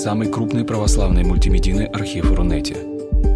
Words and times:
самый 0.00 0.32
крупный 0.32 0.64
православный 0.64 1.24
мультимедийный 1.24 1.84
архив 1.84 2.32
Рунете. 2.32 2.74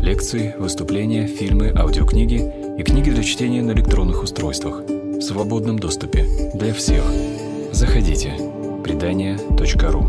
Лекции, 0.00 0.54
выступления, 0.58 1.26
фильмы, 1.26 1.70
аудиокниги 1.76 2.40
и 2.78 2.82
книги 2.82 3.10
для 3.10 3.22
чтения 3.22 3.60
на 3.60 3.72
электронных 3.72 4.22
устройствах 4.22 4.80
в 4.80 5.20
свободном 5.20 5.78
доступе 5.78 6.26
для 6.54 6.72
всех. 6.72 7.04
Заходите. 7.70 8.32
Предания.ру 8.82 10.06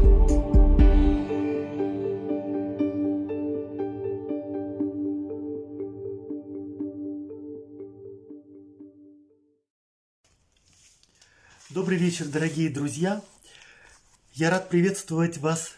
Добрый 11.69 11.97
вечер, 11.97 12.27
дорогие 12.27 12.69
друзья! 12.69 13.21
Я 14.31 14.49
рад 14.49 14.69
приветствовать 14.69 15.37
вас 15.37 15.73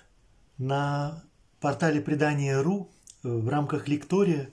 на 0.57 1.23
портале 1.59 2.02
Предания.ру 2.02 2.89
в 3.23 3.49
рамках 3.49 3.88
лектория. 3.88 4.52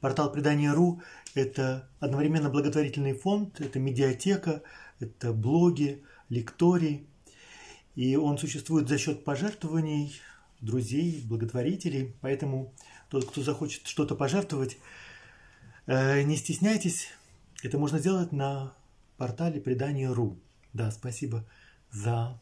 Портал 0.00 0.32
Предания.ру– 0.32 1.02
это 1.34 1.88
одновременно 2.00 2.50
благотворительный 2.50 3.14
фонд, 3.14 3.60
это 3.60 3.78
медиатека, 3.78 4.62
это 5.00 5.32
блоги, 5.32 6.02
лектории. 6.28 7.06
И 7.94 8.16
он 8.16 8.38
существует 8.38 8.88
за 8.88 8.98
счет 8.98 9.24
пожертвований 9.24 10.20
друзей, 10.60 11.22
благотворителей. 11.24 12.14
Поэтому 12.20 12.72
тот, 13.10 13.26
кто 13.26 13.42
захочет 13.42 13.86
что-то 13.86 14.14
пожертвовать, 14.14 14.78
э, 15.86 16.22
не 16.22 16.36
стесняйтесь. 16.36 17.08
Это 17.62 17.78
можно 17.78 17.98
сделать 17.98 18.32
на 18.32 18.74
портале 19.18 19.60
Предания.ру. 19.60 20.38
Да, 20.72 20.90
спасибо 20.90 21.44
за 21.90 22.40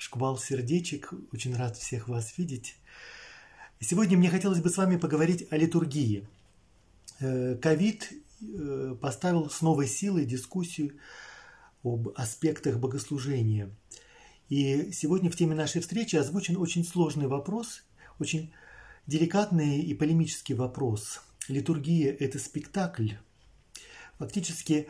шквал 0.00 0.38
сердечек. 0.38 1.12
Очень 1.30 1.54
рад 1.54 1.76
всех 1.76 2.08
вас 2.08 2.38
видеть. 2.38 2.76
Сегодня 3.80 4.16
мне 4.16 4.30
хотелось 4.30 4.60
бы 4.60 4.70
с 4.70 4.78
вами 4.78 4.96
поговорить 4.96 5.46
о 5.50 5.58
литургии. 5.58 6.26
Э, 7.20 7.54
ковид 7.56 8.10
э, 8.40 8.96
поставил 8.98 9.50
с 9.50 9.60
новой 9.60 9.86
силой 9.86 10.24
дискуссию 10.24 10.96
об 11.84 12.08
аспектах 12.16 12.78
богослужения. 12.78 13.70
И 14.48 14.90
сегодня 14.92 15.30
в 15.30 15.36
теме 15.36 15.54
нашей 15.54 15.82
встречи 15.82 16.16
озвучен 16.16 16.56
очень 16.56 16.84
сложный 16.84 17.26
вопрос, 17.26 17.82
очень 18.18 18.54
деликатный 19.06 19.82
и 19.82 19.92
полемический 19.92 20.54
вопрос. 20.54 21.20
Литургия– 21.46 22.16
это 22.18 22.38
спектакль. 22.38 23.10
Фактически 24.18 24.88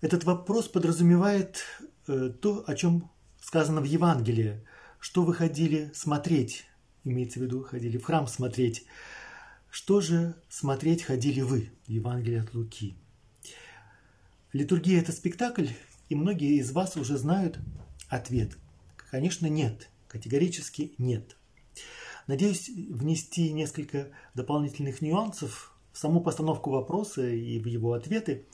этот 0.00 0.22
вопрос 0.22 0.68
подразумевает 0.68 1.64
э, 2.06 2.30
то, 2.40 2.62
о 2.64 2.74
чем 2.76 3.10
сказано 3.48 3.80
в 3.80 3.84
Евангелии, 3.84 4.60
что 5.00 5.24
вы 5.24 5.32
ходили 5.32 5.90
смотреть, 5.94 6.66
имеется 7.02 7.38
в 7.38 7.42
виду, 7.44 7.62
ходили 7.62 7.96
в 7.96 8.04
храм 8.04 8.26
смотреть. 8.26 8.84
Что 9.70 10.02
же 10.02 10.34
смотреть 10.50 11.02
ходили 11.02 11.40
вы? 11.40 11.70
Евангелие 11.86 12.42
от 12.42 12.52
Луки. 12.52 12.94
Литургия– 14.52 15.00
это 15.00 15.12
спектакль, 15.12 15.68
и 16.10 16.14
многие 16.14 16.58
из 16.58 16.72
вас 16.72 16.98
уже 16.98 17.16
знают 17.16 17.58
ответ. 18.10 18.58
Конечно, 19.10 19.46
нет. 19.46 19.88
Категорически 20.08 20.92
нет. 20.98 21.38
Надеюсь 22.26 22.68
внести 22.68 23.50
несколько 23.54 24.10
дополнительных 24.34 25.00
нюансов 25.00 25.74
в 25.94 25.96
саму 25.96 26.20
постановку 26.20 26.70
вопроса 26.70 27.26
и 27.26 27.58
в 27.58 27.64
его 27.64 27.94
ответы. 27.94 28.44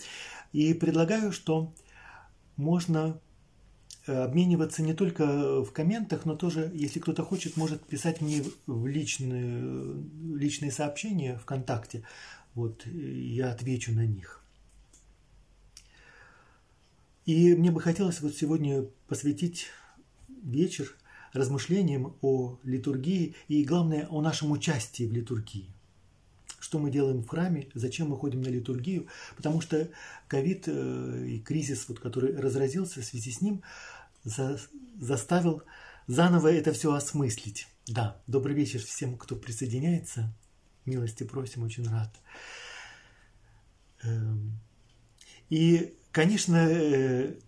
И 0.53 0.73
предлагаю, 0.73 1.33
что 1.33 1.75
можно 2.57 3.21
обмениваться 4.07 4.83
не 4.83 4.95
только 4.95 5.63
в 5.63 5.73
комментах, 5.73 6.25
но 6.25 6.37
тоже, 6.37 6.71
если 6.75 7.01
кто-то 7.01 7.25
хочет, 7.25 7.57
может 7.57 7.83
писать 7.83 8.21
мне 8.21 8.45
в 8.67 8.87
личные, 8.87 10.03
личные 10.35 10.71
сообщения 10.71 11.39
ВКонтакте. 11.39 12.03
Вот, 12.55 12.87
я 12.87 13.51
отвечу 13.51 13.93
на 13.93 14.07
них. 14.07 14.41
И 17.27 17.55
мне 17.55 17.71
бы 17.71 17.81
хотелось 17.81 18.21
вот 18.21 18.37
сегодня 18.37 18.85
посвятить 19.09 19.69
вечер 20.43 20.95
размышлениям 21.33 22.15
о 22.21 22.59
литургии 22.63 23.35
и, 23.49 23.65
главное, 23.65 24.07
о 24.09 24.21
нашем 24.21 24.53
участии 24.53 25.05
в 25.05 25.13
литургии 25.13 25.75
что 26.65 26.79
мы 26.79 26.91
делаем 26.91 27.23
в 27.23 27.29
храме, 27.29 27.69
зачем 27.75 28.09
мы 28.09 28.17
ходим 28.17 28.41
на 28.41 28.49
литургию, 28.49 29.07
потому 29.37 29.61
что 29.61 29.91
ковид 30.29 30.65
э, 30.67 31.27
и 31.29 31.39
кризис, 31.39 31.85
вот, 31.89 32.01
который 32.01 32.35
разразился 32.35 33.03
в 33.03 33.05
связи 33.05 33.33
с 33.33 33.43
ним, 33.43 33.63
за, 34.25 34.59
заставил 34.99 35.63
заново 36.07 36.53
это 36.53 36.73
все 36.73 36.93
осмыслить. 36.93 37.69
Да, 37.87 38.21
добрый 38.27 38.55
вечер 38.55 38.81
всем, 38.81 39.17
кто 39.17 39.37
присоединяется. 39.37 40.35
Милости 40.85 41.25
просим, 41.25 41.63
очень 41.63 41.89
рад. 41.89 42.11
Эм, 44.03 44.59
и, 45.49 45.95
конечно, 46.11 46.57
э, 46.57 47.39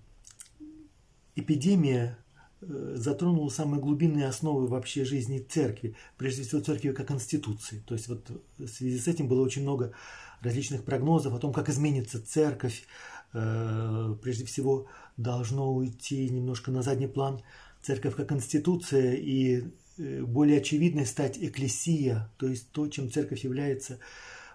эпидемия 1.35 2.19
затронул 2.61 3.51
самые 3.51 3.81
глубинные 3.81 4.29
основы 4.29 4.67
вообще 4.67 5.05
жизни 5.05 5.39
церкви, 5.39 5.95
прежде 6.17 6.43
всего 6.43 6.61
церкви 6.61 6.93
как 6.93 7.11
институции. 7.11 7.83
То 7.87 7.95
есть 7.95 8.09
вот 8.09 8.31
в 8.59 8.67
связи 8.67 8.99
с 8.99 9.09
этим 9.09 9.29
было 9.29 9.43
очень 9.43 9.63
много 9.63 9.93
различных 10.41 10.85
прогнозов 10.85 11.35
о 11.35 11.39
том, 11.39 11.53
как 11.53 11.69
изменится 11.69 12.25
церковь. 12.25 12.85
Э, 13.33 14.15
прежде 14.23 14.45
всего 14.47 14.87
должно 15.17 15.75
уйти 15.75 16.29
немножко 16.29 16.71
на 16.71 16.83
задний 16.83 17.09
план 17.09 17.43
церковь 17.83 18.17
как 18.17 18.33
институция 18.33 19.15
и 19.15 19.65
э, 19.99 20.23
более 20.23 20.59
очевидной 20.59 21.07
стать 21.07 21.39
экклесия, 21.39 22.31
то 22.39 22.47
есть 22.47 22.71
то, 22.73 22.89
чем 22.89 23.11
церковь 23.11 23.45
является 23.45 23.99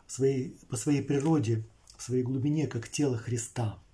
в 0.08 0.12
своей, 0.12 0.58
по 0.70 0.76
своей 0.76 1.04
природе, 1.04 1.64
в 1.98 2.02
своей 2.02 2.24
глубине, 2.24 2.68
как 2.68 2.90
тело 2.90 3.18
Христа– 3.18 3.78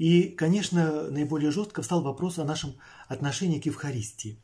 и, 0.00 0.30
конечно, 0.30 1.10
наиболее 1.10 1.50
жестко 1.50 1.82
встал 1.82 2.00
вопрос 2.00 2.38
о 2.38 2.44
нашем 2.44 2.74
отношении 3.06 3.60
к 3.60 3.66
Евхаристии. 3.66 4.38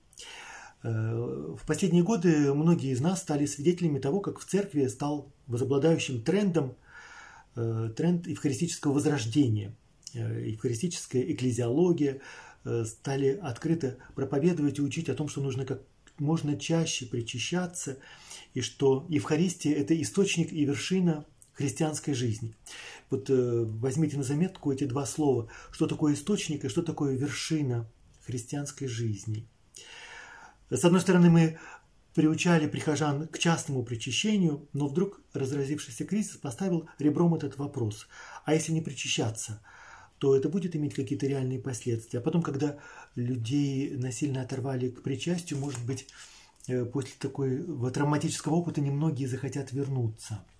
Э, 0.82 1.54
в 1.58 1.66
последние 1.66 2.02
годы 2.02 2.52
многие 2.52 2.90
из 2.92 3.00
нас 3.00 3.22
стали 3.22 3.46
свидетелями 3.46 3.98
того, 3.98 4.20
как 4.20 4.38
в 4.38 4.44
церкви 4.44 4.86
стал 4.86 5.32
возобладающим 5.46 6.20
трендом 6.20 6.76
э, 7.54 7.90
тренд 7.96 8.26
евхаристического 8.26 8.92
возрождения. 8.92 9.74
Э, 10.12 10.46
евхаристическая 10.46 11.22
экклезиология 11.22 12.20
стали 12.84 13.38
открыто 13.42 13.96
проповедовать 14.14 14.78
и 14.78 14.82
учить 14.82 15.08
о 15.08 15.14
том, 15.14 15.28
что 15.28 15.40
нужно 15.40 15.64
как 15.64 15.80
можно 16.18 16.58
чаще 16.58 17.06
причащаться, 17.06 17.96
и 18.52 18.60
что 18.60 19.06
Евхаристия– 19.08 19.74
это 19.76 19.98
источник 20.02 20.52
и 20.52 20.66
вершина 20.66 21.24
христианской 21.56 22.14
жизни. 22.14 22.54
Вот 23.10 23.30
э, 23.30 23.64
возьмите 23.64 24.16
на 24.16 24.22
заметку 24.22 24.72
эти 24.72 24.84
два 24.84 25.06
слова. 25.06 25.48
Что 25.70 25.86
такое 25.86 26.14
источник 26.14 26.64
и 26.64 26.68
что 26.68 26.82
такое 26.82 27.16
вершина 27.16 27.90
христианской 28.26 28.88
жизни. 28.88 29.48
С 30.68 30.84
одной 30.84 31.00
стороны, 31.00 31.30
мы 31.30 31.58
приучали 32.14 32.66
прихожан 32.66 33.28
к 33.28 33.38
частному 33.38 33.84
причащению, 33.84 34.68
но 34.72 34.88
вдруг 34.88 35.20
разразившийся 35.32 36.04
кризис 36.04 36.36
поставил 36.36 36.88
ребром 36.98 37.34
этот 37.34 37.56
вопрос. 37.56 38.08
А 38.44 38.54
если 38.54 38.72
не 38.72 38.80
причащаться, 38.80 39.62
то 40.18 40.36
это 40.36 40.48
будет 40.48 40.74
иметь 40.74 40.94
какие-то 40.94 41.26
реальные 41.26 41.60
последствия. 41.60 42.18
А 42.18 42.22
потом, 42.22 42.42
когда 42.42 42.78
людей 43.14 43.96
насильно 43.96 44.42
оторвали 44.42 44.88
к 44.88 45.02
причастию, 45.02 45.60
может 45.60 45.84
быть, 45.86 46.06
э, 46.68 46.84
после 46.84 47.12
такого 47.18 47.90
травматического 47.90 48.56
опыта 48.56 48.80
немногие 48.82 49.28
захотят 49.28 49.72
вернуться– 49.72 50.44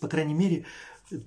по 0.00 0.08
крайней 0.08 0.34
мере, 0.34 0.64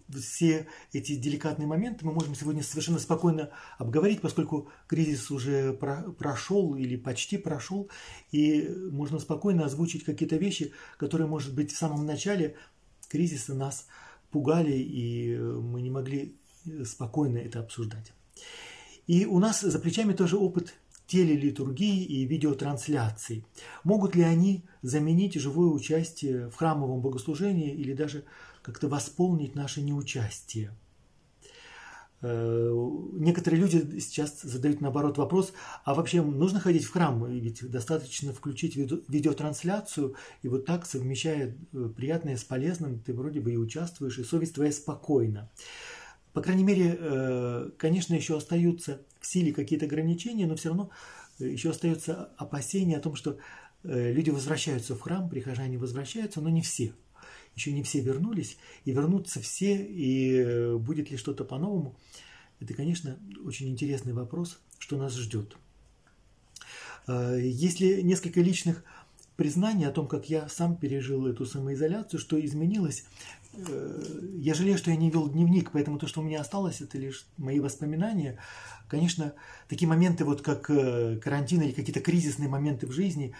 все 0.10 0.68
эти 0.92 1.16
деликатные 1.16 1.68
моменты 1.68 2.06
мы 2.06 2.12
можем 2.12 2.36
сегодня 2.36 2.64
совершенно 2.64 3.00
спокойно 3.00 3.50
обговорить, 3.78 4.22
поскольку 4.22 4.70
кризис 4.88 5.32
уже 5.32 5.74
про 5.74 6.04
прошел 6.18 6.76
или 6.76 6.98
почти 6.98 7.38
прошел, 7.38 7.90
и 8.32 8.68
можно 8.92 9.20
спокойно 9.20 9.66
озвучить 9.66 10.04
какие-то 10.04 10.36
вещи, 10.36 10.74
которые, 10.98 11.28
может 11.28 11.54
быть, 11.54 11.72
в 11.72 11.78
самом 11.78 12.06
начале 12.06 12.56
кризиса 13.08 13.54
нас 13.54 13.88
пугали, 14.32 14.78
и 14.78 15.38
мы 15.38 15.82
не 15.82 15.90
могли 15.90 16.36
спокойно 16.84 17.38
это 17.38 17.60
обсуждать. 17.60 18.12
И 19.08 19.26
у 19.26 19.40
нас 19.40 19.62
за 19.62 19.80
плечами 19.80 20.14
тоже 20.14 20.38
опыт 20.38 20.76
телелитургии 21.08 22.04
и 22.04 22.26
видеотрансляций. 22.26 23.44
Могут 23.84 24.16
ли 24.16 24.22
они 24.22 24.64
заменить 24.84 25.34
живое 25.34 25.70
участие 25.70 26.50
в 26.50 26.56
храмовом 26.56 27.02
богослужении 27.02 27.74
или 27.74 27.94
даже 27.94 28.26
как-то 28.62 28.88
восполнить 28.88 29.56
наше 29.56 29.82
неучастие. 29.82 30.72
Э, 32.22 32.74
некоторые 33.14 33.62
люди 33.62 34.00
сейчас 34.00 34.42
задают 34.42 34.82
наоборот 34.82 35.18
вопрос, 35.18 35.54
а 35.86 35.94
вообще 35.94 36.22
нужно 36.22 36.60
ходить 36.60 36.84
в 36.84 36.92
храм? 36.92 37.26
Ведь 37.26 37.70
достаточно 37.70 38.34
включить 38.34 38.76
видеотрансляцию, 38.76 40.16
и 40.42 40.48
вот 40.50 40.66
так, 40.66 40.86
совмещая 40.86 41.56
э, 41.72 41.90
приятное 41.96 42.36
с 42.36 42.44
полезным, 42.44 43.00
ты 43.00 43.14
вроде 43.14 43.40
бы 43.40 43.54
и 43.54 43.58
участвуешь, 43.58 44.20
и 44.20 44.24
совесть 44.24 44.56
твоя 44.56 44.72
спокойна. 44.72 45.50
По 46.34 46.42
крайней 46.42 46.64
мере, 46.64 46.98
э, 47.00 47.70
конечно, 47.78 48.14
еще 48.14 48.38
остаются 48.38 49.02
в 49.22 49.26
силе 49.26 49.54
какие-то 49.54 49.86
ограничения, 49.86 50.46
но 50.46 50.56
все 50.56 50.70
равно 50.70 50.90
еще 51.40 51.70
остается 51.70 52.32
опасение 52.38 52.98
о 52.98 53.02
том, 53.02 53.16
что 53.16 53.38
люди 53.84 54.30
возвращаются 54.30 54.94
в 54.94 55.00
храм, 55.00 55.30
прихожане 55.30 55.78
возвращаются, 55.78 56.42
но 56.42 56.50
не 56.50 56.62
все. 56.62 56.94
Еще 57.60 57.74
не 57.74 57.84
все 57.84 58.00
вернулись, 58.00 58.58
и 58.86 58.92
вернутся 58.94 59.42
все, 59.42 59.76
и 59.76 60.78
будет 60.78 61.12
ли 61.12 61.18
что-то 61.18 61.44
по-новому. 61.44 61.94
Это, 62.62 62.74
конечно, 62.74 63.20
очень 63.44 63.68
интересный 63.68 64.14
вопрос, 64.14 64.62
что 64.78 64.98
нас 64.98 65.14
ждет. 65.14 65.58
Если 67.06 68.00
несколько 68.00 68.40
личных 68.40 68.86
признание 69.40 69.88
о 69.88 69.92
том, 69.92 70.08
как 70.08 70.30
я 70.30 70.50
сам 70.50 70.76
пережил 70.76 71.26
эту 71.26 71.46
самоизоляцию, 71.46 72.20
что 72.20 72.38
изменилось. 72.46 73.06
Э, 73.54 74.02
я 74.36 74.54
жалею, 74.54 74.78
что 74.78 74.92
я 74.92 74.98
не 74.98 75.10
вел 75.10 75.30
дневник, 75.30 75.72
поэтому 75.72 75.98
то, 75.98 76.08
что 76.08 76.20
у 76.20 76.24
меня 76.26 76.42
осталось, 76.42 76.82
это 76.82 76.98
лишь 76.98 77.26
мои 77.38 77.62
воспоминания. 77.62 78.38
Конечно, 78.90 79.34
такие 79.70 79.88
моменты, 79.88 80.26
вот 80.26 80.42
как 80.42 80.70
э, 80.70 81.18
карантин 81.24 81.62
или 81.62 81.72
какие-то 81.72 82.02
кризисные 82.02 82.50
моменты 82.50 82.86
в 82.86 82.92
жизни, 82.92 83.28
э, 83.28 83.34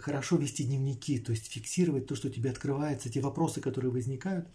хорошо 0.00 0.36
вести 0.36 0.64
дневники, 0.64 1.18
то 1.18 1.32
есть 1.32 1.52
фиксировать 1.52 2.06
то, 2.06 2.14
что 2.14 2.30
тебе 2.30 2.50
открывается, 2.50 3.10
те 3.10 3.20
вопросы, 3.20 3.60
которые 3.60 3.90
возникают. 3.90 4.48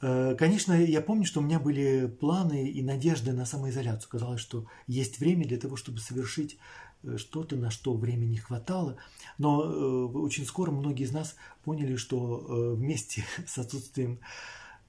Конечно, 0.00 0.72
я 0.72 1.02
помню, 1.02 1.26
что 1.26 1.40
у 1.40 1.42
меня 1.42 1.60
были 1.60 2.06
планы 2.06 2.70
и 2.70 2.82
надежды 2.82 3.32
на 3.32 3.44
самоизоляцию. 3.44 4.08
Казалось, 4.08 4.40
что 4.40 4.66
есть 4.86 5.18
время 5.18 5.46
для 5.46 5.58
того, 5.58 5.76
чтобы 5.76 5.98
совершить 5.98 6.56
Э, 7.02 7.16
что-то, 7.16 7.56
на 7.56 7.70
что 7.70 7.94
времени 7.94 8.36
хватало. 8.36 8.96
Но 9.38 9.64
э, 9.64 10.18
очень 10.18 10.44
скоро 10.44 10.70
многие 10.70 11.04
из 11.04 11.12
нас 11.12 11.36
поняли, 11.64 11.96
что 11.96 12.38
э, 12.38 12.74
вместе 12.74 13.24
с 13.46 13.58
отсутствием 13.58 14.20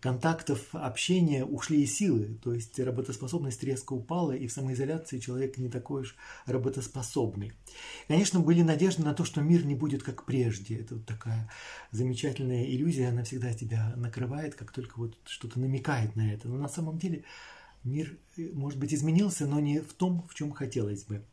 контактов, 0.01 0.67
общения 0.73 1.45
ушли 1.45 1.83
и 1.83 1.85
силы. 1.85 2.39
То 2.43 2.53
есть 2.53 2.77
работоспособность 2.79 3.63
резко 3.63 3.93
упала, 3.93 4.31
и 4.31 4.47
в 4.47 4.51
самоизоляции 4.51 5.19
человек 5.19 5.57
не 5.57 5.69
такой 5.69 6.01
уж 6.01 6.15
работоспособный. 6.47 7.53
Конечно, 8.07 8.39
были 8.39 8.63
надежды 8.63 9.03
на 9.03 9.13
то, 9.13 9.23
что 9.23 9.41
мир 9.41 9.65
не 9.65 9.75
будет 9.75 10.03
как 10.03 10.25
прежде. 10.25 10.77
Это 10.77 10.95
вот 10.95 11.05
такая 11.05 11.49
замечательная 11.91 12.65
иллюзия, 12.65 13.09
она 13.09 13.23
всегда 13.23 13.53
тебя 13.53 13.93
накрывает, 13.95 14.55
как 14.55 14.71
только 14.71 14.97
вот 14.97 15.17
что-то 15.25 15.59
намекает 15.59 16.15
на 16.15 16.33
это. 16.33 16.49
Но 16.49 16.57
на 16.57 16.67
самом 16.67 16.97
деле 16.97 17.23
мир, 17.83 18.17
может 18.37 18.79
быть, 18.79 18.93
изменился, 18.93 19.45
но 19.45 19.59
не 19.59 19.79
в 19.79 19.93
том, 19.93 20.25
в 20.27 20.33
чем 20.33 20.51
хотелось 20.51 21.03
бы. 21.03 21.23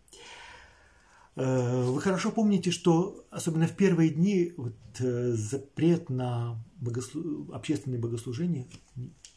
Э, 1.38 1.85
вы 1.85 2.00
хорошо 2.00 2.32
помните, 2.32 2.73
что 2.73 3.25
особенно 3.31 3.69
в 3.69 3.76
первые 3.76 4.11
дни 4.11 4.52
вот, 4.56 4.75
э, 4.99 5.32
запрет 5.32 6.11
на 6.11 6.61
богослу... 6.81 7.52
общественные 7.52 8.00
богослужения, 8.00 8.67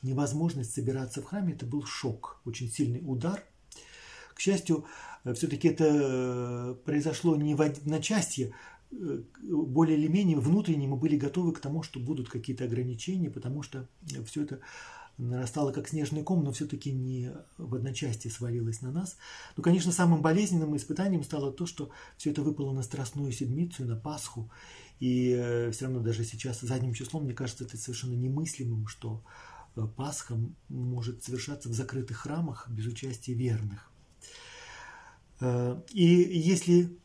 невозможность 0.01 0.74
собираться 0.74 1.21
в 1.21 1.25
храме, 1.25 1.53
это 1.53 1.68
был 1.68 1.86
шок, 1.86 2.42
очень 2.44 2.69
сильный 2.71 3.03
удар. 3.06 3.44
К 4.33 4.39
счастью, 4.39 4.86
э, 5.25 5.36
все-таки 5.36 5.68
это 5.68 6.75
произошло 6.86 7.36
не 7.36 7.53
в 7.53 7.62
одночасье, 7.62 8.56
более 8.89 9.98
или 9.98 10.07
менее 10.07 10.38
внутренне 10.38 10.88
мы 10.88 10.98
были 10.98 11.15
готовы 11.15 11.53
к 11.53 11.59
тому, 11.59 11.83
что 11.83 12.00
будут 12.00 12.30
какие-то 12.30 12.65
ограничения, 12.65 13.30
потому 13.30 13.62
что 13.62 13.88
все 14.25 14.44
это 14.44 14.59
нарастала 15.22 15.72
как 15.72 15.88
снежный 15.88 16.24
ком, 16.24 16.44
но 16.44 16.52
все-таки 16.52 16.92
не 16.92 17.32
в 17.58 17.76
одночасье 17.76 18.32
свалилась 18.32 18.82
на 18.82 18.92
нас. 18.92 19.18
Но, 19.56 19.64
конечно, 19.64 19.92
самым 19.92 20.22
болезненным 20.22 20.76
испытанием 20.76 21.24
стало 21.24 21.52
то, 21.52 21.66
что 21.66 21.92
все 22.18 22.32
это 22.32 22.42
выпало 22.42 22.74
на 22.74 22.82
Страстную 22.82 23.32
Седмицу, 23.32 23.86
на 23.86 23.96
Пасху. 23.96 24.52
И 25.00 25.36
э, 25.38 25.72
все 25.72 25.86
равно 25.86 26.00
даже 26.00 26.24
сейчас 26.24 26.62
задним 26.62 26.94
числом, 26.94 27.24
мне 27.24 27.34
кажется, 27.34 27.64
это 27.64 27.78
совершенно 27.78 28.14
немыслимым, 28.14 28.88
что 28.88 29.24
э, 29.76 29.88
Пасха 29.96 30.38
может 30.70 31.24
совершаться 31.24 31.70
в 31.70 31.74
закрытых 31.74 32.18
храмах 32.18 32.70
без 32.70 32.88
участия 32.88 33.34
верных. 33.34 33.92
Э, 35.40 35.82
и 35.92 36.06
если 36.06 36.98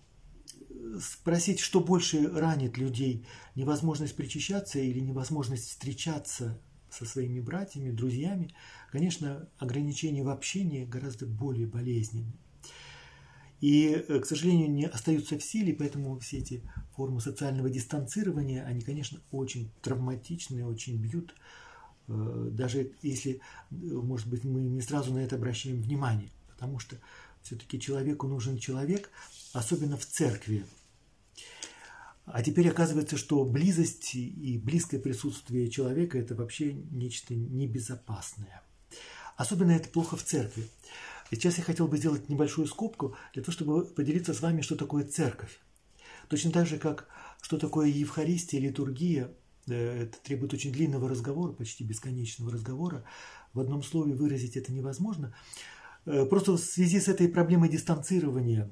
спросить, 1.00 1.60
что 1.60 1.80
больше 1.80 2.28
ранит 2.30 2.78
людей, 2.78 3.26
невозможность 3.54 4.16
причащаться 4.16 4.78
или 4.78 5.00
невозможность 5.00 5.68
встречаться 5.68 6.60
со 6.96 7.04
своими 7.04 7.40
братьями, 7.40 7.90
друзьями, 7.90 8.54
конечно, 8.90 9.48
ограничения 9.58 10.22
в 10.22 10.28
общении 10.28 10.84
гораздо 10.84 11.26
более 11.26 11.66
болезненны. 11.66 12.32
И, 13.60 13.88
э, 13.88 14.20
к 14.20 14.26
сожалению, 14.26 14.70
не 14.70 14.84
остаются 14.84 15.38
в 15.38 15.42
силе, 15.42 15.74
поэтому 15.74 16.18
все 16.18 16.38
эти 16.38 16.62
формы 16.94 17.20
социального 17.20 17.70
дистанцирования, 17.70 18.64
они, 18.64 18.82
конечно, 18.82 19.20
очень 19.30 19.70
травматичны, 19.82 20.64
очень 20.64 20.96
бьют, 20.98 21.34
э, 22.08 22.48
даже 22.52 22.92
если, 23.02 23.34
э, 23.34 23.40
может 23.70 24.28
быть, 24.28 24.44
мы 24.44 24.60
не 24.60 24.82
сразу 24.82 25.12
на 25.12 25.18
это 25.18 25.36
обращаем 25.36 25.80
внимание, 25.80 26.30
потому 26.48 26.78
что 26.78 26.96
все-таки 27.42 27.80
человеку 27.80 28.26
нужен 28.26 28.58
человек, 28.58 29.10
особенно 29.52 29.96
в 29.96 30.04
церкви, 30.04 30.66
а 32.26 32.42
теперь 32.42 32.68
оказывается, 32.68 33.16
что 33.16 33.44
близость 33.44 34.14
и 34.16 34.60
близкое 34.62 34.98
присутствие 34.98 35.70
человека– 35.70 36.18
это 36.20 36.34
вообще 36.34 36.72
нечто 36.72 37.34
небезопасное. 37.36 38.62
Особенно 39.36 39.70
это 39.70 39.88
плохо 39.88 40.16
в 40.16 40.24
церкви. 40.24 40.68
Сейчас 41.30 41.58
я 41.58 41.64
хотел 41.64 41.86
бы 41.86 41.98
сделать 41.98 42.28
небольшую 42.28 42.66
скобку 42.66 43.16
для 43.32 43.42
того, 43.42 43.52
чтобы 43.52 43.84
поделиться 43.84 44.34
с 44.34 44.40
вами, 44.40 44.60
что 44.60 44.74
такое 44.74 45.04
церковь. 45.04 45.60
Точно 46.28 46.50
так 46.50 46.66
же, 46.66 46.78
как 46.78 47.08
что 47.40 47.58
такое 47.58 47.88
Евхаристия, 47.88 48.60
литургия, 48.60 49.30
э, 49.68 50.02
это 50.02 50.18
требует 50.18 50.52
очень 50.52 50.72
длинного 50.72 51.08
разговора, 51.08 51.52
почти 51.52 51.84
бесконечного 51.84 52.50
разговора. 52.50 53.04
В 53.52 53.60
одном 53.60 53.84
слове 53.84 54.14
выразить 54.14 54.56
это 54.56 54.72
невозможно. 54.72 55.32
Э, 56.06 56.24
просто 56.26 56.52
в 56.52 56.58
связи 56.58 56.98
с 56.98 57.06
этой 57.06 57.28
проблемой 57.28 57.68
дистанцирования 57.68 58.70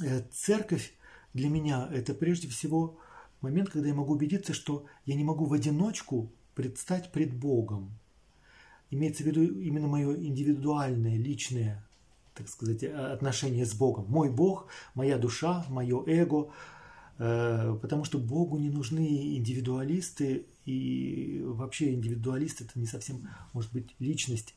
э, 0.00 0.22
церковь 0.32 0.94
для 1.34 1.48
меня 1.48 1.88
это 1.92 2.14
прежде 2.14 2.48
всего 2.48 2.98
момент, 3.40 3.70
когда 3.70 3.88
я 3.88 3.94
могу 3.94 4.14
убедиться, 4.14 4.52
что 4.52 4.86
я 5.06 5.14
не 5.14 5.24
могу 5.24 5.46
в 5.46 5.52
одиночку 5.52 6.30
предстать 6.54 7.12
пред 7.12 7.34
Богом. 7.34 7.90
Имеется 8.90 9.22
в 9.22 9.26
виду 9.26 9.42
именно 9.42 9.88
мое 9.88 10.14
индивидуальное, 10.14 11.16
личное, 11.16 11.82
так 12.34 12.48
сказать, 12.48 12.84
отношение 12.84 13.64
с 13.64 13.74
Богом. 13.74 14.06
Мой 14.08 14.30
Бог, 14.30 14.66
моя 14.94 15.16
душа, 15.16 15.64
мое 15.68 16.04
эго, 16.06 16.50
э, 17.18 17.78
потому 17.80 18.04
что 18.04 18.18
Богу 18.18 18.58
не 18.58 18.70
нужны 18.70 19.36
индивидуалисты, 19.36 20.46
и 20.66 21.42
вообще 21.44 21.94
индивидуалист 21.94 22.60
это 22.60 22.78
не 22.78 22.86
совсем, 22.86 23.28
может 23.52 23.72
быть, 23.72 23.94
личность. 23.98 24.54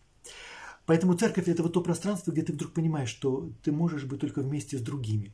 Поэтому 0.86 1.16
церковь– 1.16 1.48
это 1.48 1.64
вот 1.64 1.74
то 1.74 1.82
пространство, 1.82 2.32
где 2.32 2.44
ты 2.44 2.54
вдруг 2.54 2.74
понимаешь, 2.74 3.10
что 3.10 3.50
ты 3.64 3.72
можешь 3.72 4.04
быть 4.04 4.20
только 4.20 4.42
вместе 4.42 4.78
с 4.78 4.82
другими. 4.82 5.34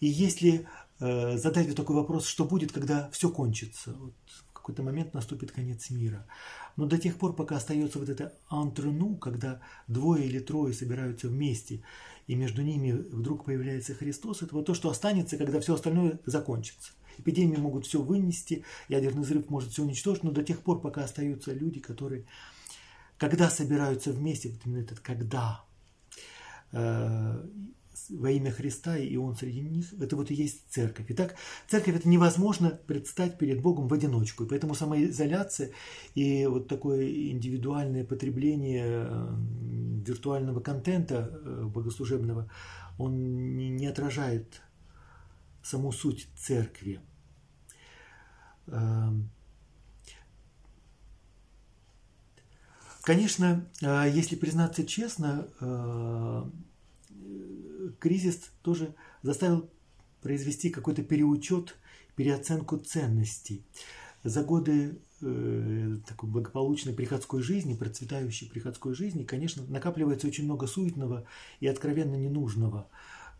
И 0.00 0.06
если 0.06 0.66
э, 1.00 1.36
задать 1.36 1.68
вот 1.68 1.76
такой 1.76 1.96
вопрос, 1.96 2.26
что 2.26 2.44
будет, 2.44 2.72
когда 2.72 3.08
все 3.10 3.30
кончится, 3.30 3.92
вот 3.92 4.14
в 4.48 4.52
какой-то 4.52 4.82
момент 4.82 5.14
наступит 5.14 5.52
конец 5.52 5.90
мира. 5.90 6.26
Но 6.76 6.86
до 6.86 6.98
тех 6.98 7.16
пор, 7.16 7.34
пока 7.34 7.56
остается 7.56 7.98
вот 7.98 8.08
это 8.08 8.34
антрену, 8.48 9.16
когда 9.16 9.60
двое 9.86 10.26
или 10.26 10.40
трое 10.40 10.74
собираются 10.74 11.28
вместе, 11.28 11.82
и 12.26 12.34
между 12.34 12.62
ними 12.62 12.92
вдруг 12.92 13.44
появляется 13.44 13.94
Христос, 13.94 14.42
это 14.42 14.54
вот 14.54 14.66
то, 14.66 14.74
что 14.74 14.90
останется, 14.90 15.38
когда 15.38 15.60
все 15.60 15.74
остальное 15.74 16.20
закончится. 16.26 16.92
Эпидемии 17.18 17.56
могут 17.56 17.86
все 17.86 18.00
вынести, 18.00 18.64
ядерный 18.88 19.22
взрыв 19.22 19.48
может 19.48 19.72
все 19.72 19.82
уничтожить, 19.82 20.22
но 20.22 20.30
до 20.30 20.44
тех 20.44 20.60
пор, 20.60 20.80
пока 20.80 21.04
остаются 21.04 21.52
люди, 21.52 21.80
которые 21.80 22.26
когда 23.18 23.50
собираются 23.50 24.12
вместе, 24.12 24.50
вот 24.50 24.60
именно 24.64 24.82
этот 24.82 25.00
когда, 25.00 25.64
э, 26.72 27.44
во 28.10 28.30
имя 28.30 28.50
Христа, 28.50 28.96
и 28.96 29.16
Он 29.16 29.36
среди 29.36 29.60
них, 29.60 29.92
это 30.00 30.16
вот 30.16 30.30
и 30.30 30.34
есть 30.34 30.70
церковь. 30.70 31.06
Итак, 31.08 31.34
церковь 31.66 31.96
это 31.96 32.08
невозможно 32.08 32.70
предстать 32.70 33.38
перед 33.38 33.60
Богом 33.60 33.88
в 33.88 33.92
одиночку. 33.92 34.44
И 34.44 34.48
поэтому 34.48 34.74
самоизоляция 34.74 35.72
и 36.14 36.46
вот 36.46 36.68
такое 36.68 37.10
индивидуальное 37.30 38.04
потребление 38.04 39.08
э, 39.08 39.28
виртуального 40.06 40.60
контента 40.60 41.30
э, 41.32 41.64
богослужебного, 41.64 42.50
он 42.98 43.56
не 43.76 43.86
отражает 43.86 44.62
саму 45.62 45.92
суть 45.92 46.28
церкви. 46.36 47.00
Конечно, 53.08 53.66
э, 53.80 54.10
если 54.12 54.36
признаться 54.36 54.84
честно, 54.84 55.48
э, 55.60 56.44
кризис 58.00 58.50
тоже 58.60 58.94
заставил 59.22 59.70
произвести 60.20 60.68
какой-то 60.68 61.02
переучет, 61.02 61.74
переоценку 62.16 62.76
ценностей. 62.76 63.64
За 64.24 64.44
годы 64.44 64.98
э, 65.22 65.96
такой 66.06 66.28
благополучной 66.28 66.92
приходской 66.92 67.40
жизни, 67.40 67.74
процветающей 67.74 68.46
приходской 68.46 68.94
жизни, 68.94 69.24
конечно, 69.24 69.64
накапливается 69.68 70.26
очень 70.26 70.44
много 70.44 70.66
суетного 70.66 71.24
и 71.60 71.66
откровенно 71.66 72.14
ненужного. 72.14 72.90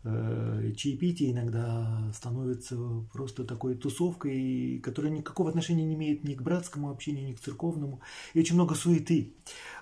Э, 0.03 0.73
чаепитие 0.75 1.31
иногда 1.31 2.11
становится 2.13 2.77
просто 3.11 3.43
такой 3.43 3.75
тусовкой, 3.75 4.79
которая 4.83 5.11
никакого 5.11 5.49
отношения 5.49 5.85
не 5.85 5.95
имеет 5.95 6.23
ни 6.23 6.33
к 6.33 6.41
братскому 6.41 6.89
общению, 6.89 7.25
ни 7.25 7.33
к 7.33 7.39
церковному, 7.39 8.01
и 8.33 8.39
очень 8.39 8.55
много 8.55 8.75
суеты. 8.75 9.33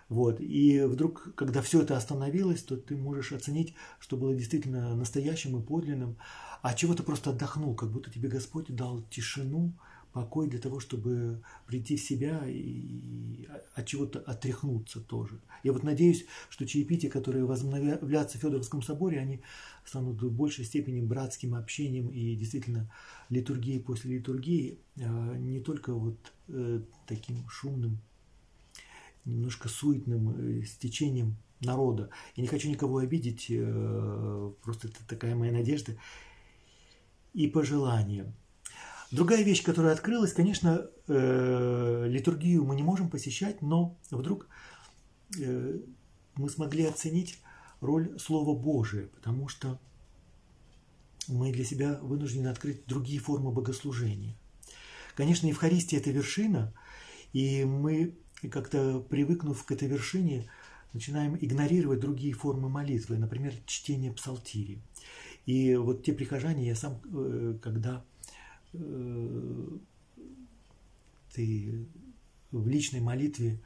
Вот. 0.10 0.40
И 0.40 0.82
вдруг, 0.82 1.34
когда 1.36 1.62
все 1.62 1.82
это 1.82 1.98
остановилось, 1.98 2.64
то 2.64 2.78
ты 2.78 2.96
можешь 2.96 3.32
оценить, 3.32 3.76
что 4.00 4.18
было 4.18 4.34
действительно 4.34 4.96
настоящим 4.96 5.60
и 5.60 5.64
подлинным, 5.64 6.18
а 6.62 6.74
чего 6.74 6.94
ты 6.94 7.04
просто 7.04 7.32
отдохнул, 7.32 7.76
как 7.76 7.92
будто 7.92 8.12
тебе 8.12 8.30
Господь 8.30 8.74
дал 8.74 9.02
тишину, 9.10 9.74
покой 10.18 10.48
для 10.48 10.58
того, 10.58 10.80
чтобы 10.80 11.44
прийти 11.68 11.96
в 11.96 12.02
себя 12.02 12.42
и 12.48 13.48
от 13.76 13.86
чего-то 13.86 14.20
отряхнуться 14.20 15.00
тоже. 15.00 15.40
Я 15.62 15.74
вот 15.74 15.84
надеюсь, 15.84 16.26
что 16.50 16.66
чаепития, 16.66 17.12
которые 17.12 17.46
возобновятся 17.46 18.40
в 18.40 18.42
Федоровском 18.42 18.82
соборе, 18.82 19.20
они 19.20 19.42
станут 19.86 20.20
в 20.20 20.32
большей 20.32 20.66
степени 20.66 21.02
братским 21.02 21.54
общением 21.54 22.08
и 22.10 22.36
действительно 22.36 22.92
литургией 23.30 23.80
после 23.80 24.16
литургии, 24.16 24.80
а 25.00 25.38
не 25.38 25.60
только 25.60 25.94
вот 25.94 26.18
э, 26.48 26.82
таким 27.06 27.48
шумным, 27.48 28.00
немножко 29.24 29.70
суетным 29.70 30.62
э, 30.62 30.66
стечением 30.66 31.36
народа. 31.60 32.10
Я 32.36 32.42
не 32.42 32.48
хочу 32.48 32.70
никого 32.70 32.98
обидеть, 32.98 33.46
э, 33.52 34.52
просто 34.64 34.88
это 34.88 35.08
такая 35.08 35.36
моя 35.36 35.52
надежда 35.52 35.96
и 37.36 37.48
пожелание. 37.48 38.34
Другая 39.12 39.44
вещь, 39.44 39.64
которая 39.64 39.94
открылась, 39.94 40.34
конечно, 40.34 40.86
э, 41.08 42.06
литургию 42.08 42.66
мы 42.66 42.76
не 42.76 42.84
можем 42.84 43.10
посещать, 43.10 43.62
но 43.62 43.98
вдруг 44.12 44.48
э, 45.40 45.80
мы 46.36 46.50
смогли 46.50 46.86
оценить 46.86 47.40
роль 47.80 48.20
Слова 48.20 48.54
Божия, 48.54 49.08
потому 49.08 49.48
что 49.48 49.80
мы 51.30 51.54
для 51.54 51.64
себя 51.64 52.00
вынуждены 52.02 52.48
открыть 52.48 52.86
другие 52.86 53.20
формы 53.20 53.52
богослужения. 53.52 54.36
Конечно, 55.16 55.48
Евхаристия– 55.48 56.00
это 56.02 56.12
вершина, 56.12 56.74
и 57.32 57.64
мы, 57.64 58.14
как-то 58.52 59.00
привыкнув 59.00 59.64
к 59.64 59.72
этой 59.72 59.88
вершине, 59.88 60.50
начинаем 60.94 61.38
игнорировать 61.40 62.00
другие 62.00 62.34
формы 62.34 62.70
молитвы, 62.70 63.18
например, 63.18 63.54
чтение 63.66 64.12
псалтири. 64.12 64.82
И 65.46 65.76
вот 65.76 66.04
те 66.04 66.14
прихожане, 66.14 66.68
я 66.68 66.76
сам, 66.76 67.00
э, 67.06 67.58
когда 67.62 68.04
ты 71.34 71.88
в 72.52 72.68
личной 72.68 73.02
молитве 73.02 73.60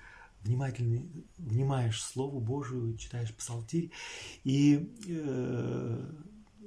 внимательно 0.43 1.03
внимаешь 1.37 2.03
Слову 2.03 2.39
Божию, 2.39 2.97
читаешь 2.97 3.33
псалтирь 3.33 3.91
и 4.43 4.91
э, 5.07 6.11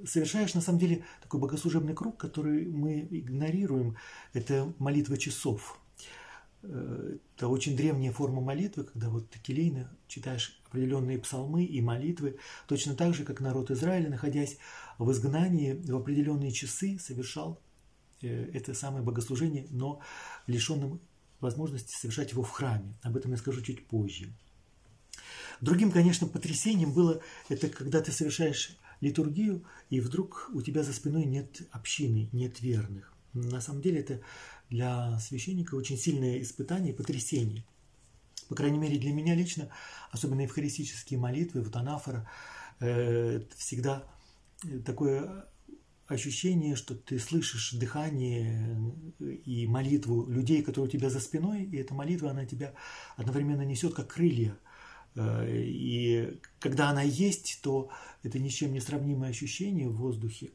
совершаешь 0.06 0.54
на 0.54 0.60
самом 0.60 0.78
деле 0.78 1.04
такой 1.22 1.40
богослужебный 1.40 1.94
круг, 1.94 2.16
который 2.16 2.66
мы 2.66 3.06
игнорируем. 3.10 3.96
Это 4.32 4.72
молитва 4.78 5.16
часов. 5.16 5.80
Э, 6.62 7.16
это 7.36 7.48
очень 7.48 7.76
древняя 7.76 8.12
форма 8.12 8.40
молитвы, 8.40 8.84
когда 8.84 9.08
вот 9.08 9.28
ты 9.28 9.40
келейно 9.40 9.90
читаешь 10.06 10.60
определенные 10.66 11.18
псалмы 11.18 11.64
и 11.64 11.80
молитвы, 11.80 12.38
точно 12.68 12.94
так 12.94 13.14
же, 13.14 13.24
как 13.24 13.40
народ 13.40 13.70
Израиля, 13.70 14.08
находясь 14.08 14.58
в 14.98 15.10
изгнании, 15.10 15.72
в 15.72 15.96
определенные 15.96 16.52
часы 16.52 16.98
совершал 17.00 17.58
Э, 17.58 17.63
это 18.20 18.74
самое 18.74 19.04
богослужение, 19.04 19.66
но 19.70 20.00
лишенным 20.46 21.00
возможности 21.40 21.94
совершать 21.96 22.32
его 22.32 22.42
в 22.42 22.50
храме. 22.50 22.94
Об 23.02 23.16
этом 23.16 23.32
я 23.32 23.36
скажу 23.36 23.62
чуть 23.62 23.86
позже. 23.86 24.32
Другим, 25.60 25.92
конечно, 25.92 26.26
потрясением 26.26 26.92
было 26.92 27.20
это, 27.48 27.68
когда 27.68 28.00
ты 28.00 28.12
совершаешь 28.12 28.76
литургию, 29.00 29.64
и 29.90 30.00
вдруг 30.00 30.50
у 30.52 30.62
тебя 30.62 30.82
за 30.82 30.92
спиной 30.92 31.24
нет 31.24 31.62
общины, 31.70 32.28
нет 32.32 32.60
верных. 32.60 33.12
На 33.32 33.60
самом 33.60 33.82
деле 33.82 34.00
это 34.00 34.20
для 34.70 35.18
священника 35.18 35.74
очень 35.74 35.98
сильное 35.98 36.40
испытание, 36.40 36.94
потрясение. 36.94 37.64
По 38.48 38.54
крайней 38.54 38.78
мере, 38.78 38.98
для 38.98 39.12
меня 39.12 39.34
лично, 39.34 39.68
особенно 40.10 40.42
евхаристические 40.42 41.18
молитвы, 41.18 41.62
вот 41.62 41.74
анафора, 41.76 42.28
э, 42.80 43.42
всегда 43.56 44.04
такое 44.84 45.46
ощущение, 46.06 46.76
что 46.76 46.94
ты 46.94 47.18
слышишь 47.18 47.72
дыхание 47.72 48.76
и 49.18 49.66
молитву 49.66 50.26
людей, 50.28 50.62
которые 50.62 50.88
у 50.88 50.92
тебя 50.92 51.10
за 51.10 51.20
спиной, 51.20 51.64
и 51.64 51.76
эта 51.76 51.94
молитва, 51.94 52.30
она 52.30 52.44
тебя 52.44 52.74
одновременно 53.16 53.62
несет 53.62 53.94
как 53.94 54.14
крылья. 54.14 54.56
Э, 55.14 55.46
и 55.50 56.40
когда 56.58 56.90
она 56.90 57.02
есть, 57.02 57.60
то 57.62 57.90
это 58.22 58.38
ни 58.38 58.48
с 58.48 58.54
чем 58.54 58.72
не 58.72 58.80
сравнимое 58.80 59.30
ощущение 59.30 59.88
в 59.88 59.96
воздухе 59.96 60.52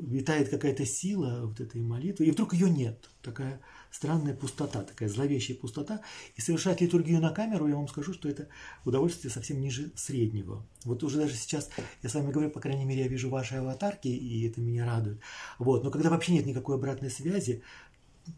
витает 0.00 0.48
какая-то 0.48 0.86
сила 0.86 1.46
вот 1.46 1.60
этой 1.60 1.80
молитвы, 1.80 2.26
и 2.26 2.30
вдруг 2.30 2.54
ее 2.54 2.70
нет. 2.70 3.10
Такая 3.22 3.60
странная 3.90 4.34
пустота, 4.34 4.82
такая 4.82 5.08
зловещая 5.08 5.56
пустота. 5.56 6.00
И 6.36 6.40
совершать 6.40 6.80
литургию 6.80 7.20
на 7.20 7.30
камеру, 7.30 7.66
я 7.68 7.76
вам 7.76 7.88
скажу, 7.88 8.12
что 8.12 8.28
это 8.28 8.48
удовольствие 8.84 9.30
совсем 9.30 9.60
ниже 9.60 9.90
среднего. 9.96 10.66
Вот 10.84 11.02
уже 11.02 11.18
даже 11.18 11.34
сейчас 11.34 11.70
я 12.02 12.08
с 12.08 12.14
вами 12.14 12.30
говорю, 12.30 12.50
по 12.50 12.60
крайней 12.60 12.84
мере, 12.84 13.02
я 13.02 13.08
вижу 13.08 13.28
ваши 13.30 13.56
аватарки, 13.56 14.08
и 14.08 14.46
это 14.46 14.60
меня 14.60 14.86
радует. 14.86 15.20
Вот. 15.58 15.84
Но 15.84 15.90
когда 15.90 16.10
вообще 16.10 16.32
нет 16.32 16.46
никакой 16.46 16.76
обратной 16.76 17.10
связи, 17.10 17.62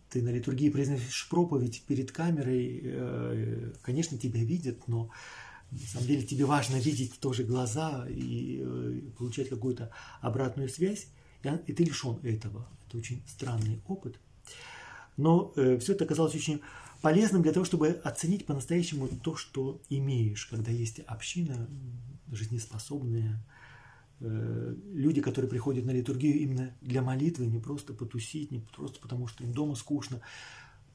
ты 0.08 0.22
на 0.22 0.30
литургии 0.30 0.70
произносишь 0.70 1.28
проповедь 1.28 1.82
перед 1.86 2.12
камерой, 2.12 2.80
э, 2.82 3.72
конечно, 3.82 4.16
тебя 4.18 4.42
видят, 4.42 4.86
но 4.86 5.10
на 5.70 5.78
самом 5.78 6.06
деле 6.06 6.22
тебе 6.22 6.44
важно 6.44 6.76
видеть 6.76 7.18
тоже 7.20 7.44
глаза 7.44 8.06
и 8.08 8.60
э, 8.62 9.00
получать 9.16 9.48
какую-то 9.48 9.90
обратную 10.20 10.68
связь 10.68 11.08
и 11.42 11.72
ты 11.72 11.84
лишен 11.84 12.18
этого. 12.22 12.68
Это 12.86 12.98
очень 12.98 13.22
странный 13.26 13.80
опыт. 13.86 14.18
Но 15.16 15.52
э, 15.56 15.78
все 15.78 15.92
это 15.92 16.04
оказалось 16.04 16.34
очень 16.34 16.60
полезным 17.02 17.42
для 17.42 17.52
того, 17.52 17.64
чтобы 17.64 17.88
оценить 18.04 18.46
по-настоящему 18.46 19.08
то, 19.08 19.36
что 19.36 19.80
имеешь, 19.88 20.46
когда 20.46 20.70
есть 20.70 21.00
община 21.00 21.68
жизнеспособная, 22.30 23.42
э, 24.20 24.74
люди, 24.92 25.20
которые 25.20 25.50
приходят 25.50 25.84
на 25.84 25.90
литургию 25.90 26.38
именно 26.38 26.74
для 26.80 27.02
молитвы, 27.02 27.46
не 27.46 27.58
просто 27.58 27.94
потусить, 27.94 28.50
не 28.50 28.60
просто 28.60 29.00
потому, 29.00 29.26
что 29.26 29.44
им 29.44 29.52
дома 29.52 29.74
скучно. 29.74 30.20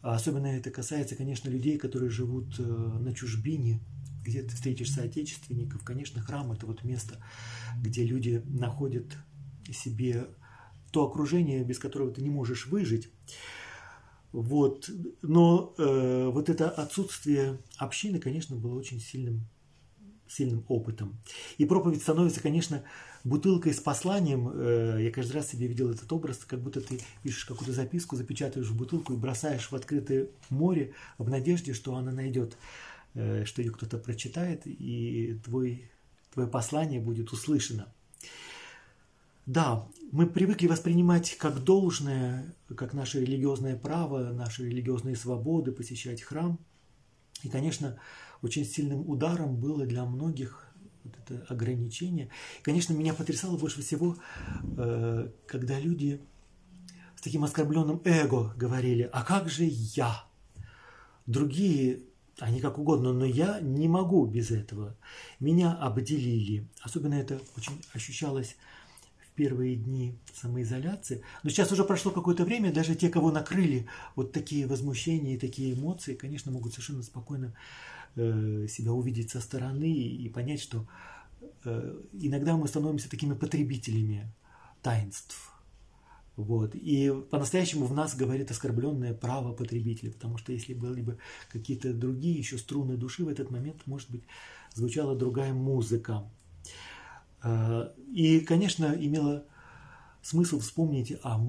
А 0.02 0.16
особенно 0.16 0.48
это 0.48 0.70
касается, 0.70 1.16
конечно, 1.16 1.50
людей, 1.50 1.78
которые 1.78 2.10
живут 2.10 2.60
э, 2.60 2.64
на 2.64 3.14
чужбине, 3.14 3.80
где 4.24 4.42
ты 4.42 4.56
встретишь 4.56 4.92
соотечественников. 4.92 5.84
Конечно, 5.84 6.22
храм– 6.22 6.52
это 6.54 6.66
вот 6.66 6.84
место, 6.84 7.20
где 7.82 8.06
люди 8.06 8.44
находят 8.46 9.06
себе 9.72 10.28
то 10.92 11.04
окружение, 11.06 11.64
без 11.64 11.80
которого 11.80 12.12
ты 12.12 12.22
не 12.22 12.30
можешь 12.30 12.68
выжить. 12.68 13.10
Вот. 14.32 14.90
Но 15.22 15.74
э, 15.78 16.30
вот 16.32 16.50
это 16.50 16.70
отсутствие 16.70 17.60
общины, 17.78 18.20
конечно, 18.20 18.56
было 18.56 18.78
очень 18.78 19.00
сильным, 19.00 19.48
сильным 20.28 20.66
опытом. 20.68 21.18
И 21.58 21.66
проповедь 21.66 22.02
становится, 22.02 22.42
конечно, 22.42 22.84
бутылкой 23.24 23.74
с 23.74 23.80
посланием. 23.80 24.50
Э, 24.54 24.98
я 25.02 25.12
каждый 25.12 25.34
раз 25.34 25.50
себе 25.50 25.68
видел 25.68 25.90
этот 25.90 26.12
образ, 26.12 26.40
как 26.46 26.62
будто 26.62 26.82
ты 26.82 27.00
пишешь 27.24 27.46
какую-то 27.46 27.74
записку, 27.74 28.16
запечатываешь 28.16 28.70
в 28.70 28.78
бутылку 28.78 29.14
и 29.14 29.18
бросаешь 29.18 29.72
в 29.72 29.74
открытое 29.74 30.28
море 30.50 30.94
в 31.18 31.30
надежде, 31.30 31.74
что 31.74 31.96
она 31.96 32.12
найдет, 32.12 32.58
э, 33.14 33.46
что 33.46 33.62
ее 33.62 33.72
кто-то 33.72 33.98
прочитает, 33.98 34.64
и 34.66 35.40
твой, 35.44 35.90
твое 36.34 36.48
послание 36.48 37.00
будет 37.00 37.32
услышано. 37.32 37.95
Да, 39.46 39.88
мы 40.12 40.26
привыкли 40.26 40.66
воспринимать 40.66 41.38
как 41.38 41.64
должное, 41.64 42.56
как 42.76 42.94
наше 42.94 43.22
религиозное 43.22 43.78
право, 43.78 44.32
наши 44.32 44.68
религиозные 44.68 45.16
свободы 45.16 45.72
посещать 45.72 46.24
храм. 46.24 46.58
И, 47.44 47.50
конечно, 47.50 48.00
очень 48.42 48.66
сильным 48.66 49.08
ударом 49.08 49.56
было 49.56 49.86
для 49.86 50.04
многих 50.04 50.68
вот 51.04 51.14
это 51.24 51.46
ограничение. 51.54 52.30
И, 52.60 52.64
конечно, 52.64 52.94
меня 52.94 53.14
потрясало 53.14 53.56
больше 53.56 53.84
всего, 53.84 54.18
э, 54.78 55.30
когда 55.46 55.80
люди 55.80 56.20
с 57.16 57.22
таким 57.22 57.44
оскорбленным 57.44 58.02
эго 58.04 58.52
говорили, 58.58 59.08
а 59.14 59.24
как 59.24 59.48
же 59.48 59.66
я? 59.70 60.26
Другие 61.28 62.00
они 62.40 62.60
как 62.60 62.80
угодно, 62.80 63.14
но 63.14 63.26
я 63.26 63.62
не 63.62 63.88
могу 63.88 64.26
без 64.26 64.52
этого. 64.52 64.98
Меня 65.40 65.74
обделили. 65.74 66.68
Особенно 66.82 67.14
это 67.14 67.40
очень 67.56 67.82
ощущалось 67.94 68.58
первые 69.36 69.76
дни 69.76 70.18
самоизоляции. 70.34 71.22
Но 71.44 71.50
сейчас 71.50 71.72
уже 71.72 71.84
прошло 71.84 72.12
какое-то 72.12 72.46
время, 72.46 72.74
даже 72.74 72.96
те, 72.96 73.10
кого 73.10 73.32
накрыли 73.32 73.88
вот 74.16 74.32
такие 74.32 74.68
возмущения 74.68 75.36
и 75.36 75.40
такие 75.40 75.74
эмоции, 75.74 76.16
конечно, 76.16 76.52
могут 76.52 76.74
совершенно 76.74 77.04
спокойно 77.04 77.54
э, 78.16 78.68
себя 78.70 78.94
увидеть 78.94 79.32
со 79.32 79.42
стороны 79.42 79.92
и 79.92 80.30
понять, 80.30 80.62
что 80.62 80.88
э, 81.66 82.02
иногда 82.14 82.56
мы 82.58 82.68
становимся 82.68 83.10
такими 83.10 83.34
потребителями 83.34 84.32
таинств. 84.82 85.52
Вот. 86.36 86.76
И 86.76 87.14
по-настоящему 87.32 87.86
в 87.86 87.94
нас 87.94 88.16
говорит 88.16 88.52
оскорбленное 88.52 89.14
право 89.14 89.54
потребителя, 89.54 90.12
потому 90.12 90.38
что 90.38 90.52
если 90.52 90.74
были 90.74 91.02
бы 91.02 91.18
какие-то 91.52 91.94
другие 91.94 92.38
еще 92.38 92.58
струны 92.58 92.98
души 92.98 93.24
в 93.24 93.30
этот 93.30 93.52
момент, 93.52 93.82
может 93.86 94.12
быть, 94.12 94.24
звучала 94.74 95.16
другая 95.16 95.54
музыка. 95.54 96.30
Э, 97.46 97.92
и, 98.12 98.40
конечно, 98.40 98.96
имело 98.98 99.46
смысл 100.22 100.60
вспомнить 100.60 101.14
о 101.24 101.40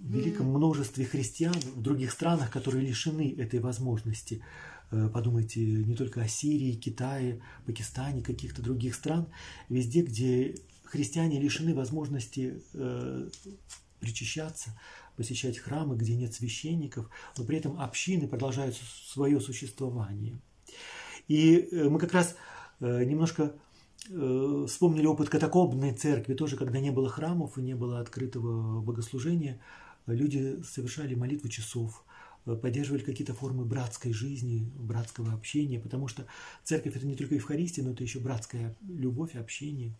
великом 0.00 0.46
множестве 0.48 1.04
христиан 1.04 1.54
в 1.54 1.82
других 1.82 2.10
странах, 2.10 2.50
которые 2.50 2.86
лишены 2.86 3.34
этой 3.36 3.60
возможности. 3.60 4.42
Э, 4.90 5.08
подумайте 5.12 5.60
не 5.60 5.94
только 5.94 6.22
о 6.22 6.28
Сирии, 6.28 6.72
Китае, 6.72 7.42
Пакистане, 7.66 8.22
каких-то 8.22 8.62
других 8.62 8.94
стран, 8.94 9.28
везде, 9.68 10.02
где 10.02 10.56
христиане 10.84 11.38
лишены 11.38 11.74
возможности 11.74 12.62
э, 12.72 13.28
причащаться, 14.00 14.78
посещать 15.16 15.58
храмы, 15.58 15.96
где 15.96 16.16
нет 16.16 16.32
священников, 16.32 17.10
но 17.36 17.44
при 17.44 17.58
этом 17.58 17.78
общины 17.78 18.26
продолжают 18.28 18.76
свое 19.12 19.40
существование. 19.40 20.40
И 21.28 21.68
мы 21.72 21.98
как 21.98 22.12
раз 22.12 22.36
немножко 22.80 23.54
э, 24.10 24.66
вспомнили 24.68 25.06
опыт 25.06 25.28
катакомбной 25.28 25.92
церкви, 25.92 26.34
тоже 26.34 26.56
когда 26.56 26.80
не 26.80 26.90
было 26.90 27.08
храмов 27.08 27.58
и 27.58 27.62
не 27.62 27.74
было 27.74 28.00
открытого 28.00 28.80
богослужения, 28.80 29.60
люди 30.06 30.62
совершали 30.62 31.14
молитву 31.14 31.48
часов, 31.48 32.04
поддерживали 32.44 33.02
какие-то 33.02 33.34
формы 33.34 33.64
братской 33.64 34.12
жизни, 34.12 34.70
братского 34.76 35.32
общения, 35.32 35.80
потому 35.80 36.08
что 36.08 36.26
церковь 36.62 36.96
это 36.96 37.06
не 37.06 37.16
только 37.16 37.34
Евхаристия, 37.36 37.82
но 37.82 37.92
это 37.92 38.02
еще 38.02 38.20
братская 38.20 38.76
любовь, 38.86 39.34
общение 39.34 39.94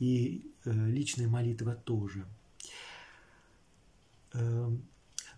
и 0.00 0.50
личная 0.64 1.28
молитва 1.28 1.74
тоже– 1.74 2.24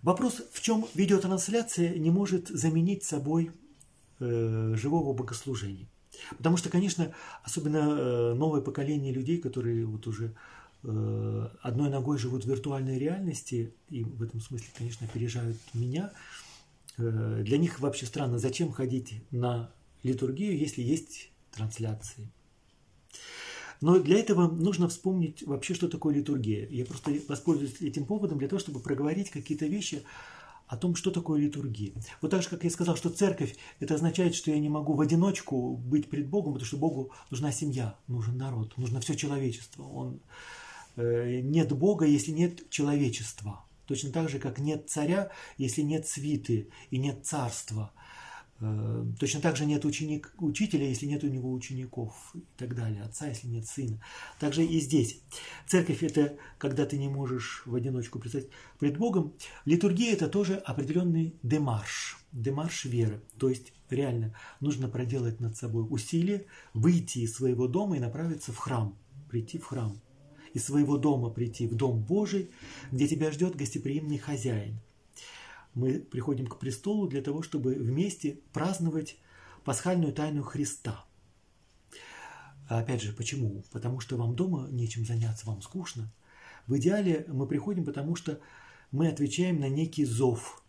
вопрос, 0.02 0.42
в 0.52 0.60
чем 0.60 0.86
видеотрансляция 0.94 1.96
не 1.98 2.10
может 2.10 2.48
заменить 2.48 3.04
собой 3.04 3.50
э, 4.18 4.74
живого 4.76 5.12
богослужения. 5.12 5.86
Потому 6.36 6.56
что, 6.56 6.68
конечно, 6.68 7.12
особенно 7.42 7.78
э, 7.78 8.34
новое 8.34 8.60
поколение 8.60 9.12
людей, 9.12 9.38
которые 9.38 9.86
вот 9.86 10.06
уже 10.06 10.34
э, 10.82 11.48
одной 11.62 11.90
ногой 11.90 12.18
живут 12.18 12.44
в 12.44 12.48
виртуальной 12.48 12.98
реальности, 12.98 13.72
и 13.88 14.04
в 14.04 14.22
этом 14.22 14.40
смысле, 14.40 14.68
конечно, 14.76 15.06
опережают 15.06 15.56
меня, 15.74 16.12
для 16.96 17.56
них 17.56 17.80
вообще 17.80 18.04
странно, 18.04 18.38
зачем 18.38 18.72
ходить 18.72 19.22
на 19.30 19.70
литургию, 20.02 20.58
если 20.58 20.82
есть 20.82 21.30
трансляции. 21.52 22.28
Но 23.80 23.98
для 23.98 24.18
этого 24.18 24.48
нужно 24.48 24.88
вспомнить 24.88 25.42
вообще, 25.42 25.74
что 25.74 25.88
такое 25.88 26.14
литургия. 26.14 26.66
Я 26.68 26.84
просто 26.84 27.12
воспользуюсь 27.28 27.80
этим 27.80 28.04
поводом 28.04 28.38
для 28.38 28.48
того, 28.48 28.60
чтобы 28.60 28.80
проговорить 28.80 29.30
какие-то 29.30 29.66
вещи 29.66 30.02
о 30.70 30.76
том, 30.76 30.94
что 30.94 31.10
такое 31.10 31.40
литургия. 31.40 31.92
Вот 32.22 32.30
так 32.30 32.42
же, 32.42 32.48
как 32.48 32.62
я 32.62 32.70
сказал, 32.70 32.96
что 32.96 33.10
церковь, 33.10 33.56
это 33.80 33.96
означает, 33.96 34.36
что 34.36 34.52
я 34.52 34.58
не 34.60 34.68
могу 34.68 34.94
в 34.94 35.00
одиночку 35.00 35.76
быть 35.76 36.08
пред 36.08 36.28
Богом, 36.28 36.52
потому 36.52 36.66
что 36.66 36.76
Богу 36.76 37.10
нужна 37.28 37.50
семья, 37.50 37.98
нужен 38.06 38.38
народ, 38.38 38.78
нужно 38.78 39.00
все 39.00 39.16
человечество. 39.16 39.82
Он, 39.82 40.20
э, 40.94 41.40
нет 41.40 41.72
Бога, 41.72 42.06
если 42.06 42.30
нет 42.30 42.70
человечества. 42.70 43.64
Точно 43.86 44.12
так 44.12 44.28
же, 44.28 44.38
как 44.38 44.60
нет 44.60 44.88
царя, 44.88 45.32
если 45.58 45.82
нет 45.82 46.06
свиты 46.06 46.68
и 46.90 46.98
нет 46.98 47.26
царства. 47.26 47.92
Э, 48.60 49.06
точно 49.18 49.40
так 49.40 49.56
же 49.56 49.64
нет 49.64 49.84
ученик, 49.84 50.34
учителя, 50.38 50.86
если 50.86 51.06
нет 51.06 51.24
у 51.24 51.28
него 51.28 51.50
учеников 51.50 52.32
и 52.34 52.42
так 52.58 52.74
далее, 52.74 53.02
отца, 53.02 53.26
если 53.26 53.48
нет 53.48 53.66
сына. 53.66 54.02
Также 54.38 54.64
и 54.64 54.80
здесь. 54.80 55.22
Церковь– 55.66 56.02
это 56.02 56.36
когда 56.58 56.84
ты 56.84 56.98
не 56.98 57.08
можешь 57.08 57.62
в 57.64 57.74
одиночку 57.74 58.18
предстать 58.18 58.48
пред 58.78 58.98
Богом. 58.98 59.32
Литургия– 59.64 60.12
это 60.14 60.28
тоже 60.28 60.56
определенный 60.56 61.34
демарш, 61.42 62.18
демарш 62.32 62.84
веры. 62.84 63.22
То 63.38 63.48
есть 63.48 63.72
реально 63.88 64.34
нужно 64.60 64.88
проделать 64.88 65.40
над 65.40 65.56
собой 65.56 65.86
усилие, 65.88 66.46
выйти 66.74 67.20
из 67.20 67.34
своего 67.34 67.66
дома 67.66 67.96
и 67.96 68.00
направиться 68.00 68.52
в 68.52 68.58
храм, 68.58 68.98
прийти 69.30 69.58
в 69.58 69.64
храм. 69.64 69.98
Из 70.52 70.64
своего 70.64 70.98
дома 70.98 71.30
прийти 71.30 71.66
в 71.66 71.76
Дом 71.76 72.02
Божий, 72.02 72.50
где 72.90 73.08
тебя 73.08 73.30
ждет 73.30 73.56
гостеприимный 73.56 74.18
хозяин– 74.18 74.80
мы 75.74 76.00
приходим 76.00 76.46
к 76.46 76.58
престолу 76.58 77.08
для 77.08 77.22
того, 77.22 77.42
чтобы 77.42 77.74
вместе 77.74 78.40
праздновать 78.52 79.16
пасхальную 79.64 80.12
тайну 80.12 80.42
Христа. 80.42 81.04
Опять 82.68 83.02
же, 83.02 83.12
почему? 83.12 83.64
Потому 83.72 84.00
что 84.00 84.16
вам 84.16 84.36
дома 84.36 84.68
нечем 84.70 85.04
заняться, 85.04 85.46
вам 85.46 85.60
скучно. 85.60 86.12
В 86.66 86.76
идеале 86.76 87.26
мы 87.28 87.46
приходим, 87.46 87.84
потому 87.84 88.14
что 88.14 88.40
мы 88.92 89.08
отвечаем 89.08 89.58
на 89.58 89.68
некий 89.68 90.04
зов. 90.04 90.62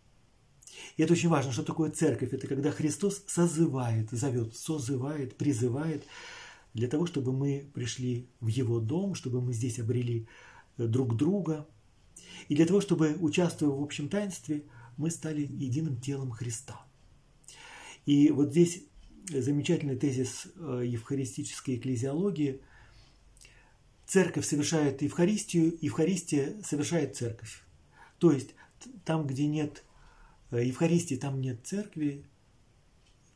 И 0.96 1.02
это 1.02 1.12
очень 1.12 1.28
важно, 1.28 1.52
что 1.52 1.62
такое 1.62 1.90
церковь. 1.90 2.32
Это 2.32 2.46
когда 2.46 2.70
Христос 2.70 3.22
созывает, 3.26 4.10
зовет, 4.10 4.56
созывает, 4.56 5.36
призывает 5.36 6.04
для 6.74 6.88
того, 6.88 7.06
чтобы 7.06 7.32
мы 7.32 7.70
пришли 7.74 8.28
в 8.40 8.48
Его 8.48 8.80
дом, 8.80 9.14
чтобы 9.14 9.40
мы 9.40 9.52
здесь 9.52 9.78
обрели 9.78 10.26
друг 10.76 11.16
друга. 11.16 11.68
И 12.48 12.56
для 12.56 12.66
того, 12.66 12.80
чтобы, 12.80 13.16
участвуя 13.20 13.70
в 13.70 13.82
общем 13.82 14.08
таинстве, 14.08 14.64
мы 14.96 15.10
стали 15.10 15.42
единым 15.42 16.00
телом 16.00 16.30
Христа. 16.30 16.84
И 18.06 18.30
вот 18.30 18.50
здесь 18.50 18.82
замечательный 19.28 19.96
тезис 19.96 20.48
э, 20.56 20.82
евхаристической 20.86 21.76
экклезиологии. 21.76 22.60
Церковь 24.06 24.46
совершает 24.46 25.02
Евхаристию, 25.02 25.78
Евхаристия 25.80 26.60
совершает 26.62 27.16
церковь. 27.16 27.62
То 28.18 28.32
есть 28.32 28.54
там, 29.04 29.26
где 29.26 29.46
нет 29.46 29.84
э, 30.50 30.64
Евхаристии, 30.64 31.14
там 31.14 31.40
нет 31.40 31.60
церкви, 31.64 32.24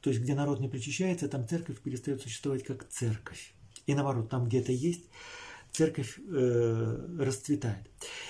то 0.00 0.10
есть 0.10 0.22
где 0.22 0.34
народ 0.34 0.60
не 0.60 0.68
причащается, 0.68 1.28
там 1.28 1.48
церковь 1.48 1.80
перестает 1.80 2.20
существовать 2.20 2.64
как 2.64 2.88
церковь. 2.88 3.54
И 3.86 3.94
наоборот, 3.94 4.28
там, 4.28 4.46
где 4.46 4.60
это 4.60 4.72
есть, 4.72 5.04
церковь 5.70 6.18
э, 6.18 7.16
расцветает. 7.18 7.88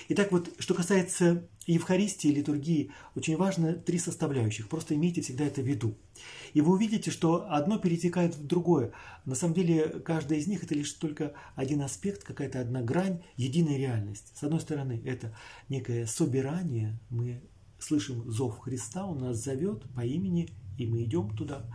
Итак, 0.09 0.31
вот 0.31 0.53
что 0.59 0.73
касается 0.73 1.47
Евхаристии, 1.73 2.29
литургии, 2.29 2.91
очень 3.15 3.37
важно 3.37 3.73
три 3.73 3.99
составляющих. 3.99 4.69
Просто 4.69 4.95
имейте 4.95 5.21
всегда 5.21 5.45
это 5.45 5.61
в 5.61 5.65
виду. 5.65 5.95
И 6.53 6.61
вы 6.61 6.73
увидите, 6.73 7.11
что 7.11 7.45
одно 7.51 7.77
перетекает 7.77 8.35
в 8.35 8.47
другое. 8.47 8.93
На 9.25 9.35
самом 9.35 9.53
деле, 9.53 9.99
каждая 9.99 10.39
из 10.39 10.47
них 10.47 10.63
это 10.63 10.73
лишь 10.73 10.91
только 10.93 11.33
один 11.55 11.81
аспект, 11.81 12.23
какая-то 12.23 12.61
одна 12.61 12.81
грань, 12.81 13.21
единая 13.35 13.77
реальность. 13.77 14.31
С 14.33 14.43
одной 14.43 14.61
стороны, 14.61 15.01
это 15.05 15.35
некое 15.69 16.05
собирание, 16.05 16.97
мы 17.09 17.41
слышим 17.79 18.29
зов 18.31 18.59
Христа, 18.59 19.05
Он 19.05 19.19
нас 19.19 19.37
зовет 19.37 19.83
по 19.93 20.05
имени, 20.05 20.49
и 20.77 20.85
мы 20.87 21.03
идем 21.03 21.35
туда. 21.35 21.65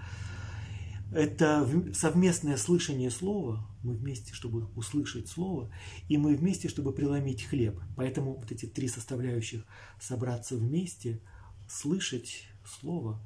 Это 1.15 1.69
совместное 1.93 2.57
слышание 2.57 3.11
слова, 3.11 3.67
мы 3.83 3.95
вместе, 3.95 4.33
чтобы 4.33 4.67
услышать 4.75 5.29
слово, 5.29 5.71
и 6.09 6.17
мы 6.17 6.35
вместе, 6.35 6.69
чтобы 6.69 6.93
преломить 6.93 7.45
хлеб. 7.45 7.79
Поэтому 7.97 8.35
вот 8.35 8.51
эти 8.51 8.67
три 8.67 8.89
составляющих– 8.89 9.65
собраться 10.01 10.57
вместе, 10.57 11.21
слышать 11.69 12.45
слово 12.65 13.21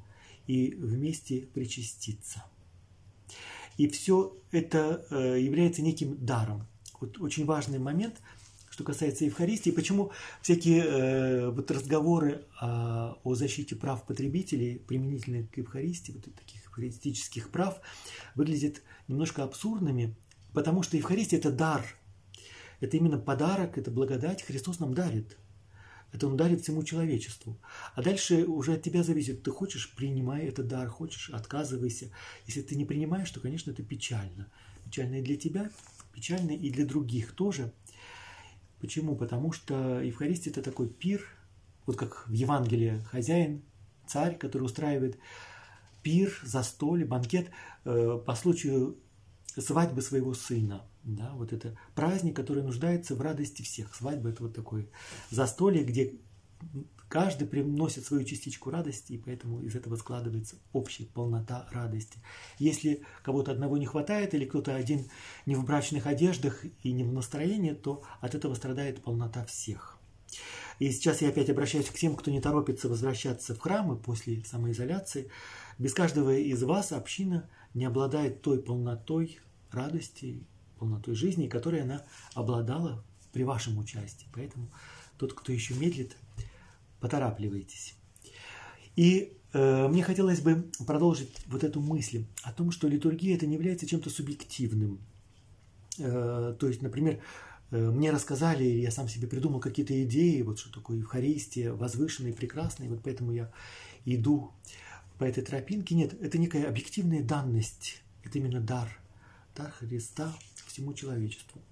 и 0.46 0.74
вместе 0.74 1.42
причаститься. 1.42 2.44
И 3.76 3.88
все 3.88 4.36
это 4.50 5.06
э, 5.10 5.40
является 5.40 5.82
неким 5.82 6.24
даром. 6.24 6.66
Вот 7.00 7.20
очень 7.20 7.44
важный 7.44 7.78
момент, 7.78 8.20
что 8.70 8.84
касается 8.84 9.24
Евхаристии, 9.24 9.70
почему 9.70 10.12
всякие 10.42 10.82
э, 10.82 11.50
вот 11.50 11.70
разговоры 11.70 12.44
о, 12.60 13.18
о 13.22 13.34
защите 13.34 13.76
прав 13.76 14.04
потребителей, 14.06 14.78
применительные 14.78 15.46
к 15.46 15.56
Евхаристии, 15.56 16.12
вот 16.12 16.24
таких 16.34 16.65
евхаристических 16.76 17.50
прав 17.50 17.80
выглядят 18.34 18.82
немножко 19.08 19.42
абсурдными, 19.42 20.14
потому 20.52 20.82
что 20.82 20.96
Евхаристия– 20.96 21.38
это 21.40 21.50
дар. 21.50 21.84
Это 22.80 22.96
именно 22.96 23.18
подарок, 23.18 23.78
это 23.78 23.90
благодать 23.90 24.42
Христос 24.42 24.80
нам 24.80 24.94
дарит. 24.94 25.38
Это 26.12 26.28
Он 26.28 26.36
дарит 26.36 26.60
всему 26.62 26.82
человечеству. 26.82 27.58
А 27.94 28.02
дальше 28.02 28.44
уже 28.44 28.74
от 28.74 28.82
тебя 28.82 29.02
зависит. 29.02 29.42
Ты 29.42 29.50
хочешь– 29.50 29.94
принимай 29.96 30.44
этот 30.46 30.68
дар, 30.68 30.88
хочешь– 30.88 31.30
отказывайся. 31.32 32.10
Если 32.46 32.62
ты 32.62 32.76
не 32.76 32.84
принимаешь, 32.84 33.30
то, 33.30 33.40
конечно, 33.40 33.70
это 33.70 33.82
печально. 33.82 34.50
Печально 34.84 35.16
и 35.16 35.22
для 35.22 35.36
тебя, 35.36 35.70
печально 36.12 36.52
и 36.52 36.70
для 36.70 36.86
других 36.86 37.32
тоже. 37.32 37.72
Почему? 38.80 39.16
Потому 39.16 39.52
что 39.52 40.00
Евхаристия– 40.00 40.52
это 40.52 40.62
такой 40.62 40.88
пир, 40.88 41.26
вот 41.86 41.96
как 41.96 42.28
в 42.28 42.32
Евангелии 42.32 43.02
хозяин, 43.10 43.62
царь, 44.06 44.36
который 44.36 44.62
устраивает 44.62 45.18
пир, 46.06 46.38
застолье, 46.44 47.04
банкет 47.04 47.50
э, 47.84 48.20
по 48.24 48.36
случаю 48.36 48.96
свадьбы 49.58 50.02
своего 50.02 50.34
сына. 50.34 50.86
Да, 51.02 51.32
вот 51.34 51.52
это 51.52 51.76
праздник, 51.96 52.36
который 52.36 52.62
нуждается 52.62 53.16
в 53.16 53.20
радости 53.20 53.62
всех. 53.62 53.92
Свадьба– 53.92 54.28
это 54.30 54.44
вот 54.44 54.54
такое 54.54 54.86
застолье, 55.30 55.82
где 55.82 56.14
каждый 57.08 57.48
приносит 57.48 58.04
свою 58.04 58.22
частичку 58.22 58.70
радости, 58.70 59.14
и 59.14 59.18
поэтому 59.18 59.60
из 59.62 59.74
этого 59.74 59.96
складывается 59.96 60.54
общая 60.72 61.06
полнота 61.06 61.68
радости. 61.72 62.20
Если 62.60 63.02
кого-то 63.24 63.50
одного 63.50 63.76
не 63.76 63.86
хватает, 63.86 64.32
или 64.32 64.44
кто-то 64.44 64.76
один 64.76 65.10
не 65.44 65.56
в 65.56 65.64
брачных 65.64 66.06
одеждах 66.06 66.64
и 66.84 66.92
не 66.92 67.02
в 67.02 67.12
настроении, 67.12 67.72
то 67.72 68.04
от 68.20 68.36
этого 68.36 68.54
страдает 68.54 69.02
полнота 69.02 69.44
всех. 69.46 69.98
И 70.78 70.90
сейчас 70.90 71.22
я 71.22 71.28
опять 71.28 71.48
обращаюсь 71.48 71.88
к 71.88 71.94
тем, 71.94 72.16
кто 72.16 72.30
не 72.30 72.40
торопится 72.40 72.88
возвращаться 72.88 73.54
в 73.54 73.60
храмы 73.60 73.96
после 73.96 74.44
самоизоляции. 74.44 75.30
Без 75.78 75.92
каждого 75.92 76.34
из 76.34 76.62
вас 76.62 76.92
община 76.92 77.48
не 77.74 77.84
обладает 77.84 78.42
той 78.42 78.62
полнотой 78.62 79.38
радости, 79.70 80.42
полнотой 80.78 81.14
жизни, 81.14 81.48
которой 81.48 81.82
она 81.82 82.02
обладала 82.34 83.04
при 83.32 83.44
вашем 83.44 83.78
участии. 83.78 84.26
Поэтому 84.32 84.70
тот, 85.18 85.34
кто 85.34 85.52
еще 85.52 85.74
медлит, 85.74 86.16
поторапливайтесь. 87.00 87.94
И 88.96 89.36
э, 89.52 89.88
мне 89.88 90.02
хотелось 90.02 90.40
бы 90.40 90.70
продолжить 90.86 91.30
вот 91.46 91.62
эту 91.64 91.80
мысль 91.80 92.24
о 92.42 92.52
том, 92.52 92.70
что 92.70 92.88
литургия 92.88 93.36
это 93.36 93.46
не 93.46 93.54
является 93.54 93.86
чем-то 93.86 94.08
субъективным. 94.08 94.98
Э, 95.98 96.56
то 96.58 96.66
есть, 96.66 96.80
например, 96.80 97.20
э, 97.70 97.90
мне 97.90 98.10
рассказали, 98.10 98.64
я 98.64 98.90
сам 98.90 99.08
себе 99.08 99.28
придумал 99.28 99.60
какие-то 99.60 100.02
идеи, 100.04 100.40
вот 100.40 100.58
что 100.58 100.72
такое 100.72 100.96
Евхаристия, 100.98 101.74
возвышенная 101.74 102.32
и 102.32 102.34
прекрасная, 102.34 102.88
вот 102.88 103.00
поэтому 103.02 103.32
я 103.32 103.52
иду 104.06 104.52
по 105.18 105.24
этой 105.24 105.42
тропинке. 105.42 105.94
Нет, 105.94 106.14
это 106.20 106.38
некая 106.38 106.68
объективная 106.68 107.22
данность, 107.22 108.02
это 108.24 108.38
именно 108.38 108.60
дар, 108.60 109.00
дар 109.54 109.70
Христа 109.70 110.34
всему 110.66 110.92
человечеству. 110.92 111.62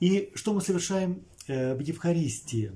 И 0.00 0.32
что 0.34 0.52
мы 0.52 0.60
совершаем 0.60 1.22
э, 1.46 1.74
в 1.74 1.80
Евхаристии? 1.80 2.72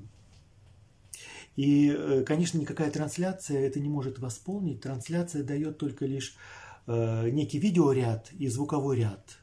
И, 1.55 1.89
э, 1.89 2.23
конечно, 2.23 2.57
никакая 2.57 2.89
трансляция 2.89 3.59
это 3.59 3.79
не 3.79 3.89
может 3.89 4.19
восполнить. 4.19 4.81
Трансляция 4.81 5.43
дает 5.43 5.77
только 5.77 6.05
лишь 6.05 6.35
э, 6.87 7.29
некий 7.29 7.59
видеоряд 7.59 8.31
и 8.39 8.47
звуковой 8.47 8.99
ряд. 8.99 9.37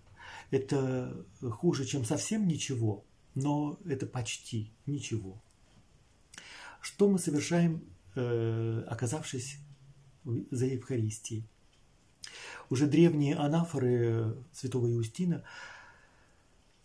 Это 0.51 1.27
хуже, 1.43 1.85
чем 1.85 2.07
совсем 2.07 2.49
ничего, 2.49 3.05
но 3.35 3.79
это 3.85 4.07
почти 4.07 4.73
ничего. 4.87 5.43
Что 6.81 7.07
мы 7.11 7.19
совершаем, 7.19 7.83
оказавшись 8.15 9.59
за 10.51 10.67
Евхаристией? 10.67 11.45
Уже 12.71 12.87
древние 12.87 13.35
анафоры 13.35 14.37
святого 14.53 14.91
Иустина 14.93 15.43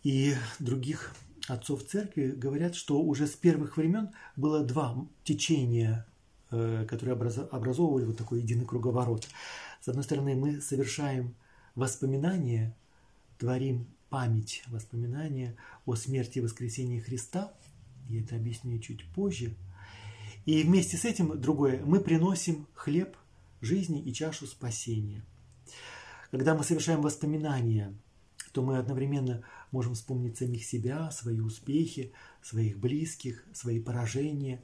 и 0.02 0.34
других 0.58 1.14
отцов 1.48 1.84
церкви 1.84 2.30
говорят, 2.30 2.74
что 2.74 3.00
уже 3.02 3.26
с 3.26 3.32
первых 3.32 3.76
времен 3.76 4.10
было 4.36 4.64
два 4.64 5.06
течения, 5.24 6.06
э, 6.50 6.86
которые 6.88 7.14
образовывали 7.14 8.06
вот 8.06 8.16
такой 8.16 8.40
единый 8.40 8.64
круговорот. 8.64 9.28
С 9.80 9.88
одной 9.88 10.04
стороны, 10.04 10.34
мы 10.34 10.60
совершаем 10.60 11.34
воспоминания, 11.74 12.74
творим 13.38 13.86
память, 14.08 14.62
воспоминания 14.68 15.56
о 15.86 15.96
смерти 15.96 16.38
и 16.38 16.40
воскресении 16.40 17.00
Христа, 17.00 17.52
я 18.08 18.20
это 18.20 18.36
объясню 18.36 18.78
чуть 18.78 19.04
позже. 19.12 19.54
И 20.44 20.62
вместе 20.62 20.96
с 20.96 21.04
этим, 21.04 21.40
другое, 21.40 21.82
мы 21.84 22.00
приносим 22.00 22.66
хлеб 22.74 23.16
жизни 23.64 24.02
и 24.02 24.12
чашу 24.12 24.46
спасения. 24.46 25.24
Когда 26.30 26.54
мы 26.54 26.64
совершаем 26.64 27.00
воспоминания, 27.00 27.94
то 28.52 28.62
мы 28.62 28.78
одновременно 28.78 29.42
можем 29.72 29.94
вспомнить 29.94 30.38
самих 30.38 30.64
себя, 30.64 31.10
свои 31.10 31.40
успехи, 31.40 32.12
своих 32.42 32.78
близких, 32.78 33.44
свои 33.52 33.80
поражения, 33.80 34.62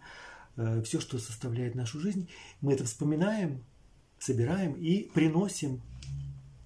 э, 0.56 0.82
все, 0.82 1.00
что 1.00 1.18
составляет 1.18 1.74
нашу 1.74 1.98
жизнь. 1.98 2.28
Мы 2.60 2.72
это 2.74 2.84
вспоминаем, 2.84 3.64
собираем 4.18 4.74
и 4.74 5.10
приносим 5.10 5.82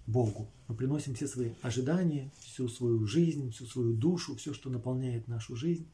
Богу. 0.07 0.51
Мы 0.68 0.75
приносим 0.75 1.14
все 1.14 1.27
свои 1.27 1.53
ожидания, 1.62 2.31
всю 2.40 2.68
свою 2.68 3.07
жизнь, 3.07 3.51
всю 3.51 3.66
свою 3.66 3.94
душу, 3.94 4.37
все, 4.37 4.53
что 4.53 4.70
наполняет 4.70 5.29
нашу 5.29 5.57
жизнь. 5.57 5.87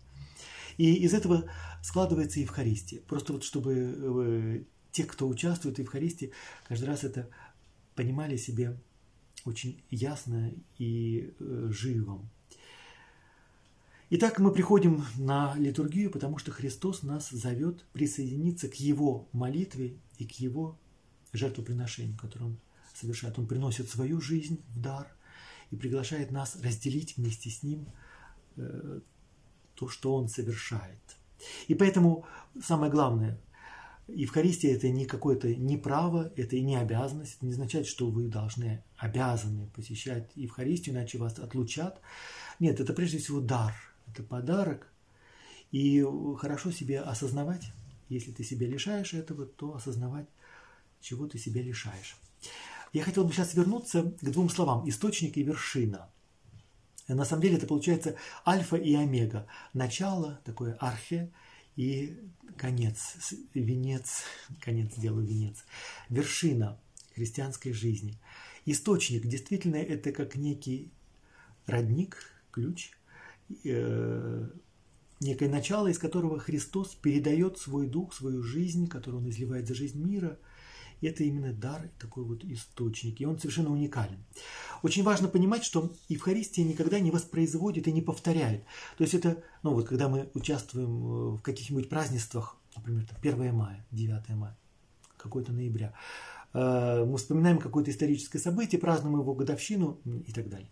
И 0.78 0.94
из 0.94 1.14
этого 1.14 1.44
складывается 1.82 2.40
Евхаристия. 2.40 3.00
Просто 3.02 3.32
вот 3.32 3.44
чтобы 3.44 3.74
э, 3.74 4.62
те, 4.92 5.04
кто 5.04 5.28
участвует 5.28 5.76
в 5.76 5.80
Евхаристии, 5.80 6.32
каждый 6.68 6.84
раз 6.84 7.04
это 7.04 7.28
понимали 7.94 8.36
себе 8.36 8.78
очень 9.44 9.82
ясно 9.90 10.52
и 10.78 11.32
э, 11.38 11.68
живо. 11.70 12.20
Итак, 14.10 14.40
мы 14.40 14.52
приходим 14.52 15.04
на 15.16 15.54
литургию, 15.56 16.10
потому 16.10 16.38
что 16.38 16.50
Христос 16.50 17.04
нас 17.04 17.30
зовет 17.30 17.84
присоединиться 17.92 18.68
к 18.68 18.74
Его 18.74 19.28
молитве 19.32 19.96
и 20.18 20.26
к 20.26 20.32
Его 20.32 20.76
жертвоприношению, 21.32 22.18
которое 22.18 22.46
Он 22.46 22.60
совершает. 22.92 23.38
Он 23.38 23.46
приносит 23.46 23.88
свою 23.88 24.20
жизнь 24.20 24.60
в 24.74 24.80
дар 24.80 25.06
и 25.70 25.76
приглашает 25.76 26.32
нас 26.32 26.56
разделить 26.60 27.16
вместе 27.16 27.50
с 27.50 27.62
Ним 27.62 27.86
э, 28.56 29.00
то, 29.76 29.88
что 29.88 30.16
Он 30.16 30.28
совершает. 30.28 30.98
И 31.68 31.74
поэтому 31.74 32.26
самое 32.60 32.90
главное, 32.90 33.38
Евхаристия 34.14 34.74
это 34.74 34.88
не 34.88 35.06
какое-то 35.06 35.54
не 35.54 35.76
право, 35.76 36.32
это 36.36 36.56
и 36.56 36.60
не 36.60 36.76
обязанность. 36.76 37.36
Это 37.36 37.46
не 37.46 37.52
означает, 37.52 37.86
что 37.86 38.10
вы 38.10 38.28
должны, 38.28 38.82
обязаны 38.96 39.68
посещать 39.74 40.30
Евхаристию, 40.34 40.94
иначе 40.94 41.18
вас 41.18 41.38
отлучат. 41.38 42.00
Нет, 42.58 42.80
это 42.80 42.92
прежде 42.92 43.18
всего 43.18 43.40
дар– 43.40 43.74
это 44.06 44.22
подарок. 44.22 44.92
И 45.72 46.04
хорошо 46.38 46.70
себе 46.72 47.00
осознавать, 47.00 47.72
если 48.08 48.32
ты 48.32 48.42
себя 48.42 48.66
лишаешь 48.66 49.14
этого, 49.14 49.46
то 49.46 49.74
осознавать, 49.74 50.26
чего 51.00 51.26
ты 51.26 51.38
себя 51.38 51.62
лишаешь. 51.62 52.16
Я 52.92 53.04
хотел 53.04 53.24
бы 53.24 53.32
сейчас 53.32 53.54
вернуться 53.54 54.02
к 54.02 54.30
двум 54.30 54.50
словам– 54.50 54.88
источник 54.88 55.36
и 55.36 55.42
вершина. 55.42 56.10
На 57.06 57.24
самом 57.24 57.42
деле 57.42 57.56
это 57.56 57.66
получается 57.66 58.16
альфа 58.46 58.76
и 58.76 58.94
омега. 58.94 59.46
Начало, 59.74 60.40
такое 60.44 60.76
архе, 60.80 61.32
и 61.80 62.18
конец, 62.56 63.16
венец, 63.54 64.24
конец 64.60 64.94
делаю 64.96 65.26
венец. 65.26 65.64
Вершина 66.08 66.80
христианской 67.14 67.72
жизни. 67.72 68.18
Источник 68.66 69.26
действительно 69.26 69.76
это 69.76 70.12
как 70.12 70.36
некий 70.36 70.92
родник, 71.66 72.18
ключ, 72.50 72.92
Э, 73.64 74.48
некое 75.20 75.48
начало, 75.48 75.88
из 75.88 75.98
которого 75.98 76.38
Христос 76.38 76.94
передает 76.94 77.58
свой 77.58 77.86
дух, 77.86 78.14
свою 78.14 78.42
жизнь, 78.42 78.88
которую 78.88 79.22
он 79.22 79.30
изливает 79.30 79.66
за 79.66 79.74
жизнь 79.74 80.02
мира. 80.02 80.38
И 81.00 81.06
это 81.06 81.24
именно 81.24 81.52
дар, 81.52 81.90
такой 81.98 82.24
вот 82.24 82.44
источник. 82.44 83.20
И 83.20 83.26
он 83.26 83.38
совершенно 83.38 83.70
уникален. 83.70 84.24
Очень 84.82 85.02
важно 85.02 85.28
понимать, 85.28 85.64
что 85.64 85.92
Евхаристия 86.08 86.64
никогда 86.64 87.00
не 87.00 87.10
воспроизводит 87.10 87.88
и 87.88 87.92
не 87.92 88.02
повторяет. 88.02 88.64
То 88.96 89.04
есть 89.04 89.14
это, 89.14 89.42
ну 89.62 89.74
вот 89.74 89.88
когда 89.88 90.08
мы 90.08 90.30
участвуем 90.34 90.88
э, 90.88 91.36
в 91.36 91.42
каких-нибудь 91.42 91.88
празднествах, 91.88 92.56
например, 92.76 93.06
1 93.22 93.54
мая, 93.54 93.86
9 93.90 94.28
мая, 94.30 94.56
какой-то 95.16 95.52
ноября, 95.52 95.94
э, 96.52 97.04
мы 97.04 97.16
вспоминаем 97.16 97.58
какое-то 97.58 97.90
историческое 97.90 98.38
событие, 98.38 98.80
празднуем 98.80 99.20
его 99.20 99.34
годовщину 99.34 100.00
и 100.26 100.32
так 100.32 100.48
далее 100.48 100.70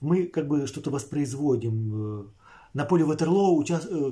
мы 0.00 0.26
как 0.26 0.48
бы 0.48 0.66
что-то 0.66 0.90
воспроизводим. 0.90 2.20
Э, 2.20 2.24
на 2.74 2.84
поле 2.84 3.04
Ватерлоу 3.04 3.64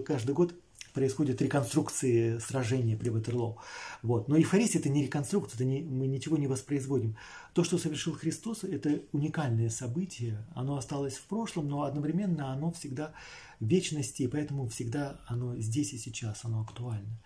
каждый 0.05 0.35
год 0.35 0.55
происходят 0.95 1.43
реконструкции 1.43 2.39
сражения 2.39 2.97
при 2.97 3.11
Ватерлоу. 3.11 3.59
Вот. 4.03 4.29
Но 4.29 4.37
Евхаристия– 4.37 4.81
это 4.81 4.89
не 4.89 5.03
реконструкция, 5.03 5.57
это 5.57 5.65
не, 5.65 5.83
мы 5.83 6.07
ничего 6.07 6.39
не 6.39 6.47
воспроизводим. 6.47 7.17
То, 7.53 7.65
что 7.65 7.77
совершил 7.77 8.15
Христос, 8.15 8.65
это 8.65 9.03
уникальное 9.13 9.69
событие. 9.69 10.47
Оно 10.55 10.77
осталось 10.77 11.17
в 11.17 11.27
прошлом, 11.27 11.69
но 11.69 11.83
одновременно 11.83 12.53
оно 12.53 12.71
всегда 12.73 13.13
в 13.61 13.67
вечности, 13.67 14.23
и 14.23 14.29
поэтому 14.29 14.69
всегда 14.69 15.21
оно 15.27 15.57
здесь 15.59 15.93
и 15.93 15.99
сейчас, 15.99 16.45
оно 16.45 16.63
актуально. 16.63 17.21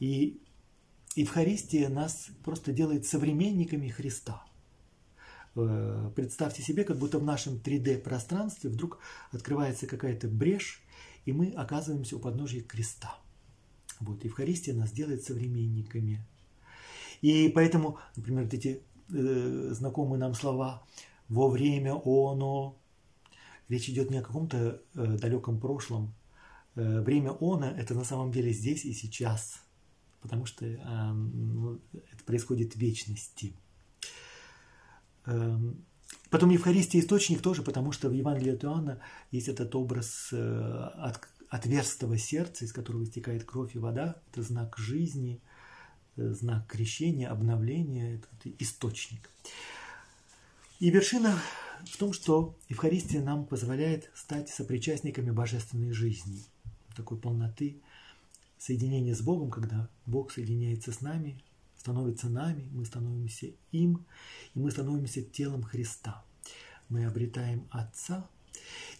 И 0.00 0.40
Евхаристия 1.14 1.88
нас 1.90 2.30
просто 2.42 2.72
делает 2.72 3.06
современниками 3.06 3.88
Христа– 3.88 4.42
Э, 5.54 6.10
представьте 6.16 6.62
себе, 6.62 6.84
как 6.84 6.96
будто 6.96 7.18
в 7.18 7.24
нашем 7.24 7.54
3D-пространстве 7.56 8.70
вдруг 8.70 8.98
открывается 9.32 9.86
какая-то 9.86 10.28
брешь, 10.28 10.81
и 11.24 11.32
мы 11.32 11.50
оказываемся 11.50 12.16
у 12.16 12.20
подножия 12.20 12.62
креста. 12.62 13.16
Вот, 14.00 14.24
Евхаристия 14.24 14.74
нас 14.74 14.92
делает 14.92 15.24
современниками. 15.24 16.24
И 17.20 17.48
поэтому, 17.54 17.98
например, 18.16 18.44
вот 18.44 18.54
эти 18.54 18.82
э, 19.10 19.68
знакомые 19.72 20.18
нам 20.18 20.34
слова 20.34 20.82
«во 21.28 21.48
время 21.48 21.92
оно», 21.92 22.76
речь 23.68 23.88
идет 23.88 24.10
не 24.10 24.18
о 24.18 24.22
каком-то 24.22 24.82
э, 24.94 25.16
далеком 25.18 25.60
прошлом. 25.60 26.14
Э, 26.74 27.00
время 27.00 27.36
оно– 27.40 27.66
это 27.78 27.94
на 27.94 28.04
самом 28.04 28.32
деле 28.32 28.52
здесь 28.52 28.84
и 28.84 28.92
сейчас, 28.92 29.62
потому 30.20 30.46
что 30.46 30.66
э, 30.66 31.12
ну, 31.12 31.80
это 31.92 32.24
происходит 32.24 32.74
в 32.74 32.78
вечности– 32.78 33.54
Эм, 35.24 35.84
потом 36.30 36.50
Евхаристия 36.50 37.00
источник 37.00 37.42
тоже, 37.42 37.62
потому 37.62 37.92
что 37.92 38.08
в 38.08 38.12
Евангелии 38.12 38.54
от 38.54 38.64
Иоанна 38.64 39.00
есть 39.30 39.48
этот 39.48 39.74
образ 39.74 40.28
э, 40.32 40.90
от, 40.96 41.20
отверстого 41.48 42.16
сердца, 42.16 42.64
из 42.64 42.72
которого 42.72 43.04
истекает 43.04 43.44
кровь 43.44 43.74
и 43.74 43.78
вода. 43.78 44.20
Это 44.30 44.42
знак 44.42 44.76
жизни, 44.78 45.40
э, 46.16 46.30
знак 46.32 46.66
крещения, 46.66 47.30
обновления, 47.30 48.16
это 48.16 48.50
источник. 48.58 49.28
И 50.80 50.90
вершина 50.90 51.38
в 51.84 51.96
том, 51.96 52.12
что 52.12 52.56
Евхаристия 52.68 53.22
нам 53.22 53.46
позволяет 53.46 54.10
стать 54.14 54.48
сопричастниками 54.48 55.30
божественной 55.30 55.92
жизни, 55.92 56.42
такой 56.96 57.18
полноты 57.18 57.80
соединения 58.58 59.14
с 59.14 59.20
Богом, 59.20 59.50
когда 59.50 59.88
Бог 60.06 60.32
соединяется 60.32 60.92
с 60.92 61.00
нами, 61.00 61.42
становится 61.82 62.28
нами, 62.28 62.68
мы 62.70 62.84
становимся 62.84 63.48
им, 63.72 64.06
и 64.54 64.60
мы 64.60 64.70
становимся 64.70 65.20
телом 65.20 65.64
Христа. 65.64 66.24
Мы 66.88 67.04
обретаем 67.06 67.66
Отца. 67.70 68.30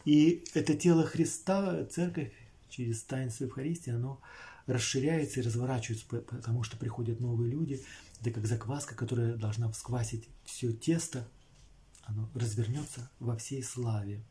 И 0.05 0.43
это 0.55 0.75
тело 0.75 1.05
Христа, 1.05 1.87
церковь 1.87 2.33
через 2.69 3.05
таинство 3.05 3.45
Евхаристии, 3.45 3.93
оно 3.93 4.21
расширяется 4.67 5.39
и 5.39 5.43
разворачивается, 5.45 6.07
потому 6.07 6.65
что 6.65 6.77
приходят 6.77 7.21
новые 7.21 7.53
люди. 7.53 7.81
Это 8.21 8.33
как 8.33 8.47
закваска, 8.47 8.97
которая 8.97 9.37
должна 9.37 9.71
всквасить 9.71 10.29
все 10.45 10.73
тесто, 10.73 11.29
оно 12.03 12.29
развернется 12.35 13.09
во 13.21 13.37
всей 13.37 13.63
славе. 13.63 14.25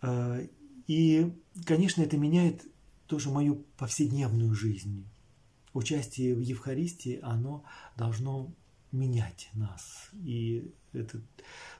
А, 0.00 0.40
и, 0.86 1.36
конечно, 1.66 2.00
это 2.00 2.16
меняет 2.16 2.64
тоже 3.06 3.28
мою 3.28 3.56
повседневную 3.76 4.54
жизнь. 4.54 5.06
Участие 5.76 6.34
в 6.34 6.40
Евхаристии, 6.40 7.20
оно 7.22 7.62
должно 7.98 8.50
менять 8.92 9.50
нас. 9.52 10.08
И 10.14 10.72
это 10.94 11.20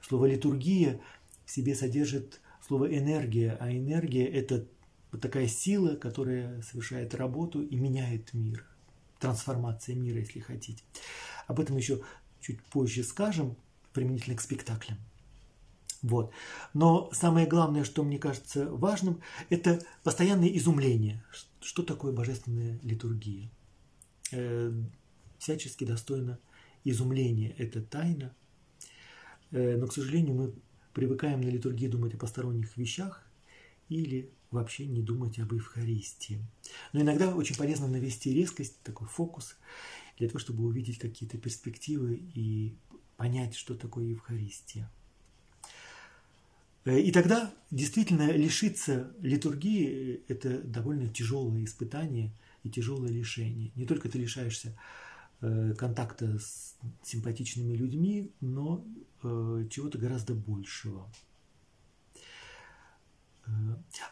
слово 0.07 0.27
литургия 0.27 1.01
в 1.45 1.49
себе 1.49 1.73
содержит 1.73 2.39
слово 2.61 2.95
энергия, 2.95 3.57
а 3.59 3.71
энергия– 3.71 4.25
это 4.27 4.67
вот 5.11 5.21
такая 5.21 5.47
сила, 5.47 5.95
которая 5.95 6.61
совершает 6.61 7.15
работу 7.15 7.63
и 7.63 7.75
меняет 7.75 8.35
мир. 8.35 8.67
Трансформация 9.17 9.95
мира, 9.95 10.19
если 10.19 10.41
хотите. 10.41 10.83
Об 11.47 11.59
этом 11.59 11.75
еще 11.75 12.03
чуть 12.39 12.61
позже 12.65 13.03
скажем, 13.03 13.55
применительно 13.93 14.37
к 14.37 14.41
спектаклям. 14.41 14.99
Вот. 16.03 16.31
Но 16.75 17.09
самое 17.13 17.47
главное, 17.47 17.83
что 17.83 18.03
мне 18.03 18.19
кажется 18.19 18.69
важным, 18.69 19.23
это 19.49 19.81
постоянное 20.03 20.49
изумление. 20.49 21.23
Что 21.61 21.81
такое 21.81 22.11
божественная 22.11 22.79
литургия? 22.83 23.49
Э, 24.31 24.71
всячески 25.39 25.83
достойно 25.83 26.39
изумления. 26.83 27.53
Это 27.57 27.81
тайна. 27.81 28.33
Э, 29.51 29.77
но, 29.77 29.87
к 29.87 29.93
сожалению, 29.93 30.35
мы 30.35 30.53
привыкаем 30.93 31.41
на 31.41 31.49
литургии 31.49 31.87
думать 31.87 32.15
о 32.15 32.17
посторонних 32.17 32.75
вещах 32.75 33.23
или 33.89 34.29
вообще 34.51 34.85
не 34.85 35.01
думать 35.01 35.39
об 35.39 35.53
Евхаристии. 35.53 36.39
Но 36.93 37.01
иногда 37.01 37.35
очень 37.35 37.55
полезно 37.55 37.87
навести 37.87 38.33
резкость, 38.33 38.81
такой 38.81 39.07
фокус, 39.07 39.57
для 40.17 40.27
того, 40.27 40.39
чтобы 40.39 40.65
увидеть 40.65 40.97
какие-то 40.97 41.37
перспективы 41.37 42.15
и 42.33 42.73
понять, 43.17 43.55
что 43.55 43.75
такое 43.75 44.05
Евхаристия. 44.05 44.89
Э, 46.85 46.99
и 46.99 47.11
тогда 47.11 47.53
действительно 47.69 48.31
лишиться 48.31 49.11
литургии– 49.21 50.21
это 50.27 50.59
довольно 50.59 51.07
тяжелое 51.07 51.63
испытание 51.63 52.31
и 52.67 52.69
тяжелое 52.69 53.09
лишение. 53.09 53.71
Не 53.75 53.85
только 53.85 54.09
ты 54.09 54.19
лишаешься 54.19 54.77
э, 55.41 55.73
контакта 55.77 56.37
с 56.39 56.75
симпатичными 57.03 57.73
людьми, 57.73 58.31
но 58.41 58.85
э, 59.23 59.67
чего-то 59.69 59.97
гораздо 59.97 60.33
большего. 60.33 61.09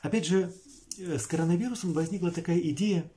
Опять 0.01 0.25
же, 0.25 0.53
с 0.97 1.27
коронавирусом 1.27 1.91
возникла 1.91 2.31
такая 2.31 2.59
идея 2.59 3.11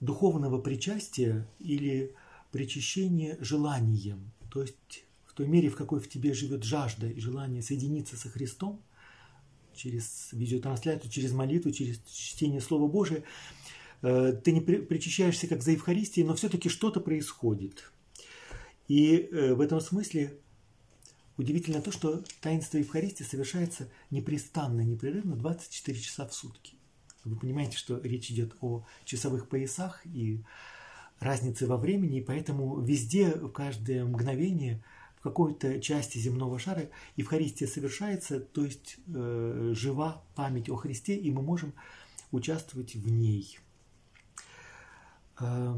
духовного 0.00 0.60
причастия 0.60 1.48
или 1.58 2.14
причащения 2.52 3.38
желанием. 3.40 4.30
То 4.50 4.60
есть 4.60 5.04
в 5.26 5.32
той 5.32 5.48
мере, 5.48 5.68
в 5.68 5.76
какой 5.76 5.98
в 5.98 6.08
тебе 6.08 6.34
живет 6.34 6.62
жажда 6.62 7.08
и 7.08 7.18
желание 7.18 7.62
соединиться 7.62 8.16
со 8.16 8.28
Христом, 8.28 8.80
через 9.74 10.28
видеотрансляцию, 10.32 11.10
через 11.10 11.32
молитву, 11.32 11.72
через 11.72 12.00
чтение 12.06 12.60
Слова 12.60 12.86
Божия, 12.86 13.18
э, 13.18 13.22
ты 14.32 14.52
не 14.52 14.60
причащаешься 14.60 15.46
как 15.46 15.62
за 15.62 15.72
Евхаристией, 15.72 16.26
но 16.26 16.34
все-таки 16.34 16.68
что-то 16.68 17.00
происходит. 17.00 17.92
И 18.88 19.16
э, 19.16 19.54
в 19.54 19.60
этом 19.60 19.80
смысле 19.80 20.38
удивительно 21.36 21.80
то, 21.80 21.90
что 21.90 22.22
таинство 22.40 22.78
Евхаристии 22.78 23.24
совершается 23.24 23.88
непрестанно, 24.10 24.82
непрерывно 24.82 25.36
24 25.36 25.98
часа 25.98 26.26
в 26.26 26.34
сутки. 26.34 26.74
Вы 27.24 27.36
понимаете, 27.36 27.76
что 27.76 27.98
речь 27.98 28.30
идет 28.30 28.54
о 28.60 28.84
часовых 29.04 29.48
поясах 29.48 30.04
и 30.04 30.40
разнице 31.18 31.66
во 31.66 31.78
времени, 31.78 32.18
и 32.18 32.22
поэтому 32.22 32.80
везде, 32.80 33.30
в 33.30 33.50
каждое 33.50 34.04
мгновение– 34.04 34.82
какой-то 35.24 35.80
части 35.80 36.18
земного 36.18 36.58
шара 36.58 36.90
Евхаристия 37.16 37.66
совершается, 37.66 38.40
то 38.40 38.62
есть 38.62 38.98
э, 39.06 39.72
жива 39.74 40.22
память 40.34 40.68
о 40.68 40.76
Христе, 40.76 41.16
и 41.16 41.30
мы 41.30 41.40
можем 41.40 41.72
участвовать 42.30 42.94
в 42.94 43.10
ней. 43.10 43.58
Э, 45.40 45.74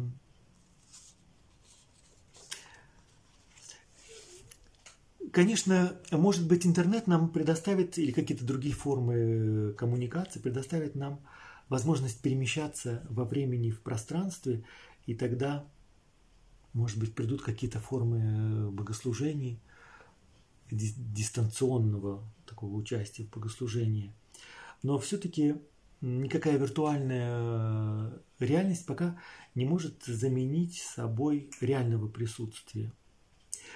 Конечно, 5.32 5.94
может 6.12 6.48
быть, 6.48 6.64
интернет 6.64 7.06
нам 7.06 7.28
предоставит, 7.28 7.98
или 7.98 8.10
какие-то 8.10 8.46
другие 8.46 8.74
формы 8.74 9.74
коммуникации 9.76 10.38
предоставят 10.38 10.94
нам 10.94 11.20
возможность 11.68 12.22
перемещаться 12.22 13.06
во 13.10 13.24
времени 13.24 13.70
в 13.70 13.82
пространстве, 13.82 14.64
и 15.04 15.14
тогда 15.14 15.66
может 16.76 16.98
быть, 16.98 17.14
придут 17.14 17.40
какие-то 17.40 17.80
формы 17.80 18.18
э, 18.18 18.70
богослужений, 18.70 19.58
дистанционного 20.70 22.22
такого 22.44 22.74
участия 22.74 23.24
в 23.24 23.30
богослужении. 23.30 24.12
Но 24.82 24.98
все-таки 24.98 25.54
никакая 26.00 26.58
виртуальная 26.58 27.30
э, 27.32 28.18
реальность 28.40 28.86
пока 28.86 29.18
не 29.54 29.64
может 29.64 30.04
заменить 30.04 30.78
собой 30.78 31.50
реального 31.60 32.08
присутствия. 32.08 32.92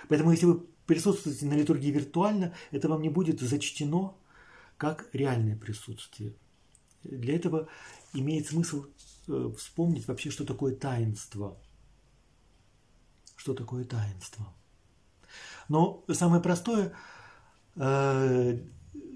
Поэтому 0.09 0.33
если 0.33 0.47
вы 0.47 0.67
присутствуете 0.87 1.47
на 1.47 1.55
литургии 1.55 1.91
виртуально, 1.91 2.55
это 2.71 2.89
вам 2.89 3.03
не 3.03 3.09
будет 3.09 3.41
зачтено 3.41 4.19
как 4.77 5.09
реальное 5.13 5.57
присутствие. 5.57 6.35
Для 7.03 7.37
этого 7.37 7.69
имеет 8.13 8.47
смысл 8.47 8.87
э, 9.29 9.53
вспомнить 9.57 10.07
вообще, 10.09 10.31
что 10.31 10.45
такое 10.45 10.75
таинство– 10.75 11.59
что 13.41 13.55
такое 13.55 13.85
таинство. 13.85 14.53
Но 15.69 16.05
самое 16.13 16.43
простое, 16.43 16.93
э, 17.77 18.59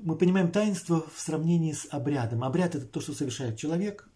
мы 0.05 0.17
понимаем 0.17 0.53
таинство 0.53 1.05
в 1.12 1.21
сравнении 1.21 1.73
с 1.73 1.87
обрядом. 1.90 2.45
Обряд– 2.45 2.75
это 2.77 2.87
то, 2.87 3.01
что 3.01 3.14
совершает 3.14 3.59
человек, 3.59 4.09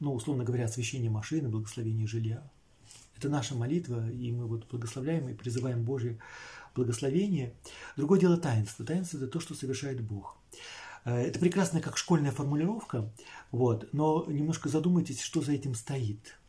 ну, 0.00 0.14
условно 0.14 0.44
говоря, 0.44 0.64
освящение 0.64 1.10
машины, 1.10 1.48
благословение 1.48 2.06
жилья. 2.06 2.50
Это 3.16 3.28
наша 3.28 3.54
молитва, 3.54 4.10
и 4.10 4.32
мы 4.32 4.46
вот 4.46 4.66
благословляем 4.68 5.28
и 5.28 5.34
призываем 5.34 5.84
Божье 5.84 6.18
благословение. 6.74 7.54
Другое 7.96 8.18
дело 8.18 8.36
таинство. 8.36 8.84
Таинство– 8.84 9.16
это 9.18 9.28
то, 9.28 9.38
что 9.38 9.54
совершает 9.54 10.00
Бог. 10.00 10.36
Э, 11.04 11.14
это 11.14 11.38
прекрасно 11.38 11.80
как 11.80 11.98
школьная 11.98 12.32
формулировка, 12.32 13.12
вот, 13.52 13.88
но 13.92 14.24
немножко 14.26 14.68
задумайтесь, 14.68 15.20
что 15.20 15.42
за 15.42 15.52
этим 15.52 15.74
стоит– 15.74 16.38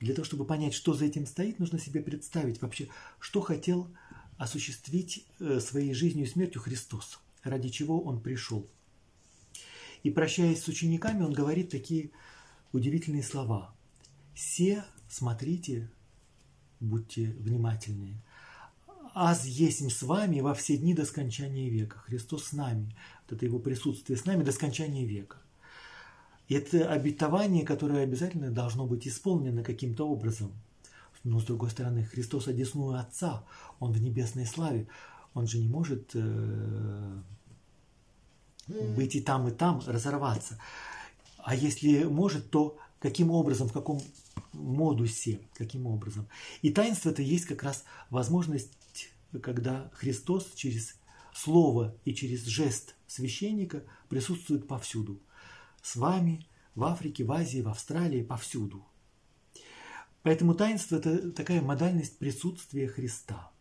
для 0.00 0.12
того, 0.12 0.26
чтобы 0.26 0.44
понять, 0.44 0.74
что 0.74 0.92
за 0.92 1.06
этим 1.06 1.24
стоит, 1.24 1.58
нужно 1.58 1.78
себе 1.78 2.00
представить 2.00 2.60
вообще, 2.60 2.88
что 3.18 3.40
хотел 3.40 3.88
осуществить 4.36 5.24
э, 5.38 5.60
своей 5.60 5.94
жизнью 5.94 6.26
и 6.26 6.28
смертью 6.28 6.60
Христос, 6.60 7.20
ради 7.44 7.68
чего 7.68 8.02
Он 8.02 8.20
пришел. 8.20 8.66
И 10.02 10.10
прощаясь 10.10 10.62
с 10.62 10.68
учениками, 10.68 11.22
Он 11.22 11.32
говорит 11.32 11.70
такие 11.70 12.10
удивительные 12.72 13.22
слова. 13.22 13.74
«Се, 14.34 14.84
смотрите, 15.08 15.90
будьте 16.80 17.30
внимательны. 17.38 18.16
Аз 19.14 19.46
есмь 19.46 19.90
с 19.90 20.02
вами 20.02 20.40
во 20.40 20.54
все 20.54 20.76
дни 20.76 20.92
до 20.92 21.04
скончания 21.04 21.70
века». 21.70 21.98
Христос 21.98 22.46
с 22.46 22.52
нами. 22.52 22.94
Вот 23.22 23.36
это 23.36 23.46
Его 23.46 23.60
присутствие 23.60 24.18
с 24.18 24.26
нами 24.26 24.42
до 24.42 24.52
скончания 24.52 25.06
века. 25.06 25.38
Это 26.48 26.90
обетование, 26.90 27.64
которое 27.64 28.02
обязательно 28.02 28.50
должно 28.50 28.86
быть 28.86 29.08
исполнено 29.08 29.62
каким-то 29.62 30.06
образом. 30.06 30.52
Но 31.22 31.40
с 31.40 31.44
другой 31.44 31.70
стороны, 31.70 32.04
Христос 32.04 32.48
одесную 32.48 32.98
Отца, 32.98 33.44
Он 33.80 33.92
в 33.92 34.02
небесной 34.02 34.44
славе, 34.44 34.88
Он 35.32 35.46
же 35.46 35.58
не 35.58 35.68
может 35.68 36.10
э, 36.12 37.22
быть 38.68 39.14
и 39.14 39.20
там, 39.20 39.48
и 39.48 39.50
там, 39.50 39.82
разорваться. 39.86 40.58
А 41.38 41.54
если 41.54 42.04
может, 42.04 42.50
то 42.50 42.78
каким 42.98 43.30
образом, 43.30 43.68
в 43.68 43.72
каком 43.72 44.00
модусе, 44.52 45.40
каким 45.54 45.86
образом. 45.86 46.26
И 46.62 46.70
таинство 46.70 47.10
это 47.10 47.22
есть 47.22 47.44
как 47.44 47.62
раз 47.62 47.84
возможность, 48.10 48.70
когда 49.42 49.90
Христос 49.94 50.52
через 50.54 50.96
слово 51.34 51.94
и 52.04 52.14
через 52.14 52.44
жест 52.44 52.94
священника 53.06 53.82
присутствует 54.08 54.66
повсюду– 54.66 55.20
с 55.84 55.96
вами 55.96 56.48
в 56.74 56.82
Африке, 56.84 57.24
в 57.24 57.30
Азии, 57.30 57.60
в 57.60 57.68
Австралии, 57.68 58.22
повсюду. 58.22 58.84
Поэтому 60.22 60.54
таинство– 60.54 60.96
это 60.98 61.30
такая 61.30 61.60
модальность 61.60 62.18
присутствия 62.18 62.88
Христа. 62.88 63.52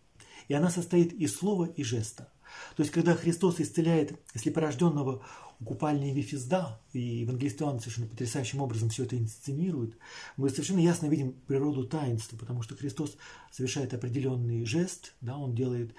И 0.48 0.54
она 0.54 0.70
состоит 0.70 1.12
из 1.14 1.36
слова 1.36 1.66
и 1.66 1.84
жеста. 1.84 2.32
То 2.76 2.84
есть, 2.84 2.92
когда 2.92 3.16
Христос 3.16 3.60
исцеляет 3.60 4.20
слепорожденного 4.36 5.24
у 5.60 5.66
купальни 5.66 6.12
Вифизда, 6.12 6.80
и 6.92 7.00
евангелист 7.00 7.62
Иоанн 7.62 7.80
совершенно 7.80 8.08
потрясающим 8.08 8.62
образом 8.62 8.90
все 8.90 9.04
это 9.04 9.18
инсценирует, 9.18 9.98
мы 10.38 10.50
совершенно 10.50 10.80
ясно 10.80 11.08
видим 11.08 11.34
природу 11.48 11.86
таинства, 11.86 12.38
потому 12.38 12.62
что 12.62 12.76
Христос 12.76 13.18
совершает 13.52 13.94
определенный 13.94 14.66
жест, 14.66 15.14
да, 15.22 15.38
он 15.38 15.56
делает 15.56 15.94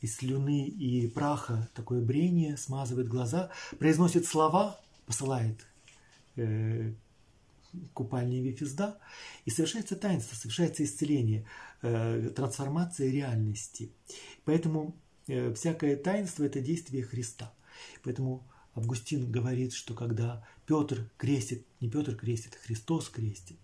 из 0.00 0.16
слюны 0.16 0.66
и 0.66 1.06
праха 1.06 1.68
такое 1.74 2.00
брение, 2.00 2.56
смазывает 2.56 3.08
глаза, 3.08 3.50
произносит 3.78 4.26
слова, 4.26 4.80
посылает 5.06 5.64
э, 6.36 6.92
купальни 7.94 8.36
Вифизда, 8.36 8.98
и 9.44 9.50
совершается 9.50 9.96
таинство, 9.96 10.34
совершается 10.34 10.84
исцеление, 10.84 11.46
э, 11.82 12.30
трансформация 12.34 13.10
реальности. 13.10 13.92
Поэтому 14.44 14.94
всякое 15.26 15.96
таинство– 15.96 16.44
это 16.44 16.60
действие 16.60 17.04
Христа. 17.04 17.52
Поэтому 18.02 18.46
Августин 18.74 19.30
говорит, 19.30 19.72
что 19.72 19.94
когда 19.94 20.46
Петр 20.66 21.10
крестит, 21.16 21.66
не 21.80 21.90
Петр 21.90 22.14
крестит, 22.16 22.54
Христос 22.54 23.08
крестит, 23.08 23.58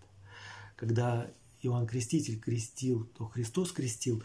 когда 0.75 1.31
Иоанн 1.61 1.87
Креститель 1.87 2.39
крестил, 2.39 3.05
то 3.17 3.25
Христос 3.25 3.71
крестил. 3.71 4.23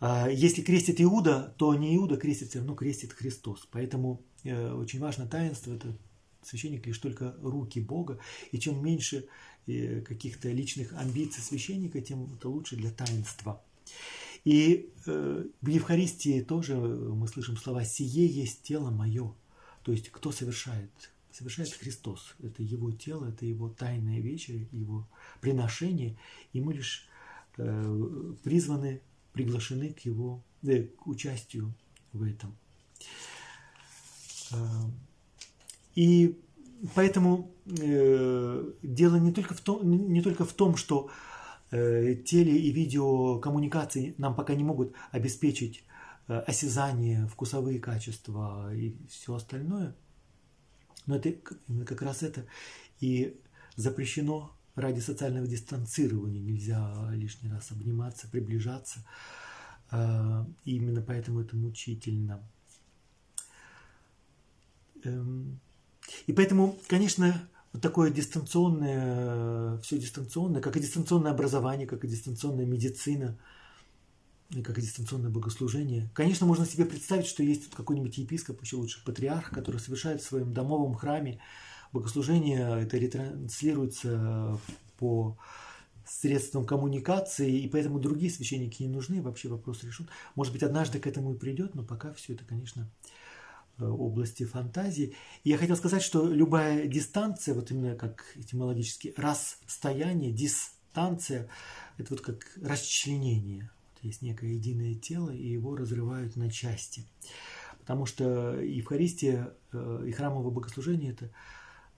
А 0.00 0.28
если 0.28 0.62
крестит 0.62 1.00
Иуда, 1.00 1.54
то 1.56 1.74
не 1.74 1.96
Иуда 1.96 2.16
крестит, 2.16 2.50
все 2.50 2.58
равно 2.58 2.74
крестит 2.74 3.12
Христос. 3.12 3.68
Поэтому 3.70 4.22
э, 4.42 4.72
очень 4.72 5.00
важно 5.00 5.26
таинство, 5.26 5.72
это 5.72 5.96
священник 6.42 6.86
лишь 6.86 6.98
только 6.98 7.36
руки 7.42 7.80
Бога, 7.80 8.18
и 8.50 8.58
чем 8.58 8.84
меньше 8.84 9.26
э, 9.66 10.00
каких-то 10.00 10.50
личных 10.50 10.92
амбиций 10.94 11.42
священника, 11.42 12.00
тем 12.00 12.34
это 12.34 12.48
лучше 12.48 12.76
для 12.76 12.90
таинства. 12.90 13.62
И 14.44 14.90
э, 15.06 15.44
в 15.60 15.68
Евхаристии 15.68 16.42
тоже 16.42 16.76
мы 16.76 17.26
слышим 17.28 17.56
слова 17.56 17.84
«сие 17.84 18.26
есть 18.26 18.62
тело 18.62 18.90
мое». 18.90 19.34
То 19.82 19.92
есть 19.92 20.10
кто 20.10 20.32
совершает? 20.32 20.90
Совершает 21.32 21.72
Христос. 21.72 22.34
Это 22.42 22.62
Его 22.62 22.90
тело, 22.92 23.26
это 23.26 23.46
Его 23.46 23.68
тайная 23.68 24.20
вечеря, 24.20 24.66
Его 24.70 25.08
приношение. 25.40 26.16
И 26.52 26.60
мы 26.60 26.74
лишь 26.74 27.08
э, 27.56 28.34
призваны, 28.42 29.00
приглашены 29.32 29.92
к 29.92 30.00
Его 30.00 30.42
э, 30.62 30.84
к 30.84 31.06
участию 31.06 31.74
в 32.12 32.22
этом. 32.22 32.54
Э, 34.52 34.56
и 35.94 36.38
поэтому 36.94 37.50
э, 37.66 38.72
дело 38.82 39.16
не 39.16 39.32
только 39.32 39.54
в 39.54 39.60
том, 39.60 40.12
не 40.12 40.20
только 40.20 40.44
в 40.44 40.52
том, 40.52 40.76
что 40.76 41.08
э, 41.08 41.33
теле- 41.70 42.58
и 42.58 42.70
видеокоммуникации 42.70 44.14
нам 44.18 44.34
пока 44.34 44.54
не 44.54 44.64
могут 44.64 44.94
обеспечить 45.10 45.84
э, 46.28 46.38
осязание, 46.38 47.26
вкусовые 47.28 47.80
качества 47.80 48.74
и 48.74 48.96
все 49.08 49.34
остальное, 49.34 49.94
но 51.06 51.16
это 51.16 51.32
как 51.84 52.02
раз 52.02 52.22
это 52.22 52.46
и 53.00 53.40
запрещено 53.76 54.56
ради 54.74 55.00
социального 55.00 55.46
дистанцирования. 55.46 56.40
Нельзя 56.40 57.10
лишний 57.12 57.50
раз 57.50 57.70
обниматься, 57.70 58.28
приближаться. 58.28 59.04
Э, 59.90 60.44
и 60.64 60.76
именно 60.76 61.02
поэтому 61.02 61.40
это 61.40 61.56
мучительно. 61.56 62.42
Эм, 65.04 65.60
и 66.26 66.32
поэтому, 66.32 66.78
конечно, 66.88 67.48
вот 67.74 67.82
такое 67.82 68.10
дистанционное, 68.10 69.78
все 69.78 69.98
дистанционное, 69.98 70.62
как 70.62 70.76
и 70.76 70.80
дистанционное 70.80 71.32
образование, 71.32 71.88
как 71.88 72.04
и 72.04 72.08
дистанционная 72.08 72.64
медицина, 72.64 73.36
и 74.50 74.62
как 74.62 74.78
и 74.78 74.80
дистанционное 74.80 75.30
богослужение. 75.30 76.08
Конечно, 76.14 76.46
можно 76.46 76.66
себе 76.66 76.84
представить, 76.84 77.26
что 77.26 77.42
есть 77.42 77.64
тут 77.64 77.74
какой-нибудь 77.74 78.16
епископ, 78.16 78.62
еще 78.62 78.76
лучше 78.76 79.04
патриарх, 79.04 79.50
который 79.50 79.80
совершает 79.80 80.22
в 80.22 80.24
своем 80.24 80.54
домовом 80.54 80.94
храме 80.94 81.40
богослужение, 81.92 82.80
это 82.80 82.96
ретранслируется 82.96 84.60
по 84.96 85.36
средствам 86.06 86.66
коммуникации, 86.66 87.58
и 87.58 87.68
поэтому 87.68 87.98
другие 87.98 88.30
священники 88.30 88.84
не 88.84 88.88
нужны, 88.88 89.20
вообще 89.20 89.48
вопрос 89.48 89.82
решен. 89.82 90.08
Может 90.36 90.52
быть, 90.52 90.62
однажды 90.62 91.00
к 91.00 91.08
этому 91.08 91.34
и 91.34 91.38
придет, 91.38 91.74
но 91.74 91.82
пока 91.82 92.12
все 92.12 92.34
это, 92.34 92.44
конечно, 92.44 92.88
Э, 93.03 93.03
области 93.78 94.44
фантазии. 94.44 95.14
И 95.42 95.50
я 95.50 95.58
хотел 95.58 95.76
сказать, 95.76 96.02
что 96.02 96.28
любая 96.28 96.86
дистанция, 96.86 97.54
вот 97.54 97.70
именно 97.70 97.96
как 97.96 98.24
этимологически, 98.36 99.14
расстояние, 99.16 100.32
дистанция, 100.32 101.48
это 101.98 102.14
вот 102.14 102.20
как 102.20 102.46
расчленение. 102.62 103.70
Вот 103.94 104.04
есть 104.04 104.22
некое 104.22 104.54
единое 104.54 104.94
тело, 104.94 105.30
и 105.30 105.46
его 105.46 105.76
разрывают 105.76 106.36
на 106.36 106.50
части. 106.50 107.04
Потому 107.80 108.06
что 108.06 108.60
Евхаристия 108.60 109.52
э, 109.72 110.04
и 110.06 110.12
храмовое 110.12 110.50
богослужение– 110.50 111.12
это 111.12 111.30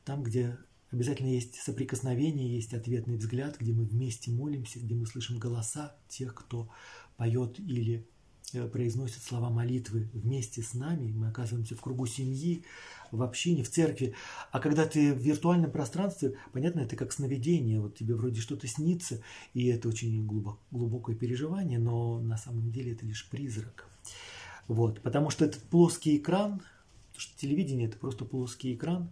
там, 0.05 0.23
где 0.23 0.59
обязательно 0.91 1.29
есть 1.29 1.57
соприкосновение, 1.57 2.55
есть 2.55 2.75
ответный 2.75 3.17
взгляд, 3.17 3.57
где 3.59 3.73
мы 3.73 3.85
вместе 3.85 4.31
молимся, 4.31 4.81
где 4.81 4.95
мы 4.95 5.07
слышим 5.07 5.39
голоса 5.39 5.95
тех, 6.09 6.35
кто 6.35 6.69
поет 7.17 7.61
или 7.61 8.07
Э, 8.07 8.15
произносят 8.72 9.22
слова 9.22 9.50
молитвы 9.50 10.09
вместе 10.12 10.62
с 10.62 10.74
нами, 10.74 11.12
мы 11.12 11.28
оказываемся 11.28 11.74
в 11.74 11.80
кругу 11.80 12.06
семьи, 12.06 12.64
в 13.11 13.22
общине, 13.22 13.62
в 13.62 13.70
церкви. 13.70 14.14
А 14.52 14.61
когда 14.61 14.87
ты 14.87 15.12
в 15.12 15.18
виртуальном 15.18 15.70
пространстве, 15.70 16.37
понятно, 16.52 16.80
это 16.80 16.96
как 16.96 17.12
сновидение, 17.12 17.80
вот 17.80 17.96
тебе 17.96 18.14
вроде 18.14 18.40
что-то 18.40 18.66
снится, 18.66 19.20
и 19.54 19.66
это 19.66 19.88
очень 19.88 20.26
глубок, 20.26 20.59
глубокое 20.70 21.16
переживание, 21.16 21.78
но 21.78 22.20
на 22.20 22.37
самом 22.37 22.70
деле 22.70 22.92
это 22.92 23.04
лишь 23.04 23.28
призрак. 23.28 23.88
Вот, 24.68 25.00
потому 25.00 25.30
что 25.30 25.44
этот 25.44 25.62
плоский 25.62 26.16
экран, 26.16 26.62
что 27.16 27.38
телевидение 27.38 27.88
это 27.88 27.98
просто 27.98 28.24
плоский 28.24 28.74
экран, 28.74 29.11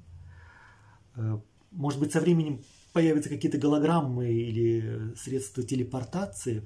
э, 1.17 1.39
может 1.71 2.01
быть, 2.01 2.13
со 2.13 2.21
временем 2.21 2.63
появятся 2.93 3.29
какие-то 3.29 3.59
голограммы 3.59 4.33
или 4.33 5.15
средства 5.17 5.63
телепортации, 5.63 6.63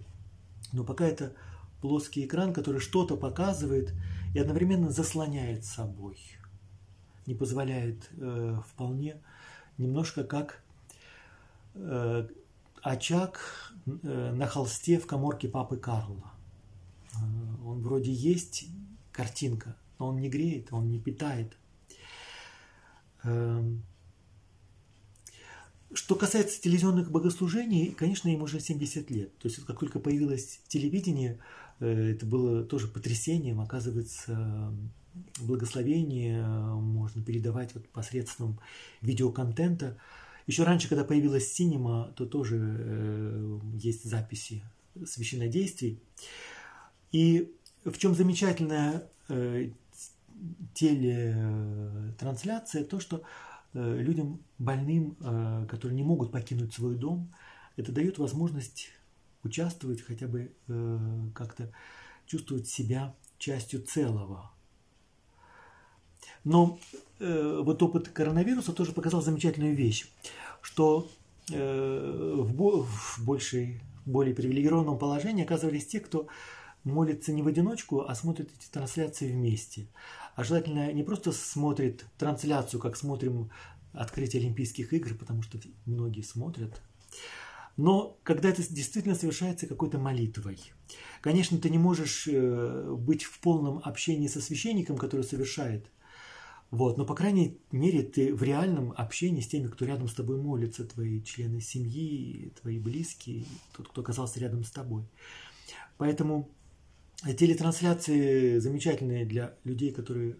но 0.72 0.84
пока 0.84 1.06
это 1.06 1.34
плоский 1.80 2.24
экран, 2.24 2.52
который 2.52 2.80
что-то 2.80 3.16
показывает 3.16 3.92
и 4.34 4.38
одновременно 4.38 4.90
заслоняет 4.90 5.64
собой, 5.64 6.18
не 7.26 7.34
позволяет 7.34 8.08
э, 8.16 8.58
вполне 8.68 9.16
немножко 9.76 10.24
как 10.24 10.62
э, 11.74 12.28
очаг 12.82 13.72
э, 13.86 14.32
на 14.32 14.46
холсте 14.46 14.98
в 14.98 15.06
коморке 15.06 15.48
папы 15.48 15.76
Карла. 15.76 16.32
Э, 17.12 17.16
он 17.64 17.80
вроде 17.82 18.12
есть 18.12 18.66
картинка, 19.12 19.76
но 19.98 20.08
он 20.08 20.20
не 20.20 20.28
греет, 20.28 20.68
он 20.72 20.90
не 20.90 20.98
питает. 20.98 21.56
Э, 23.24 23.62
что 25.94 26.16
касается 26.16 26.60
телевизионных 26.60 27.10
богослужений, 27.10 27.92
конечно, 27.92 28.28
им 28.28 28.42
уже 28.42 28.60
70 28.60 29.10
лет. 29.10 29.38
То 29.38 29.48
есть, 29.48 29.64
как 29.64 29.78
только 29.78 29.98
появилось 29.98 30.60
телевидение, 30.68 31.38
это 31.80 32.26
было 32.26 32.64
тоже 32.64 32.88
потрясением. 32.88 33.60
Оказывается, 33.60 34.74
благословение 35.40 36.44
можно 36.44 37.22
передавать 37.22 37.72
вот 37.74 37.88
посредством 37.88 38.58
видеоконтента. 39.00 39.96
Еще 40.46 40.64
раньше, 40.64 40.88
когда 40.88 41.04
появилась 41.04 41.52
синема, 41.52 42.12
то 42.16 42.26
тоже 42.26 42.56
э, 42.58 43.60
есть 43.74 44.04
записи 44.04 44.62
священнодействий. 45.06 46.02
И 47.12 47.54
в 47.84 47.96
чем 47.98 48.14
замечательная 48.14 49.04
э, 49.28 49.70
телетрансляция, 50.74 52.84
то, 52.84 53.00
что 53.00 53.22
людям 53.74 54.40
больным, 54.58 55.14
которые 55.68 55.94
не 55.94 56.02
могут 56.02 56.32
покинуть 56.32 56.72
свой 56.72 56.96
дом, 56.96 57.30
это 57.76 57.92
дает 57.92 58.16
возможность 58.18 58.88
участвовать, 59.44 60.02
хотя 60.02 60.26
бы 60.26 60.52
э, 60.68 60.98
как-то 61.34 61.72
чувствовать 62.26 62.68
себя 62.68 63.14
частью 63.38 63.82
целого. 63.82 64.50
Но 66.44 66.78
э, 67.18 67.60
вот 67.62 67.82
опыт 67.82 68.08
коронавируса 68.08 68.72
тоже 68.72 68.92
показал 68.92 69.22
замечательную 69.22 69.74
вещь, 69.74 70.10
что 70.60 71.08
э, 71.50 72.34
в, 72.36 72.82
в 72.84 73.24
большей, 73.24 73.80
более 74.06 74.34
привилегированном 74.34 74.98
положении 74.98 75.44
оказывались 75.44 75.86
те, 75.86 76.00
кто 76.00 76.28
молится 76.84 77.32
не 77.32 77.42
в 77.42 77.48
одиночку, 77.48 78.02
а 78.02 78.14
смотрит 78.14 78.50
эти 78.58 78.70
трансляции 78.70 79.30
вместе. 79.30 79.86
А 80.36 80.44
желательно 80.44 80.92
не 80.92 81.02
просто 81.02 81.32
смотрит 81.32 82.06
трансляцию, 82.16 82.80
как 82.80 82.96
смотрим 82.96 83.50
открытие 83.92 84.40
Олимпийских 84.40 84.92
игр, 84.92 85.14
потому 85.14 85.42
что 85.42 85.58
многие 85.86 86.22
смотрят, 86.22 86.80
но 87.78 88.18
когда 88.24 88.48
это 88.48 88.60
действительно 88.68 89.14
совершается 89.14 89.68
какой-то 89.68 89.98
молитвой. 89.98 90.58
Конечно, 91.20 91.58
ты 91.58 91.70
не 91.70 91.78
можешь 91.78 92.26
э, 92.26 92.94
быть 92.98 93.22
в 93.22 93.38
полном 93.38 93.80
общении 93.84 94.26
со 94.26 94.40
священником, 94.40 94.98
который 94.98 95.22
совершает. 95.22 95.86
Вот, 96.72 96.98
но, 96.98 97.06
по 97.06 97.14
крайней 97.14 97.56
мере, 97.70 98.02
ты 98.02 98.34
в 98.34 98.42
реальном 98.42 98.92
общении 98.96 99.40
с 99.40 99.46
теми, 99.46 99.68
кто 99.68 99.84
рядом 99.84 100.08
с 100.08 100.14
тобой 100.14 100.38
молится, 100.38 100.84
твои 100.84 101.22
члены 101.22 101.60
семьи, 101.60 102.52
твои 102.60 102.80
близкие, 102.80 103.44
тот, 103.76 103.88
кто 103.88 104.00
оказался 104.02 104.40
рядом 104.40 104.64
с 104.64 104.72
тобой. 104.72 105.04
Поэтому 105.98 106.50
телетрансляции 107.24 108.58
замечательные 108.58 109.24
для 109.24 109.54
людей, 109.62 109.92
которые 109.92 110.36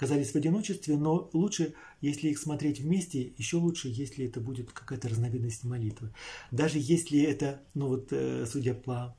оказались 0.00 0.32
в 0.32 0.36
одиночестве, 0.36 0.96
но 0.96 1.28
лучше, 1.34 1.74
если 2.00 2.30
их 2.30 2.38
смотреть 2.38 2.80
вместе, 2.80 3.34
еще 3.36 3.58
лучше, 3.58 3.88
если 3.88 4.24
это 4.24 4.40
будет 4.40 4.72
какая-то 4.72 5.10
разновидность 5.10 5.62
молитвы. 5.64 6.10
Даже 6.50 6.78
если 6.78 7.20
это, 7.20 7.60
ну 7.74 7.88
вот, 7.88 8.08
э, 8.10 8.46
судя 8.46 8.72
по 8.72 9.14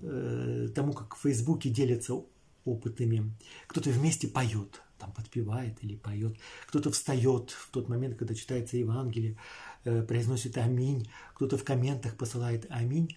э, 0.00 0.68
тому, 0.76 0.92
как 0.92 1.16
в 1.16 1.22
Фейсбуке 1.22 1.70
делятся 1.70 2.22
опытами. 2.64 3.34
Кто-то 3.66 3.90
вместе 3.90 4.28
поет, 4.28 4.80
там 4.96 5.12
подпевает 5.12 5.82
или 5.82 5.96
поет. 5.96 6.36
Кто-то 6.68 6.92
встает 6.92 7.50
в 7.50 7.70
тот 7.72 7.88
момент, 7.88 8.16
когда 8.16 8.34
читается 8.34 8.76
Евангелие, 8.76 9.38
э, 9.84 10.02
произносит 10.02 10.56
аминь. 10.56 11.10
Кто-то 11.34 11.58
в 11.58 11.64
комментах 11.64 12.16
посылает 12.16 12.64
аминь. 12.70 13.16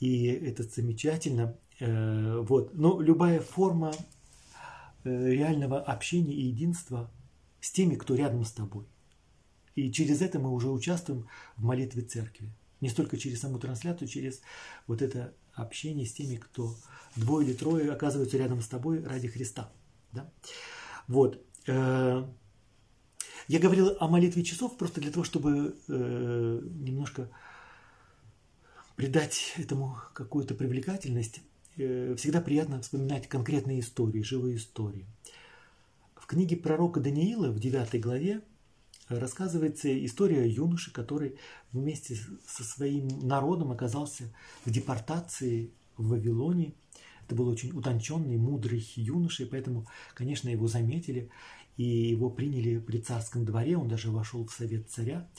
И 0.00 0.24
это 0.24 0.62
замечательно. 0.62 1.58
Вот. 1.80 2.74
Но 2.74 3.00
любая 3.00 3.40
форма 3.40 3.92
реального 5.08 5.80
общения 5.80 6.34
и 6.34 6.42
единства 6.42 7.10
с 7.60 7.70
теми, 7.70 7.94
кто 7.94 8.14
рядом 8.14 8.44
с 8.44 8.52
тобой. 8.52 8.86
И 9.74 9.92
через 9.92 10.22
это 10.22 10.38
мы 10.38 10.50
уже 10.50 10.68
участвуем 10.70 11.28
в 11.56 11.64
молитве 11.64 12.02
церкви. 12.02 12.50
Не 12.80 12.88
столько 12.88 13.16
через 13.16 13.40
саму 13.40 13.58
трансляцию, 13.58 14.08
через 14.08 14.40
вот 14.86 15.02
это 15.02 15.34
общение 15.54 16.06
с 16.06 16.12
теми, 16.12 16.36
кто 16.36 16.74
двое 17.16 17.46
или 17.46 17.54
трое 17.54 17.92
оказываются 17.92 18.38
рядом 18.38 18.60
с 18.60 18.68
тобой 18.68 19.02
ради 19.04 19.28
Христа. 19.28 19.72
Да? 20.12 20.30
Вот. 21.06 21.44
Э, 21.66 22.24
я 23.48 23.58
говорил 23.58 23.96
о 23.98 24.08
молитве 24.08 24.44
часов 24.44 24.76
просто 24.76 25.00
для 25.00 25.10
того, 25.10 25.24
чтобы 25.24 25.76
э, 25.88 26.60
немножко 26.64 27.30
придать 28.96 29.54
этому 29.56 29.96
какую-то 30.12 30.54
привлекательность. 30.54 31.40
Э, 31.78 32.16
всегда 32.16 32.40
приятно 32.40 32.82
вспоминать 32.82 33.28
конкретные 33.28 33.80
истории, 33.80 34.22
живые 34.22 34.56
истории. 34.56 35.06
В 36.16 36.26
книге 36.26 36.56
пророка 36.56 36.98
Даниила 36.98 37.50
в 37.50 37.60
9 37.60 38.00
главе 38.00 38.42
рассказывается 39.08 40.04
история 40.04 40.46
юноши, 40.48 40.92
который 40.92 41.36
вместе 41.72 42.16
со 42.46 42.64
своим 42.64 43.08
народом 43.26 43.70
оказался 43.70 44.24
в 44.64 44.70
депортации 44.70 45.70
в 45.96 46.08
Вавилоне. 46.08 46.74
Это 47.24 47.36
был 47.36 47.46
очень 47.46 47.70
утонченный, 47.70 48.38
мудрый 48.38 48.84
юноша, 48.96 49.44
и 49.44 49.46
поэтому, 49.46 49.86
конечно, 50.14 50.48
его 50.48 50.66
заметили, 50.66 51.30
и 51.78 52.10
его 52.10 52.28
приняли 52.28 52.80
при 52.80 52.98
царском 52.98 53.44
дворе, 53.44 53.78
он 53.78 53.88
даже 53.88 54.10
вошел 54.10 54.44
в 54.44 54.52
совет 54.52 54.90
царя. 54.90 55.30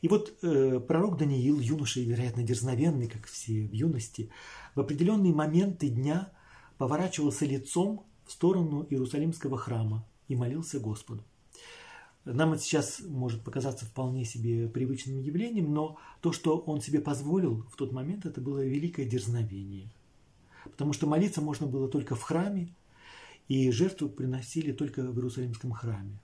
И 0.00 0.08
вот 0.08 0.34
э, 0.42 0.80
пророк 0.80 1.18
Даниил, 1.18 1.60
юноша, 1.60 2.00
вероятно, 2.00 2.42
дерзновенный, 2.42 3.08
как 3.08 3.26
все 3.26 3.68
в 3.68 3.72
юности, 3.72 4.30
в 4.74 4.80
определенные 4.80 5.34
моменты 5.34 5.90
дня 5.90 6.32
поворачивался 6.78 7.44
лицом 7.44 8.06
в 8.24 8.32
сторону 8.32 8.86
Иерусалимского 8.88 9.58
храма 9.58 10.08
и 10.28 10.34
молился 10.34 10.80
Господу. 10.80 11.22
Нам 12.24 12.54
это 12.54 12.62
сейчас 12.62 13.02
может 13.06 13.44
показаться 13.44 13.84
вполне 13.84 14.24
себе 14.24 14.68
привычным 14.68 15.20
явлением, 15.20 15.74
но 15.74 15.98
то, 16.22 16.32
что 16.32 16.56
он 16.56 16.80
себе 16.80 17.00
позволил 17.00 17.66
в 17.70 17.76
тот 17.76 17.92
момент, 17.92 18.24
это 18.24 18.40
было 18.40 18.64
великое 18.64 19.04
дерзновение. 19.04 19.92
Потому 20.64 20.94
что 20.94 21.06
молиться 21.06 21.42
можно 21.42 21.66
было 21.66 21.88
только 21.88 22.14
в 22.14 22.22
храме, 22.22 22.74
и 23.52 23.70
жертву 23.70 24.08
приносили 24.08 24.72
только 24.72 25.02
в 25.02 25.14
Иерусалимском 25.14 25.72
храме. 25.72 26.18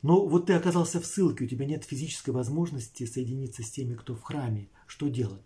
Но 0.00 0.24
вот 0.26 0.46
ты 0.46 0.52
оказался 0.52 1.00
в 1.00 1.06
ссылке, 1.06 1.44
у 1.44 1.48
тебя 1.48 1.66
нет 1.66 1.82
физической 1.82 2.30
возможности 2.30 3.04
соединиться 3.04 3.64
с 3.64 3.70
теми, 3.70 3.94
кто 3.94 4.14
в 4.14 4.22
храме. 4.22 4.68
Что 4.86 5.08
делать? 5.08 5.44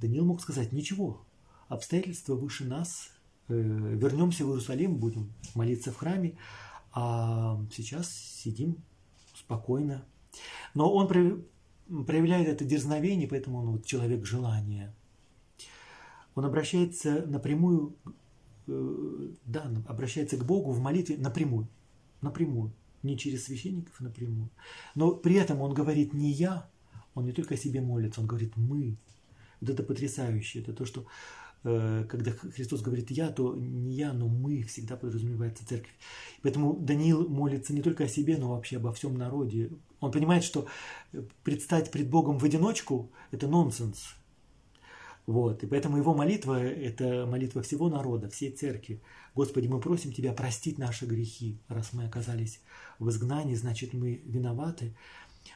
Даниил 0.00 0.24
мог 0.24 0.40
сказать, 0.40 0.72
ничего, 0.72 1.24
обстоятельства 1.68 2.34
выше 2.34 2.64
нас, 2.64 3.10
э, 3.46 3.54
вернемся 3.54 4.44
в 4.44 4.48
Иерусалим, 4.48 4.96
будем 4.96 5.32
молиться 5.54 5.92
в 5.92 5.96
храме, 5.96 6.36
а 6.92 7.60
сейчас 7.72 8.10
сидим 8.12 8.78
спокойно. 9.36 10.04
Но 10.74 10.92
он 10.92 11.06
проявляет 11.06 12.48
это 12.48 12.64
дерзновение, 12.64 13.28
поэтому 13.28 13.58
он 13.58 13.70
вот 13.70 13.86
человек 13.86 14.24
желания. 14.24 14.92
Он 16.34 16.44
обращается 16.44 17.26
напрямую, 17.26 17.94
да, 18.68 19.72
обращается 19.86 20.36
к 20.36 20.44
Богу 20.44 20.72
в 20.72 20.80
молитве 20.80 21.16
напрямую, 21.16 21.68
напрямую, 22.20 22.72
не 23.02 23.16
через 23.16 23.44
священников, 23.44 23.94
а 23.98 24.04
напрямую. 24.04 24.50
Но 24.94 25.12
при 25.12 25.34
этом 25.34 25.60
он 25.60 25.74
говорит 25.74 26.12
не 26.12 26.30
я, 26.30 26.68
он 27.14 27.24
не 27.24 27.32
только 27.32 27.54
о 27.54 27.58
себе 27.58 27.80
молится, 27.80 28.20
он 28.20 28.26
говорит 28.26 28.56
мы. 28.56 28.96
Вот 29.60 29.70
это 29.70 29.82
потрясающе, 29.82 30.60
это 30.60 30.72
то, 30.72 30.84
что 30.84 31.06
Э, 31.64 32.04
когда 32.08 32.30
Христос 32.32 32.82
говорит 32.82 33.10
«я», 33.10 33.30
то 33.30 33.54
не 33.54 33.94
я, 33.94 34.12
но 34.12 34.28
мы 34.28 34.62
всегда 34.62 34.96
подразумевается 34.96 35.66
церковь. 35.66 35.94
Поэтому 36.42 36.74
Даниил 36.74 37.28
молится 37.28 37.72
не 37.72 37.82
только 37.82 38.04
о 38.04 38.08
себе, 38.08 38.36
но 38.36 38.50
вообще 38.50 38.76
обо 38.76 38.92
всем 38.92 39.16
народе. 39.16 39.70
Он 40.00 40.12
понимает, 40.12 40.44
что 40.44 40.66
предстать 41.42 41.90
пред 41.90 42.08
Богом 42.08 42.38
в 42.38 42.44
одиночку– 42.44 43.10
это 43.32 43.48
нонсенс. 43.48 44.14
Вот. 45.28 45.62
И 45.62 45.66
поэтому 45.66 45.98
его 45.98 46.14
молитва– 46.14 46.58
это 46.62 47.26
молитва 47.26 47.60
всего 47.60 47.90
народа, 47.90 48.30
всей 48.30 48.50
церкви. 48.50 49.02
Господи, 49.34 49.66
мы 49.66 49.78
просим 49.78 50.10
Тебя 50.10 50.32
простить 50.32 50.78
наши 50.78 51.04
грехи, 51.04 51.60
раз 51.68 51.92
мы 51.92 52.06
оказались 52.06 52.62
в 52.98 53.10
изгнании, 53.10 53.54
значит, 53.54 53.92
мы 53.92 54.22
виноваты. 54.24 54.96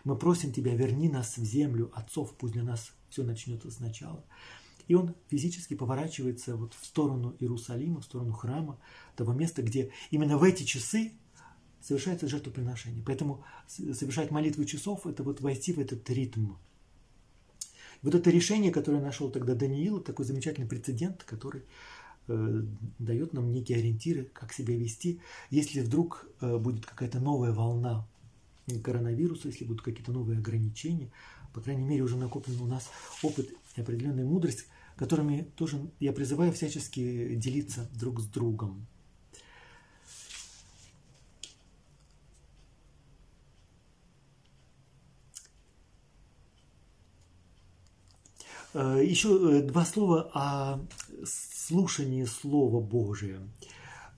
Мы 0.05 0.15
просим 0.17 0.53
Тебя, 0.53 0.75
верни 0.75 1.09
нас 1.09 1.39
в 1.39 1.45
землю 1.47 1.91
отцов, 1.95 2.37
пусть 2.37 2.53
для 2.53 2.65
нас 2.65 2.93
все 3.09 3.23
начнется 3.23 3.71
сначала. 3.71 4.23
И 4.89 4.95
он 4.95 5.15
физически 5.29 5.73
поворачивается 5.73 6.55
вот 6.55 6.75
в 6.75 6.85
сторону 6.85 7.35
Иерусалима, 7.41 8.03
в 8.03 8.05
сторону 8.05 8.35
храма, 8.35 8.79
того 9.17 9.33
места, 9.33 9.63
где 9.63 9.91
именно 10.11 10.37
в 10.37 10.43
эти 10.43 10.65
часы 10.65 11.13
совершается 11.81 12.29
жертвоприношение. 12.29 13.03
Поэтому 13.07 13.43
совершать 13.67 14.31
молитву 14.31 14.67
часов– 14.67 15.07
это 15.07 15.23
вот 15.23 15.41
войти 15.41 15.73
в 15.73 15.79
этот 15.79 16.11
ритм. 16.11 16.57
Вот 18.03 18.15
это 18.15 18.31
решение, 18.31 18.73
которое 18.73 19.01
нашел 19.01 19.31
тогда 19.31 19.55
Даниил, 19.55 20.01
такой 20.01 20.25
замечательный 20.25 20.67
прецедент, 20.67 21.23
который 21.25 21.63
э, 22.29 22.63
дает 22.99 23.33
нам 23.33 23.53
некие 23.53 23.79
ориентиры, 23.79 24.25
как 24.33 24.53
себя 24.53 24.77
вести, 24.77 25.21
если 25.51 25.81
вдруг 25.81 26.27
э, 26.41 26.59
будет 26.59 26.85
какая-то 26.85 27.21
новая 27.21 27.53
волна 27.53 28.07
коронавируса, 28.83 29.49
если 29.49 29.65
будут 29.65 29.83
какие-то 29.83 30.13
новые 30.13 30.39
ограничения, 30.39 31.11
по 31.53 31.61
крайней 31.61 31.85
мере, 31.85 32.03
уже 32.03 32.17
накоплен 32.17 32.61
у 32.61 32.67
нас 32.67 32.89
опыт 33.23 33.51
и 33.77 33.81
определенная 33.81 34.25
мудрость, 34.25 34.67
которыми 34.97 35.47
тоже 35.57 35.91
я 36.01 36.13
призываю 36.13 36.53
всячески 36.53 37.35
делиться 37.35 37.89
друг 37.95 38.21
с 38.21 38.27
другом. 38.27 38.87
Еще 48.75 49.29
э, 49.29 49.63
два 49.63 49.85
слова 49.85 50.31
о 50.33 50.81
слушании 51.27 52.25
Слова 52.25 52.81
Божия. 52.81 53.41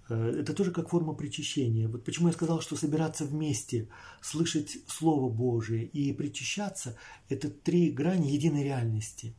Э, 0.09 0.36
это 0.40 0.55
тоже 0.55 0.70
как 0.70 0.90
форма 0.90 1.14
причащения. 1.14 1.88
Вот 1.88 2.05
почему 2.05 2.28
я 2.28 2.34
сказал, 2.34 2.61
что 2.61 2.76
собираться 2.76 3.24
вместе, 3.24 3.88
слышать 4.20 4.78
Слово 4.86 5.28
Божие 5.28 5.84
и 5.84 6.12
причащаться– 6.12 6.96
это 7.28 7.50
три 7.50 7.90
грани 7.90 8.30
единой 8.30 8.64
реальности. 8.64 9.34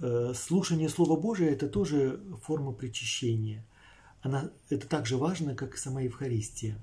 Э, 0.00 0.34
слушание 0.36 0.88
Слова 0.88 1.18
Божия– 1.18 1.50
это 1.50 1.68
тоже 1.68 2.20
форма 2.42 2.72
причащения. 2.72 3.64
Она, 4.20 4.50
это 4.68 4.86
так 4.86 5.06
же 5.06 5.16
важно, 5.16 5.54
как 5.54 5.74
и 5.74 5.78
сама 5.78 6.02
Евхаристия. 6.02 6.78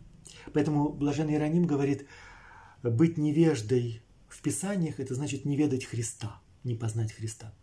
Поэтому 0.53 0.89
Блаженный 0.89 1.33
Иероним 1.33 1.65
говорит, 1.65 2.07
быть 2.81 3.17
невеждой 3.17 4.01
в 4.29 4.41
Писаниях– 4.41 4.95
это 4.99 5.13
значит 5.13 5.45
не 5.45 5.57
ведать 5.57 5.85
Христа, 5.85 6.40
не 6.63 6.75
познать 6.75 7.11
Христа. 7.11 7.53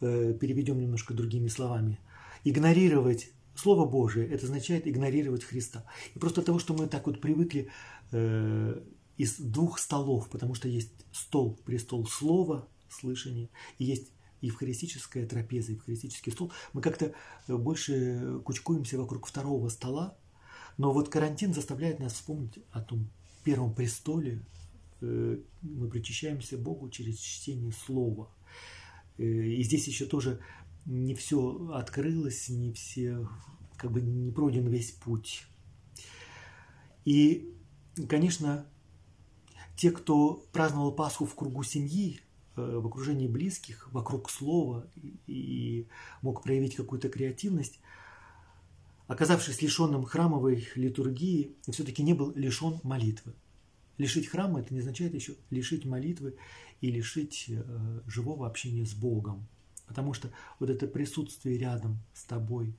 Э, 0.00 0.34
переведем 0.38 0.80
немножко 0.80 1.14
другими 1.14 1.48
словами. 1.48 1.98
Игнорировать 2.44 3.30
Слово 3.54 3.88
Божие– 3.88 4.28
это 4.30 4.46
означает 4.46 4.86
игнорировать 4.86 5.44
Христа. 5.44 5.84
И 6.14 6.18
просто 6.18 6.40
от 6.40 6.46
того, 6.46 6.58
что 6.58 6.74
мы 6.74 6.88
так 6.88 7.06
вот 7.06 7.20
привыкли 7.20 7.70
э, 8.10 8.82
из 9.16 9.38
двух 9.38 9.78
столов, 9.78 10.28
потому 10.28 10.54
что 10.54 10.68
есть 10.68 10.92
стол, 11.12 11.58
престол 11.64 12.06
слова, 12.06 12.68
слышания, 12.88 13.48
и 13.78 13.84
есть 13.84 14.10
евхаристическая 14.40 15.26
трапеза, 15.26 15.72
евхаристический 15.72 16.32
стол, 16.32 16.52
мы 16.72 16.82
как-то 16.82 17.14
больше 17.48 18.40
кучкуемся 18.44 18.98
вокруг 18.98 19.26
второго 19.26 19.68
стола, 19.68 20.16
но 20.76 20.92
вот 20.92 21.08
карантин 21.08 21.54
заставляет 21.54 22.00
нас 22.00 22.12
вспомнить 22.14 22.58
о 22.72 22.80
том 22.80 23.08
первом 23.44 23.74
престоле, 23.74 24.32
э, 24.32 24.53
мы 25.62 25.88
причащаемся 25.88 26.58
Богу 26.58 26.88
через 26.90 27.18
чтение 27.18 27.72
Слова. 27.72 28.28
Э, 29.18 29.24
и 29.24 29.62
здесь 29.62 29.86
еще 29.86 30.06
тоже 30.06 30.40
не 30.86 31.14
все 31.14 31.70
открылось, 31.72 32.48
не 32.48 32.72
все, 32.72 33.28
как 33.76 33.92
бы 33.92 34.00
не 34.00 34.30
пройден 34.30 34.66
весь 34.68 34.92
путь. 34.92 35.46
И, 37.04 37.54
конечно, 38.08 38.66
те, 39.76 39.90
кто 39.90 40.46
праздновал 40.52 40.92
Пасху 40.92 41.26
в 41.26 41.34
кругу 41.34 41.62
семьи, 41.62 42.20
э, 42.56 42.78
в 42.78 42.86
окружении 42.86 43.28
близких, 43.28 43.88
вокруг 43.92 44.30
слова 44.30 44.86
и 45.26 45.86
мог 46.22 46.42
проявить 46.42 46.76
какую-то 46.76 47.08
креативность, 47.08 47.80
оказавшись 49.06 49.60
лишенным 49.62 50.04
храмовой 50.04 50.68
литургии, 50.74 51.56
все-таки 51.68 52.02
не 52.02 52.14
был 52.14 52.32
лишен 52.34 52.80
молитвы. 52.82 53.34
Лишить 53.98 54.28
храма– 54.28 54.60
это 54.60 54.74
не 54.74 54.80
означает 54.80 55.14
еще 55.14 55.34
лишить 55.50 55.84
молитвы 55.84 56.36
и 56.80 56.90
лишить 56.90 57.46
э, 57.48 58.00
живого 58.06 58.46
общения 58.46 58.84
с 58.84 58.94
Богом. 58.94 59.46
Потому 59.86 60.14
что 60.14 60.30
вот 60.58 60.70
это 60.70 60.86
присутствие 60.86 61.58
рядом 61.58 61.98
с 62.12 62.24
тобой 62.24 62.74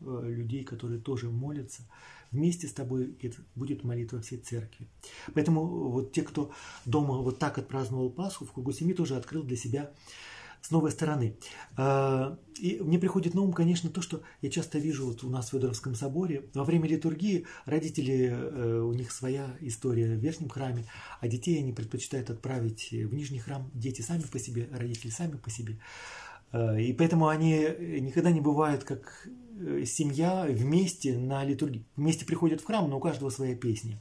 э, 0.00 0.22
людей, 0.24 0.64
которые 0.64 1.00
тоже 1.00 1.30
молятся. 1.30 1.82
Вместе 2.30 2.66
с 2.66 2.72
тобой 2.72 3.16
это 3.20 3.38
будет 3.54 3.84
молитва 3.84 4.20
всей 4.20 4.38
церкви. 4.38 4.88
Поэтому 5.34 5.90
вот 5.90 6.12
те, 6.12 6.22
кто 6.22 6.52
дома 6.86 7.18
вот 7.18 7.38
так 7.38 7.58
отпраздновал 7.58 8.10
Пасху, 8.10 8.44
в 8.44 8.52
кругу 8.52 8.72
семьи 8.72 8.94
тоже 8.94 9.16
открыл 9.16 9.42
для 9.42 9.56
себя 9.56 9.92
с 10.62 10.70
новой 10.70 10.92
стороны. 10.92 11.36
А, 11.76 12.38
и 12.58 12.78
мне 12.80 12.98
приходит 12.98 13.34
на 13.34 13.42
ум, 13.42 13.52
конечно, 13.52 13.90
то, 13.90 14.00
что 14.00 14.22
я 14.40 14.50
часто 14.50 14.78
вижу 14.78 15.06
вот 15.06 15.24
у 15.24 15.28
нас 15.28 15.48
в 15.48 15.50
Федоровском 15.50 15.94
соборе. 15.94 16.48
Во 16.54 16.64
время 16.64 16.88
литургии 16.88 17.46
родители, 17.66 18.30
э, 18.30 18.80
у 18.80 18.92
них 18.92 19.10
своя 19.10 19.56
история 19.60 20.14
в 20.14 20.20
верхнем 20.20 20.48
храме, 20.48 20.84
а 21.20 21.28
детей 21.28 21.58
они 21.58 21.72
предпочитают 21.72 22.30
отправить 22.30 22.90
в 22.92 23.12
нижний 23.12 23.40
храм. 23.40 23.70
Дети 23.74 24.02
сами 24.02 24.22
по 24.22 24.38
себе, 24.38 24.68
родители 24.72 25.10
сами 25.10 25.36
по 25.36 25.50
себе. 25.50 25.78
А, 26.52 26.78
и 26.78 26.92
поэтому 26.92 27.26
они 27.26 27.66
никогда 28.00 28.30
не 28.30 28.40
бывают 28.40 28.84
как 28.84 29.28
э, 29.58 29.84
семья 29.84 30.46
вместе 30.48 31.18
на 31.18 31.44
литургии. 31.44 31.84
Вместе 31.96 32.24
приходят 32.24 32.60
в 32.60 32.66
храм, 32.66 32.88
но 32.88 32.98
у 32.98 33.00
каждого 33.00 33.30
своя 33.30 33.56
песня. 33.56 33.98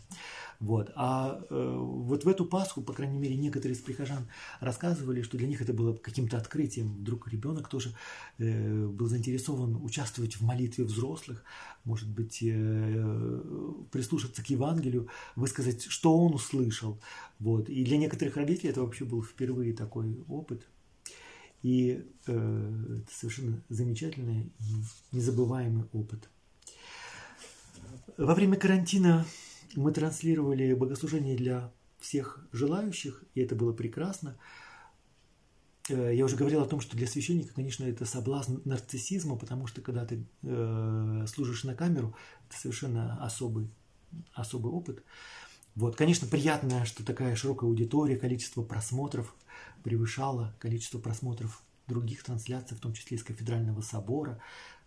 Вот. 0.62 0.91
А 0.95 1.41
э, 1.49 1.76
вот 1.76 2.24
в 2.24 2.28
эту 2.28 2.45
Пасху, 2.45 2.82
по 2.82 2.93
крайней 2.93 3.18
мере, 3.18 3.36
некоторые 3.36 3.76
из 3.76 3.82
прихожан 3.82 4.28
рассказывали, 4.59 5.24
что 5.24 5.36
для 5.36 5.47
них 5.47 5.59
это 5.59 5.74
было 5.74 5.95
каким-то 5.95 6.38
открытием. 6.38 6.93
Вдруг 6.97 7.28
ребенок 7.30 7.68
тоже 7.68 7.95
э, 8.38 8.86
был 8.86 9.07
заинтересован 9.07 9.84
участвовать 9.84 10.36
в 10.36 10.43
молитве 10.43 10.84
взрослых, 10.84 11.43
может 11.84 12.07
быть, 12.07 12.43
э, 12.43 13.86
прислушаться 13.91 14.43
к 14.43 14.51
Евангелию, 14.51 15.09
высказать, 15.36 15.82
что 15.82 16.16
он 16.16 16.36
услышал. 16.36 17.01
Вот. 17.39 17.68
И 17.68 17.84
для 17.84 17.97
некоторых 17.97 18.38
родителей 18.38 18.70
это 18.70 18.82
вообще 18.82 19.03
был 19.03 19.24
впервые 19.24 19.74
такой 19.74 20.24
опыт. 20.28 20.68
И 21.64 22.05
э, 22.28 23.01
это 23.01 23.12
совершенно 23.12 23.64
замечательный 23.70 24.51
незабываемый 25.12 25.86
опыт. 25.91 26.30
Во 28.18 28.36
время 28.36 28.57
карантина 28.57 29.26
мы 29.76 29.91
транслировали 29.91 30.74
богослужение 30.74 31.36
для 31.36 31.72
всех 31.99 32.45
желающих, 32.51 33.24
и 33.36 33.41
это 33.41 33.55
было 33.55 33.74
прекрасно. 33.74 34.38
Э, 35.89 36.11
я 36.13 36.26
уже 36.26 36.36
говорил 36.36 36.61
о 36.61 36.67
том, 36.67 36.82
что 36.82 36.97
для 36.97 37.07
священника, 37.07 37.53
конечно, 37.53 37.84
это 37.84 38.05
соблазн 38.05 38.57
нарциссизма, 38.65 39.36
потому 39.36 39.67
что 39.67 39.82
когда 39.82 40.05
ты 40.05 40.26
э, 40.43 41.26
служишь 41.28 41.63
на 41.63 41.76
камеру, 41.76 42.15
это 42.49 42.59
совершенно 42.59 43.24
особый, 43.24 43.69
особый 44.34 44.72
опыт. 44.72 45.03
Вот, 45.76 45.95
конечно, 45.95 46.28
приятно, 46.28 46.86
что 46.86 47.05
такая 47.05 47.36
широкая 47.36 47.69
аудитория, 47.69 48.17
количество 48.17 48.61
просмотров 48.61 49.34
превышало 49.84 50.53
количество 50.59 50.99
просмотров 50.99 51.63
других 51.88 52.24
трансляций, 52.24 52.76
в 52.76 52.80
том 52.80 52.93
числе 52.93 53.17
из 53.17 53.24
кафедрального 53.24 53.82
собора, 53.82 54.39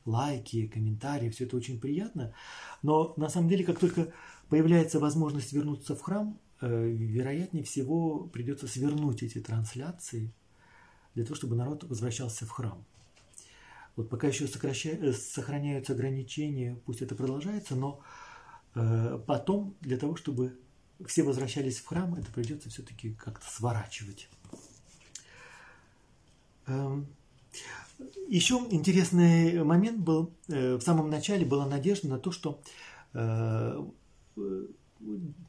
лайки, 0.05 0.66
комментарии, 0.66 1.30
все 1.30 1.45
это 1.45 1.57
очень 1.57 1.80
приятно. 1.80 2.35
Но 2.82 3.14
на 3.16 3.28
самом 3.28 3.49
деле, 3.49 3.64
как 3.64 3.78
только 3.78 4.12
появляется 4.49 4.99
возможность 4.99 5.53
вернуться 5.53 5.95
в 5.95 6.01
храм, 6.03 6.38
э, 6.61 6.86
вероятнее 6.88 7.64
всего 7.64 8.24
придется 8.24 8.66
свернуть 8.66 9.22
эти 9.22 9.40
трансляции 9.40 10.32
для 11.14 11.24
того, 11.24 11.36
чтобы 11.36 11.57
народ 11.57 11.84
возвращался 11.84 12.47
в 12.47 12.51
храм. 12.51 12.84
Вот 13.97 14.09
пока 14.09 14.26
еще 14.28 14.49
сокраща... 14.49 15.12
сохраняются 15.12 15.92
ограничения, 15.92 16.76
пусть 16.84 17.03
это 17.03 17.14
продолжается, 17.14 17.76
но 17.76 18.01
э, 18.74 19.20
потом 19.26 19.76
для 19.80 19.97
того, 19.97 20.16
чтобы 20.16 20.59
все 21.07 21.22
возвращались 21.22 21.78
в 21.78 21.86
храм, 21.86 22.14
это 22.14 22.30
придется 22.32 22.70
все-таки 22.70 23.14
как-то 23.14 23.47
сворачивать. 23.49 24.28
Эм, 26.66 27.07
еще 28.28 28.66
интересный 28.70 29.62
момент 29.64 29.99
был, 29.99 30.32
э, 30.49 30.74
в 30.76 30.80
самом 30.80 31.11
начале 31.11 31.45
была 31.45 31.66
надежда 31.66 32.09
на 32.09 32.18
то, 32.18 32.32
что 32.32 32.61
э, 33.12 33.84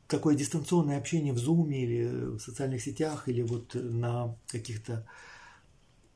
такое 0.08 0.36
дистанционное 0.36 0.98
общение 0.98 1.34
в 1.34 1.38
Zoom 1.38 1.72
или 1.72 2.38
в 2.38 2.40
социальных 2.40 2.82
сетях, 2.82 3.28
или 3.30 3.42
вот 3.42 3.74
на 3.76 4.36
каких-то, 4.48 5.08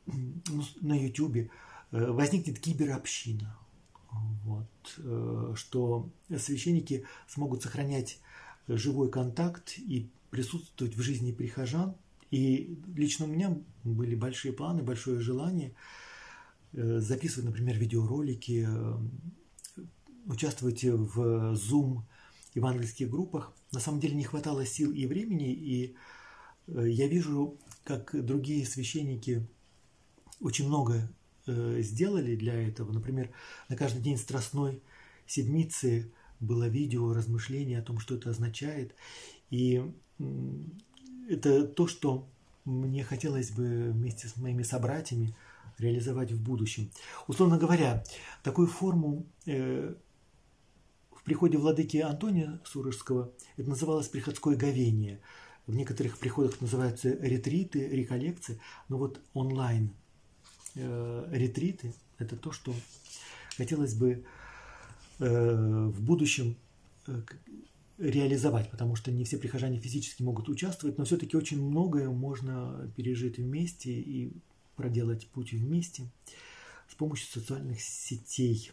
ну, 0.05 0.63
на 0.81 0.99
YouTube, 0.99 1.37
э, 1.37 1.47
возникнет 1.91 2.59
киберобщина. 2.59 3.55
Вот, 4.43 5.55
что 5.55 6.09
священники 6.35 7.05
смогут 7.27 7.61
сохранять 7.61 8.19
живой 8.67 9.11
контакт 9.11 9.77
и 9.77 10.09
присутствовать 10.31 10.95
в 10.95 11.01
жизни 11.01 11.31
прихожан. 11.31 11.93
И 12.31 12.75
лично 12.95 13.25
у 13.25 13.27
меня 13.27 13.55
были 13.83 14.15
большие 14.15 14.51
планы, 14.51 14.81
большое 14.81 15.19
желание– 15.19 15.75
Э, 16.73 16.99
записывать, 16.99 17.45
например, 17.45 17.77
видеоролики, 17.77 18.67
э, 18.67 19.81
участвовать 20.27 20.83
в 20.83 21.53
Zoom 21.53 22.01
евангельских 22.55 23.09
группах. 23.09 23.53
На 23.71 23.79
самом 23.79 23.99
деле 23.99 24.15
не 24.15 24.23
хватало 24.23 24.65
сил 24.65 24.91
и 24.91 25.05
времени, 25.05 25.51
и 25.53 25.95
э, 26.67 26.89
я 26.89 27.07
вижу, 27.07 27.57
как 27.83 28.13
другие 28.25 28.65
священники 28.65 29.47
очень 30.41 30.67
много 30.67 31.09
сделали 31.47 32.35
для 32.35 32.53
этого. 32.53 32.91
Например, 32.91 33.31
на 33.69 33.75
каждый 33.75 34.03
день 34.03 34.17
Страстной 34.17 34.83
Седмицы 35.25 36.11
было 36.39 36.67
видео, 36.67 37.11
размышления 37.11 37.79
о 37.79 37.81
том, 37.81 37.97
что 37.97 38.13
это 38.13 38.29
означает. 38.29 38.93
И 39.49 39.81
это 41.27 41.65
то, 41.65 41.87
что 41.87 42.27
мне 42.65 43.03
хотелось 43.03 43.49
бы 43.49 43.89
вместе 43.91 44.27
с 44.27 44.37
моими 44.37 44.61
собратьями– 44.61 45.35
реализовать 45.79 46.31
в 46.31 46.41
будущем. 46.41 46.91
Условно 47.27 47.57
говоря, 47.57 48.03
такую 48.43 48.67
форму 48.67 49.25
э, 49.45 49.95
приходе 51.29 51.59
владыки 51.59 51.97
Антония 51.97 52.59
Сурожского 52.65 53.31
это 53.55 53.69
называлось 53.69 54.07
приходское 54.07 54.55
говение. 54.55 55.19
В 55.67 55.75
некоторых 55.75 56.17
приходах 56.17 56.59
называются 56.59 57.09
ретриты, 57.21 57.87
реколлекции, 57.87 58.59
но 58.87 58.97
вот 58.97 59.21
онлайн 59.35 59.91
э, 60.73 61.27
ретриты– 61.31 61.93
это 62.17 62.35
то, 62.35 62.51
что 62.51 62.73
хотелось 63.57 63.93
бы 63.93 64.25
э, 65.19 65.85
в 65.93 66.01
будущем 66.01 66.55
э, 67.05 67.21
реализовать, 67.99 68.71
потому 68.71 68.95
что 68.95 69.11
не 69.11 69.23
все 69.23 69.37
прихожане 69.37 69.77
физически 69.77 70.23
могут 70.23 70.49
участвовать, 70.49 70.97
но 70.97 71.05
все-таки 71.05 71.37
очень 71.37 71.61
многое 71.61 72.09
можно 72.09 72.91
пережить 72.95 73.37
вместе 73.37 73.91
и 73.91 74.33
проделать 74.75 75.27
путь 75.27 75.51
вместе 75.51 76.09
с 76.89 76.95
помощью 76.95 77.27
социальных 77.27 77.81
сетей. 77.81 78.71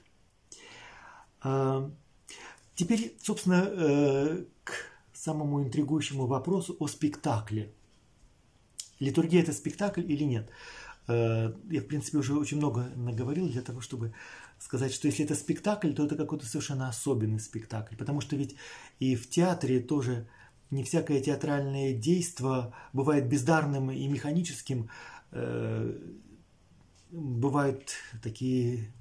Теперь, 2.77 3.17
собственно, 3.21 3.65
э, 3.67 4.45
к 4.63 4.73
самому 5.13 5.65
интригующему 5.65 6.27
вопросу 6.27 6.77
о 6.79 6.87
спектакле. 6.87 7.73
Литургия– 9.01 9.43
это 9.43 9.53
спектакль 9.53 10.03
или 10.03 10.23
нет? 10.23 10.51
Э, 11.09 11.53
я, 11.71 11.81
в 11.81 11.87
принципе, 11.87 12.19
уже 12.19 12.35
очень 12.39 12.59
много 12.59 12.93
наговорил 12.95 13.49
для 13.49 13.63
того, 13.63 13.81
чтобы 13.81 14.13
сказать, 14.61 14.93
что 14.93 15.09
если 15.09 15.25
это 15.25 15.35
спектакль, 15.35 15.93
то 15.93 16.05
это 16.05 16.17
какой-то 16.17 16.47
совершенно 16.47 16.89
особенный 16.89 17.41
спектакль. 17.41 17.97
Потому 17.97 18.21
что 18.21 18.37
ведь 18.37 18.55
и 19.01 19.17
в 19.17 19.29
театре 19.29 19.81
тоже 19.81 20.29
не 20.71 20.85
всякое 20.85 21.21
театральное 21.21 21.93
действие 21.93 22.73
бывает 22.93 23.29
бездарным 23.29 23.91
и 23.91 24.07
механическим, 24.07 24.91
Э, 25.33 25.93
бывают 27.11 27.91
такие 28.23 28.93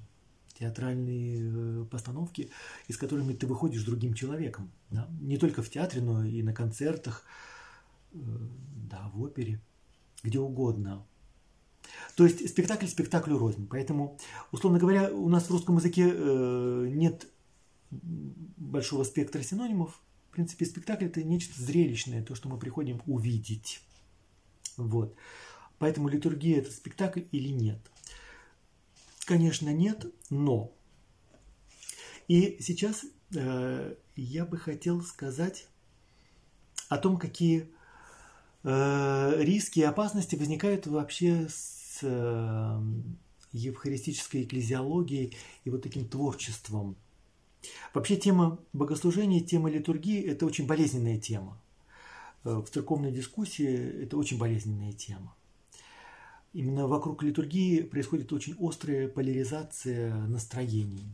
театральные 0.58 1.40
э, 1.40 1.84
постановки, 1.90 2.50
из 2.88 2.96
которыми 2.96 3.32
ты 3.32 3.46
выходишь 3.46 3.84
другим 3.84 4.14
человеком. 4.14 4.70
Да? 4.90 5.08
Не 5.20 5.36
только 5.36 5.62
в 5.62 5.70
театре, 5.70 6.02
но 6.02 6.24
и 6.24 6.42
на 6.42 6.52
концертах, 6.52 7.24
э, 8.12 8.18
да, 8.90 9.10
в 9.14 9.22
опере, 9.22 9.60
где 10.22 10.38
угодно. 10.38 11.06
То 12.16 12.24
есть 12.24 12.48
спектакль 12.48 12.86
спектаклю 12.86 13.38
рознь. 13.38 13.66
Поэтому, 13.68 14.18
условно 14.50 14.78
говоря, 14.78 15.12
у 15.12 15.28
нас 15.28 15.44
в 15.44 15.50
русском 15.50 15.76
языке 15.76 16.04
нет 16.90 17.28
большого 17.92 19.04
спектра 19.04 19.42
синонимов. 19.42 20.00
В 20.30 20.32
принципе, 20.32 20.66
спектакль 20.66 21.04
это 21.04 21.22
нечто 21.22 21.62
зрелищное, 21.62 22.24
то, 22.24 22.34
что 22.34 22.48
мы 22.48 22.58
приходим 22.58 23.00
увидеть. 23.06 23.80
Вот. 24.76 25.14
Поэтому 25.78 26.08
литургия 26.08 26.58
это 26.58 26.72
спектакль 26.72 27.22
или 27.32 27.48
нет? 27.48 27.78
Конечно, 29.26 29.70
нет, 29.70 30.06
но. 30.30 30.72
И 32.28 32.58
сейчас 32.60 33.04
э, 33.34 33.94
я 34.14 34.46
бы 34.46 34.56
хотел 34.56 35.02
сказать 35.02 35.66
о 36.88 36.96
том, 36.96 37.18
какие 37.18 37.68
э, 38.62 39.34
риски 39.38 39.80
и 39.80 39.82
опасности 39.82 40.36
возникают 40.36 40.86
вообще 40.86 41.48
с 41.48 41.98
э, 42.02 42.80
евхаристической 43.50 44.44
экклезиологией 44.44 45.36
и 45.64 45.70
вот 45.70 45.82
таким 45.82 46.08
творчеством. 46.08 46.96
Вообще 47.94 48.16
тема 48.16 48.60
богослужения, 48.72 49.40
тема 49.40 49.68
литургии– 49.68 50.22
это 50.24 50.46
очень 50.46 50.68
болезненная 50.68 51.18
тема. 51.18 51.60
Э, 52.44 52.62
в 52.64 52.70
церковной 52.70 53.10
дискуссии 53.10 54.04
это 54.04 54.16
очень 54.16 54.38
болезненная 54.38 54.92
тема. 54.92 55.34
Именно 56.56 56.86
вокруг 56.86 57.22
литургии 57.22 57.82
происходит 57.82 58.32
очень 58.32 58.56
острая 58.58 59.08
поляризация 59.08 60.14
настроений. 60.26 61.04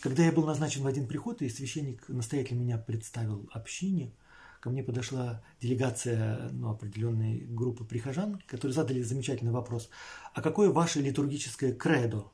Когда 0.00 0.24
я 0.24 0.32
был 0.32 0.44
назначен 0.44 0.82
в 0.82 0.86
один 0.86 1.06
приход, 1.06 1.42
и 1.42 1.48
священник 1.48 2.08
настоятельно 2.08 2.60
меня 2.60 2.76
представил 2.76 3.48
общине, 3.52 4.12
ко 4.60 4.68
мне 4.68 4.82
подошла 4.82 5.42
делегация 5.62 6.50
ну, 6.50 6.70
определенной 6.70 7.38
группы 7.38 7.84
прихожан, 7.84 8.42
которые 8.46 8.74
задали 8.74 9.00
замечательный 9.02 9.52
вопрос, 9.52 9.90
а 10.34 10.42
какое 10.42 10.70
ваше 10.70 11.00
литургическое 11.00 11.72
кредо? 11.72 12.26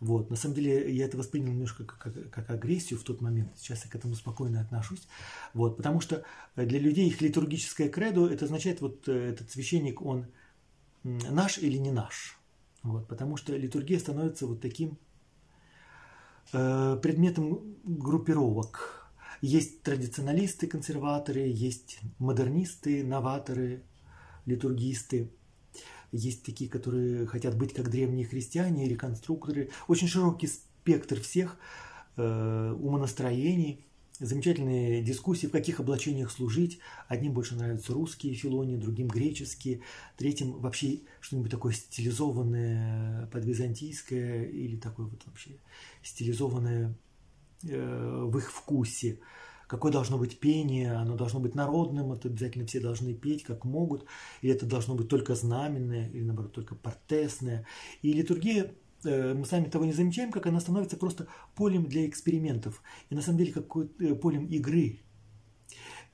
Вот. 0.00 0.30
На 0.30 0.36
самом 0.36 0.54
деле 0.54 0.90
я 0.90 1.04
это 1.04 1.18
воспринял 1.18 1.52
немножко 1.52 1.84
как, 1.84 1.98
как, 1.98 2.30
как 2.30 2.50
агрессию 2.50 2.98
в 2.98 3.02
тот 3.02 3.20
момент. 3.20 3.50
Сейчас 3.58 3.84
я 3.84 3.90
к 3.90 3.94
этому 3.94 4.14
спокойно 4.14 4.62
отношусь. 4.62 5.06
Вот. 5.52 5.76
Потому 5.76 6.00
что 6.00 6.24
для 6.56 6.78
людей 6.78 7.06
их 7.06 7.20
литургическое 7.20 7.90
кредо, 7.90 8.26
это 8.26 8.46
означает, 8.46 8.80
вот 8.80 9.06
э, 9.08 9.12
этот 9.12 9.50
священник, 9.50 10.00
он 10.00 10.24
наш 11.04 11.58
или 11.58 11.78
не 11.78 11.90
наш. 11.90 12.38
Вот. 12.82 13.08
Потому 13.08 13.36
что 13.36 13.56
литургия 13.56 13.98
становится 13.98 14.46
вот 14.46 14.60
таким 14.60 14.98
э, 16.52 16.98
предметом 17.02 17.76
группировок. 17.84 19.10
Есть 19.40 19.82
традиционалисты, 19.82 20.66
консерваторы, 20.66 21.40
есть 21.40 22.00
модернисты, 22.18 23.04
новаторы, 23.04 23.82
литургисты. 24.44 25.30
Есть 26.12 26.44
такие, 26.44 26.68
которые 26.68 27.26
хотят 27.26 27.56
быть 27.56 27.72
как 27.72 27.88
древние 27.88 28.26
христиане, 28.26 28.88
реконструкторы. 28.88 29.70
Очень 29.88 30.08
широкий 30.08 30.48
спектр 30.48 31.20
всех 31.20 31.56
э, 32.16 32.72
умонастроений, 32.72 33.86
замечательные 34.20 35.02
дискуссии, 35.02 35.46
в 35.46 35.50
каких 35.50 35.80
облачениях 35.80 36.30
служить. 36.30 36.78
Одним 37.08 37.32
больше 37.32 37.56
нравятся 37.56 37.94
русские 37.94 38.34
филони, 38.34 38.76
другим 38.76 39.08
греческие, 39.08 39.80
третьим 40.16 40.52
вообще 40.52 41.00
что-нибудь 41.20 41.50
такое 41.50 41.72
стилизованное 41.72 43.26
подвизантийское 43.28 44.44
или 44.44 44.76
такое 44.76 45.06
вот 45.06 45.24
вообще 45.26 45.58
стилизованное 46.02 46.94
э, 47.64 48.24
в 48.26 48.36
их 48.38 48.52
вкусе 48.52 49.18
какое 49.66 49.92
должно 49.92 50.18
быть 50.18 50.40
пение, 50.40 50.94
оно 50.94 51.14
должно 51.14 51.38
быть 51.38 51.54
народным, 51.54 52.12
это 52.12 52.26
обязательно 52.26 52.66
все 52.66 52.80
должны 52.80 53.14
петь, 53.14 53.44
как 53.44 53.64
могут, 53.64 54.04
или 54.42 54.52
это 54.52 54.66
должно 54.66 54.96
быть 54.96 55.08
только 55.08 55.36
знаменное, 55.36 56.08
или 56.08 56.24
наоборот 56.24 56.52
только 56.52 56.74
портесное. 56.74 57.64
И 58.02 58.12
литургия 58.12 58.74
мы 59.04 59.44
сами 59.46 59.68
того 59.68 59.84
не 59.84 59.92
замечаем, 59.92 60.30
как 60.30 60.46
она 60.46 60.60
становится 60.60 60.96
просто 60.96 61.26
полем 61.54 61.86
для 61.86 62.06
экспериментов. 62.06 62.82
И 63.08 63.14
на 63.14 63.22
самом 63.22 63.38
деле 63.38 63.52
какой 63.52 63.90
э, 63.98 64.14
полем 64.14 64.46
игры. 64.46 65.00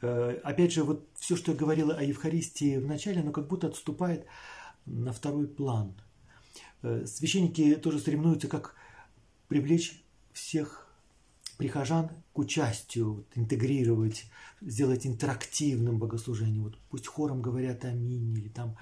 Э, 0.03 0.39
опять 0.45 0.73
же, 0.73 0.85
вот 0.85 1.09
все, 1.15 1.37
что 1.37 1.53
я 1.53 1.59
говорила 1.59 1.95
о 1.95 2.03
Евхаристии 2.03 2.79
в 2.79 2.87
начале, 2.87 3.21
оно 3.21 3.33
как 3.33 3.49
будто 3.49 3.67
отступает 3.67 4.27
на 4.85 5.13
второй 5.13 5.49
план. 5.49 5.95
Священники 7.05 7.75
тоже 7.77 7.99
соревнуются, 7.99 8.47
как 8.47 8.77
привлечь 9.49 10.05
всех 10.33 10.87
прихожан 11.57 12.11
к 12.33 12.39
участию, 12.39 13.15
вот, 13.15 13.27
интегрировать, 13.35 14.27
сделать 14.61 15.07
интерактивным 15.07 15.99
богослужение. 15.99 16.61
Вот 16.61 16.79
пусть 16.91 17.07
хором 17.07 17.43
говорят 17.43 17.85
аминь, 17.85 18.37
или 18.37 18.49
там 18.49 18.77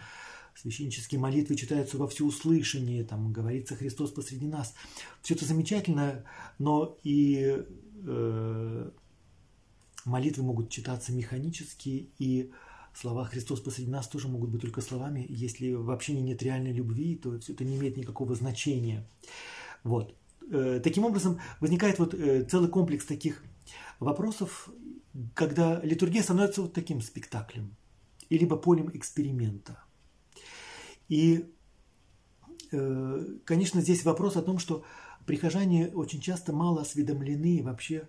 священнические 0.55 1.21
молитвы 1.21 1.57
читаются 1.57 1.99
во 1.99 2.07
всеуслышание, 2.07 3.05
там 3.05 3.33
говорится 3.33 3.77
Христос 3.77 4.11
посреди 4.13 4.47
нас. 4.47 4.75
Все 5.23 5.35
это 5.35 5.45
замечательно, 5.45 6.25
но 6.59 6.97
и 7.03 7.65
э, 8.07 8.91
молитвы 10.05 10.45
могут 10.45 10.71
читаться 10.71 11.13
механически, 11.13 12.11
и 12.19 12.53
слова 12.95 13.25
«Христос 13.25 13.61
посреди 13.61 13.91
нас» 13.91 14.09
тоже 14.09 14.29
могут 14.29 14.51
быть 14.51 14.63
только 14.63 14.81
словами. 14.81 15.27
Если 15.29 15.73
в 15.73 15.91
общении 15.91 16.23
нет 16.23 16.43
реальной 16.43 16.73
любви, 16.73 17.17
то 17.17 17.39
все 17.41 17.53
это 17.53 17.65
не 17.65 17.77
имеет 17.77 17.97
никакого 17.97 18.35
значения. 18.35 19.07
Вот. 19.83 20.15
Э, 20.51 20.81
таким 20.83 21.05
образом, 21.05 21.41
возникает 21.61 21.99
вот 21.99 22.15
э, 22.15 22.45
целый 22.45 22.69
комплекс 22.69 23.05
таких 23.05 23.43
вопросов, 23.99 24.71
когда 25.35 25.81
литургия 25.83 26.23
становится 26.23 26.63
вот 26.63 26.73
таким 26.73 27.01
спектаклем, 27.01 27.77
и 28.29 28.39
либо 28.39 28.57
полем 28.57 28.91
эксперимента. 28.95 29.79
И, 31.09 31.47
э, 32.73 33.27
конечно, 33.45 33.81
здесь 33.81 34.05
вопрос 34.05 34.37
о 34.37 34.43
том, 34.43 34.59
что 34.59 34.85
прихожане 35.27 35.89
очень 35.89 36.21
часто 36.21 36.53
мало 36.53 36.83
осведомлены 36.83 37.63
вообще, 37.63 38.09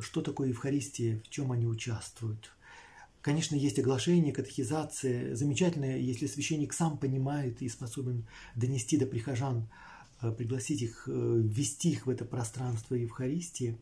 что 0.00 0.22
такое 0.22 0.48
Евхаристия, 0.48 1.20
в 1.24 1.28
чем 1.28 1.52
они 1.52 1.66
участвуют. 1.66 2.52
Конечно, 3.20 3.54
есть 3.56 3.78
оглашение, 3.78 4.32
катехизация. 4.32 5.34
Замечательно, 5.34 5.98
если 5.98 6.26
священник 6.26 6.72
сам 6.72 6.96
понимает 6.98 7.60
и 7.60 7.68
способен 7.68 8.26
донести 8.54 8.96
до 8.98 9.06
прихожан 9.06 9.68
Э, 10.24 10.32
пригласить 10.32 10.82
их, 10.82 11.08
э, 11.08 11.12
ввести 11.12 11.90
их 11.90 12.06
в 12.06 12.10
это 12.10 12.24
пространство 12.24 12.94
Евхаристии, 12.94 13.76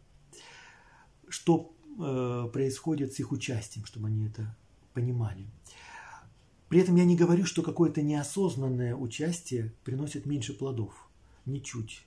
что 1.28 1.72
э, 1.99 2.49
происходит 2.53 3.12
с 3.12 3.20
их 3.20 3.32
участием, 3.32 3.84
чтобы 3.86 4.09
они 4.09 4.26
это 4.26 4.57
понимали. 4.95 5.47
При 6.72 6.80
этом 6.80 6.96
я 6.96 7.04
не 7.04 7.16
говорю, 7.16 7.44
что 7.44 7.62
какое-то 7.62 8.00
неосознанное 8.00 8.96
участие 8.96 9.74
приносит 9.84 10.24
меньше 10.24 10.54
плодов. 10.54 11.06
Ничуть. 11.44 12.06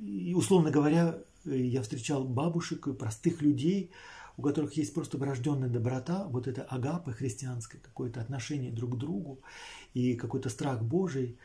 И, 0.00 0.32
условно 0.36 0.70
говоря, 0.70 1.18
я 1.44 1.82
встречал 1.82 2.22
бабушек 2.22 2.86
и 2.86 2.92
простых 2.92 3.42
людей, 3.42 3.90
у 4.36 4.42
которых 4.42 4.74
есть 4.74 4.94
просто 4.94 5.18
врожденная 5.18 5.68
доброта, 5.68 6.28
вот 6.28 6.46
это 6.46 6.62
агапы 6.62 7.10
христианское, 7.10 7.78
какое-то 7.78 8.20
отношение 8.20 8.70
друг 8.70 8.94
к 8.94 8.98
другу 8.98 9.40
и 9.92 10.14
какой-то 10.14 10.50
страх 10.50 10.84
Божий, 10.84 11.36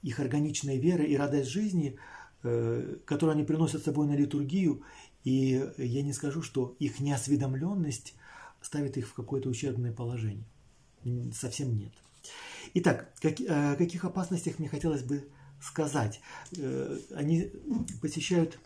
их 0.00 0.20
органичная 0.20 0.76
вера 0.76 1.04
и 1.04 1.16
радость 1.16 1.50
жизни, 1.50 1.98
э, 2.44 2.96
которую 3.04 3.34
они 3.34 3.44
приносят 3.44 3.82
с 3.82 3.84
собой 3.84 4.06
на 4.06 4.16
литургию, 4.16 4.84
и 5.22 5.70
я 5.76 6.00
не 6.00 6.14
скажу, 6.14 6.40
что 6.40 6.74
их 6.78 6.98
неосведомленность 6.98 8.14
ставит 8.60 8.96
их 8.96 9.08
в 9.08 9.14
какое-то 9.14 9.48
ущербное 9.48 9.92
положение. 9.92 10.44
Совсем 11.32 11.76
нет. 11.76 11.92
Итак, 12.74 13.12
как, 13.20 13.40
о 13.48 13.76
каких 13.76 14.04
опасностях 14.04 14.58
мне 14.58 14.68
хотелось 14.68 15.02
бы 15.02 15.28
сказать? 15.60 16.20
Э, 16.56 16.98
они 17.14 17.50
посещают 18.00 18.58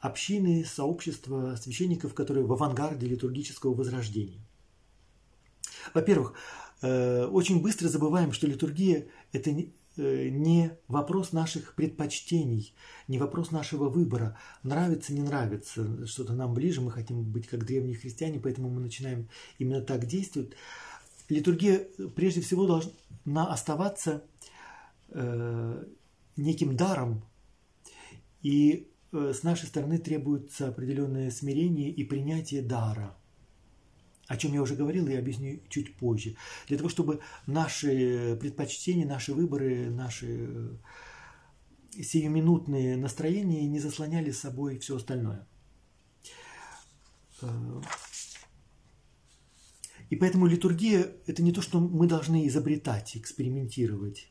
общины, 0.00 0.64
сообщества 0.64 1.56
священников, 1.56 2.14
которые 2.14 2.46
в 2.46 2.52
авангарде 2.52 3.06
литургического 3.06 3.74
возрождения. 3.74 4.40
Во-первых, 5.94 6.34
э, 6.82 7.24
очень 7.26 7.60
быстро 7.60 7.88
забываем, 7.88 8.32
что 8.32 8.46
литургия– 8.46 9.06
это 9.32 9.50
э, 9.50 9.66
не 9.96 10.72
вопрос 10.88 11.32
наших 11.32 11.74
предпочтений, 11.74 12.74
не 13.08 13.18
вопрос 13.18 13.50
нашего 13.50 13.88
выбора. 13.88 14.38
Нравится, 14.62 15.12
не 15.12 15.22
нравится, 15.22 16.06
что-то 16.06 16.32
нам 16.32 16.54
ближе, 16.54 16.80
мы 16.80 16.90
хотим 16.90 17.22
быть 17.22 17.46
как 17.46 17.64
древние 17.64 17.96
христиане, 17.96 18.40
поэтому 18.40 18.68
мы 18.68 18.80
начинаем 18.80 19.28
именно 19.58 19.80
так 19.80 20.06
действовать. 20.06 20.52
Литургия 21.28 21.86
прежде 22.14 22.40
всего 22.40 22.66
должна 22.66 23.52
оставаться 23.52 24.24
э, 25.08 25.84
неким 26.36 26.76
даром, 26.76 27.24
и 28.42 28.88
Э, 29.16 29.32
с 29.32 29.42
нашей 29.42 29.66
стороны 29.66 29.98
требуется 29.98 30.68
определенное 30.68 31.30
смирение 31.30 31.90
и 31.90 32.04
принятие 32.04 32.62
дара. 32.62 33.16
О 34.26 34.36
чем 34.36 34.52
я 34.52 34.62
уже 34.62 34.74
говорил 34.74 35.06
и 35.06 35.14
объясню 35.14 35.60
чуть 35.68 35.96
позже. 35.96 36.36
Для 36.68 36.76
того, 36.76 36.88
чтобы 36.88 37.20
наши 37.46 38.36
предпочтения, 38.40 39.06
наши 39.06 39.32
выборы, 39.32 39.88
наши 39.90 40.26
э, 40.28 42.02
сиюминутные 42.02 42.96
настроения 42.96 43.66
не 43.66 43.78
заслоняли 43.78 44.32
собой 44.32 44.78
все 44.78 44.96
остальное. 44.96 45.46
Э, 47.42 47.80
и 50.10 50.16
поэтому 50.16 50.46
литургия– 50.46 51.12
это 51.26 51.42
не 51.42 51.52
то, 51.52 51.62
что 51.62 51.80
мы 51.80 52.06
должны 52.06 52.46
изобретать, 52.46 53.16
экспериментировать. 53.16 54.30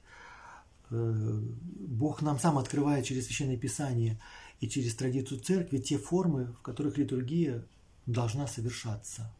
Бог 0.90 2.22
нам 2.22 2.40
сам 2.40 2.58
открывает 2.60 3.06
через 3.06 3.26
Священное 3.26 3.58
Писание– 3.58 4.22
и 4.60 4.70
через 4.70 4.96
традицию 4.96 5.40
церкви 5.40 5.78
те 5.78 5.98
формы, 5.98 6.54
в 6.54 6.62
которых 6.62 6.98
литургия 6.98 7.66
должна 8.06 8.48
совершаться. 8.48 9.34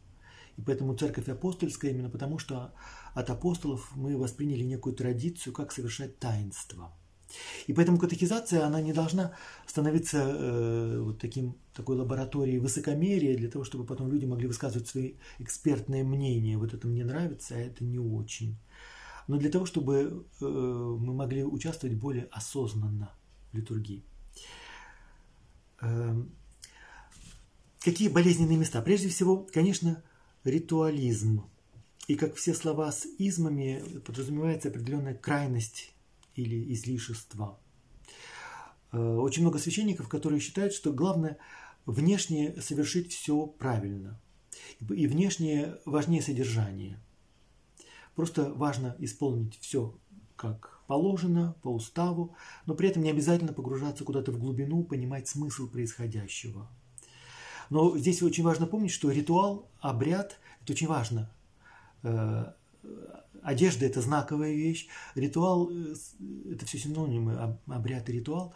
И 0.56 0.62
поэтому 0.62 0.94
церковь 0.96 1.28
апостольская 1.28 1.90
именно 1.90 2.10
потому, 2.10 2.38
что 2.38 2.72
от 3.14 3.30
апостолов 3.30 3.90
мы 3.94 4.16
восприняли 4.16 4.64
некую 4.64 4.94
традицию, 4.94 5.52
как 5.52 5.72
совершать 5.72 6.18
таинство. 6.18 6.92
И 7.66 7.72
поэтому 7.72 7.98
катехизация, 7.98 8.64
она 8.64 8.80
не 8.80 8.92
должна 8.92 9.32
становиться 9.66 10.18
э, 10.18 11.00
вот 11.00 11.18
таким, 11.18 11.56
такой 11.74 11.96
лабораторией 11.96 12.58
высокомерия 12.58 13.36
для 13.36 13.50
того, 13.50 13.64
чтобы 13.64 13.84
потом 13.84 14.10
люди 14.10 14.24
могли 14.24 14.46
высказывать 14.46 14.88
свои 14.88 15.14
экспертные 15.38 16.04
мнения. 16.04 16.56
Вот 16.56 16.72
это 16.72 16.86
мне 16.86 17.04
нравится, 17.04 17.54
а 17.54 17.58
это 17.58 17.84
не 17.84 17.98
очень. 17.98 18.56
Но 19.26 19.38
для 19.38 19.50
того, 19.50 19.66
чтобы 19.66 20.24
э, 20.40 20.44
мы 20.44 21.14
могли 21.14 21.44
участвовать 21.44 21.96
более 21.96 22.24
осознанно 22.30 23.10
в 23.52 23.56
литургии. 23.56 24.04
Эм, 25.80 26.30
какие 27.80 28.08
болезненные 28.08 28.56
места? 28.56 28.80
Прежде 28.82 29.08
всего, 29.08 29.46
конечно, 29.52 30.02
ритуализм. 30.46 31.44
И 32.08 32.14
как 32.14 32.36
все 32.36 32.54
слова 32.54 32.92
с 32.92 33.06
измами, 33.18 33.82
подразумевается 34.04 34.68
определенная 34.68 35.14
крайность 35.14 35.92
или 36.34 36.72
излишество. 36.72 37.58
Э, 38.92 38.98
очень 38.98 39.42
много 39.42 39.58
священников, 39.58 40.08
которые 40.08 40.40
считают, 40.40 40.72
что 40.72 40.92
главное 40.92 41.38
внешне 41.84 42.60
совершить 42.60 43.12
все 43.12 43.46
правильно. 43.46 44.20
И 44.80 45.06
внешне 45.06 45.74
важнее 45.84 46.22
содержание. 46.22 47.00
Просто 48.14 48.52
важно 48.54 48.96
исполнить 48.98 49.58
все 49.60 49.98
как 50.36 50.80
положено, 50.86 51.56
по 51.62 51.68
уставу, 51.68 52.36
но 52.66 52.74
при 52.74 52.88
этом 52.88 53.02
не 53.02 53.10
обязательно 53.10 53.52
погружаться 53.52 54.04
куда-то 54.04 54.32
в 54.32 54.38
глубину, 54.38 54.84
понимать 54.84 55.28
смысл 55.28 55.68
происходящего. 55.68 56.68
Но 57.70 57.96
здесь 57.98 58.22
очень 58.22 58.44
важно 58.44 58.66
помнить, 58.66 58.92
что 58.92 59.10
ритуал, 59.10 59.68
обряд– 59.80 60.38
это 60.62 60.72
очень 60.72 60.86
важно. 60.86 61.30
Э, 62.02 62.52
одежда– 63.42 63.86
это 63.86 64.00
знаковая 64.00 64.52
вещь. 64.52 64.88
Ритуал 65.14 65.70
э,– 65.70 65.94
это 66.52 66.66
все 66.66 66.78
синонимы, 66.78 67.58
обряд 67.66 68.08
и 68.08 68.12
ритуал. 68.12 68.54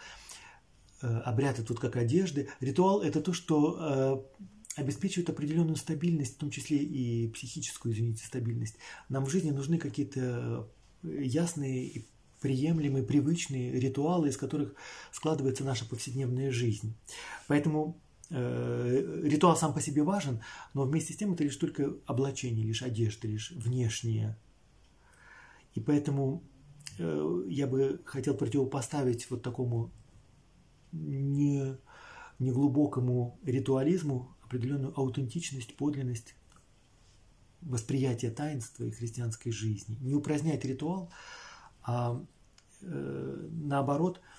Э, 1.02 1.18
обряд– 1.20 1.54
это 1.58 1.68
тут 1.68 1.80
как 1.80 1.96
одежды. 1.96 2.48
Ритуал– 2.61 3.02
это 3.02 3.20
то, 3.20 3.32
что 3.32 4.28
обеспечивает 4.76 5.28
определенную 5.28 5.76
стабильность, 5.76 6.36
в 6.36 6.38
том 6.38 6.50
числе 6.50 6.78
и 6.78 7.28
психическую, 7.28 7.92
извините, 7.92 8.24
стабильность. 8.24 8.76
Нам 9.08 9.24
в 9.24 9.30
жизни 9.30 9.50
нужны 9.50 9.78
какие-то 9.78 10.68
ясные 11.02 11.86
и 11.86 12.06
приемлемые, 12.40 13.04
привычные 13.04 13.78
ритуалы, 13.78 14.28
из 14.28 14.36
которых 14.36 14.74
складывается 15.12 15.64
наша 15.64 15.84
повседневная 15.84 16.50
жизнь. 16.50 16.94
Поэтому 17.48 18.00
ритуал 18.31 19.57
сам 19.57 19.74
по 19.74 19.81
себе 19.81 20.03
важен, 20.03 20.41
но 20.72 20.85
вместе 20.85 21.12
с 21.12 21.16
тем 21.16 21.33
это 21.33 21.43
лишь 21.43 21.57
только 21.57 21.97
облачение, 22.07 22.64
лишь 22.64 22.83
одежда, 22.83 23.26
лишь 23.26 23.51
внешнее. 23.51 24.39
И 25.74 25.81
поэтому 25.81 26.43
э, 26.99 27.43
я 27.49 27.66
бы 27.66 28.01
хотел 28.05 28.35
противопоставить 28.35 29.28
вот 29.31 29.43
такому 29.43 29.91
не, 30.93 31.76
неглубокому 32.39 33.39
ритуализму 33.45 34.37
определенную 34.45 34.99
аутентичность, 34.99 35.76
подлинность 35.76 36.35
восприятия 37.61 38.31
таинства 38.31 38.85
и 38.85 38.91
христианской 38.91 39.53
жизни. 39.53 39.97
Не 40.01 40.14
упразднять 40.14 40.64
ритуал, 40.64 41.12
а 41.83 42.24
э, 42.83 43.49
наоборот– 43.51 44.20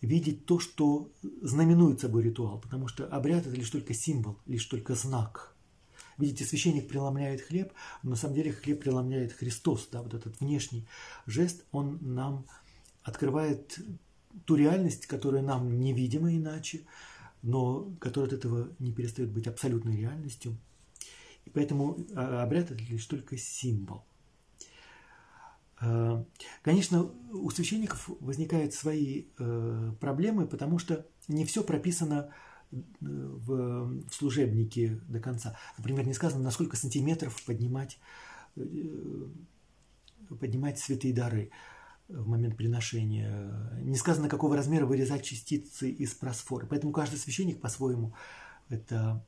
видеть 0.00 0.46
то, 0.46 0.58
что 0.58 1.10
знаменует 1.42 2.00
собой 2.00 2.22
ритуал, 2.22 2.60
потому 2.60 2.88
что 2.88 3.06
обряд– 3.06 3.46
это 3.46 3.56
лишь 3.56 3.70
только 3.70 3.94
символ, 3.94 4.38
лишь 4.46 4.64
только 4.66 4.94
знак. 4.94 5.54
Видите, 6.18 6.44
священник 6.44 6.88
преломляет 6.88 7.42
хлеб, 7.42 7.72
но 8.02 8.10
на 8.10 8.16
самом 8.16 8.34
деле 8.34 8.52
хлеб 8.52 8.80
преломляет 8.80 9.32
Христос. 9.32 9.88
Да, 9.92 10.02
вот 10.02 10.14
этот 10.14 10.40
внешний 10.40 10.86
жест, 11.26 11.64
он 11.72 11.98
нам 12.00 12.46
открывает 13.02 13.78
ту 14.44 14.54
реальность, 14.54 15.06
которая 15.06 15.42
нам 15.42 15.78
невидима 15.78 16.34
иначе, 16.34 16.86
но 17.42 17.90
которая 18.00 18.28
от 18.28 18.34
этого 18.34 18.70
не 18.78 18.92
перестает 18.92 19.30
быть 19.30 19.46
абсолютной 19.46 19.96
реальностью. 19.96 20.56
И 21.44 21.50
поэтому 21.50 21.98
а, 22.14 22.42
обряд– 22.42 22.70
это 22.70 22.82
лишь 22.82 23.06
только 23.06 23.36
символ– 23.36 24.04
конечно, 26.62 27.10
у 27.32 27.50
священников 27.50 28.08
возникают 28.20 28.72
свои 28.72 29.26
э, 29.38 29.92
проблемы, 30.00 30.46
потому 30.46 30.78
что 30.78 31.06
не 31.28 31.44
все 31.44 31.62
прописано 31.62 32.30
э, 32.72 32.76
в 33.00 34.02
служебнике 34.10 35.00
до 35.08 35.20
конца. 35.20 35.58
Например, 35.76 36.06
не 36.06 36.14
сказано, 36.14 36.42
на 36.42 36.50
сколько 36.50 36.76
сантиметров 36.76 37.42
поднимать, 37.44 37.98
поднимать 40.40 40.78
святые 40.78 41.12
дары 41.12 41.50
в 42.08 42.26
момент 42.26 42.56
приношения. 42.56 43.78
Не 43.82 43.96
сказано, 43.96 44.28
какого 44.28 44.56
размера 44.56 44.86
вырезать 44.86 45.24
частицы 45.24 45.90
из 45.90 46.14
просфора. 46.14 46.66
Поэтому 46.66 46.92
каждый 46.92 47.16
священник 47.16 47.60
по-своему 47.60 48.14
это 48.68 49.24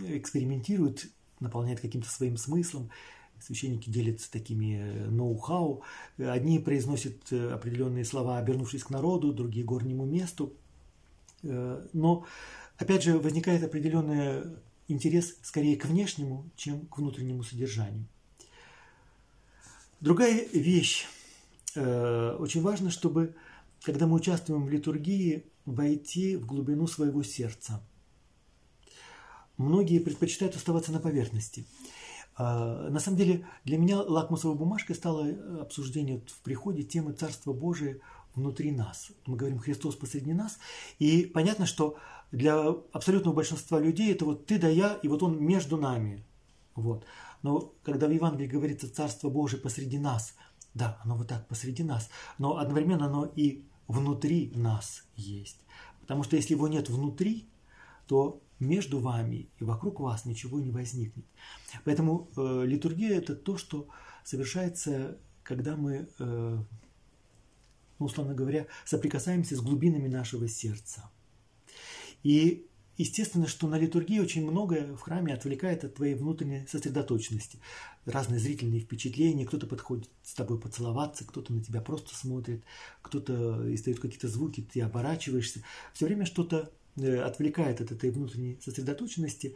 экспериментирует, 0.00 1.06
наполняет 1.40 1.80
каким-то 1.80 2.08
своим 2.08 2.36
смыслом 2.36 2.90
священники 3.40 3.90
делятся 3.90 4.30
такими 4.30 4.78
э, 4.78 5.10
ноу-хау. 5.10 5.82
Одни 6.18 6.58
произносят 6.58 7.32
э, 7.32 7.50
определенные 7.50 8.04
слова, 8.04 8.38
обернувшись 8.38 8.84
к 8.84 8.90
народу, 8.90 9.32
другие– 9.32 9.64
горнему 9.66 10.04
месту. 10.04 10.52
Э, 11.42 11.86
но, 11.92 12.26
опять 12.78 13.02
же, 13.02 13.18
возникает 13.18 13.62
определенный 13.62 14.44
интерес 14.88 15.36
скорее 15.42 15.76
к 15.76 15.86
внешнему, 15.86 16.50
чем 16.56 16.86
к 16.86 16.98
внутреннему 16.98 17.42
содержанию. 17.42 18.06
Другая 20.00 20.46
вещь. 20.52 21.06
Очень 21.74 22.62
важно, 22.62 22.90
чтобы, 22.90 23.34
когда 23.82 24.06
мы 24.06 24.16
участвуем 24.16 24.64
в 24.64 24.70
литургии, 24.70 25.44
войти 25.64 26.36
в 26.36 26.46
глубину 26.46 26.86
своего 26.86 27.22
сердца. 27.22 27.82
Многие 29.56 29.98
предпочитают 29.98 30.54
оставаться 30.54 30.92
на 30.92 31.00
поверхности– 31.00 31.66
на 32.42 33.00
самом 33.00 33.16
деле 33.16 33.46
для 33.64 33.78
меня 33.78 34.00
лакмусовой 34.00 34.56
бумажкой 34.56 34.94
стало 34.94 35.26
э, 35.26 35.60
обсуждение 35.60 36.20
в 36.26 36.40
приходе 36.42 36.82
темы 36.82 37.12
Царства 37.12 37.52
Божия 37.52 37.98
внутри 38.34 38.72
нас. 38.72 39.10
Мы 39.24 39.36
говорим 39.36 39.58
Христос 39.58 39.96
посреди 39.96 40.34
нас. 40.34 40.58
И 40.98 41.24
понятно, 41.24 41.64
что 41.64 41.96
для 42.32 42.68
абсолютного 42.92 43.34
большинства 43.34 43.80
людей 43.80 44.12
это 44.12 44.26
вот 44.26 44.46
ты 44.46 44.58
да 44.58 44.68
я, 44.68 44.94
и 45.02 45.08
вот 45.08 45.22
он 45.22 45.42
между 45.42 45.78
нами. 45.78 46.24
Вот. 46.74 47.04
Но 47.42 47.72
когда 47.82 48.06
в 48.06 48.10
Евангелии 48.10 48.48
говорится 48.48 48.92
Царство 48.92 49.30
Божие 49.30 49.60
посреди 49.60 49.98
нас, 49.98 50.34
да, 50.74 51.00
оно 51.04 51.16
вот 51.16 51.28
так 51.28 51.48
посреди 51.48 51.82
нас, 51.82 52.10
но 52.36 52.58
одновременно 52.58 53.06
оно 53.06 53.24
и 53.24 53.64
внутри 53.88 54.52
нас 54.54 55.04
есть. 55.16 55.58
Потому 56.00 56.22
что 56.22 56.36
если 56.36 56.52
его 56.52 56.68
нет 56.68 56.90
внутри, 56.90 57.48
то 58.06 58.42
между 58.58 59.00
вами 59.00 59.48
и 59.58 59.64
вокруг 59.64 60.00
вас 60.00 60.24
ничего 60.24 60.60
не 60.60 60.70
возникнет. 60.70 61.26
Поэтому 61.84 62.30
э, 62.36 62.64
литургия– 62.66 63.16
это 63.18 63.34
то, 63.34 63.56
что 63.56 63.88
совершается, 64.24 65.18
когда 65.42 65.76
мы, 65.76 66.08
э, 66.18 66.58
ну, 67.98 68.06
условно 68.06 68.34
говоря, 68.34 68.66
соприкасаемся 68.84 69.56
с 69.56 69.60
глубинами 69.60 70.08
нашего 70.08 70.48
сердца. 70.48 71.10
И 72.22 72.66
естественно, 72.96 73.46
что 73.46 73.68
на 73.68 73.78
литургии 73.78 74.18
очень 74.20 74.48
многое 74.50 74.96
в 74.96 75.00
храме 75.00 75.34
отвлекает 75.34 75.84
от 75.84 75.94
твоей 75.94 76.14
внутренней 76.14 76.66
сосредоточенности. 76.66 77.58
Разные 78.06 78.40
зрительные 78.40 78.80
впечатления, 78.80 79.44
кто-то 79.44 79.66
подходит 79.66 80.08
с 80.22 80.32
тобой 80.34 80.58
поцеловаться, 80.58 81.26
кто-то 81.26 81.52
на 81.52 81.62
тебя 81.62 81.82
просто 81.82 82.16
смотрит, 82.16 82.64
кто-то 83.02 83.72
издает 83.74 84.00
какие-то 84.00 84.28
звуки, 84.28 84.62
ты 84.62 84.80
оборачиваешься. 84.80 85.62
Все 85.92 86.06
время 86.06 86.24
что-то 86.24 86.72
отвлекает 86.96 87.80
от 87.80 87.92
этой 87.92 88.10
внутренней 88.10 88.58
сосредоточенности. 88.60 89.54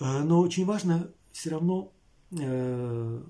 Э, 0.00 0.22
но 0.22 0.40
очень 0.40 0.64
важно 0.64 1.10
все 1.32 1.50
равно, 1.50 1.92
э, 2.30 3.22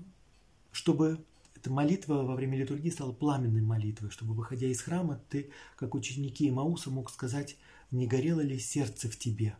чтобы 0.71 1.23
эта 1.55 1.69
молитва 1.69 2.23
во 2.23 2.35
время 2.35 2.57
литургии 2.57 2.89
стала 2.89 3.11
пламенной 3.11 3.61
молитвой, 3.61 4.11
чтобы, 4.11 4.33
выходя 4.33 4.67
из 4.67 4.81
храма, 4.81 5.21
ты, 5.29 5.51
как 5.75 5.93
ученики 5.93 6.49
Мауса, 6.49 6.89
мог 6.89 7.09
сказать, 7.11 7.57
не 7.91 8.07
горело 8.07 8.39
ли 8.39 8.57
сердце 8.57 9.09
в 9.09 9.17
тебе, 9.17 9.57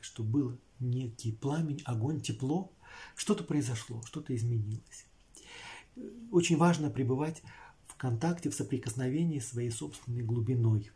что 0.00 0.22
был 0.22 0.58
некий 0.80 1.32
пламень, 1.32 1.82
огонь, 1.84 2.20
тепло, 2.20 2.72
что-то 3.14 3.44
произошло, 3.44 4.02
что-то 4.06 4.34
изменилось. 4.34 5.06
Очень 6.30 6.56
важно 6.56 6.90
пребывать 6.90 7.42
в 7.86 7.96
контакте, 7.96 8.48
в 8.48 8.54
соприкосновении 8.54 9.38
с 9.38 9.48
своей 9.48 9.70
собственной 9.70 10.22
глубиной 10.22 10.90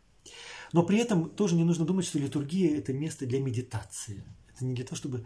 но 0.73 0.83
при 0.83 0.99
этом 0.99 1.29
тоже 1.29 1.55
не 1.55 1.63
нужно 1.63 1.85
думать, 1.85 2.05
что 2.05 2.19
литургия– 2.19 2.77
это 2.77 2.93
место 2.93 3.25
для 3.25 3.39
медитации. 3.39 4.23
Это 4.53 4.65
не 4.65 4.73
для 4.73 4.85
того, 4.85 4.95
чтобы 4.95 5.25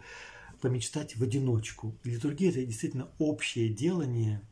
помечтать 0.60 1.16
в 1.16 1.22
одиночку. 1.22 1.96
Литургия– 2.04 2.50
это 2.50 2.64
действительно 2.64 3.10
общее 3.18 3.68
делание. 3.68 4.42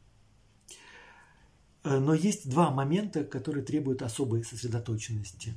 Э, 1.82 1.98
но 1.98 2.14
есть 2.14 2.48
два 2.48 2.70
момента, 2.70 3.24
которые 3.24 3.64
требуют 3.64 4.02
особой 4.02 4.44
сосредоточенности. 4.44 5.54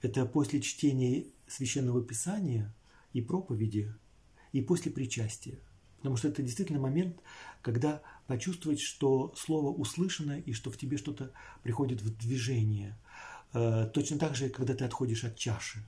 Это 0.00 0.24
после 0.24 0.62
чтения 0.62 1.26
священного 1.46 2.02
писания 2.02 2.74
и 3.12 3.20
проповеди, 3.20 3.92
и 4.52 4.62
после 4.62 4.90
причастия. 4.90 5.58
Потому 5.98 6.16
что 6.16 6.28
это 6.28 6.42
действительно 6.42 6.80
момент, 6.80 7.20
когда 7.60 8.00
почувствовать, 8.26 8.80
что 8.80 9.34
слово 9.36 9.68
услышано 9.70 10.40
и 10.40 10.54
что 10.54 10.70
в 10.70 10.78
тебе 10.78 10.96
что-то 10.96 11.32
приходит 11.62 12.00
в 12.00 12.16
движение– 12.16 12.98
точно 13.52 14.18
так 14.18 14.34
же, 14.34 14.48
когда 14.48 14.74
ты 14.74 14.84
отходишь 14.84 15.24
от 15.24 15.36
чаши. 15.36 15.82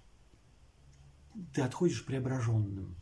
Ты 1.54 1.62
отходишь 1.62 2.04
преображенным. 2.04 2.94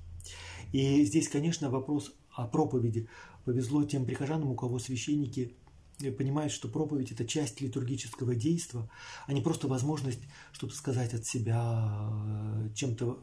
И 0.72 1.04
здесь, 1.04 1.28
конечно, 1.28 1.70
вопрос 1.70 2.14
о 2.34 2.46
проповеди. 2.46 3.08
Повезло 3.44 3.84
тем 3.84 4.04
прихожанам, 4.04 4.50
у 4.50 4.54
кого 4.54 4.78
священники 4.78 5.54
понимают, 6.16 6.52
что 6.52 6.68
проповедь– 6.68 7.12
это 7.12 7.26
часть 7.26 7.61
литургического 7.61 8.34
действия, 8.34 8.88
а 9.26 9.32
не 9.32 9.42
просто 9.42 9.68
возможность 9.68 10.20
что-то 10.52 10.74
сказать 10.74 11.12
от 11.12 11.26
себя, 11.26 12.08
э, 12.12 12.70
чем-то 12.74 13.22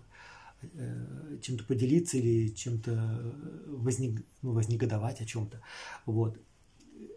э, 0.61 1.37
чем-то 1.41 1.63
поделиться 1.63 2.17
или 2.17 2.49
чем-то 2.49 3.35
возник, 3.67 4.23
ну, 4.41 4.51
вознегодовать 4.51 5.21
о 5.21 5.25
чем-то. 5.25 5.61
Вот. 6.05 6.39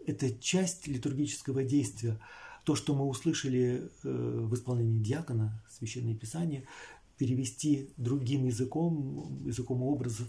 Это 0.07 0.33
часть 0.39 0.87
литургического 0.87 1.63
действия. 1.63 2.19
То, 2.63 2.75
что 2.75 2.93
мы 2.93 3.05
услышали 3.05 3.89
в 4.03 4.53
исполнении 4.53 5.03
диакона, 5.03 5.63
Священное 5.69 6.15
Писание, 6.15 6.65
перевести 7.17 7.89
другим 7.97 8.45
языком, 8.45 9.41
языком 9.45 9.83
образов 9.83 10.27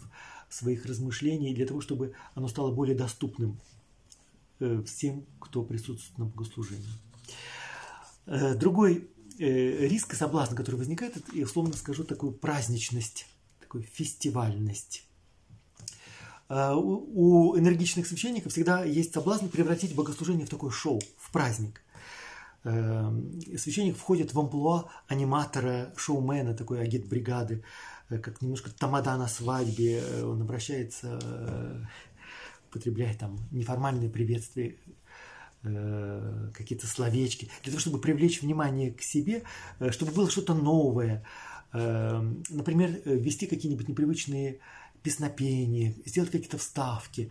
своих 0.49 0.87
размышлений, 0.87 1.55
для 1.55 1.67
того, 1.67 1.81
чтобы 1.81 2.13
оно 2.35 2.49
стало 2.49 2.73
более 2.73 2.97
доступным 2.97 3.59
всем, 4.87 5.25
кто 5.41 5.63
присутствует 5.63 6.19
на 6.19 6.25
богослужении. 6.27 6.87
Другой 8.57 9.09
Э, 9.39 9.87
риск 9.87 10.13
и 10.13 10.17
соблазн, 10.17 10.55
который 10.55 10.77
возникает, 10.77 11.17
это, 11.17 11.35
я 11.35 11.45
условно 11.45 11.75
скажу, 11.75 12.05
такую 12.05 12.33
праздничность, 12.33 13.27
такую 13.61 13.85
фестивальность. 13.85 15.05
У 16.49 17.57
энергичных 17.57 18.07
священников 18.07 18.53
всегда 18.53 18.85
есть 18.85 19.15
соблазн 19.15 19.47
превратить 19.47 19.95
богослужение 19.95 20.45
в 20.45 20.51
такое 20.51 20.71
шоу, 20.71 21.01
в 21.17 21.33
праздник. 21.33 21.82
Э, 22.65 23.11
священник 23.59 23.97
входит 23.97 24.35
в 24.35 24.39
амплуа 24.41 24.91
аниматора, 25.09 25.93
шоумена, 25.97 26.55
такой 26.55 26.81
агит 26.81 27.09
бригады, 27.09 27.63
э, 28.09 28.19
как 28.19 28.43
немножко 28.43 28.71
тамада 28.71 29.17
на 29.17 29.29
свадьбе, 29.29 30.03
он 30.25 30.43
обращается, 30.43 31.19
употребляет 32.69 33.19
там 33.19 33.39
неформальные 33.51 34.11
приветствия 34.11 34.77
Э, 35.65 36.51
какие-то 36.55 36.89
словечки, 36.89 37.49
для 37.63 37.71
того, 37.71 37.79
чтобы 37.79 38.01
привлечь 38.01 38.43
внимание 38.43 38.91
к 38.91 39.01
себе, 39.01 39.45
э, 39.79 39.93
чтобы 39.93 40.11
было 40.11 40.29
что-то 40.29 40.55
новое. 40.55 41.23
Э, 41.73 42.21
например, 42.49 43.01
ввести 43.05 43.47
какие-нибудь 43.47 43.87
непривычные 43.87 44.59
песнопения, 45.05 45.95
сделать 46.05 46.33
какие-то 46.33 46.59
вставки, 46.59 47.31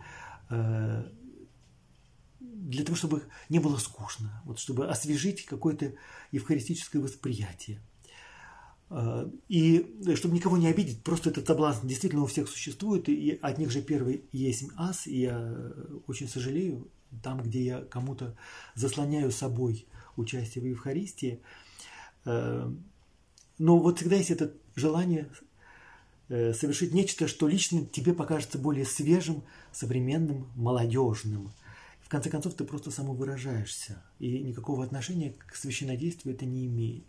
для 2.62 2.84
того, 2.84 2.96
чтобы 2.96 3.24
не 3.48 3.58
было 3.58 3.76
скучно, 3.76 4.42
вот, 4.44 4.58
чтобы 4.58 4.88
освежить 4.88 5.44
какое-то 5.44 5.94
евхаристическое 6.30 7.02
восприятие. 7.02 7.80
И 9.48 10.00
чтобы 10.16 10.34
никого 10.34 10.58
не 10.58 10.66
обидеть, 10.66 11.02
просто 11.02 11.30
этот 11.30 11.46
соблазн 11.46 11.86
действительно 11.86 12.22
у 12.22 12.26
всех 12.26 12.48
существует, 12.48 13.08
и 13.08 13.38
от 13.40 13.58
них 13.58 13.70
же 13.70 13.80
первый 13.80 14.24
есть 14.32 14.64
ас, 14.76 15.06
и 15.06 15.20
я 15.20 15.72
очень 16.06 16.28
сожалею, 16.28 16.88
там, 17.22 17.42
где 17.42 17.64
я 17.64 17.80
кому-то 17.82 18.36
заслоняю 18.74 19.30
собой 19.30 19.86
участие 20.16 20.62
в 20.62 20.66
Евхаристии. 20.66 21.40
Э, 22.24 22.70
но 23.58 23.78
вот 23.78 23.98
всегда 23.98 24.16
есть 24.16 24.30
это 24.30 24.52
желание 24.74 25.30
э, 26.28 26.52
совершить 26.52 26.94
нечто, 26.94 27.28
что 27.28 27.48
лично 27.48 27.84
тебе 27.84 28.12
покажется 28.12 28.58
более 28.58 28.84
свежим, 28.84 29.42
современным, 29.72 30.48
молодежным. 30.54 31.52
Конце 32.12 32.28
концов, 32.28 32.52
ты 32.52 32.64
просто 32.64 32.90
самовыражаешься, 32.90 34.02
и 34.18 34.40
никакого 34.40 34.84
отношения 34.84 35.34
к 35.46 35.56
священнодействию 35.56 36.34
это 36.34 36.44
не 36.44 36.66
имеет. 36.66 37.04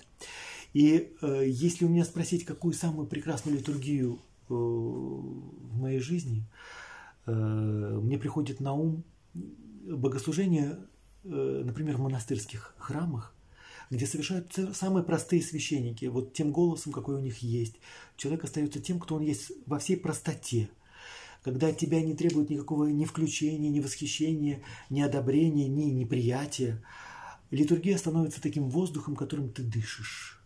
И 0.71 1.13
э, 1.21 1.43
если 1.45 1.83
у 1.83 1.89
меня 1.89 2.05
спросить, 2.05 2.45
какую 2.45 2.73
самую 2.73 3.05
прекрасную 3.05 3.57
литургию 3.57 4.13
э, 4.13 4.53
в 4.53 5.77
моей 5.77 5.99
жизни, 5.99 6.45
э, 7.25 7.33
мне 7.33 8.17
приходит 8.17 8.61
на 8.61 8.71
ум 8.71 9.03
богослужения, 9.33 10.79
э, 11.25 11.63
например, 11.65 11.97
в 11.97 11.99
монастырских 11.99 12.73
храмах, 12.77 13.35
где 13.89 14.07
совершают 14.07 14.57
самые 14.71 15.03
простые 15.03 15.41
священники, 15.41 16.05
вот 16.05 16.31
тем 16.31 16.53
голосом, 16.53 16.93
какой 16.93 17.15
у 17.15 17.19
них 17.19 17.39
есть. 17.39 17.75
Человек 18.15 18.45
остается 18.45 18.79
тем, 18.79 19.01
кто 19.01 19.15
он 19.15 19.23
есть 19.23 19.51
во 19.65 19.79
всей 19.79 19.97
простоте. 19.97 20.69
Когда 21.43 21.67
от 21.67 21.77
тебя 21.77 22.01
не 22.01 22.15
требуют 22.15 22.49
никакого 22.49 22.85
ни 22.85 23.05
включения, 23.05 23.69
ни 23.69 23.81
восхищения, 23.81 24.63
ни 24.89 25.01
одобрения, 25.01 25.67
ни 25.67 25.83
неприятия. 25.85 26.81
Литургия 27.51 27.97
становится 27.97 28.41
таким 28.41 28.69
воздухом, 28.69 29.15
которым 29.15 29.51
ты 29.51 29.61
дышишь. 29.61 30.39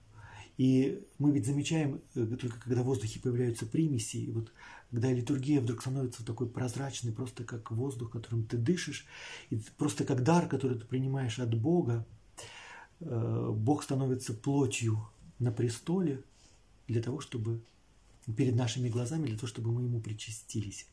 И 0.57 1.05
мы 1.19 1.31
ведь 1.31 1.45
замечаем, 1.45 2.01
э, 2.15 2.25
только 2.25 2.59
когда 2.59 2.81
в 2.81 2.85
воздухе 2.85 3.19
появляются 3.19 3.67
примеси, 3.67 4.17
и 4.17 4.31
вот 4.31 4.51
когда 4.89 5.13
литургия 5.13 5.61
вдруг 5.61 5.81
становится 5.81 6.25
такой 6.25 6.49
прозрачной, 6.49 7.13
просто 7.13 7.43
как 7.43 7.69
воздух, 7.69 8.09
которым 8.09 8.43
ты 8.43 8.57
дышишь, 8.57 9.05
и 9.51 9.59
просто 9.77 10.03
как 10.03 10.23
дар, 10.23 10.47
который 10.47 10.79
ты 10.79 10.85
принимаешь 10.85 11.37
от 11.37 11.53
Бога, 11.53 12.07
э, 13.01 13.51
Бог 13.55 13.83
становится 13.83 14.33
плотью 14.33 15.07
на 15.37 15.51
престоле 15.51 16.23
для 16.87 17.03
того, 17.03 17.19
чтобы 17.19 17.61
перед 18.35 18.55
нашими 18.55 18.89
глазами, 18.89 19.27
для 19.27 19.37
того, 19.37 19.47
чтобы 19.47 19.71
мы 19.71 19.83
ему 19.83 20.01
причастились. 20.01 20.85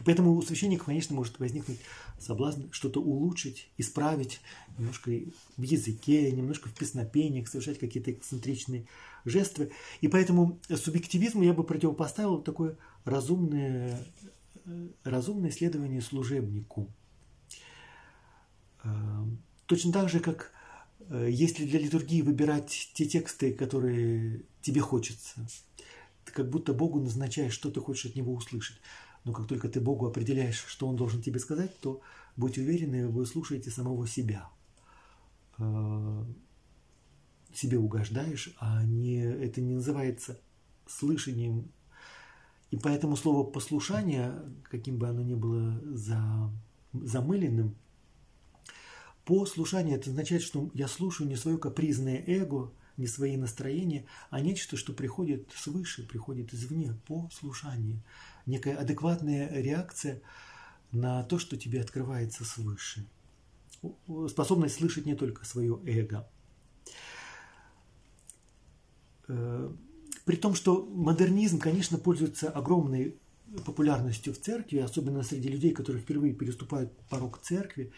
И 0.00 0.04
поэтому 0.04 0.34
у 0.34 0.42
священника, 0.42 0.86
конечно, 0.86 1.14
может 1.14 1.38
возникнуть 1.38 1.78
соблазн 2.18 2.70
что-то 2.70 3.00
улучшить, 3.00 3.70
исправить 3.76 4.40
немножко 4.78 5.10
в 5.56 5.62
языке, 5.62 6.32
немножко 6.32 6.68
в 6.68 6.74
песнопениях, 6.74 7.48
совершать 7.48 7.78
какие-то 7.78 8.12
эксцентричные 8.12 8.86
жесты. 9.26 9.70
И 10.00 10.08
поэтому 10.08 10.58
субъективизму 10.74 11.42
я 11.42 11.52
бы 11.52 11.62
противопоставил 11.62 12.40
такое 12.40 12.78
разумное, 13.04 14.02
разумное 15.04 15.50
исследование 15.50 16.00
служебнику. 16.00 16.88
Э, 18.82 18.88
точно 19.66 19.92
так 19.92 20.08
же, 20.08 20.20
как 20.20 20.52
э, 21.00 21.28
если 21.30 21.66
для 21.66 21.80
литургии 21.80 22.22
выбирать 22.22 22.90
те 22.94 23.04
тексты, 23.04 23.52
которые 23.52 24.44
тебе 24.62 24.80
хочется, 24.80 25.46
как 26.38 26.50
будто 26.50 26.72
Богу 26.72 27.00
назначаешь, 27.00 27.52
что 27.52 27.68
ты 27.70 27.80
хочешь 27.80 28.06
от 28.06 28.16
Него 28.16 28.32
услышать. 28.32 28.78
Но 29.24 29.32
как 29.32 29.48
только 29.48 29.68
ты 29.68 29.80
Богу 29.80 30.06
определяешь, 30.06 30.64
что 30.68 30.86
Он 30.86 30.94
должен 30.94 31.20
тебе 31.20 31.40
сказать, 31.40 31.76
то 31.80 32.00
будь 32.36 32.58
уверены, 32.58 33.08
вы 33.08 33.26
слушаете 33.26 33.70
самого 33.70 34.06
себя. 34.06 34.48
Э, 35.58 36.24
себе 37.52 37.78
угождаешь, 37.78 38.54
а 38.60 38.84
не, 38.84 39.20
это 39.20 39.60
не 39.60 39.74
называется 39.74 40.40
слышанием 40.86 41.72
и 42.70 42.76
поэтому 42.76 43.16
слово 43.16 43.50
послушание, 43.50 44.34
каким 44.62 44.98
бы 44.98 45.08
оно 45.08 45.22
ни 45.22 45.34
было 45.34 45.80
за, 45.84 46.20
замыленным, 46.92 47.74
послушание 49.24 49.96
это 49.96 50.10
означает, 50.10 50.42
что 50.42 50.70
я 50.74 50.86
слушаю 50.86 51.28
не 51.28 51.36
свое 51.36 51.58
капризное 51.58 52.22
эго, 52.26 52.70
не 52.98 53.06
свои 53.06 53.36
настроения, 53.36 54.04
а 54.30 54.40
нечто, 54.40 54.76
что 54.76 54.92
приходит 54.92 55.50
свыше, 55.54 56.06
приходит 56.06 56.52
извне, 56.52 56.94
послушание. 57.06 58.02
Некая 58.44 58.76
адекватная 58.76 59.50
реакция 59.62 60.20
на 60.92 61.22
то, 61.24 61.38
что 61.38 61.56
тебе 61.56 61.80
открывается 61.80 62.44
свыше. 62.44 63.06
Способность 64.28 64.76
слышать 64.76 65.06
не 65.06 65.14
только 65.14 65.44
свое 65.44 65.80
эго. 65.86 66.28
Э, 69.28 69.72
при 70.24 70.36
том, 70.36 70.54
что 70.54 70.84
модернизм, 70.84 71.58
конечно, 71.58 71.98
пользуется 71.98 72.50
огромной 72.50 73.16
популярностью 73.64 74.34
в 74.34 74.38
церкви, 74.38 74.78
особенно 74.78 75.22
среди 75.22 75.48
людей, 75.48 75.72
которые 75.72 76.02
впервые 76.02 76.34
переступают 76.34 76.92
порог 77.08 77.40
церкви, 77.40 77.92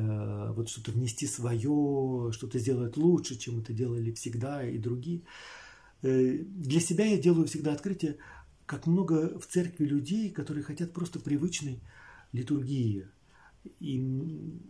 вот 0.00 0.68
что-то 0.68 0.92
внести 0.92 1.26
свое, 1.26 2.30
что-то 2.32 2.58
сделать 2.58 2.96
лучше, 2.96 3.36
чем 3.36 3.60
это 3.60 3.72
делали 3.72 4.12
всегда 4.12 4.66
и 4.68 4.78
другие. 4.78 5.22
Э, 6.02 6.38
для 6.38 6.80
себя 6.80 7.06
я 7.06 7.18
делаю 7.18 7.46
всегда 7.46 7.72
открытие, 7.72 8.16
как 8.66 8.86
много 8.86 9.38
в 9.38 9.46
церкви 9.46 9.84
людей, 9.84 10.30
которые 10.30 10.64
хотят 10.64 10.92
просто 10.92 11.20
привычной 11.20 11.80
литургии. 12.32 13.06
И 13.80 13.96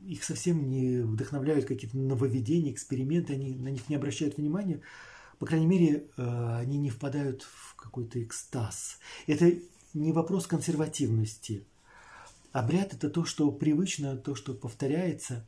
их 0.06 0.24
совсем 0.24 0.70
не 0.70 1.00
вдохновляют 1.02 1.66
какие-то 1.66 1.98
нововведения, 1.98 2.72
эксперименты, 2.72 3.34
они 3.34 3.54
на 3.54 3.68
них 3.68 3.88
не 3.88 3.96
обращают 3.96 4.36
внимания 4.36 4.80
по 5.38 5.46
крайней 5.46 5.66
мере, 5.66 6.06
э, 6.16 6.56
они 6.58 6.78
не 6.78 6.90
впадают 6.90 7.42
в 7.42 7.74
какой-то 7.76 8.22
экстаз. 8.22 8.98
Это 9.26 9.52
не 9.94 10.12
вопрос 10.12 10.46
консервативности. 10.46 11.64
Обряд– 12.56 12.94
это 12.94 13.10
то, 13.10 13.26
что 13.26 13.52
привычно, 13.52 14.16
то, 14.16 14.34
что 14.34 14.54
повторяется. 14.54 15.46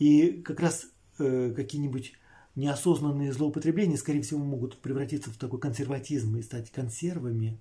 И 0.00 0.42
как 0.42 0.58
раз 0.58 0.86
э, 1.20 1.52
какие-нибудь 1.54 2.12
неосознанные 2.56 3.32
злоупотребления, 3.32 3.96
скорее 3.96 4.22
всего, 4.22 4.42
могут 4.42 4.78
превратиться 4.78 5.30
в 5.30 5.36
такой 5.36 5.60
консерватизм 5.60 6.36
и 6.36 6.42
стать 6.42 6.72
консервами. 6.72 7.60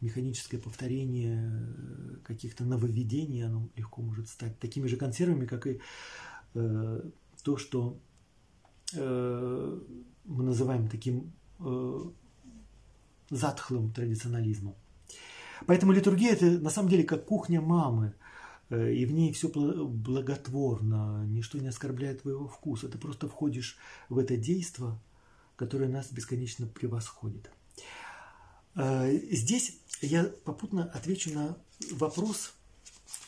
Механическое 0.00 0.58
повторение 0.58 1.50
э, 1.50 2.16
каких-то 2.22 2.64
нововведений, 2.64 3.44
оно 3.44 3.68
легко 3.74 4.00
может 4.00 4.28
стать 4.28 4.56
такими 4.60 4.86
же 4.86 4.96
консервами, 4.96 5.46
как 5.46 5.66
и 5.66 5.80
э, 6.54 7.02
то, 7.42 7.56
что 7.56 7.98
э, 8.94 9.80
мы 10.26 10.44
называем 10.44 10.88
таким 10.88 11.32
э, 11.58 12.00
затхлым 13.30 13.92
традиционализмом. 13.92 14.76
Поэтому 15.66 15.92
литургия 15.92 16.32
это 16.32 16.46
на 16.46 16.70
самом 16.70 16.88
деле 16.88 17.04
как 17.04 17.26
кухня 17.26 17.60
мамы, 17.60 18.14
э, 18.70 18.92
и 18.92 19.04
в 19.06 19.12
ней 19.12 19.32
все 19.32 19.48
благотворно, 19.48 21.24
ничто 21.26 21.58
не 21.58 21.68
оскорбляет 21.68 22.22
твоего 22.22 22.48
вкуса. 22.48 22.88
Ты 22.88 22.98
просто 22.98 23.28
входишь 23.28 23.76
в 24.08 24.18
это 24.18 24.36
действо, 24.36 25.00
которое 25.56 25.88
нас 25.88 26.12
бесконечно 26.12 26.66
превосходит. 26.66 27.50
Здесь 28.74 29.78
я 30.00 30.24
попутно 30.24 30.84
отвечу 30.84 31.32
на 31.34 31.56
вопрос 31.90 32.54
э, 32.54 32.61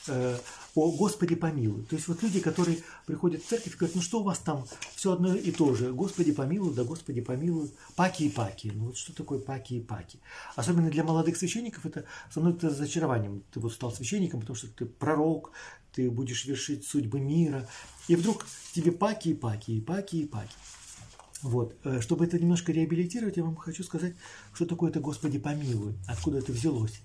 о 0.08 0.90
Господи 0.92 1.34
помилуй. 1.34 1.84
То 1.84 1.96
есть 1.96 2.08
вот 2.08 2.22
люди, 2.22 2.40
которые 2.40 2.78
приходят 3.06 3.42
в 3.42 3.46
церковь 3.46 3.74
и 3.74 3.76
говорят, 3.76 3.94
ну 3.94 4.02
что 4.02 4.20
у 4.20 4.22
вас 4.24 4.38
там, 4.38 4.66
все 4.94 5.12
одно 5.12 5.34
и 5.34 5.50
то 5.50 5.74
же, 5.74 5.92
Господи 5.92 6.32
помилуй, 6.32 6.74
да 6.74 6.84
Господи 6.84 7.20
помилуй, 7.20 7.70
паки 7.96 8.24
и 8.24 8.30
паки. 8.30 8.72
Ну 8.74 8.86
вот 8.86 8.96
что 8.96 9.14
такое 9.14 9.38
паки 9.38 9.74
и 9.74 9.80
паки? 9.80 10.18
Особенно 10.56 10.90
для 10.90 11.04
молодых 11.04 11.36
священников 11.36 11.86
это 11.86 12.04
становится 12.30 12.68
разочарованием. 12.68 13.42
Ты 13.52 13.60
вот 13.60 13.72
стал 13.72 13.92
священником, 13.92 14.40
потому 14.40 14.56
что 14.56 14.68
ты 14.68 14.84
пророк, 14.86 15.52
ты 15.92 16.10
будешь 16.10 16.44
вершить 16.44 16.86
судьбы 16.86 17.20
мира, 17.20 17.68
и 18.08 18.16
вдруг 18.16 18.46
тебе 18.72 18.92
паки 18.92 19.28
и 19.28 19.34
паки, 19.34 19.70
и 19.72 19.80
паки 19.80 20.22
и 20.22 20.26
паки. 20.26 20.54
Вот. 21.42 21.76
Э, 21.84 22.00
чтобы 22.00 22.24
это 22.24 22.38
немножко 22.38 22.72
реабилитировать, 22.72 23.36
я 23.36 23.44
вам 23.44 23.56
хочу 23.56 23.84
сказать, 23.84 24.14
что 24.54 24.66
такое 24.66 24.90
это 24.90 25.00
«Господи 25.00 25.38
помилуй», 25.38 25.94
откуда 26.08 26.38
это 26.38 26.52
взялось. 26.52 27.00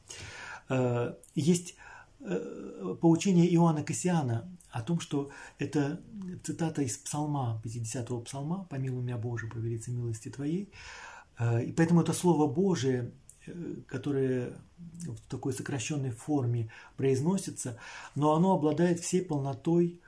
Э, 0.69 1.13
есть 1.35 1.71
э, 1.71 1.88
поучение 2.19 3.53
Иоанна 3.53 3.83
Кассиана 3.83 4.51
о 4.69 4.81
том, 4.81 4.99
что 4.99 5.31
это 5.57 6.01
цитата 6.43 6.81
из 6.81 6.97
псалма, 6.97 7.61
50-го 7.63 8.21
псалма 8.21 8.65
«Помилуй 8.69 9.03
меня, 9.03 9.17
Боже, 9.17 9.47
по 9.47 9.57
милости 9.57 10.29
Твоей». 10.29 10.71
И 11.41 11.71
поэтому 11.71 12.01
это 12.01 12.13
Слово 12.13 12.47
Божие, 12.51 13.11
которое 13.87 14.53
в 14.77 15.19
такой 15.29 15.53
сокращенной 15.53 16.11
форме 16.11 16.69
произносится, 16.97 17.79
но 18.15 18.35
оно 18.35 18.53
обладает 18.53 18.99
всей 18.99 19.21
полнотой 19.21 20.01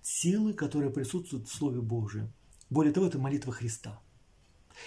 силы, 0.00 0.54
которая 0.54 0.90
присутствует 0.90 1.48
в 1.48 1.54
Слове 1.54 1.80
Божьем. 1.80 2.32
Более 2.70 2.92
того, 2.92 3.06
это 3.06 3.18
молитва 3.18 3.52
Христа. 3.52 4.00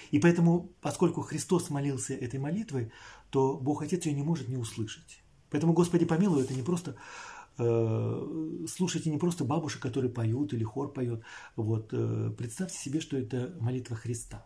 И 0.09 0.19
поэтому, 0.19 0.71
поскольку 0.82 1.21
Христос 1.21 1.69
молился 1.69 2.13
этой 2.13 2.39
молитвой, 2.39 2.91
то 3.29 3.57
Бог 3.57 3.82
Отец 3.84 4.05
ее 4.05 4.13
не 4.13 4.23
может 4.23 4.47
не 4.47 4.57
услышать. 4.57 5.20
Поэтому, 5.52 5.74
Господи, 5.74 6.06
помилуй, 6.06 6.43
это 6.43 6.54
не 6.54 6.64
просто 6.64 6.95
э, 7.58 8.66
слушайте 8.68 9.10
не 9.10 9.18
просто 9.18 9.43
бабушек, 9.43 9.82
которые 9.82 10.12
поют 10.12 10.54
или 10.54 10.64
хор 10.64 10.91
поет. 10.91 11.22
Вот, 11.56 11.89
э, 11.91 12.32
представьте 12.38 12.78
себе, 12.78 13.02
что 13.02 13.18
это 13.18 13.54
молитва 13.60 13.95
Христа. 13.95 14.45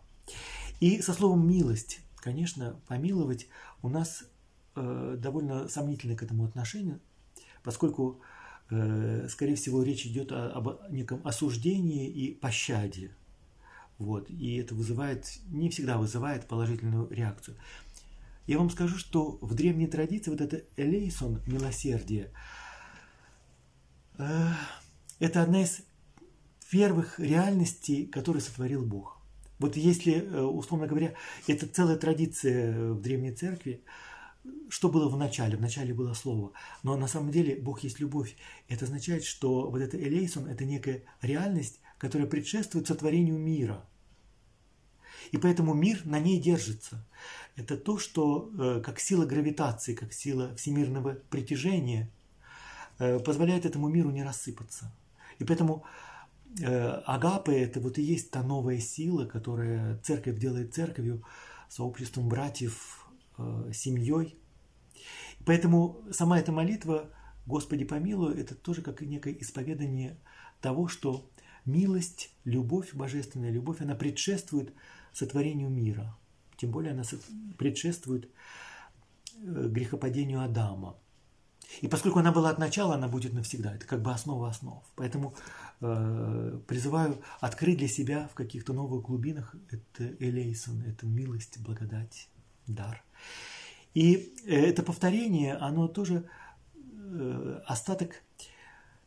И 0.80 1.00
со 1.00 1.12
словом 1.12 1.48
милость, 1.48 2.00
конечно, 2.16 2.80
помиловать 2.88 3.46
у 3.82 3.88
нас 3.88 4.24
э, 4.74 5.16
довольно 5.18 5.68
сомнительное 5.68 6.16
к 6.16 6.22
этому 6.22 6.44
отношение, 6.44 6.98
поскольку, 7.62 8.20
э, 8.70 9.28
скорее 9.28 9.54
всего, 9.54 9.82
речь 9.82 10.06
идет 10.06 10.32
о, 10.32 10.50
об 10.50 10.90
неком 10.90 11.20
осуждении 11.24 12.08
и 12.08 12.34
пощаде. 12.34 13.12
Вот, 13.98 14.28
и 14.28 14.56
это 14.56 14.74
вызывает, 14.74 15.26
не 15.48 15.70
всегда 15.70 15.96
вызывает 15.96 16.46
положительную 16.46 17.08
реакцию. 17.08 17.56
Я 18.46 18.58
вам 18.58 18.70
скажу, 18.70 18.96
что 18.96 19.38
в 19.40 19.54
древней 19.54 19.88
традиции 19.88 20.30
вот 20.30 20.40
это 20.40 20.62
элейсон, 20.76 21.42
милосердие, 21.46 22.32
э, 24.18 24.48
это 25.18 25.42
одна 25.42 25.62
из 25.62 25.82
первых 26.70 27.18
реальностей, 27.18 28.06
которые 28.06 28.42
сотворил 28.42 28.84
Бог. 28.84 29.20
Вот 29.58 29.76
если, 29.76 30.14
э, 30.14 30.42
условно 30.42 30.86
говоря, 30.86 31.14
это 31.46 31.66
целая 31.66 31.96
традиция 31.96 32.92
в 32.92 33.00
Древней 33.00 33.32
Церкви, 33.32 33.82
что 34.68 34.90
было 34.90 35.08
в 35.08 35.16
начале? 35.16 35.56
В 35.56 35.60
начале 35.60 35.92
было 35.92 36.14
слово. 36.14 36.52
Но 36.84 36.96
на 36.96 37.08
самом 37.08 37.32
деле 37.32 37.56
Бог 37.56 37.80
есть 37.80 37.98
любовь. 37.98 38.36
Это 38.68 38.84
означает, 38.84 39.24
что 39.24 39.70
вот 39.70 39.80
это 39.80 39.96
элейсон– 39.96 40.46
это 40.48 40.64
некая 40.64 41.02
реальность, 41.20 41.80
которая 41.98 42.28
предшествует 42.28 42.86
сотворению 42.86 43.38
мира. 43.38 43.88
И 45.32 45.38
поэтому 45.38 45.74
мир 45.74 46.02
на 46.04 46.20
ней 46.20 46.40
держится. 46.40 47.04
Это 47.56 47.78
то, 47.78 47.98
что 47.98 48.50
э, 48.58 48.80
как 48.84 49.00
сила 49.00 49.24
гравитации, 49.24 49.94
как 49.94 50.12
сила 50.12 50.54
всемирного 50.56 51.14
притяжения 51.30 52.10
э, 52.98 53.18
позволяет 53.18 53.64
этому 53.64 53.88
миру 53.88 54.10
не 54.10 54.22
рассыпаться. 54.22 54.94
И 55.38 55.44
поэтому 55.44 55.84
э, 56.60 56.66
агапы– 57.06 57.54
это 57.54 57.80
вот 57.80 57.96
и 57.96 58.02
есть 58.02 58.30
та 58.30 58.42
новая 58.42 58.78
сила, 58.78 59.24
которая 59.24 59.98
церковь 60.02 60.38
делает 60.38 60.74
церковью, 60.74 61.24
сообществом 61.68 62.28
братьев, 62.28 63.08
семьей. 63.72 64.38
Поэтому 65.44 66.00
сама 66.10 66.38
эта 66.38 66.52
молитва 66.52 67.10
«Господи 67.44 67.84
помилуй»– 67.84 68.34
это 68.40 68.54
тоже 68.54 68.82
как 68.82 69.02
и 69.02 69.06
некое 69.06 69.36
исповедание 69.40 70.16
того, 70.60 70.88
что 70.88 71.28
милость, 71.66 72.30
любовь, 72.44 72.94
божественная 72.94 73.50
любовь, 73.50 73.80
она 73.80 73.94
предшествует 73.94 74.72
сотворению 75.12 75.68
мира. 75.68 76.16
Тем 76.56 76.70
более 76.70 76.92
она 76.92 77.02
предшествует 77.58 78.28
э, 79.42 79.68
грехопадению 79.68 80.42
Адама. 80.42 80.96
И 81.80 81.88
поскольку 81.88 82.18
она 82.18 82.32
была 82.32 82.50
от 82.50 82.58
начала, 82.58 82.94
она 82.94 83.08
будет 83.08 83.32
навсегда. 83.32 83.74
Это 83.74 83.86
как 83.86 84.00
бы 84.00 84.12
основа 84.12 84.48
основ. 84.48 84.82
Поэтому 84.94 85.34
э, 85.80 86.60
призываю 86.66 87.18
открыть 87.40 87.78
для 87.78 87.88
себя 87.88 88.28
в 88.32 88.34
каких-то 88.34 88.72
новых 88.72 89.04
глубинах 89.04 89.54
это 89.70 90.14
элейсон, 90.20 90.82
это 90.82 91.06
милость, 91.06 91.58
благодать, 91.58 92.28
дар. 92.66 93.02
И 93.94 94.34
э, 94.46 94.54
это 94.54 94.82
повторение, 94.82 95.54
оно 95.54 95.88
тоже 95.88 96.24
э, 96.74 97.60
остаток 97.66 98.22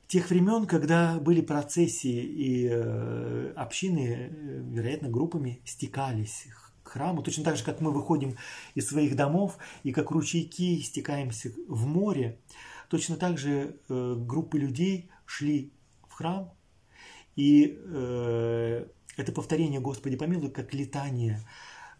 тех 0.08 0.30
времен, 0.30 0.66
когда 0.66 1.20
были 1.20 1.42
процессии 1.42 2.24
и 2.24 2.68
э, 2.70 3.54
общины, 3.56 4.32
э, 4.32 4.62
вероятно, 4.72 5.08
группами 5.08 5.62
стекались 5.66 6.48
к 6.90 6.94
храму, 6.94 7.22
точно 7.24 7.44
так 7.44 7.58
же, 7.58 7.64
как 7.64 7.82
мы 7.82 7.92
выходим 7.92 8.36
из 8.76 8.88
своих 8.88 9.16
домов 9.16 9.58
и 9.84 9.92
как 9.92 10.12
ручейки 10.12 10.82
стекаемся 10.82 11.52
в 11.68 11.86
море, 11.86 12.40
точно 12.90 13.16
так 13.16 13.38
же 13.38 13.78
э, 13.88 14.16
группы 14.18 14.58
людей 14.58 15.10
шли 15.26 15.72
в 16.08 16.14
храм, 16.14 16.52
и 17.36 17.78
э, 17.78 18.86
это 19.18 19.32
повторение 19.32 19.80
«Господи 19.80 20.18
помилуй» 20.18 20.50
как 20.50 20.74
летание, 20.74 21.42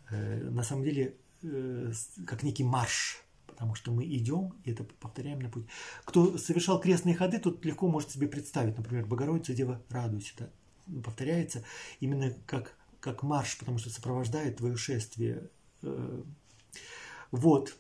э, 0.10 0.50
на 0.50 0.64
самом 0.64 0.84
деле, 0.84 1.16
э, 1.44 1.92
как 2.26 2.44
некий 2.44 2.64
марш– 2.64 3.24
потому 3.60 3.76
что 3.76 3.92
мы 3.92 4.06
идем 4.06 4.54
и 4.64 4.72
это 4.72 4.86
повторяем 4.86 5.40
на 5.40 5.50
путь. 5.50 5.66
Кто 6.06 6.38
совершал 6.38 6.80
крестные 6.80 7.14
ходы, 7.14 7.40
тот 7.40 7.66
легко 7.66 7.90
может 7.90 8.10
себе 8.10 8.30
представить, 8.30 8.78
например, 8.78 9.06
Богородица, 9.06 9.54
Дева, 9.54 9.82
радуйся. 9.90 10.34
Это 10.34 10.52
повторяется 11.04 11.66
именно 12.00 12.34
как, 12.46 12.79
как 13.00 13.24
марш, 13.24 13.58
потому 13.58 13.78
что 13.78 13.90
сопровождает 13.90 14.58
твое 14.58 14.76
шествие. 14.76 15.50
Э, 15.82 16.24
вот. 17.32 17.78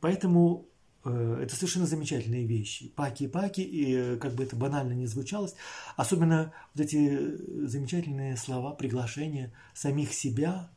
Поэтому 0.00 0.68
э, 1.04 1.38
это 1.42 1.54
совершенно 1.54 1.86
замечательные 1.86 2.46
вещи. 2.46 2.88
Паки-паки, 2.90 3.60
и 3.60 3.94
э, 3.94 4.16
как 4.16 4.34
бы 4.34 4.44
это 4.44 4.56
банально 4.56 4.92
не 4.92 5.06
звучалось, 5.06 5.54
особенно 5.96 6.52
вот 6.74 6.84
эти 6.84 7.66
замечательные 7.66 8.36
слова, 8.36 8.74
приглашения 8.74 9.52
самих 9.74 10.12
себя, 10.12 10.70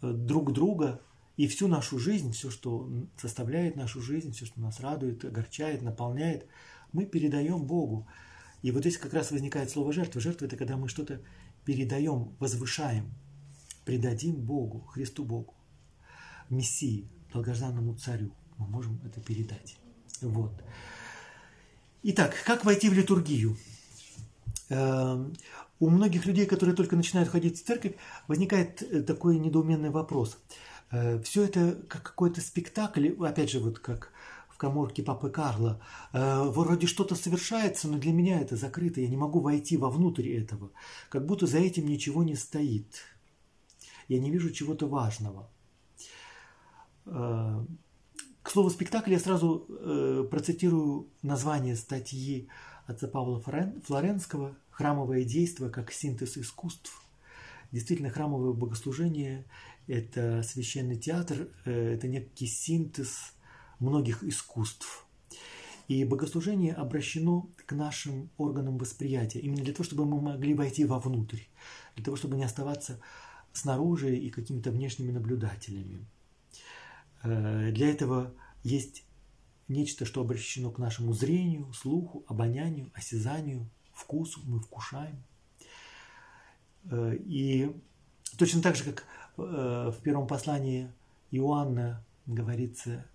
друг 0.00 0.52
друга 0.52 1.00
и 1.36 1.46
всю 1.46 1.68
нашу 1.68 1.98
жизнь, 1.98 2.32
все, 2.32 2.50
что 2.50 2.90
составляет 3.16 3.76
нашу 3.76 4.02
жизнь, 4.02 4.32
все, 4.32 4.46
что 4.46 4.60
нас 4.60 4.80
радует, 4.80 5.24
огорчает, 5.24 5.82
наполняет, 5.82 6.46
мы 6.92 7.06
передаем 7.06 7.64
Богу. 7.64 8.06
И 8.62 8.70
вот 8.70 8.80
здесь 8.80 8.98
как 8.98 9.12
раз 9.14 9.30
возникает 9.30 9.70
слово 9.70 9.92
жертва. 9.92 10.20
Жертва– 10.20 10.44
это 10.46 10.56
когда 10.56 10.76
мы 10.76 10.88
что-то 10.88 11.20
передаем, 11.64 12.34
возвышаем, 12.38 13.12
предадим 13.84 14.36
Богу, 14.36 14.80
Христу 14.80 15.24
Богу, 15.24 15.54
Мессии, 16.50 17.08
долгожданному 17.32 17.94
царю. 17.94 18.32
Мы 18.58 18.66
можем 18.66 19.00
это 19.04 19.20
передать. 19.20 19.76
Вот. 20.20 20.52
Итак, 22.02 22.34
как 22.44 22.64
войти 22.64 22.88
в 22.88 22.92
литургию? 22.92 23.56
Эм, 24.68 25.34
у 25.80 25.88
многих 25.88 26.26
людей, 26.26 26.46
которые 26.46 26.74
только 26.74 26.96
начинают 26.96 27.28
ходить 27.28 27.60
в 27.60 27.64
церковь, 27.64 27.94
возникает 28.28 28.82
э, 28.82 29.02
такой 29.02 29.38
недоуменный 29.38 29.90
вопрос– 29.90 30.38
Э, 30.92 31.18
все 31.24 31.44
это 31.44 31.78
как 31.88 32.02
какой-то 32.02 32.40
спектакль, 32.40 33.10
опять 33.20 33.50
же, 33.50 33.58
вот 33.58 33.78
как 33.78 34.12
коморке 34.62 35.02
папы 35.02 35.28
Карла. 35.28 35.80
Э, 36.12 36.44
вроде 36.44 36.86
что-то 36.86 37.16
совершается, 37.16 37.88
но 37.88 37.98
для 37.98 38.12
меня 38.12 38.40
это 38.40 38.54
закрыто, 38.56 39.00
я 39.00 39.08
не 39.08 39.16
могу 39.16 39.40
войти 39.40 39.76
вовнутрь 39.76 40.28
этого. 40.28 40.70
Как 41.08 41.26
будто 41.26 41.48
за 41.48 41.58
этим 41.58 41.86
ничего 41.86 42.22
не 42.22 42.36
стоит. 42.36 42.86
Я 44.06 44.20
не 44.20 44.30
вижу 44.30 44.50
чего-то 44.50 44.86
важного. 44.86 45.50
Э, 47.06 47.64
к 48.44 48.50
слову, 48.50 48.70
спектакль 48.70 49.12
я 49.12 49.18
сразу 49.18 49.66
процитирую 50.30 51.08
название 51.22 51.76
статьи 51.76 52.48
отца 52.86 53.08
Павла 53.08 53.40
Флоренского 53.40 54.56
«Храмовое 54.70 55.24
действие 55.24 55.70
как 55.70 55.92
синтез 55.92 56.36
искусств». 56.36 57.02
Действительно, 57.72 58.10
храмовое 58.10 58.52
богослужение 58.52 59.44
это 59.88 60.42
священный 60.42 60.96
театр, 60.96 61.48
э, 61.64 61.94
это 61.94 62.06
некий 62.06 62.46
синтез 62.46 63.32
многих 63.82 64.22
искусств. 64.22 65.06
И 65.88 66.04
богослужение 66.04 66.72
обращено 66.72 67.48
к 67.66 67.72
нашим 67.72 68.30
органам 68.38 68.78
восприятия, 68.78 69.40
именно 69.40 69.62
для 69.62 69.74
того, 69.74 69.84
чтобы 69.84 70.06
мы 70.06 70.20
могли 70.20 70.54
войти 70.54 70.84
вовнутрь, 70.84 71.40
для 71.96 72.04
того, 72.04 72.16
чтобы 72.16 72.36
не 72.36 72.44
оставаться 72.44 73.00
снаружи 73.52 74.16
и 74.16 74.30
какими-то 74.30 74.70
внешними 74.70 75.10
наблюдателями. 75.10 76.06
Э, 77.22 77.70
для 77.72 77.90
этого 77.90 78.32
есть 78.62 79.04
нечто, 79.68 80.06
что 80.06 80.20
обращено 80.20 80.70
к 80.70 80.78
нашему 80.78 81.12
зрению, 81.12 81.72
слуху, 81.72 82.24
обонянию, 82.28 82.90
осязанию, 82.94 83.68
вкусу. 83.92 84.40
Мы 84.44 84.60
вкушаем. 84.60 85.22
Э, 86.84 87.14
и 87.16 87.76
точно 88.38 88.62
так 88.62 88.76
же, 88.76 88.84
как 88.84 89.04
в 89.36 89.96
первом 90.02 90.26
послании 90.26 90.92
Иоанна 91.30 92.04
говорится, 92.26 93.06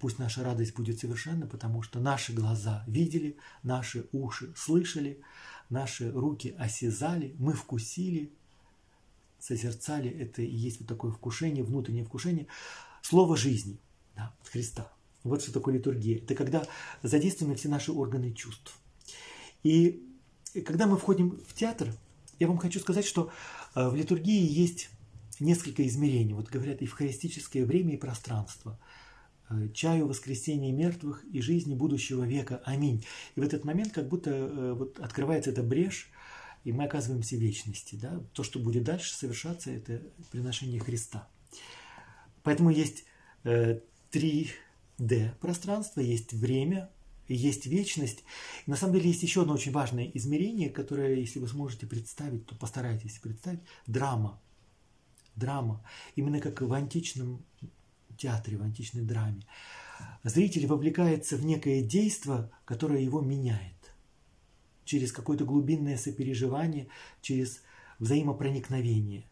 пусть 0.00 0.18
наша 0.18 0.44
радость 0.44 0.74
будет 0.74 0.98
совершенна, 0.98 1.46
потому 1.46 1.82
что 1.82 2.00
наши 2.00 2.32
глаза 2.32 2.84
видели, 2.86 3.36
наши 3.62 4.06
уши 4.12 4.52
слышали, 4.56 5.20
наши 5.70 6.12
руки 6.12 6.54
осязали, 6.58 7.34
мы 7.38 7.54
вкусили, 7.54 8.32
созерцали, 9.38 10.10
это 10.10 10.42
и 10.42 10.54
есть 10.54 10.80
вот 10.80 10.88
такое 10.88 11.12
вкушение, 11.12 11.64
внутреннее 11.64 12.04
вкушение, 12.04 12.46
слово 13.02 13.36
жизни 13.36 13.78
да, 14.16 14.34
Христа. 14.44 14.90
Вот 15.22 15.42
что 15.42 15.52
такое 15.52 15.74
литургия. 15.74 16.18
Это 16.18 16.34
когда 16.34 16.66
задействованы 17.02 17.56
все 17.56 17.68
наши 17.68 17.92
органы 17.92 18.32
чувств. 18.32 18.78
И 19.62 20.06
когда 20.66 20.86
мы 20.86 20.98
входим 20.98 21.40
в 21.46 21.54
театр, 21.54 21.92
я 22.38 22.48
вам 22.48 22.58
хочу 22.58 22.80
сказать, 22.80 23.06
что 23.06 23.30
э, 23.74 23.88
в 23.88 23.94
литургии 23.94 24.46
есть 24.46 24.90
несколько 25.40 25.86
измерений. 25.86 26.34
Вот 26.34 26.48
говорят, 26.48 26.82
евхаристическое 26.82 27.64
время 27.64 27.94
и 27.94 27.96
пространство. 27.96 28.78
Э, 29.50 29.68
чаю 29.74 30.06
воскресения 30.06 30.72
мертвых 30.72 31.24
и 31.30 31.40
жизни 31.40 31.74
будущего 31.74 32.24
века. 32.24 32.62
Аминь. 32.64 33.04
И 33.34 33.40
в 33.40 33.42
этот 33.42 33.64
момент 33.64 33.92
как 33.92 34.08
будто 34.08 34.30
э, 34.30 34.72
вот 34.72 34.98
открывается 34.98 35.50
эта 35.50 35.62
брешь, 35.62 36.10
и 36.64 36.72
мы 36.72 36.84
оказываемся 36.84 37.36
в 37.36 37.40
вечности. 37.40 37.96
Да? 37.96 38.22
То, 38.32 38.42
что 38.42 38.58
будет 38.58 38.84
дальше 38.84 39.14
совершаться, 39.14 39.70
это 39.70 40.02
приношение 40.30 40.80
Христа. 40.80 41.28
Поэтому 42.42 42.70
есть 42.70 43.04
э, 43.44 43.80
3D 44.12 45.34
пространство, 45.40 46.00
есть 46.00 46.32
время, 46.32 46.90
есть 47.28 47.66
вечность. 47.66 48.24
И 48.66 48.70
на 48.70 48.76
самом 48.76 48.94
деле 48.94 49.08
есть 49.08 49.22
еще 49.22 49.42
одно 49.42 49.54
очень 49.54 49.72
важное 49.72 50.10
измерение, 50.14 50.70
которое, 50.70 51.16
если 51.16 51.38
вы 51.38 51.48
сможете 51.48 51.86
представить, 51.86 52.46
то 52.46 52.54
постарайтесь 52.54 53.18
представить. 53.18 53.60
Драма. 53.86 54.40
Драма. 55.36 55.84
Именно 56.16 56.40
как 56.40 56.62
в 56.62 56.72
античном 56.72 57.44
театре, 58.16 58.56
в 58.56 58.62
античной 58.62 59.02
драме. 59.02 59.42
Зритель 60.22 60.66
вовлекается 60.66 61.36
в 61.36 61.44
некое 61.44 61.82
действие, 61.82 62.50
которое 62.64 63.00
его 63.00 63.20
меняет 63.20 63.72
через 64.84 65.12
какое-то 65.12 65.44
глубинное 65.44 65.96
сопереживание, 65.96 66.88
через 67.22 67.62
взаимопроникновение. 67.98 69.24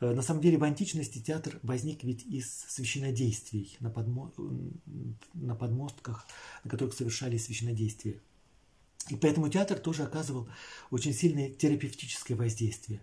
Э, 0.00 0.12
на 0.12 0.22
самом 0.22 0.42
деле 0.42 0.58
в 0.58 0.64
античности 0.64 1.20
театр 1.20 1.58
возник 1.62 2.04
ведь 2.04 2.24
из 2.24 2.66
священодействий 2.68 3.76
на, 3.80 3.90
подмо... 3.90 4.32
на 5.34 5.54
подмостках, 5.54 6.26
на 6.64 6.70
которых 6.70 6.94
совершались 6.94 7.46
священодействия. 7.46 8.20
И 9.08 9.16
поэтому 9.16 9.48
театр 9.48 9.78
тоже 9.78 10.04
оказывал 10.04 10.48
очень 10.90 11.12
сильное 11.12 11.50
терапевтическое 11.50 12.36
воздействие. 12.36 13.00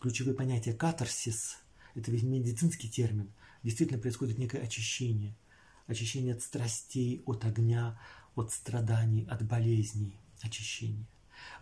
Ключевые 0.00 0.34
понятия 0.34 0.72
катарсис– 0.72 1.58
это 1.94 2.10
ведь 2.10 2.24
медицинский 2.24 2.88
термин. 2.88 3.32
Действительно 3.62 4.00
происходит 4.00 4.38
некое 4.38 4.62
очищение. 4.62 5.36
Очищение 5.86 6.34
от 6.34 6.42
страстей, 6.42 7.22
от 7.26 7.44
огня, 7.44 8.00
от 8.34 8.52
страданий, 8.52 9.26
от 9.30 9.42
болезней 9.46 10.16
очищение. 10.42 11.06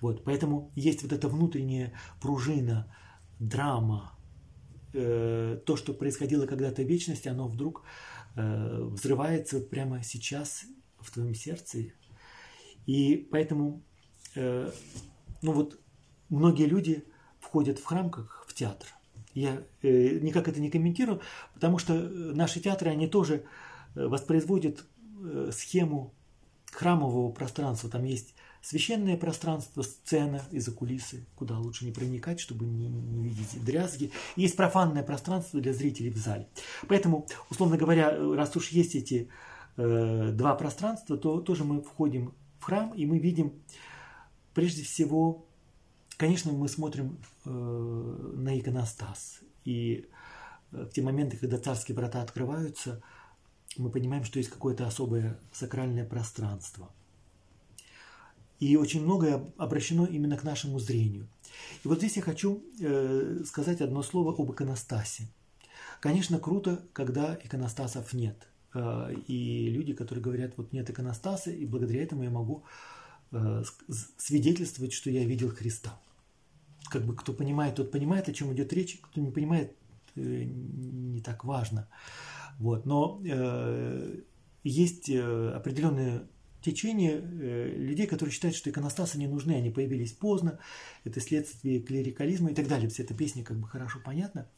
Вот, 0.01 0.25
поэтому 0.25 0.71
есть 0.75 1.03
вот 1.03 1.13
эта 1.13 1.29
внутренняя 1.29 1.93
пружина, 2.21 2.95
драма, 3.39 4.15
э, 4.93 5.61
то, 5.65 5.77
что 5.77 5.95
происходило 5.95 6.47
когда-то 6.47 6.83
в 6.83 6.87
вечности, 6.87 7.29
оно 7.29 7.49
вдруг 7.49 7.85
э, 8.37 8.83
взрывается 8.83 9.61
прямо 9.61 10.03
сейчас 10.03 10.65
в 10.99 11.11
твоем 11.11 11.35
сердце. 11.35 11.93
И 12.87 13.29
поэтому, 13.31 13.83
э, 14.35 14.71
ну 15.43 15.53
вот, 15.53 15.81
многие 16.29 16.67
люди 16.67 17.05
входят 17.41 17.79
в 17.79 17.85
храм 17.85 18.11
как 18.11 18.45
в 18.47 18.55
театр. 18.55 18.89
Я 19.35 19.63
э, 19.83 20.19
никак 20.21 20.49
это 20.49 20.61
не 20.61 20.71
комментирую, 20.71 21.21
потому 21.55 21.79
что 21.79 21.95
наши 21.95 22.61
театры, 22.61 22.91
они 22.91 23.07
тоже 23.07 23.45
э, 23.95 24.07
воспроизводят 24.07 24.85
э, 25.23 25.51
схему 25.53 26.13
храмового 26.73 27.31
пространства. 27.33 27.91
Там 27.91 28.05
есть 28.05 28.35
Священное 28.63 29.17
пространство, 29.17 29.81
сцена 29.81 30.43
и-за 30.51 30.71
кулисы, 30.73 31.25
куда 31.35 31.59
лучше 31.59 31.87
не 31.87 31.93
проникать, 31.93 32.41
чтобы 32.41 32.67
не, 32.67 32.89
не 32.89 33.29
видеть 33.31 33.65
дрязги. 33.65 34.13
Есть 34.37 34.55
профанное 34.55 35.03
пространство 35.03 35.63
для 35.63 35.73
зрителей 35.73 36.11
в 36.11 36.19
зале. 36.19 36.47
Поэтому, 36.87 37.27
условно 37.49 37.79
говоря, 37.79 38.15
раз 38.35 38.55
уж 38.57 38.69
есть 38.69 38.95
эти 38.95 39.31
э, 39.79 40.31
два 40.33 40.55
пространства, 40.57 41.17
то 41.17 41.41
тоже 41.41 41.65
мы 41.65 41.81
входим 41.81 42.35
в 42.59 42.65
храм 42.65 42.93
и 42.93 43.07
мы 43.07 43.19
видим, 43.19 43.55
прежде 44.53 44.83
всего, 44.83 45.47
конечно, 46.21 46.53
мы 46.53 46.69
смотрим 46.69 47.19
э, 47.45 47.51
на 47.51 48.59
иконостас. 48.59 49.41
И 49.65 50.07
э, 50.73 50.85
в 50.85 50.91
те 50.93 51.03
моменты, 51.03 51.37
когда 51.37 51.59
царские 51.59 51.97
врата 51.97 52.23
открываются, 52.23 53.03
мы 53.77 53.91
понимаем, 53.91 54.25
что 54.25 54.39
есть 54.39 54.51
какое-то 54.51 54.87
особое 54.87 55.39
сакральное 55.53 56.05
пространство– 56.05 56.91
и 58.61 58.77
очень 58.77 59.03
многое 59.03 59.43
обращено 59.57 60.05
именно 60.05 60.37
к 60.37 60.45
нашему 60.45 60.79
зрению. 60.79 61.27
И 61.83 61.89
вот 61.89 61.99
здесь 61.99 62.17
я 62.17 62.23
хочу 62.23 62.63
э, 62.79 63.43
сказать 63.47 63.81
одно 63.81 64.03
слово 64.03 64.35
об 64.39 64.53
иконостасе. 64.53 65.29
Конечно, 66.01 66.39
круто, 66.39 66.83
когда 66.93 67.39
иконостасов 67.43 68.13
нет. 68.13 68.37
Э, 68.75 69.15
и 69.27 69.71
люди, 69.71 69.95
которые 69.95 70.23
говорят, 70.23 70.53
вот 70.59 70.73
нет 70.73 70.91
иконостаса, 70.91 71.51
и 71.51 71.65
благодаря 71.65 72.03
этому 72.03 72.23
я 72.23 72.31
могу 72.31 72.63
э, 73.33 73.63
свидетельствовать, 74.19 74.93
что 74.93 75.11
я 75.11 75.25
видел 75.25 75.49
Христа. 75.49 75.99
Как 76.91 77.05
бы 77.05 77.15
кто 77.15 77.33
понимает, 77.33 77.77
тот 77.77 77.91
понимает, 77.91 78.29
о 78.29 78.33
чем 78.33 78.53
идет 78.53 78.73
речь, 78.73 78.99
кто 79.01 79.21
не 79.21 79.31
понимает, 79.31 79.77
не 80.17 81.21
так 81.21 81.45
важно. 81.45 81.89
Вот. 82.59 82.85
Но 82.85 83.23
есть 84.63 85.09
определенные 85.11 86.27
течение 86.63 87.21
э, 87.21 87.75
людей, 87.77 88.07
которые 88.07 88.33
считают, 88.33 88.57
что 88.57 88.71
иконостасы 88.71 89.19
не 89.19 89.27
нужны, 89.27 89.53
они 89.53 89.71
появились 89.71 90.13
поздно, 90.13 90.59
это 91.05 91.21
следствие 91.21 91.81
клерикализма 91.81 92.51
и 92.51 92.55
так 92.55 92.69
далее. 92.69 92.89
Вся 92.89 93.03
эта 93.03 93.15
песня 93.15 93.45
как 93.45 93.59
бы 93.59 93.67
хорошо 93.67 93.99
понятна. 94.05 94.49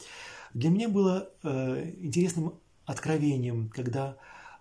Для 0.54 0.70
меня 0.70 0.88
было 0.88 1.30
э, 1.42 1.92
интересным 1.98 2.54
откровением, 2.84 3.68
когда 3.68 4.16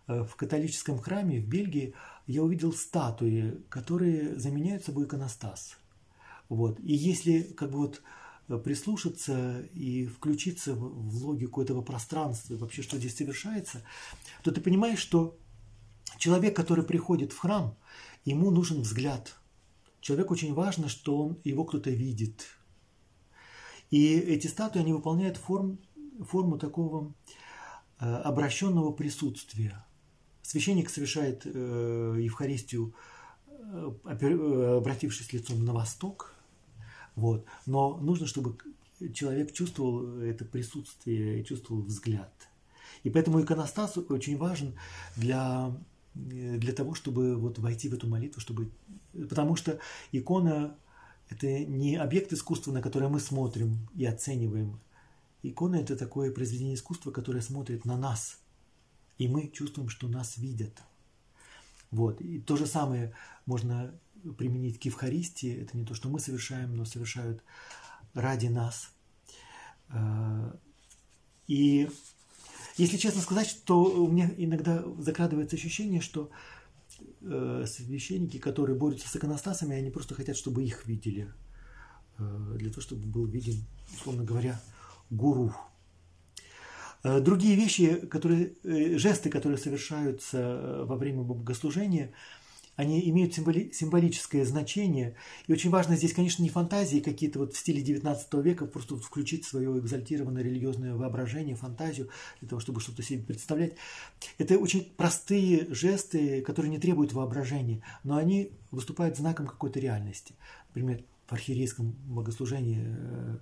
э, 0.07 0.23
в 0.23 0.35
католическом 0.35 0.99
храме 0.99 1.39
в 1.39 1.47
Бельгии 1.47 1.93
я 2.27 2.43
увидел 2.43 2.73
статуи, 2.73 3.61
которые 3.69 4.37
заменяют 4.39 4.85
собой 4.85 5.05
иконостас. 5.05 5.77
Вот. 6.51 6.79
И 6.79 6.93
если 6.93 7.41
как 7.41 7.71
бы 7.71 7.79
вот 7.79 8.01
прислушаться 8.63 9.61
и 9.73 10.07
включиться 10.07 10.75
в 10.75 11.25
логику 11.25 11.61
этого 11.61 11.81
пространства, 11.81 12.57
вообще, 12.57 12.81
что 12.81 12.97
здесь 12.97 13.15
совершается, 13.15 13.81
то 14.43 14.51
ты 14.51 14.59
понимаешь, 14.59 14.99
что 14.99 15.37
Человек, 16.21 16.55
который 16.55 16.83
приходит 16.83 17.33
в 17.33 17.39
храм, 17.39 17.75
ему 18.25 18.51
нужен 18.51 18.81
взгляд. 18.81 19.35
Человек 20.01 20.29
очень 20.29 20.53
важно, 20.53 20.87
что 20.87 21.17
он, 21.17 21.37
его 21.43 21.63
кто-то 21.65 21.89
видит. 21.89 22.45
И 23.89 24.13
эти 24.19 24.45
статуи, 24.45 24.81
они 24.81 24.93
выполняют 24.93 25.37
форм, 25.37 25.79
форму 26.21 26.59
такого 26.59 27.13
э, 27.99 28.05
обращенного 28.05 28.91
присутствия. 28.91 29.83
Священник 30.43 30.91
совершает 30.91 31.41
э, 31.45 32.17
Евхаристию, 32.19 32.93
э, 33.47 33.91
э, 34.05 34.77
обратившись 34.77 35.33
лицом 35.33 35.65
на 35.65 35.73
восток, 35.73 36.35
вот. 37.15 37.45
но 37.65 37.97
нужно, 37.97 38.27
чтобы 38.27 38.57
человек 39.13 39.51
чувствовал 39.53 40.19
это 40.21 40.45
присутствие, 40.45 41.43
чувствовал 41.43 41.81
взгляд. 41.81 42.31
И 43.03 43.09
поэтому 43.09 43.41
иконостас 43.41 43.97
очень 43.97 44.37
важен 44.37 44.75
для 45.15 45.73
для 46.13 46.73
того, 46.73 46.93
чтобы 46.93 47.37
вот 47.37 47.59
войти 47.59 47.89
в 47.89 47.93
эту 47.93 48.07
молитву, 48.07 48.41
чтобы... 48.41 48.69
Потому 49.13 49.55
что 49.55 49.79
икона– 50.11 50.75
это 51.29 51.47
не 51.47 51.95
объект 51.95 52.33
искусства, 52.33 52.71
на 52.71 52.81
который 52.81 53.09
мы 53.09 53.19
смотрим 53.19 53.87
и 53.95 54.05
оцениваем. 54.05 54.79
Икона– 55.43 55.75
это 55.77 55.95
такое 55.95 56.31
произведение 56.31 56.75
искусства, 56.75 57.11
которое 57.11 57.41
смотрит 57.41 57.85
на 57.85 57.97
нас, 57.97 58.39
и 59.17 59.27
мы 59.27 59.47
чувствуем, 59.47 59.89
что 59.89 60.07
нас 60.07 60.37
видят. 60.37 60.81
Вот. 61.91 62.21
И 62.21 62.39
то 62.39 62.57
же 62.57 62.65
самое 62.65 63.13
можно 63.45 63.93
применить 64.37 64.79
к 64.79 64.85
Евхаристии. 64.85 65.61
Это 65.61 65.77
не 65.77 65.85
то, 65.85 65.93
что 65.93 66.09
мы 66.09 66.19
совершаем, 66.19 66.75
но 66.75 66.85
совершают 66.85 67.43
ради 68.13 68.47
нас. 68.47 68.91
Э, 69.89 70.53
и 71.47 71.89
если 72.77 72.97
честно 72.97 73.21
сказать, 73.21 73.47
что 73.47 73.83
у 73.83 74.07
меня 74.07 74.31
иногда 74.37 74.83
закрадывается 74.97 75.55
ощущение, 75.55 76.01
что 76.01 76.29
э, 77.21 77.65
священники, 77.67 78.37
которые 78.37 78.77
борются 78.77 79.07
с 79.09 79.15
иконостасами, 79.15 79.75
они 79.75 79.89
просто 79.89 80.15
хотят, 80.15 80.37
чтобы 80.37 80.63
их 80.63 80.85
видели. 80.85 81.31
Э, 82.17 82.55
для 82.57 82.69
того, 82.69 82.81
чтобы 82.81 83.05
был 83.05 83.25
виден, 83.25 83.63
условно 83.93 84.23
говоря, 84.23 84.61
гуру. 85.09 85.53
Другие 87.03 87.55
вещи, 87.55 87.95
которые, 87.95 88.53
жесты, 88.63 89.31
которые 89.31 89.57
совершаются 89.57 90.83
во 90.85 90.95
время 90.97 91.23
богослужения, 91.23 92.13
они 92.75 93.07
имеют 93.09 93.33
символи, 93.33 93.71
символическое 93.71 94.45
значение. 94.45 95.15
И 95.47 95.53
очень 95.53 95.69
важно 95.69 95.95
здесь, 95.95 96.13
конечно, 96.13 96.41
не 96.41 96.49
фантазии 96.49 96.99
какие-то 96.99 97.39
вот 97.39 97.53
в 97.53 97.57
стиле 97.57 97.81
19 97.81 98.33
века, 98.35 98.65
просто 98.65 98.97
включить 98.97 99.45
свое 99.45 99.77
экзальтированное 99.77 100.41
религиозное 100.41 100.95
воображение, 100.95 101.55
фантазию, 101.55 102.09
для 102.39 102.49
того, 102.49 102.59
чтобы 102.59 102.79
что-то 102.79 103.03
себе 103.03 103.23
представлять. 103.23 103.73
Это 104.37 104.57
очень 104.57 104.91
простые 104.97 105.67
жесты, 105.73 106.41
которые 106.41 106.71
не 106.71 106.79
требуют 106.79 107.13
воображения, 107.13 107.83
но 108.03 108.17
они 108.17 108.51
выступают 108.71 109.17
знаком 109.17 109.47
какой-то 109.47 109.79
реальности. 109.79 110.33
Например, 110.69 111.03
в 111.27 111.33
архиерейском 111.33 111.91
богослужении 112.07 112.83
э, 112.83 113.37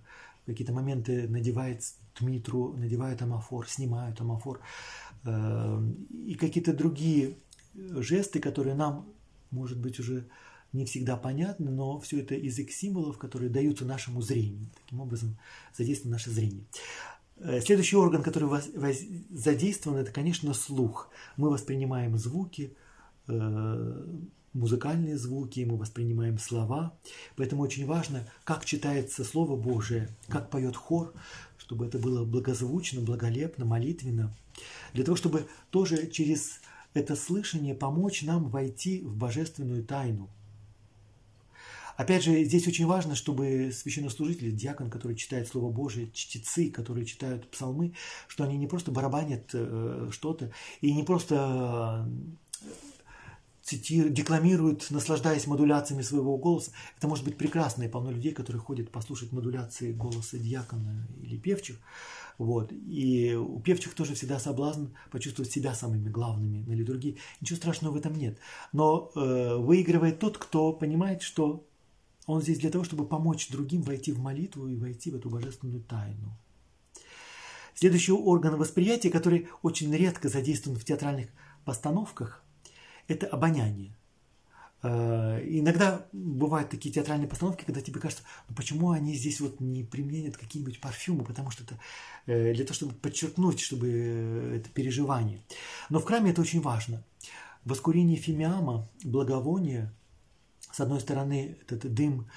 какие-то 0.46 0.74
моменты 0.74 1.28
надевает 1.28 1.84
тмитру, 2.14 2.74
надевают 2.78 3.22
амафор, 3.22 3.68
снимают 3.68 4.20
амафор. 4.22 4.60
Э, 5.24 5.82
и 6.26 6.36
какие-то 6.36 6.74
другие 6.74 7.38
жесты, 7.74 8.40
которые 8.40 8.76
нам 8.76 9.08
может 9.52 9.80
быть 9.80 10.00
уже 10.00 10.28
не 10.72 10.86
всегда 10.86 11.18
понятны, 11.18 11.72
но 11.72 12.00
все 12.00 12.20
это 12.20 12.36
язык 12.36 12.72
символов, 12.72 13.18
которые 13.18 13.50
даются 13.50 13.86
нашему 13.86 14.22
зрению. 14.22 14.70
Таким 14.84 15.02
образом, 15.02 15.38
задействовано 15.76 16.16
наше 16.16 16.30
зрение. 16.30 16.64
Э, 17.38 17.60
следующий 17.62 17.96
орган, 17.96 18.22
который 18.22 18.50
задействован, 19.30 20.00
это, 20.00 20.12
конечно, 20.12 20.54
слух. 20.54 21.10
Мы 21.38 21.50
воспринимаем 21.50 22.18
звуки, 22.18 22.76
э, 23.28 24.06
музыкальные 24.54 25.18
звуки, 25.18 25.62
мы 25.62 25.78
воспринимаем 25.78 26.38
слова. 26.38 26.98
Поэтому 27.36 27.64
очень 27.64 27.86
важно, 27.86 28.28
как 28.44 28.66
читается 28.66 29.24
Слово 29.24 29.56
Божие, 29.56 30.10
как 30.28 30.50
поет 30.50 30.76
хор, 30.76 31.14
чтобы 31.58 31.86
это 31.86 31.98
было 31.98 32.26
благозвучно, 32.26 33.02
благолепно, 33.02 33.66
молитвенно. 33.66 34.36
Для 34.94 35.04
того, 35.04 35.16
чтобы 35.16 35.48
тоже 35.70 36.08
через 36.08 36.60
это 36.94 37.16
слышание 37.16 37.76
помочь 37.76 38.24
нам 38.24 38.50
войти 38.50 39.02
в 39.02 39.16
божественную 39.16 39.84
тайну. 39.84 40.30
Опять 42.00 42.24
же, 42.24 42.46
здесь 42.46 42.66
очень 42.66 42.86
важно, 42.86 43.14
чтобы 43.14 43.72
священнослужители, 43.74 44.52
диакон, 44.52 44.90
который 44.90 45.18
читает 45.18 45.50
Слово 45.50 45.70
Божие, 45.70 46.10
чтецы, 46.14 46.72
которые 46.72 47.06
читают 47.06 47.52
псалмы, 47.52 47.94
что 48.30 48.46
они 48.46 48.56
не 48.56 48.68
просто 48.68 48.90
барабанят 48.90 49.50
э, 49.52 50.08
что-то 50.10 50.50
и 50.80 50.94
не 50.94 51.04
просто 51.04 52.08
э, 52.62 52.70
цитируют, 53.64 54.14
декламируют, 54.14 54.90
наслаждаясь 54.92 55.46
модуляциями 55.46 56.02
своего 56.02 56.38
голоса. 56.38 56.72
Это 56.98 57.10
может 57.10 57.26
быть 57.26 57.38
прекрасно, 57.38 57.84
и 57.84 57.90
полно 57.90 58.12
людей, 58.12 58.32
которые 58.32 58.62
ходят 58.62 58.92
послушать 58.92 59.34
модуляции 59.34 59.92
голоса 59.92 60.38
диакона 60.38 61.06
или 61.22 61.38
певчих. 61.38 61.82
Вот. 62.40 62.72
И 62.72 63.36
у 63.36 63.60
певчих 63.60 63.94
тоже 63.94 64.16
всегда 64.16 64.40
соблазн 64.40 64.88
почувствовать 65.12 65.52
себя 65.52 65.76
самыми 65.76 66.10
главными 66.10 66.64
на 66.66 66.72
литургии. 66.72 67.18
Ничего 67.42 67.58
страшного 67.58 67.94
в 67.94 67.98
этом 67.98 68.14
нет. 68.14 68.40
Но 68.72 69.12
э, 69.14 69.58
выигрывает 69.58 70.20
тот, 70.20 70.38
кто 70.38 70.72
понимает, 70.72 71.22
что 71.22 71.68
он 72.28 72.42
здесь 72.42 72.60
для 72.60 72.72
того, 72.72 72.86
чтобы 72.86 73.06
помочь 73.06 73.50
другим 73.50 73.82
войти 73.82 74.14
в 74.14 74.20
молитву 74.20 74.70
и 74.70 74.78
войти 74.78 75.12
в 75.12 75.16
эту 75.16 75.30
божественную 75.30 75.84
тайну. 75.84 76.38
Следующий 77.76 78.14
орган 78.14 78.56
восприятия, 78.56 79.10
который 79.10 79.50
очень 79.62 79.94
редко 79.94 80.30
задействован 80.30 80.80
в 80.80 80.86
театральных 80.86 81.30
постановках, 81.66 82.42
это 83.08 83.28
обоняние. 83.28 83.98
Э, 84.82 85.42
иногда 85.46 86.06
бывают 86.14 86.70
такие 86.70 86.94
театральные 86.94 87.28
постановки, 87.28 87.66
когда 87.66 87.82
тебе 87.82 88.00
кажется, 88.00 88.24
ну 88.48 88.56
почему 88.56 88.92
они 88.92 89.14
здесь 89.14 89.42
вот 89.42 89.60
не 89.60 89.84
применяют 89.84 90.38
какие-нибудь 90.38 90.80
парфюмы, 90.80 91.26
потому 91.26 91.52
что 91.52 91.64
это 91.64 91.80
э, 92.28 92.54
для 92.54 92.64
того, 92.64 92.76
чтобы 92.76 92.94
подчеркнуть, 92.94 93.60
чтобы 93.60 93.90
э, 93.90 94.56
это 94.58 94.70
переживание. 94.70 95.44
Но 95.90 96.00
в 96.00 96.06
храме 96.06 96.32
это 96.32 96.42
очень 96.42 96.62
важно. 96.62 97.04
Воскурение 97.66 98.16
фимиама, 98.16 98.88
благовоние, 99.04 99.94
с 100.72 100.80
одной 100.80 101.02
стороны, 101.02 101.58
этот 101.68 101.94
дым 101.94 102.30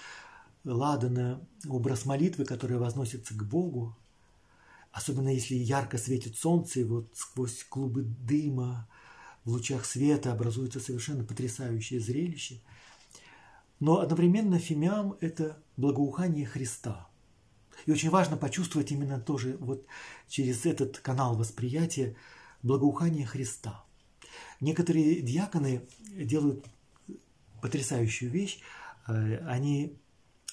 ладана, 0.64 1.40
образ 1.69 2.06
молитвы, 2.06 2.44
который 2.44 2.77
возносится 2.77 3.35
к 3.35 3.44
Богу, 3.44 3.97
особенно 4.90 5.28
если 5.28 5.55
ярко 5.55 5.97
светит 5.97 6.36
солнце, 6.36 6.81
и 6.81 6.85
вот 6.85 7.09
сквозь 7.14 7.62
клубы 7.64 8.02
дыма 8.02 8.89
в 9.44 9.51
лучах 9.51 9.85
света 9.85 10.32
образуется 10.32 10.81
совершенно 10.81 11.24
потрясающее 11.24 12.01
зрелище. 12.01 12.60
Но 13.81 13.98
одновременно 13.98 14.59
фимиам– 14.59 15.16
это 15.20 15.59
благоухание 15.77 16.47
Христа. 16.47 17.09
И 17.86 17.90
очень 17.90 18.10
важно 18.10 18.36
почувствовать 18.36 18.93
именно 18.93 19.19
тоже 19.19 19.56
вот 19.59 19.85
через 20.28 20.66
этот 20.66 20.98
канал 20.98 21.36
восприятия 21.36 22.14
благоухание 22.62 23.27
Христа. 23.27 23.85
Некоторые 24.60 25.20
диаконы 25.20 25.82
делают 26.01 26.64
потрясающую 27.60 28.31
вещь. 28.31 28.60
Э, 29.09 29.39
они 29.48 29.98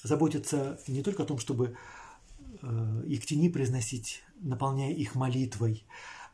заботятся 0.02 0.80
не 0.88 1.04
только 1.04 1.22
о 1.22 1.26
том, 1.26 1.38
чтобы 1.38 1.76
э, 2.62 3.02
их 3.06 3.24
тени 3.26 3.48
произносить, 3.48 4.24
наполняя 4.40 4.92
их 4.92 5.14
молитвой, 5.14 5.84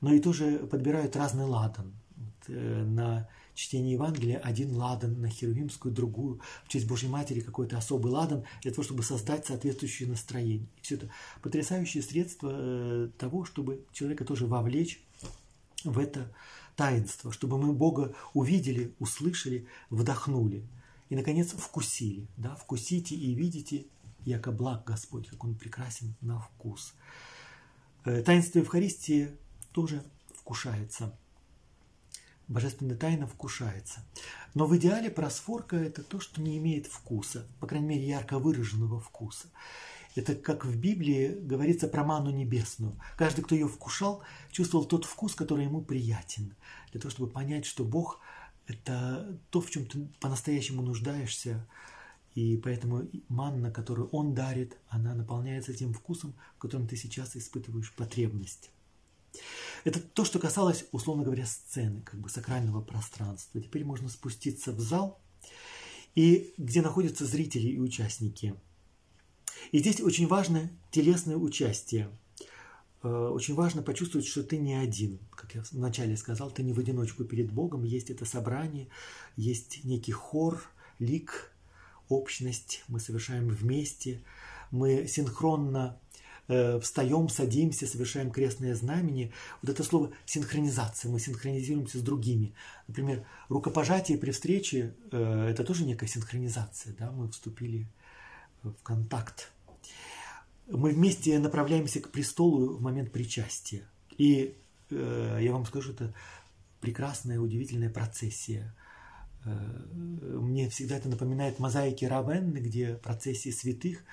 но 0.00 0.14
и 0.14 0.20
тоже 0.20 0.60
подбирают 0.60 1.14
разный 1.14 1.44
ладан– 1.44 1.92
на 2.48 3.28
чтение 3.56 3.94
Евангелия 3.94 4.38
один 4.38 4.76
ладан, 4.76 5.20
на 5.20 5.28
Херувимскую 5.28 5.92
другую, 5.92 6.40
в 6.64 6.68
честь 6.68 6.86
Божьей 6.86 7.08
Матери 7.08 7.40
какой-то 7.40 7.78
особый 7.78 8.12
ладан, 8.12 8.44
для 8.62 8.70
того, 8.70 8.84
чтобы 8.84 9.02
создать 9.02 9.46
соответствующее 9.46 10.08
настроение. 10.08 10.68
И 10.76 10.82
все 10.82 10.96
это 10.96 11.10
потрясающее 11.42 12.02
средство 12.02 12.50
э, 12.52 13.08
того, 13.18 13.44
чтобы 13.44 13.84
человека 13.92 14.24
тоже 14.24 14.46
вовлечь 14.46 15.02
в 15.84 15.98
это 15.98 16.32
таинство, 16.76 17.32
чтобы 17.32 17.58
мы 17.58 17.72
Бога 17.72 18.14
увидели, 18.34 18.94
услышали, 18.98 19.66
вдохнули 19.88 20.62
и, 21.08 21.16
наконец, 21.16 21.52
вкусили. 21.52 22.26
Да? 22.36 22.54
Вкусите 22.54 23.14
и 23.14 23.34
видите, 23.34 23.86
яко 24.24 24.52
благ 24.52 24.84
Господь, 24.84 25.28
как 25.28 25.42
Он 25.44 25.54
прекрасен 25.54 26.14
на 26.20 26.38
вкус. 26.38 26.94
Э, 28.04 28.22
таинство 28.22 28.58
Евхаристии 28.58 29.30
тоже 29.72 30.04
вкушается– 30.34 31.18
божественная 32.48 32.96
тайна 32.96 33.26
вкушается. 33.26 34.04
Но 34.54 34.66
в 34.66 34.76
идеале 34.76 35.10
просфорка– 35.10 35.76
это 35.76 36.02
то, 36.02 36.20
что 36.20 36.40
не 36.40 36.58
имеет 36.58 36.86
вкуса, 36.86 37.46
по 37.60 37.66
крайней 37.66 37.88
мере, 37.88 38.08
ярко 38.08 38.38
выраженного 38.38 39.00
вкуса. 39.00 39.48
Это 40.14 40.34
как 40.34 40.64
в 40.64 40.76
Библии 40.78 41.28
говорится 41.28 41.88
про 41.88 42.02
ману 42.02 42.30
небесную. 42.30 42.98
Каждый, 43.18 43.42
кто 43.42 43.54
ее 43.54 43.68
вкушал, 43.68 44.22
чувствовал 44.50 44.86
тот 44.86 45.04
вкус, 45.04 45.34
который 45.34 45.64
ему 45.64 45.82
приятен. 45.82 46.54
Для 46.92 47.00
того, 47.00 47.10
чтобы 47.10 47.30
понять, 47.30 47.66
что 47.66 47.84
Бог– 47.84 48.20
это 48.66 49.38
то, 49.50 49.60
в 49.60 49.70
чем 49.70 49.84
ты 49.86 50.08
по-настоящему 50.20 50.80
нуждаешься. 50.80 51.66
И 52.34 52.56
поэтому 52.56 53.08
манна, 53.28 53.70
которую 53.70 54.08
Он 54.08 54.34
дарит, 54.34 54.78
она 54.88 55.14
наполняется 55.14 55.74
тем 55.74 55.92
вкусом, 55.92 56.34
в 56.56 56.58
котором 56.60 56.88
ты 56.88 56.96
сейчас 56.96 57.36
испытываешь 57.36 57.92
потребность. 57.94 58.70
Это 59.84 60.00
то, 60.00 60.24
что 60.24 60.38
касалось, 60.38 60.84
условно 60.92 61.22
говоря, 61.22 61.46
сцены, 61.46 62.02
как 62.02 62.20
бы 62.20 62.28
сакрального 62.28 62.80
пространства. 62.80 63.60
Теперь 63.60 63.84
можно 63.84 64.08
спуститься 64.08 64.72
в 64.72 64.80
зал, 64.80 65.20
и 66.14 66.52
где 66.58 66.82
находятся 66.82 67.24
зрители 67.26 67.68
и 67.68 67.78
участники. 67.78 68.56
И 69.72 69.78
здесь 69.78 70.00
очень 70.00 70.26
важно 70.26 70.70
телесное 70.90 71.36
участие. 71.36 72.10
Э, 73.02 73.28
очень 73.32 73.54
важно 73.54 73.82
почувствовать, 73.82 74.26
что 74.26 74.42
ты 74.42 74.56
не 74.56 74.74
один. 74.74 75.18
Как 75.30 75.54
я 75.54 75.62
вначале 75.70 76.16
сказал, 76.16 76.50
ты 76.50 76.62
не 76.62 76.72
в 76.72 76.78
одиночку 76.78 77.24
перед 77.24 77.52
Богом. 77.52 77.84
Есть 77.84 78.10
это 78.10 78.24
собрание, 78.24 78.88
есть 79.36 79.84
некий 79.84 80.12
хор, 80.12 80.62
лик, 80.98 81.52
общность. 82.08 82.82
Мы 82.88 82.98
совершаем 83.00 83.48
вместе. 83.48 84.22
Мы 84.70 85.06
синхронно 85.06 86.00
Э, 86.48 86.78
встаем, 86.78 87.28
садимся, 87.28 87.88
совершаем 87.88 88.30
крестное 88.30 88.74
знамение. 88.76 89.32
Вот 89.62 89.70
это 89.70 89.82
слово 89.82 90.12
синхронизация, 90.26 91.10
мы 91.10 91.18
синхронизируемся 91.18 91.98
с 91.98 92.02
другими. 92.02 92.54
Например, 92.86 93.26
рукопожатие 93.48 94.16
при 94.16 94.30
встрече 94.30 94.94
э,– 95.10 95.48
это 95.50 95.64
тоже 95.64 95.84
некая 95.84 96.06
синхронизация, 96.06 96.94
да? 96.96 97.10
мы 97.10 97.28
вступили 97.30 97.88
в 98.62 98.80
контакт. 98.84 99.50
Мы 100.68 100.90
вместе 100.90 101.36
направляемся 101.40 102.00
к 102.00 102.10
престолу 102.10 102.76
в 102.76 102.80
момент 102.80 103.10
причастия. 103.10 103.82
И 104.16 104.56
э, 104.90 105.38
я 105.42 105.52
вам 105.52 105.66
скажу, 105.66 105.94
это 105.94 106.14
прекрасная, 106.80 107.40
удивительная 107.40 107.90
процессия. 107.90 108.72
Мне 109.44 110.68
всегда 110.70 110.96
это 110.96 111.08
напоминает 111.08 111.60
мозаики 111.60 112.04
Равенны, 112.04 112.58
где 112.58 112.94
процессии 112.94 113.50
святых 113.50 114.04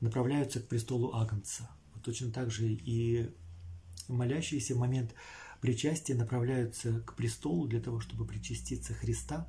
направляются 0.00 0.60
к 0.60 0.68
престолу 0.68 1.14
Агнца 1.14 1.68
точно 2.06 2.30
так 2.30 2.52
же 2.52 2.68
и 2.68 3.28
молящиеся 4.06 4.76
в 4.76 4.78
момент 4.78 5.12
причастия 5.60 6.14
направляются 6.14 7.00
к 7.00 7.14
престолу 7.14 7.66
для 7.66 7.80
того, 7.80 7.98
чтобы 7.98 8.24
причаститься 8.24 8.94
Христа. 8.94 9.48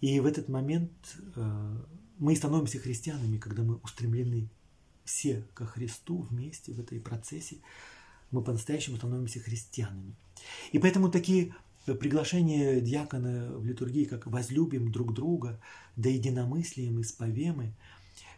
И 0.00 0.18
в 0.18 0.26
этот 0.26 0.48
момент 0.48 0.90
э, 1.36 1.76
мы 2.18 2.34
становимся 2.34 2.80
христианами, 2.80 3.38
когда 3.38 3.62
мы 3.62 3.76
устремлены 3.76 4.48
все 5.04 5.46
ко 5.54 5.66
Христу 5.66 6.22
вместе 6.22 6.72
в 6.72 6.80
этой 6.80 6.98
процессе, 6.98 7.58
мы 8.32 8.42
по-настоящему 8.42 8.96
становимся 8.96 9.38
христианами. 9.38 10.16
И 10.72 10.80
поэтому 10.80 11.10
такие 11.10 11.54
приглашения 11.86 12.80
диакона 12.80 13.56
в 13.56 13.64
литургии, 13.64 14.04
как 14.04 14.26
«возлюбим 14.26 14.90
друг 14.90 15.14
друга», 15.14 15.60
«да 15.94 16.10
единомыслием 16.10 17.00
исповемы», 17.00 17.72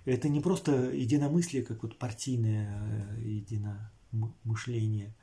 это 0.04 0.28
не 0.28 0.40
просто 0.40 0.90
единомыслие, 0.90 1.62
как 1.62 1.82
вот 1.82 1.98
партийное 1.98 3.16
э, 3.16 3.22
единомышление, 3.22 5.14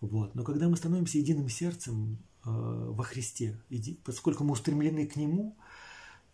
вот. 0.00 0.34
но 0.34 0.44
когда 0.44 0.68
мы 0.68 0.76
становимся 0.76 1.18
единым 1.18 1.48
сердцем 1.48 2.18
э, 2.44 2.50
во 2.50 3.02
Христе, 3.04 3.60
поскольку 4.04 4.44
мы 4.44 4.52
устремлены 4.52 5.06
к 5.06 5.16
Нему 5.16 5.56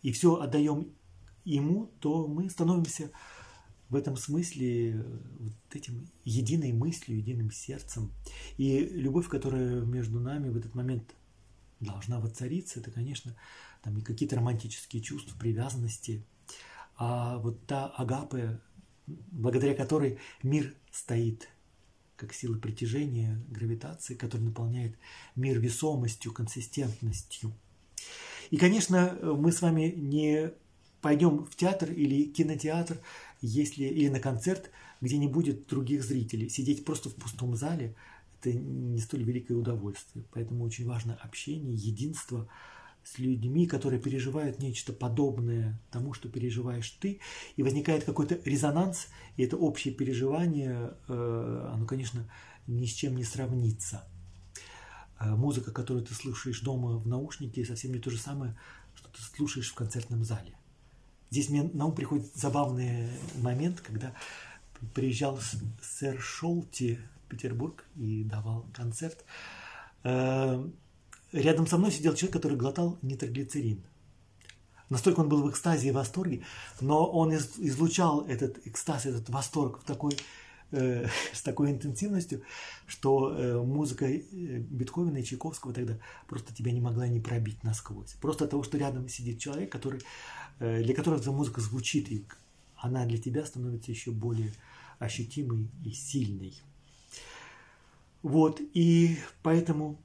и 0.02 0.12
все 0.12 0.36
отдаем 0.36 0.88
Ему, 1.44 1.90
то 2.00 2.26
мы 2.26 2.50
становимся 2.50 3.10
в 3.88 3.94
этом 3.94 4.16
смысле 4.16 4.92
э, 4.92 5.18
вот 5.38 5.52
этим 5.72 6.08
единой 6.24 6.72
мыслью, 6.72 7.18
единым 7.18 7.50
сердцем. 7.50 8.12
И 8.56 8.80
любовь, 8.80 9.28
которая 9.28 9.80
между 9.80 10.20
нами 10.20 10.48
в 10.48 10.56
этот 10.56 10.74
момент 10.74 11.14
должна 11.80 12.20
воцариться, 12.20 12.80
это, 12.80 12.90
конечно, 12.90 13.36
там 13.82 13.94
не 13.94 14.02
какие-то 14.02 14.36
романтические 14.36 15.02
чувства, 15.02 15.36
привязанности, 15.38 16.24
а 16.96 17.38
вот 17.38 17.64
та 17.66 17.86
агапы, 17.86 18.60
благодаря 19.06 19.74
которой 19.74 20.18
мир 20.42 20.74
стоит, 20.90 21.48
как 22.16 22.32
сила 22.32 22.56
притяжения, 22.56 23.42
гравитации, 23.48 24.14
которая 24.14 24.48
наполняет 24.48 24.96
мир 25.34 25.58
весомостью, 25.58 26.32
консистентностью. 26.32 27.52
И, 28.50 28.56
конечно, 28.56 29.18
мы 29.22 29.52
с 29.52 29.60
вами 29.60 29.92
не 29.96 30.52
пойдем 31.02 31.44
в 31.44 31.54
театр 31.56 31.92
или 31.92 32.24
кинотеатр, 32.24 32.98
если 33.42 33.84
или 33.84 34.08
на 34.08 34.20
концерт, 34.20 34.70
где 35.00 35.18
не 35.18 35.28
будет 35.28 35.66
других 35.66 36.02
зрителей. 36.02 36.48
Сидеть 36.48 36.84
просто 36.84 37.10
в 37.10 37.14
пустом 37.14 37.54
зале– 37.54 37.94
это 38.40 38.52
не 38.52 39.00
столь 39.00 39.24
великое 39.24 39.54
удовольствие. 39.54 40.24
Поэтому 40.32 40.64
очень 40.64 40.86
важно 40.86 41.14
общение, 41.22 41.74
единство 41.74 42.48
с 43.06 43.18
людьми, 43.18 43.68
которые 43.68 44.00
переживают 44.00 44.58
нечто 44.58 44.92
подобное 44.92 45.80
тому, 45.92 46.12
что 46.12 46.28
переживаешь 46.28 46.90
ты, 46.90 47.20
и 47.54 47.62
возникает 47.62 48.02
какой-то 48.02 48.40
резонанс, 48.44 49.06
и 49.36 49.44
это 49.44 49.56
общее 49.56 49.94
переживание, 49.94 50.92
э, 51.06 51.70
оно, 51.72 51.86
конечно, 51.86 52.28
ни 52.66 52.84
с 52.84 52.92
чем 52.92 53.14
не 53.14 53.22
сравнится. 53.22 54.04
Э, 55.20 55.36
музыка, 55.36 55.70
которую 55.70 56.04
ты 56.04 56.14
слушаешь 56.14 56.60
дома 56.60 56.98
в 56.98 57.06
наушнике, 57.06 57.64
совсем 57.64 57.92
не 57.92 58.00
то 58.00 58.10
же 58.10 58.18
самое, 58.18 58.56
что 58.96 59.08
ты 59.08 59.22
слушаешь 59.22 59.70
в 59.70 59.74
концертном 59.74 60.24
зале. 60.24 60.56
Здесь 61.30 61.48
мне 61.48 61.62
на 61.62 61.86
ум 61.86 61.94
приходит 61.94 62.34
забавный 62.34 63.08
момент, 63.40 63.82
когда 63.82 64.14
приезжал 64.94 65.38
сэр 65.80 66.20
Шолти 66.20 66.98
в 67.24 67.28
Петербург 67.28 67.84
и 67.94 68.24
давал 68.24 68.66
концерт. 68.74 69.24
Рядом 71.32 71.66
со 71.66 71.78
мной 71.78 71.90
сидел 71.92 72.14
человек, 72.14 72.34
который 72.34 72.56
глотал 72.56 72.98
нитроглицерин. 73.02 73.82
Настолько 74.88 75.20
он 75.20 75.28
был 75.28 75.42
в 75.42 75.50
экстазе 75.50 75.88
и 75.88 75.92
восторге, 75.92 76.44
но 76.80 77.04
он 77.06 77.34
излучал 77.34 78.24
этот 78.26 78.64
экстаз, 78.66 79.06
этот 79.06 79.28
восторг 79.30 79.80
в 79.80 79.84
такой, 79.84 80.16
э, 80.70 81.08
с 81.32 81.42
такой 81.42 81.72
интенсивностью, 81.72 82.42
что 82.86 83.32
э, 83.32 83.60
музыка 83.60 84.06
э, 84.06 84.18
Бетховена 84.22 85.18
и 85.18 85.24
Чайковского 85.24 85.72
тогда 85.72 85.98
просто 86.28 86.54
тебя 86.54 86.70
не 86.70 86.80
могла 86.80 87.08
не 87.08 87.18
пробить 87.18 87.64
насквозь. 87.64 88.12
Просто 88.20 88.44
от 88.44 88.50
того, 88.50 88.62
что 88.62 88.78
рядом 88.78 89.08
сидит 89.08 89.40
человек, 89.40 89.72
который 89.72 90.02
Э, 90.58 90.82
для 90.82 90.94
которых 90.94 91.20
эта 91.20 91.32
музыка 91.32 91.60
звучит, 91.60 92.10
и 92.10 92.24
она 92.76 93.04
для 93.04 93.18
тебя 93.18 93.44
становится 93.44 93.90
еще 93.90 94.10
более 94.10 94.52
ощутимой 94.98 95.68
и 95.84 95.90
сильной. 95.90 96.54
Вот, 98.22 98.60
и 98.72 99.18
поэтому 99.42 100.00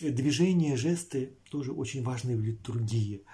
движения, 0.00 0.76
жесты 0.76 1.32
тоже 1.50 1.72
очень 1.72 2.02
важны 2.02 2.36
в 2.36 2.42
литургии. 2.42 3.24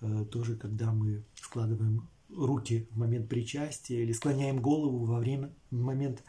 Э, 0.00 0.24
тоже, 0.30 0.56
когда 0.56 0.92
мы 0.92 1.24
складываем 1.40 2.08
руки 2.28 2.88
в 2.90 2.98
момент 2.98 3.28
причастия 3.28 4.02
или 4.02 4.12
склоняем 4.12 4.60
голову 4.60 5.04
во 5.04 5.18
время, 5.18 5.52
в 5.70 5.80
момент 5.80 6.22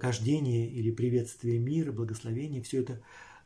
кождения 0.00 0.68
или 0.68 0.90
приветствия 0.90 1.58
мира, 1.58 1.92
благословения, 1.92 2.62
все 2.62 2.80
это 2.80 3.00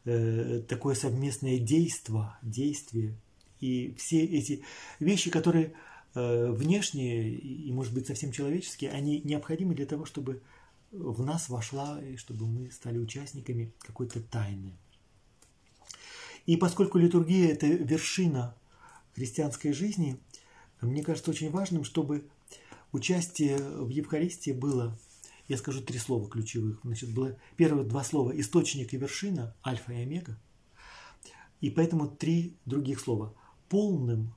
э, 0.05 0.63
такое 0.69 0.95
совместное 0.95 1.59
действие, 1.59 2.37
действие 2.43 3.17
и 3.61 3.95
все 3.99 4.25
эти 4.25 4.63
вещи, 5.01 5.31
которые 5.31 5.73
э, 6.15 6.51
внешние 6.53 7.31
и, 7.31 7.73
может 7.73 7.95
быть, 7.95 8.07
совсем 8.07 8.31
человеческие, 8.31 8.91
они 8.91 9.21
необходимы 9.25 9.75
для 9.75 9.87
того, 9.87 10.05
чтобы 10.05 10.43
в 10.91 11.25
нас 11.25 11.49
вошла 11.49 12.01
и 12.03 12.17
чтобы 12.17 12.47
мы 12.47 12.71
стали 12.71 12.99
участниками 12.99 13.73
какой-то 13.81 14.21
тайны. 14.21 14.77
И 16.47 16.57
поскольку 16.57 16.99
литургия– 16.99 17.53
это 17.53 17.67
вершина 17.67 18.55
христианской 19.15 19.73
жизни, 19.73 20.21
мне 20.81 21.03
кажется 21.03 21.31
очень 21.31 21.51
важным, 21.51 21.85
чтобы 21.85 22.29
участие 22.93 23.59
в 23.59 23.89
Евхаристии 23.89 24.53
было, 24.53 24.99
я 25.49 25.57
скажу 25.57 25.81
три 25.81 25.99
слова 25.99 26.29
ключевых. 26.29 26.81
Значит, 26.85 27.13
было 27.15 27.39
первые 27.57 27.87
два 27.87 28.05
слова– 28.05 28.31
источник 28.41 28.93
и 28.93 28.97
вершина, 28.97 29.55
альфа 29.65 29.93
и 29.93 30.03
омега. 30.03 30.39
И 31.61 31.71
поэтому 31.71 32.09
три 32.09 32.57
других 32.67 33.01
слова– 33.01 33.35
полным, 33.69 34.35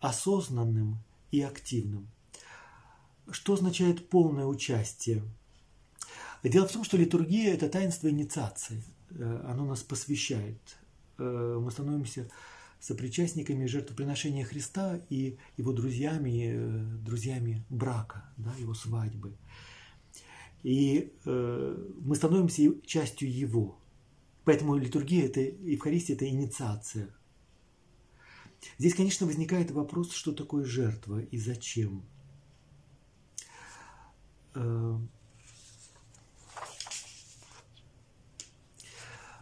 осознанным 0.00 0.98
и 1.32 1.42
активным. 1.42 2.08
Что 3.30 3.54
означает 3.54 4.08
полное 4.08 4.46
участие? 4.46 5.24
Дело 6.44 6.68
в 6.68 6.72
том, 6.72 6.84
что 6.84 6.96
литургия– 6.96 7.52
это 7.54 7.68
таинство 7.68 8.08
инициации. 8.08 8.82
Э, 9.10 9.44
оно 9.48 9.64
нас 9.64 9.82
посвящает. 9.82 10.60
Э, 11.18 11.60
мы 11.62 11.70
становимся 11.70 12.28
сопричастниками 12.80 13.66
жертвоприношения 13.66 14.44
Христа 14.44 15.00
и 15.08 15.38
его 15.56 15.72
друзьями, 15.72 16.52
э, 16.52 16.84
друзьями 17.04 17.64
брака, 17.70 18.24
да, 18.36 18.54
его 18.58 18.74
свадьбы. 18.74 19.36
И 20.62 21.12
мы 21.24 22.16
становимся 22.16 22.62
частью 22.84 23.32
его. 23.32 23.78
Поэтому 24.44 24.74
литургия– 24.74 25.26
это 25.26 25.40
Евхаристия– 25.40 26.16
это 26.16 26.28
инициация– 26.28 27.08
Здесь, 28.78 28.94
конечно, 28.94 29.26
возникает 29.26 29.70
вопрос, 29.70 30.12
что 30.12 30.32
такое 30.32 30.64
жертва 30.64 31.20
и 31.20 31.38
зачем. 31.38 32.04
Э, 34.54 34.98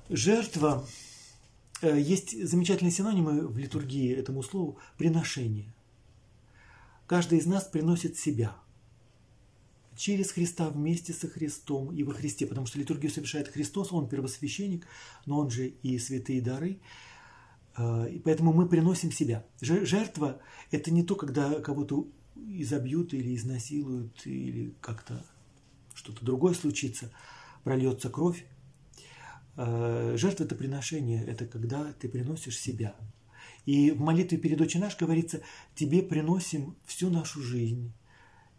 жертва 0.09 0.87
э, 0.87 1.04
есть 1.89 2.47
замечательные 2.47 2.93
синонимы 2.93 3.47
в 3.47 3.59
литургии 3.59 4.15
этому 4.15 4.43
слову 4.43 4.79
приношение. 4.97 5.75
Каждый 7.07 7.39
из 7.39 7.47
нас 7.47 7.65
приносит 7.65 8.17
себя 8.17 8.57
через 9.97 10.33
Христа 10.33 10.71
вместе 10.71 11.13
со 11.13 11.29
Христом 11.29 11.95
и 11.95 12.03
во 12.03 12.13
Христе, 12.13 12.47
потому 12.47 12.67
что 12.67 12.79
литургию 12.79 13.11
совершает 13.11 13.49
Христос, 13.49 13.93
Он 13.93 14.09
первосвященник, 14.09 14.87
но 15.27 15.39
Он 15.39 15.51
же 15.51 15.69
и 15.69 15.99
святые 15.99 16.41
дары– 16.41 16.81
а, 17.77 18.05
и 18.07 18.19
поэтому 18.19 18.53
мы 18.53 18.69
приносим 18.69 19.11
себя. 19.11 19.45
Жертва– 19.61 20.41
это 20.71 20.91
не 20.91 21.03
то, 21.03 21.17
когда 21.17 21.61
кого-то 21.61 22.07
изобьют 22.37 23.15
или 23.15 23.35
изнасилуют, 23.35 24.27
или 24.27 24.75
как-то 24.81 25.25
что-то 25.95 26.25
другое 26.25 26.55
случится, 26.55 27.11
прольется 27.65 28.11
кровь. 28.11 28.47
А, 29.57 30.15
жертва– 30.17 30.45
это 30.45 30.55
приношение, 30.55 31.25
это 31.25 31.47
когда 31.47 31.93
ты 31.95 32.09
приносишь 32.09 32.59
себя. 32.59 32.95
И 33.67 33.91
в 33.91 34.01
молитве 34.01 34.39
перед 34.39 34.61
Отче 34.61 34.79
наш 34.79 34.97
говорится, 34.97 35.41
тебе 35.75 36.03
приносим 36.03 36.77
всю 36.85 37.11
нашу 37.11 37.41
жизнь 37.41 37.93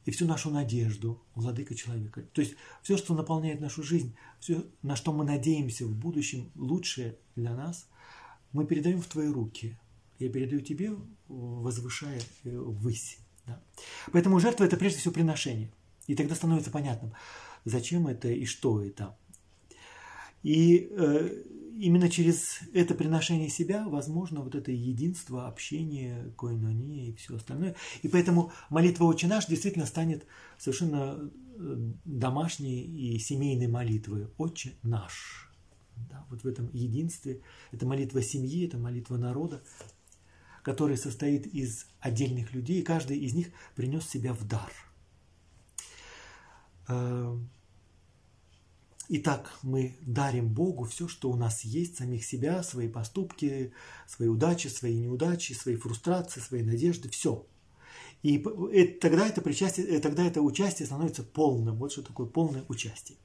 и 0.06 0.12
всю 0.12 0.26
нашу 0.26 0.50
надежду, 0.50 1.22
владыка 1.36 1.76
человека. 1.76 2.24
То 2.34 2.42
есть 2.42 2.56
все, 2.82 2.98
что 2.98 3.14
наполняет 3.14 3.60
нашу 3.60 3.84
жизнь, 3.84 4.16
все, 4.40 4.66
на 4.82 4.96
что 4.96 5.14
мы 5.14 5.26
надеемся 5.26 5.86
в 5.86 5.96
будущем, 5.96 6.52
лучшее 6.56 7.18
для 7.36 7.56
нас– 7.56 7.88
мы 8.56 8.66
передаем 8.66 9.02
в 9.02 9.08
твои 9.08 9.28
руки. 9.28 9.78
Я 10.18 10.30
передаю 10.30 10.62
тебе, 10.62 10.96
возвышая 11.28 12.22
э, 12.46 12.50
ввысь. 12.50 13.20
Да? 13.46 13.62
Поэтому 14.14 14.40
жертва– 14.40 14.64
это 14.66 14.78
прежде 14.78 15.00
всего 15.00 15.14
приношение. 15.14 15.70
И 16.08 16.16
тогда 16.16 16.36
становится 16.36 16.72
понятным, 16.72 17.12
зачем 17.66 18.08
это 18.08 18.30
и 18.30 18.46
что 18.46 18.82
это. 18.82 19.18
И 20.46 20.90
э, 20.92 21.44
именно 21.80 22.08
через 22.08 22.60
это 22.72 22.94
приношение 22.94 23.50
себя 23.50 23.90
возможно 23.90 24.42
вот 24.42 24.54
это 24.54 24.72
единство, 24.72 25.48
общение, 25.48 26.32
койнония 26.38 27.10
и 27.10 27.16
все 27.16 27.38
остальное. 27.38 27.76
И 28.04 28.08
поэтому 28.08 28.52
молитва 28.70 29.06
«Отче 29.06 29.26
наш» 29.26 29.48
действительно 29.48 29.88
станет 29.88 30.28
совершенно 30.60 31.32
э, 31.58 31.92
домашней 32.06 32.84
и 32.84 33.18
семейной 33.18 33.68
молитвой 33.68 34.28
«Отче 34.38 34.74
наш». 34.84 35.52
Да, 36.12 36.24
вот 36.30 36.44
в 36.44 36.48
этом 36.48 36.70
единстве. 36.74 37.42
Это 37.72 37.88
молитва 37.88 38.22
семьи, 38.22 38.68
это 38.68 38.78
молитва 38.78 39.18
народа, 39.18 39.64
которая 40.62 40.98
состоит 40.98 41.48
из 41.48 41.88
отдельных 42.00 42.54
людей, 42.54 42.82
и 42.82 42.84
каждый 42.84 43.18
из 43.18 43.34
них 43.34 43.48
принес 43.76 44.08
себя 44.08 44.36
в 44.36 44.48
дар. 44.48 44.72
Э, 49.08 49.16
Итак, 49.18 49.52
мы 49.62 49.96
дарим 50.02 50.50
Богу 50.50 50.86
все, 50.86 51.08
что 51.08 51.30
у 51.30 51.36
нас 51.36 51.64
есть, 51.64 51.98
самих 51.98 52.26
себя, 52.26 52.64
свои 52.64 52.88
поступки, 52.88 53.72
свои 54.08 54.28
удачи, 54.28 54.68
свои 54.68 54.96
неудачи, 54.96 55.54
свои 55.54 55.76
фрустрации, 55.76 56.40
свои 56.40 56.64
надежды, 56.64 57.10
все. 57.10 57.46
И 58.24 58.40
тогда 59.00 59.28
это, 59.28 59.42
причастие, 59.42 59.88
э, 59.88 60.00
тогда 60.00 60.26
это 60.26 60.42
участие 60.42 60.88
становится 60.88 61.24
полным. 61.24 61.76
Вот 61.76 61.92
что 61.92 62.02
такое 62.02 62.26
полное 62.26 62.66
участие. 62.68 63.18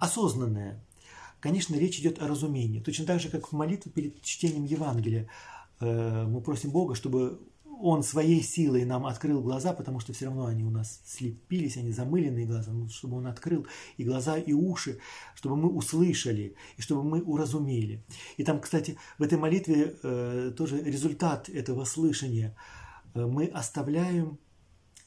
Осознанное. 0.00 0.82
Конечно, 1.40 1.74
речь 1.74 1.98
идет 1.98 2.22
о 2.22 2.28
разумении. 2.28 2.80
Точно 2.80 3.04
так 3.04 3.20
же, 3.20 3.28
как 3.28 3.48
в 3.48 3.52
молитве 3.52 3.92
перед 3.92 4.22
чтением 4.22 4.64
Евангелия. 4.64 5.28
Э, 5.80 6.24
мы 6.26 6.40
просим 6.40 6.70
Бога, 6.70 6.94
чтобы 6.94 7.40
он 7.82 8.02
своей 8.02 8.42
силой 8.42 8.84
нам 8.84 9.06
открыл 9.06 9.42
глаза, 9.42 9.72
потому 9.72 10.00
что 10.00 10.12
все 10.12 10.26
равно 10.26 10.46
они 10.46 10.64
у 10.64 10.70
нас 10.70 11.00
слепились, 11.04 11.76
они 11.76 11.92
замыленные 11.92 12.46
глаза, 12.46 12.72
ну, 12.72 12.88
чтобы 12.88 13.16
он 13.16 13.26
открыл 13.26 13.66
и 13.96 14.04
глаза, 14.04 14.38
и 14.38 14.52
уши, 14.52 15.00
чтобы 15.34 15.56
мы 15.56 15.68
услышали, 15.68 16.54
и 16.76 16.82
чтобы 16.82 17.02
мы 17.02 17.20
уразумели. 17.22 18.04
И 18.36 18.44
там, 18.44 18.60
кстати, 18.60 18.96
в 19.18 19.22
этой 19.22 19.36
молитве 19.36 19.96
э, 20.02 20.52
тоже 20.56 20.80
результат 20.82 21.48
этого 21.48 21.84
слышания. 21.84 22.56
Э, 23.14 23.26
мы 23.26 23.46
оставляем 23.46 24.38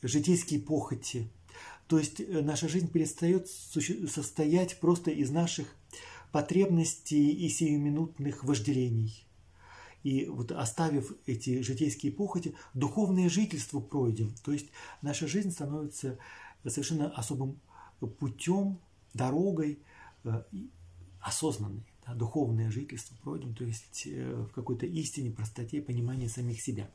житейские 0.01 0.59
похоти, 0.59 1.29
то 1.87 1.97
есть 1.97 2.19
э, 2.19 2.41
наша 2.41 2.67
жизнь 2.67 2.89
перестает 2.89 3.47
состоять 3.47 4.79
просто 4.79 5.11
из 5.11 5.31
наших 5.31 5.67
потребностей 6.31 7.31
и 7.31 7.47
сиюминутных 7.47 8.43
вожделений– 8.43 9.25
и 10.05 10.27
вот 10.27 10.51
оставив 10.51 11.11
эти 11.25 11.61
житейские 11.61 12.11
похоти, 12.11 12.53
духовное 12.75 13.27
жительство 13.27 13.79
пройдем. 13.79 14.35
То 14.43 14.51
есть 14.51 14.67
наша 15.01 15.27
жизнь 15.27 15.49
становится 15.49 16.19
совершенно 16.63 17.09
особым 17.09 17.59
путем, 18.19 18.79
дорогой, 19.15 19.79
э, 20.23 20.43
осознанной. 21.19 21.83
Да, 22.05 22.13
духовное 22.13 22.69
жительство 22.69 23.15
пройдем, 23.23 23.55
то 23.55 23.63
есть 23.63 24.03
э, 24.05 24.45
в 24.47 24.53
какой-то 24.53 24.85
истине, 24.85 25.31
простоте, 25.31 25.81
понимании 25.81 26.27
самих 26.27 26.61
себя. 26.61 26.87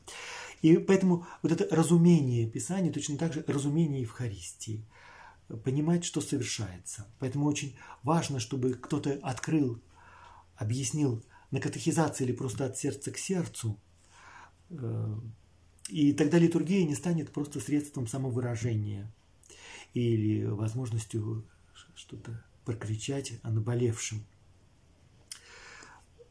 И 0.61 0.77
поэтому 0.77 1.25
вот 1.43 1.51
это 1.51 1.67
разумение 1.75 2.49
Писания, 2.49 2.93
точно 2.93 3.17
так 3.17 3.33
же 3.33 3.43
разумение 3.45 4.03
Евхаристии, 4.03 4.85
понимать, 5.65 6.05
что 6.05 6.21
совершается. 6.21 7.07
Поэтому 7.19 7.45
очень 7.45 7.75
важно, 8.03 8.39
чтобы 8.39 8.71
кто-то 8.71 9.19
открыл, 9.21 9.81
объяснил 10.55 11.21
на 11.51 11.59
катехизации 11.59 12.23
или 12.23 12.33
просто 12.33 12.65
от 12.65 12.77
сердца 12.77 13.11
к 13.11 13.17
сердцу. 13.17 13.79
Э, 14.69 15.15
и 15.89 16.13
тогда 16.13 16.39
литургия 16.39 16.85
не 16.85 16.95
станет 16.95 17.31
просто 17.31 17.59
средством 17.59 18.07
самовыражения 18.07 19.11
или 19.93 20.45
возможностью 20.45 21.45
что-то 21.95 22.43
прокричать 22.65 23.33
о 23.43 23.51
наболевшем. 23.51 24.23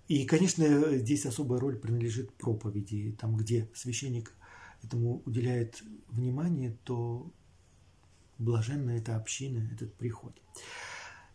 И, 0.08 0.24
конечно, 0.24 0.98
здесь 0.98 1.26
особая 1.26 1.60
роль 1.60 1.78
принадлежит 1.78 2.32
проповеди. 2.32 3.16
Там, 3.20 3.36
где 3.36 3.70
священник 3.74 4.34
этому 4.82 5.22
уделяет 5.24 5.82
внимание, 6.08 6.76
то 6.84 7.30
блаженна 8.38 8.90
эта 8.90 9.16
община, 9.16 9.68
этот 9.72 9.94
приход. 9.94 10.34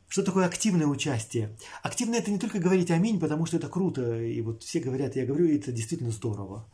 Что 0.07 0.23
такое 0.23 0.45
активное 0.45 0.88
участие? 0.88 1.57
Активное 1.82 2.19
это 2.19 2.32
не 2.32 2.40
только 2.40 2.60
говорить 2.60 2.91
аминь, 2.91 3.19
потому 3.19 3.45
что 3.45 3.57
это 3.57 3.68
круто, 3.68 4.22
и 4.22 4.40
вот 4.41 4.64
все 4.64 4.80
говорят, 4.80 5.15
я 5.15 5.26
говорю, 5.26 5.45
и 5.45 5.57
это 5.57 5.72
действительно 5.72 6.11
здорово. 6.11 6.69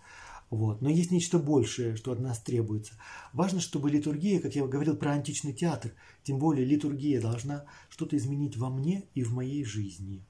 Вот. 0.50 0.82
Но 0.82 0.90
есть 0.90 1.12
нечто 1.12 1.40
большее, 1.40 1.96
что 1.96 2.12
от 2.12 2.20
нас 2.20 2.40
требуется. 2.40 2.94
Важно, 3.32 3.62
чтобы 3.62 3.90
литургия, 3.90 4.42
как 4.42 4.54
я 4.54 4.68
говорил 4.68 4.98
про 4.98 5.12
античный 5.12 5.54
театр, 5.54 5.94
тем 6.24 6.40
более 6.40 6.66
литургия 6.66 7.22
должна 7.22 7.66
что-то 7.90 8.18
изменить 8.18 8.58
во 8.58 8.70
мне 8.70 9.06
и 9.16 9.24
в 9.24 9.34
моей 9.34 9.64
жизни. 9.64 10.26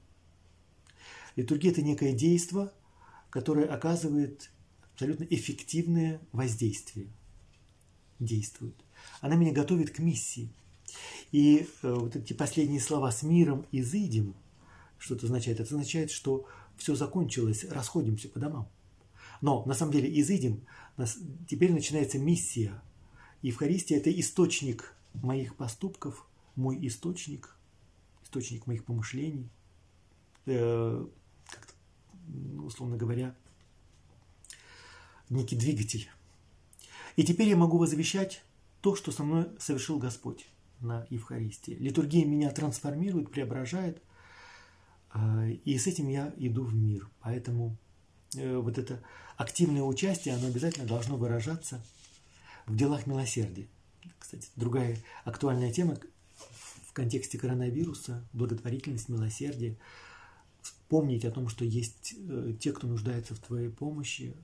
Литургия– 1.35 1.71
это 1.73 1.81
некое 1.81 2.13
действие, 2.13 2.71
которое 3.31 3.65
оказывает 3.65 4.51
абсолютно 4.93 5.23
эффективное 5.23 6.21
воздействие. 6.31 7.07
Действует. 8.19 8.75
Она 9.21 9.35
меня 9.35 9.51
готовит 9.51 9.89
к 9.89 9.97
миссии– 9.97 10.53
и 11.31 11.67
э, 11.81 11.93
вот 11.93 12.15
эти 12.15 12.33
последние 12.33 12.81
слова 12.81 13.11
«с 13.11 13.23
миром 13.23 13.65
изыдем», 13.71 14.35
что 14.97 15.15
это 15.15 15.25
означает? 15.25 15.59
Это 15.59 15.73
означает, 15.73 16.11
что 16.11 16.45
все 16.77 16.95
закончилось, 16.95 17.65
расходимся 17.69 18.29
по 18.29 18.39
домам. 18.39 18.67
Но 19.39 19.65
на 19.65 19.73
самом 19.73 19.93
деле 19.93 20.19
изыдем, 20.19 20.61
теперь 21.47 21.73
начинается 21.73 22.19
миссия. 22.19 22.81
Евхаристия– 23.41 23.97
это 23.99 24.11
источник 24.11 24.95
моих 25.13 25.55
поступков, 25.55 26.27
мой 26.55 26.77
источник, 26.85 27.55
источник 28.23 28.67
моих 28.67 28.85
помышлений, 28.85 29.49
э, 30.45 31.05
ну, 32.27 32.65
условно 32.65 32.97
говоря, 32.97 33.35
некий 35.29 35.55
двигатель. 35.55 36.09
И 37.15 37.23
теперь 37.23 37.47
я 37.47 37.57
могу 37.57 37.77
возвещать 37.77 38.43
то, 38.81 38.95
что 38.95 39.11
со 39.11 39.23
мной 39.23 39.47
совершил 39.59 39.97
Господь 39.97 40.50
на 40.81 41.05
Евхаристии. 41.09 41.73
Литургия 41.73 42.25
меня 42.25 42.51
трансформирует, 42.51 43.31
преображает, 43.31 44.01
э, 45.13 45.51
и 45.65 45.77
с 45.77 45.87
этим 45.87 46.09
я 46.09 46.33
иду 46.37 46.63
в 46.63 46.73
мир. 46.73 47.09
Поэтому 47.21 47.77
э, 48.35 48.57
вот 48.57 48.77
это 48.77 49.01
активное 49.37 49.83
участие, 49.83 50.35
оно 50.35 50.47
обязательно 50.47 50.87
должно 50.87 51.17
выражаться 51.17 51.83
в 52.65 52.75
делах 52.75 53.07
милосердия. 53.07 53.67
Кстати, 54.19 54.49
другая 54.55 54.97
актуальная 55.23 55.71
тема 55.71 55.97
в 56.87 56.93
контексте 56.93 57.37
коронавируса– 57.37 58.27
благотворительность, 58.33 59.09
милосердие. 59.09 59.77
Вспомнить 60.61 61.25
о 61.25 61.31
том, 61.31 61.47
что 61.47 61.63
есть 61.65 62.15
э, 62.17 62.53
те, 62.59 62.73
кто 62.73 62.87
нуждается 62.87 63.33
в 63.33 63.39
твоей 63.39 63.69
помощи, 63.69 64.35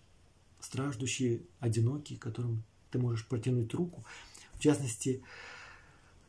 страждущие, 0.60 1.42
одинокие, 1.60 2.18
которым 2.18 2.64
ты 2.90 3.00
можешь 3.00 3.28
протянуть 3.28 3.74
руку. 3.74 4.04
В 4.54 4.60
частности, 4.60 5.22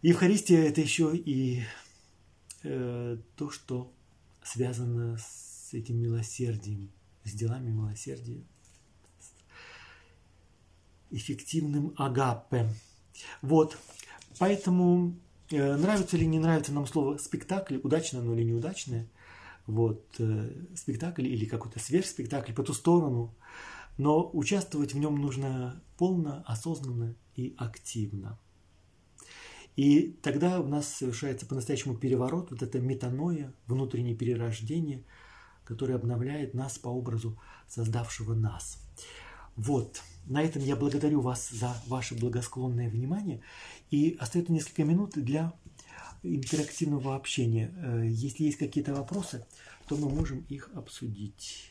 Евхаристия– 0.01 0.62
это 0.69 0.81
еще 0.81 1.16
и 1.16 1.65
э, 2.62 3.19
то, 3.35 3.51
что 3.51 3.93
связано 4.45 5.19
с 5.19 5.75
этим 5.75 6.01
милосердием, 6.01 6.93
с 7.25 7.33
делами 7.33 7.70
милосердия, 7.70 8.41
с 9.19 9.33
эффективным 11.11 11.95
агапе. 11.97 12.73
Вот, 13.43 13.77
поэтому 14.39 15.16
э, 15.51 15.77
нравится 15.77 16.16
или 16.16 16.27
не 16.27 16.39
нравится 16.39 16.73
нам 16.73 16.87
слово 16.87 17.19
«спектакль», 17.19 17.79
удачно 17.83 18.20
оно 18.20 18.35
или 18.35 18.45
неудачное, 18.45 19.09
вот, 19.66 20.07
э, 20.20 20.65
спектакль 20.77 21.27
или 21.27 21.45
какой-то 21.45 21.81
сверхспектакль 21.81 22.53
по 22.53 22.62
ту 22.62 22.73
сторону, 22.73 23.35
но 23.97 24.31
участвовать 24.33 24.95
в 24.95 24.99
нем 24.99 25.20
нужно 25.20 25.83
полно, 25.97 26.45
осознанно 26.47 27.16
и 27.35 27.57
активно– 27.59 28.39
и 29.78 30.18
тогда 30.22 30.60
у 30.60 30.66
нас 30.66 30.88
совершается 30.88 31.46
по-настоящему 31.46 31.94
переворот, 31.94 32.50
вот 32.50 32.62
это 32.64 32.80
метаноя, 32.80 33.55
внутреннее 33.68 34.16
перерождение, 34.16 35.05
которое 35.62 35.94
обновляет 35.94 36.52
нас 36.52 36.80
по 36.80 36.88
образу 36.88 37.38
создавшего 37.68 38.34
нас. 38.34 38.82
Вот, 39.55 40.02
на 40.26 40.42
этом 40.42 40.62
я 40.62 40.74
благодарю 40.74 41.20
вас 41.20 41.50
за 41.50 41.80
ваше 41.86 42.16
благосклонное 42.16 42.90
внимание. 42.90 43.40
И 43.92 44.16
остается 44.18 44.52
несколько 44.52 44.82
минут 44.82 45.12
для 45.14 45.52
интерактивного 46.24 47.14
общения. 47.14 47.72
Э, 47.76 48.02
если 48.05 48.46
есть 48.46 48.59
какие-то 48.59 48.96
вопросы, 48.96 49.46
то 49.86 49.96
мы 49.96 50.09
можем 50.09 50.40
их 50.48 50.70
обсудить. 50.74 51.70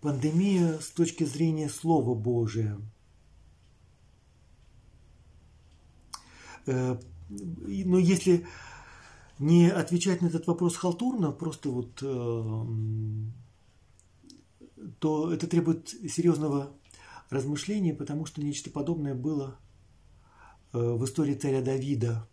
Пандемия 0.00 0.78
с 0.78 0.90
точки 0.90 1.24
зрения 1.24 1.68
Слова 1.68 2.14
Божия. 2.14 2.80
Э, 6.66 6.96
но 7.28 7.98
если 7.98 8.46
не 9.38 9.70
отвечать 9.70 10.20
на 10.22 10.26
этот 10.26 10.46
вопрос 10.46 10.76
халтурно, 10.76 11.32
просто 11.32 11.70
вот, 11.70 12.02
э, 12.02 12.64
то 14.98 15.32
это 15.32 15.46
требует 15.46 15.88
серьезного 15.88 16.72
размышления, 17.30 17.94
потому 17.94 18.26
что 18.26 18.42
нечто 18.42 18.70
подобное 18.70 19.14
было 19.14 19.58
в 20.72 21.04
истории 21.04 21.34
царя 21.34 21.62
Давида. 21.62 22.28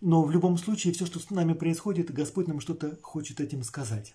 Но 0.00 0.22
в 0.22 0.30
любом 0.30 0.58
случае, 0.58 0.92
все, 0.92 1.06
что 1.06 1.18
с 1.18 1.30
нами 1.30 1.54
происходит, 1.54 2.12
Господь 2.12 2.48
нам 2.48 2.60
что-то 2.60 2.98
хочет 3.02 3.40
этим 3.40 3.62
сказать. 3.62 4.14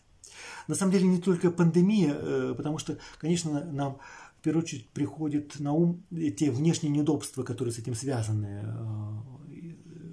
На 0.68 0.76
самом 0.76 0.92
деле 0.92 1.08
не 1.08 1.20
только 1.20 1.52
пандемия, 1.52 2.14
э, 2.14 2.54
потому 2.56 2.78
что, 2.78 2.98
конечно, 3.18 3.66
нам 3.66 3.98
в 4.40 4.44
первую 4.44 4.64
очередь 4.64 4.88
приходят 4.90 5.60
на 5.60 5.74
ум 5.74 6.04
те 6.38 6.52
внешние 6.52 6.92
неудобства, 6.92 7.44
которые 7.44 7.74
с 7.74 7.80
этим 7.80 7.96
связаны. 7.96 8.64
Э, 8.64 9.42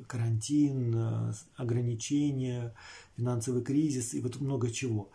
карантин, 0.07 1.35
ограничения, 1.57 2.75
финансовый 3.17 3.63
кризис 3.63 4.15
и 4.15 4.21
вот 4.21 4.41
много 4.41 4.71
чего. 4.71 5.11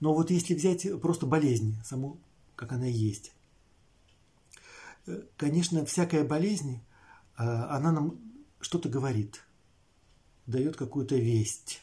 Но 0.00 0.12
вот 0.12 0.30
если 0.30 0.54
взять 0.54 0.86
просто 1.00 1.24
болезнь, 1.24 1.74
саму, 1.82 2.18
как 2.54 2.72
она 2.72 2.84
есть, 2.84 3.32
конечно, 5.38 5.86
всякая 5.86 6.22
болезнь, 6.22 6.80
она 7.36 7.92
нам 7.92 8.18
что-то 8.60 8.90
говорит, 8.90 9.45
дает 10.46 10.76
какую-то 10.76 11.16
весть. 11.16 11.82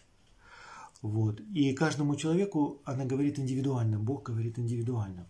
Вот. 1.01 1.41
И 1.53 1.73
каждому 1.73 2.15
человеку 2.15 2.81
она 2.85 3.05
говорит 3.05 3.37
индивидуально, 3.37 3.99
Бог 3.99 4.23
говорит 4.23 4.57
индивидуально. 4.57 5.27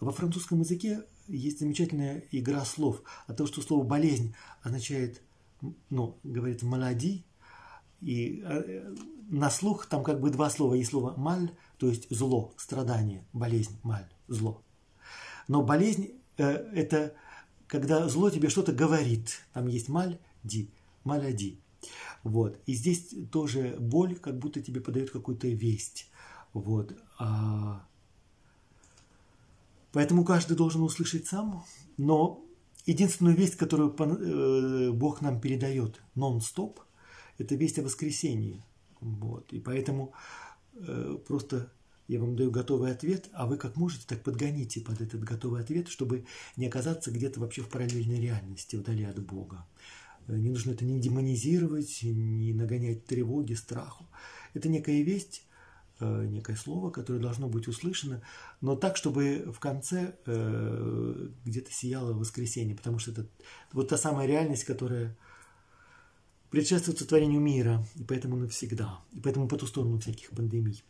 Во 0.00 0.12
французском 0.12 0.60
языке 0.60 1.04
есть 1.28 1.60
замечательная 1.60 2.24
игра 2.32 2.64
слов. 2.64 3.02
От 3.26 3.36
того, 3.36 3.46
что 3.46 3.62
слово 3.62 3.84
«болезнь» 3.84 4.34
означает, 4.62 5.22
ну, 5.90 6.18
говорит 6.24 6.62
«малади», 6.62 7.24
и 8.00 8.42
э, 8.44 8.94
на 9.30 9.48
слух 9.48 9.86
там 9.86 10.02
как 10.02 10.20
бы 10.20 10.30
два 10.30 10.50
слова. 10.50 10.74
Есть 10.74 10.90
слово 10.90 11.14
«маль», 11.16 11.50
то 11.78 11.88
есть 11.88 12.10
зло, 12.10 12.52
страдание, 12.56 13.24
болезнь, 13.32 13.78
маль, 13.82 14.08
зло. 14.28 14.62
Но 15.48 15.62
болезнь 15.62 16.10
э,– 16.36 16.44
это 16.74 17.14
когда 17.66 18.08
зло 18.08 18.30
тебе 18.30 18.50
что-то 18.50 18.72
говорит. 18.72 19.40
Там 19.52 19.68
есть 19.68 19.88
маль, 19.88 20.18
ди, 20.42 20.70
маляди. 21.04 21.60
Вот. 22.24 22.58
И 22.66 22.74
здесь 22.74 23.14
тоже 23.30 23.76
боль 23.78 24.16
как 24.16 24.38
будто 24.38 24.60
тебе 24.60 24.80
подает 24.80 25.10
какую-то 25.10 25.46
весть. 25.46 26.10
Вот. 26.52 26.96
А... 27.18 27.86
Поэтому 29.92 30.24
каждый 30.24 30.56
должен 30.56 30.82
услышать 30.82 31.26
сам. 31.26 31.64
Но 31.98 32.44
единственную 32.86 33.36
весть, 33.36 33.56
которую 33.56 33.94
э, 33.96 34.90
Бог 34.90 35.20
нам 35.20 35.40
передает 35.40 36.02
нон-стоп, 36.14 36.80
это 37.38 37.54
весть 37.54 37.78
о 37.78 37.82
воскресении. 37.82 38.64
Вот. 39.00 39.52
И 39.52 39.60
поэтому 39.60 40.14
э, 40.74 41.18
просто 41.26 41.70
я 42.08 42.20
вам 42.20 42.36
даю 42.36 42.50
готовый 42.50 42.90
ответ, 42.90 43.28
а 43.32 43.46
вы 43.46 43.56
как 43.56 43.76
можете, 43.76 44.06
так 44.06 44.22
подгоните 44.22 44.80
под 44.80 45.00
этот 45.00 45.22
готовый 45.24 45.60
ответ, 45.60 45.88
чтобы 45.88 46.26
не 46.56 46.66
оказаться 46.66 47.10
где-то 47.10 47.40
вообще 47.40 47.62
в 47.62 47.68
параллельной 47.68 48.20
реальности, 48.20 48.76
вдали 48.76 49.04
от 49.04 49.24
Бога. 49.24 49.66
Э, 50.28 50.36
не 50.36 50.50
нужно 50.50 50.72
это 50.72 50.84
не 50.84 51.00
демонизировать, 51.00 52.00
не 52.02 52.52
нагонять 52.52 53.06
тревоги, 53.06 53.54
страху. 53.54 54.06
Это 54.54 54.68
некая 54.68 55.02
весть, 55.02 55.46
э, 56.00 56.26
некое 56.26 56.56
слово, 56.56 56.90
которое 56.90 57.18
должно 57.18 57.48
быть 57.48 57.68
услышано, 57.68 58.22
но 58.60 58.76
так, 58.76 58.96
чтобы 58.96 59.50
в 59.52 59.58
конце 59.58 60.16
э, 60.26 61.28
где-то 61.44 61.72
сияло 61.72 62.12
воскресенье, 62.12 62.76
потому 62.76 62.98
что 62.98 63.12
это 63.12 63.26
вот 63.72 63.88
та 63.88 63.96
самая 63.96 64.26
реальность, 64.26 64.64
которая 64.64 65.16
предшествует 66.50 66.98
сотворению 66.98 67.40
мира, 67.40 67.84
и 67.96 68.04
поэтому 68.04 68.36
навсегда, 68.36 69.00
и 69.12 69.20
поэтому 69.20 69.48
по 69.48 69.56
ту 69.56 69.66
сторону 69.66 69.98
всяких 69.98 70.30
пандемий. 70.30 70.84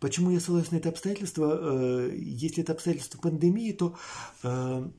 Почему 0.00 0.30
я 0.30 0.40
ссылаюсь 0.40 0.70
на 0.72 0.76
это 0.76 0.90
обстоятельство? 0.90 1.58
Э, 1.58 2.16
если 2.16 2.62
это 2.62 2.72
обстоятельство 2.72 3.18
пандемии, 3.18 3.72
то 3.72 3.96
э, 4.42 4.90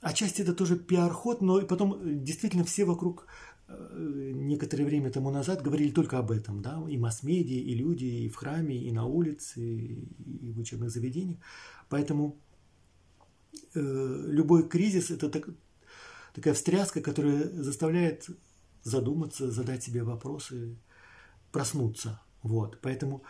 отчасти 0.00 0.42
это 0.42 0.54
тоже 0.54 0.76
пиар-ход, 0.76 1.40
но 1.40 1.60
и 1.60 1.66
потом 1.66 1.94
э, 1.94 2.14
действительно 2.14 2.64
все 2.64 2.84
вокруг 2.84 3.26
некоторое 3.68 4.84
время 4.84 5.10
тому 5.10 5.32
назад 5.32 5.60
говорили 5.60 5.90
только 5.90 6.18
об 6.18 6.30
этом, 6.30 6.62
да, 6.62 6.80
и 6.88 6.96
масс-медиа, 6.96 7.58
и 7.58 7.74
люди, 7.74 8.04
и 8.04 8.28
в 8.28 8.36
храме, 8.36 8.76
и 8.76 8.92
на 8.92 9.06
улице, 9.06 9.60
и 9.60 10.52
в 10.52 10.60
учебных 10.60 10.90
заведениях. 10.90 11.40
Поэтому 11.88 12.38
любой 13.74 14.68
кризис– 14.68 15.10
это 15.10 15.28
так, 15.28 15.48
такая 16.32 16.54
встряска, 16.54 17.00
которая 17.00 17.48
заставляет 17.60 18.30
задуматься, 18.84 19.50
задать 19.50 19.82
себе 19.82 20.04
вопросы, 20.04 20.76
проснуться– 21.50 22.20
вот, 22.46 22.78
поэтому 22.80 23.22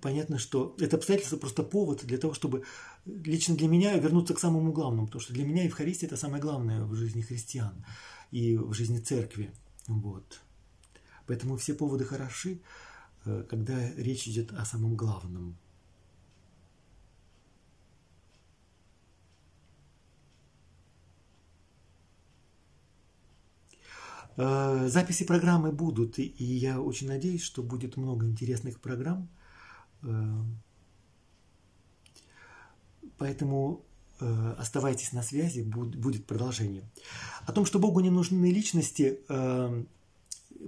понятно, 0.00 0.38
что 0.38 0.76
это 0.78 0.96
обстоятельство 0.96 1.36
просто 1.36 1.62
повод 1.62 2.04
для 2.04 2.18
того, 2.18 2.34
чтобы 2.34 2.64
лично 3.06 3.56
для 3.56 3.68
меня 3.68 3.96
вернуться 3.96 4.34
к 4.34 4.40
самому 4.40 4.72
главному, 4.72 5.06
потому 5.06 5.22
что 5.22 5.32
для 5.32 5.44
меня 5.44 5.64
Евхаристия– 5.64 6.06
это 6.08 6.16
самое 6.16 6.42
главное 6.42 6.84
в 6.84 6.94
жизни 6.94 7.22
христиан 7.22 7.84
и 8.30 8.56
в 8.56 8.74
жизни 8.74 8.98
церкви. 8.98 9.52
Вот. 9.86 10.40
Поэтому 11.26 11.56
все 11.56 11.74
поводы 11.74 12.04
хороши, 12.04 12.60
э, 13.24 13.44
когда 13.48 13.90
речь 13.94 14.28
идет 14.28 14.52
о 14.52 14.64
самом 14.64 14.96
главном– 14.96 15.56
записи 24.38 25.24
программы 25.24 25.72
будут, 25.72 26.18
и 26.18 26.32
я 26.38 26.80
очень 26.80 27.08
надеюсь, 27.08 27.42
что 27.42 27.62
будет 27.62 27.96
много 27.96 28.24
интересных 28.24 28.80
программ. 28.80 29.28
Э, 30.02 30.42
поэтому 33.16 33.84
э, 34.20 34.54
оставайтесь 34.58 35.12
на 35.12 35.22
связи, 35.22 35.62
будет 35.62 36.26
продолжение. 36.26 36.84
О 37.46 37.52
том, 37.52 37.66
что 37.66 37.80
Богу 37.80 38.00
не 38.00 38.10
нужны 38.10 38.52
личности, 38.52 39.20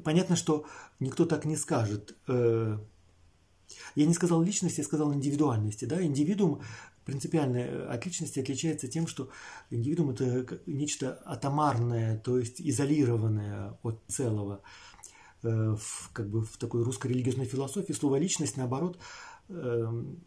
понятно, 0.04 0.36
что 0.36 0.64
никто 0.98 1.24
так 1.24 1.44
не 1.44 1.56
скажет. 1.56 2.16
Я 2.26 4.06
не 4.06 4.14
сказал 4.14 4.42
личности, 4.42 4.80
я 4.80 4.84
сказал 4.84 5.12
индивидуальности. 5.14 5.84
Да? 5.84 6.02
Индивидуум 6.02 6.62
принципиально 7.10 7.56
э, 7.58 7.86
от 7.88 8.06
личности 8.06 8.38
отличается 8.38 8.86
тем, 8.86 9.08
что 9.08 9.30
индивидуум 9.70 10.10
это 10.10 10.60
нечто 10.66 11.20
атомарное, 11.24 12.18
то 12.18 12.38
есть 12.38 12.60
изолированное 12.60 13.76
от 13.82 14.00
целого. 14.06 14.62
Э, 15.42 15.76
в, 15.76 16.10
как 16.12 16.30
бы 16.30 16.44
в 16.44 16.56
такой 16.56 16.84
русской 16.84 17.08
религиозной 17.08 17.46
философии 17.46 17.92
слово 17.92 18.16
личность, 18.16 18.56
наоборот, 18.56 18.98
эм, 19.48 20.20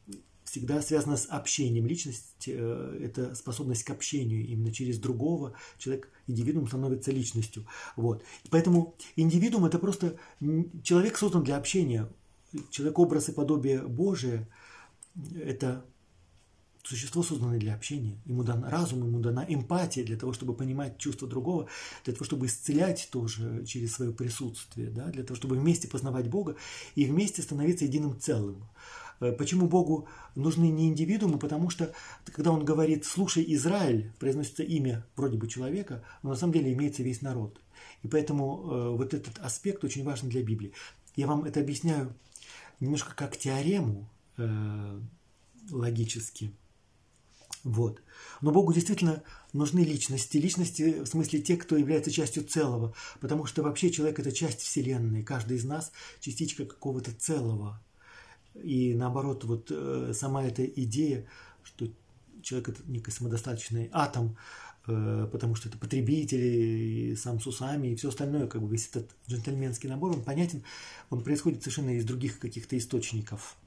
всегда 0.44 0.82
связано 0.82 1.16
с 1.16 1.26
общением. 1.28 1.88
Личность 1.88 2.48
э,– 2.48 3.00
это 3.02 3.34
способность 3.34 3.86
к 3.86 3.90
общению. 3.90 4.46
Именно 4.46 4.74
через 4.74 5.00
другого 5.00 5.54
человек, 5.78 6.10
индивидуум 6.28 6.68
становится 6.68 7.12
личностью. 7.12 7.66
Вот. 7.96 8.24
Поэтому 8.50 8.96
индивидуум– 9.16 9.64
это 9.68 9.80
просто 9.80 10.18
человек 10.84 11.18
создан 11.18 11.44
для 11.44 11.56
общения. 11.56 12.10
Человек– 12.72 13.00
образ 13.00 13.30
и 13.30 13.32
подобие 13.32 13.82
Божие– 13.82 14.50
это 15.36 15.86
существо 16.84 17.24
создано 17.24 17.58
для 17.58 17.74
общения. 17.74 18.18
Ему 18.26 18.44
дан 18.44 18.64
разум, 18.66 19.06
ему 19.06 19.20
дана 19.20 19.46
эмпатия 19.48 20.04
для 20.04 20.18
того, 20.18 20.34
чтобы 20.34 20.54
понимать 20.54 20.98
чувства 20.98 21.28
другого, 21.28 21.68
для 22.04 22.14
того, 22.14 22.26
чтобы 22.26 22.48
исцелять 22.48 23.08
тоже 23.10 23.66
через 23.66 23.94
свое 23.94 24.12
присутствие, 24.12 24.90
да, 24.90 25.08
для 25.08 25.24
того, 25.24 25.36
чтобы 25.38 25.56
вместе 25.56 25.88
познавать 25.88 26.30
Бога 26.30 26.58
и 26.96 27.06
вместе 27.06 27.42
становиться 27.42 27.86
единым 27.86 28.20
целым. 28.20 28.68
Э, 29.22 29.32
почему 29.32 29.68
Богу 29.68 30.10
нужны 30.36 30.70
не 30.70 30.90
индивидуумы? 30.90 31.40
Потому 31.40 31.70
что, 31.70 31.94
когда 32.26 32.52
Он 32.52 32.66
говорит 32.66 33.06
«слушай, 33.06 33.46
Израиль», 33.56 34.12
произносится 34.20 34.64
имя 34.64 35.06
вроде 35.16 35.38
бы 35.38 35.48
человека, 35.48 36.04
но 36.22 36.32
на 36.32 36.36
самом 36.36 36.54
деле 36.54 36.74
имеется 36.74 37.02
весь 37.02 37.22
народ. 37.22 37.62
И 38.02 38.10
поэтому 38.10 38.62
э, 38.70 38.90
вот 38.98 39.14
этот 39.14 39.40
аспект 39.40 39.86
очень 39.86 40.04
важен 40.04 40.28
для 40.28 40.44
Библии. 40.44 40.74
Я 41.16 41.28
вам 41.28 41.46
это 41.46 41.62
объясняю 41.62 42.14
немножко 42.82 43.16
как 43.16 43.38
теорему 43.38 44.10
э, 44.36 45.00
логически– 45.72 46.52
вот. 47.64 48.02
Но 48.42 48.52
Богу 48.52 48.74
действительно 48.74 49.24
нужны 49.54 49.80
личности. 49.80 50.38
Личности, 50.38 51.00
в 51.00 51.06
смысле 51.06 51.42
те, 51.42 51.56
кто 51.56 51.78
является 51.78 52.12
частью 52.12 52.44
целого. 52.44 52.94
Потому 53.22 53.46
что 53.46 53.64
вообще 53.64 53.90
человек– 53.90 54.20
это 54.20 54.32
часть 54.32 54.62
Вселенной. 54.62 55.24
Каждый 55.24 55.58
из 55.58 55.64
нас– 55.64 55.92
частичка 56.20 56.66
какого-то 56.66 57.12
целого. 57.14 57.82
И 58.62 58.94
наоборот, 58.94 59.46
вот 59.46 59.72
э, 59.72 60.12
сама 60.14 60.44
эта 60.44 60.66
идея, 60.66 61.26
что 61.64 61.88
человек– 62.42 62.70
это 62.70 62.82
некий 62.86 63.12
самодостаточный 63.12 63.90
атом, 63.94 64.38
э, 64.86 65.28
потому 65.32 65.56
что 65.56 65.70
это 65.70 65.78
потребители, 65.78 67.16
сам 67.16 67.40
с 67.40 67.48
усами 67.48 67.88
и 67.88 67.96
все 67.96 68.10
остальное, 68.10 68.48
как 68.48 68.62
бы 68.62 68.70
весь 68.70 68.90
этот 68.90 69.10
джентльменский 69.28 69.90
набор, 69.90 70.12
он 70.12 70.22
понятен, 70.22 70.64
он 71.10 71.24
происходит 71.24 71.64
совершенно 71.64 71.92
из 71.92 72.04
других 72.04 72.40
каких-то 72.40 72.78
источников– 72.78 73.56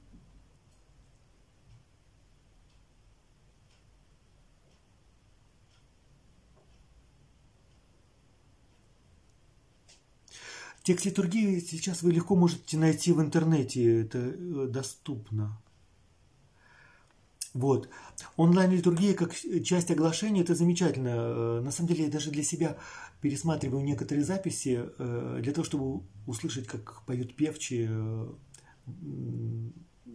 Текст 10.87 11.05
литургии 11.05 11.59
сейчас 11.59 12.01
вы 12.01 12.13
легко 12.13 12.33
можете 12.33 12.77
найти 12.77 13.11
в 13.11 13.19
интернете, 13.19 14.03
это 14.03 14.19
э, 14.19 14.67
доступно. 14.69 15.61
Вот. 17.53 17.89
Онлайн-литургия 18.37 19.13
как 19.13 19.35
часть 19.65 19.91
оглашения– 19.91 20.41
это 20.43 20.55
замечательно. 20.55 21.09
Э, 21.09 21.61
на 21.61 21.71
самом 21.71 21.89
деле 21.89 22.05
я 22.05 22.09
даже 22.09 22.31
для 22.31 22.41
себя 22.41 22.77
пересматриваю 23.19 23.83
некоторые 23.83 24.23
записи 24.23 24.79
э, 24.97 25.39
для 25.43 25.51
того, 25.51 25.65
чтобы 25.65 26.03
услышать, 26.25 26.67
как 26.67 27.03
поют 27.05 27.35
певчие, 27.35 28.29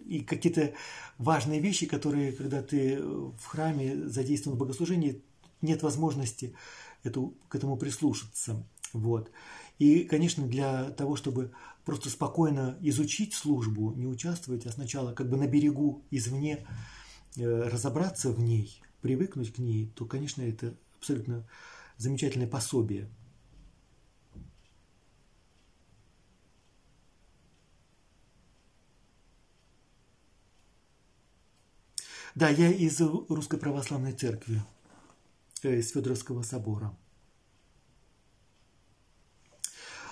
и 0.07 0.20
какие-то 0.20 0.73
важные 1.19 1.61
вещи, 1.61 1.85
которые, 1.85 2.32
когда 2.32 2.62
ты 2.62 2.99
в 2.99 3.44
храме 3.44 4.09
задействован 4.09 4.57
в 4.57 4.61
богослужении, 4.61 5.23
нет 5.61 5.82
возможности 5.82 6.55
эту, 7.03 7.35
к 7.49 7.57
этому 7.57 7.77
прислушаться. 7.77 8.66
Вот. 8.94 9.31
И, 9.78 10.05
конечно, 10.05 10.47
для 10.47 10.90
того, 10.90 11.16
чтобы 11.16 11.53
просто 11.85 12.09
спокойно 12.11 12.78
изучить 12.81 13.35
службу, 13.35 13.93
не 13.93 14.07
участвовать, 14.07 14.66
а 14.66 14.73
сначала 14.73 15.12
как 15.12 15.28
бы 15.28 15.36
на 15.36 15.47
берегу, 15.47 16.05
извне, 16.11 16.66
э, 17.36 17.62
разобраться 17.69 18.31
в 18.31 18.40
ней, 18.40 18.81
привыкнуть 19.01 19.53
к 19.53 19.59
ней, 19.59 19.90
то, 19.97 20.05
конечно, 20.05 20.43
это 20.43 20.74
абсолютно 20.99 21.44
замечательное 21.97 22.47
пособие. 22.47 23.09
Да, 32.35 32.49
я 32.49 32.70
из 32.70 32.99
Русской 33.01 33.59
Православной 33.59 34.12
Церкви, 34.12 34.62
э, 35.62 35.78
из 35.78 35.90
Федоровского 35.90 36.43
собора. 36.43 36.97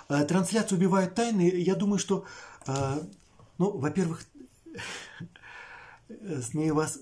трансляцию 0.25 0.77
убивают 0.77 1.15
тайны. 1.15 1.51
Я 1.55 1.75
думаю, 1.75 1.99
что, 1.99 2.25
э, 2.67 3.01
ну, 3.57 3.77
во-первых, 3.77 4.23
смею 6.41 6.75
вас, 6.75 6.99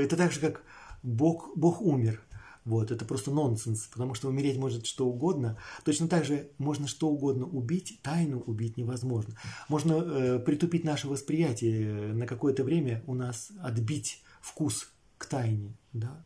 это 0.00 0.16
так 0.16 0.32
же, 0.32 0.40
как 0.40 0.62
Бог, 1.02 1.50
Бог 1.56 1.80
умер. 1.80 2.22
Вот, 2.64 2.92
это 2.92 3.04
просто 3.04 3.32
нонсенс, 3.32 3.88
потому 3.88 4.14
что 4.14 4.28
умереть 4.28 4.56
может 4.56 4.86
что 4.86 5.08
угодно. 5.08 5.58
Точно 5.84 6.06
так 6.06 6.24
же 6.24 6.50
можно 6.58 6.86
что 6.86 7.08
угодно 7.08 7.44
убить, 7.44 7.98
тайну 8.02 8.38
убить 8.38 8.76
невозможно. 8.76 9.34
Можно 9.68 9.94
э, 9.94 10.38
притупить 10.38 10.84
наше 10.84 11.08
восприятие 11.08 12.12
на 12.12 12.26
какое-то 12.26 12.62
время, 12.62 13.02
у 13.08 13.14
нас 13.14 13.50
отбить 13.60 14.22
вкус 14.40 14.92
к 15.18 15.26
тайне, 15.26 15.76
да. 15.92 16.24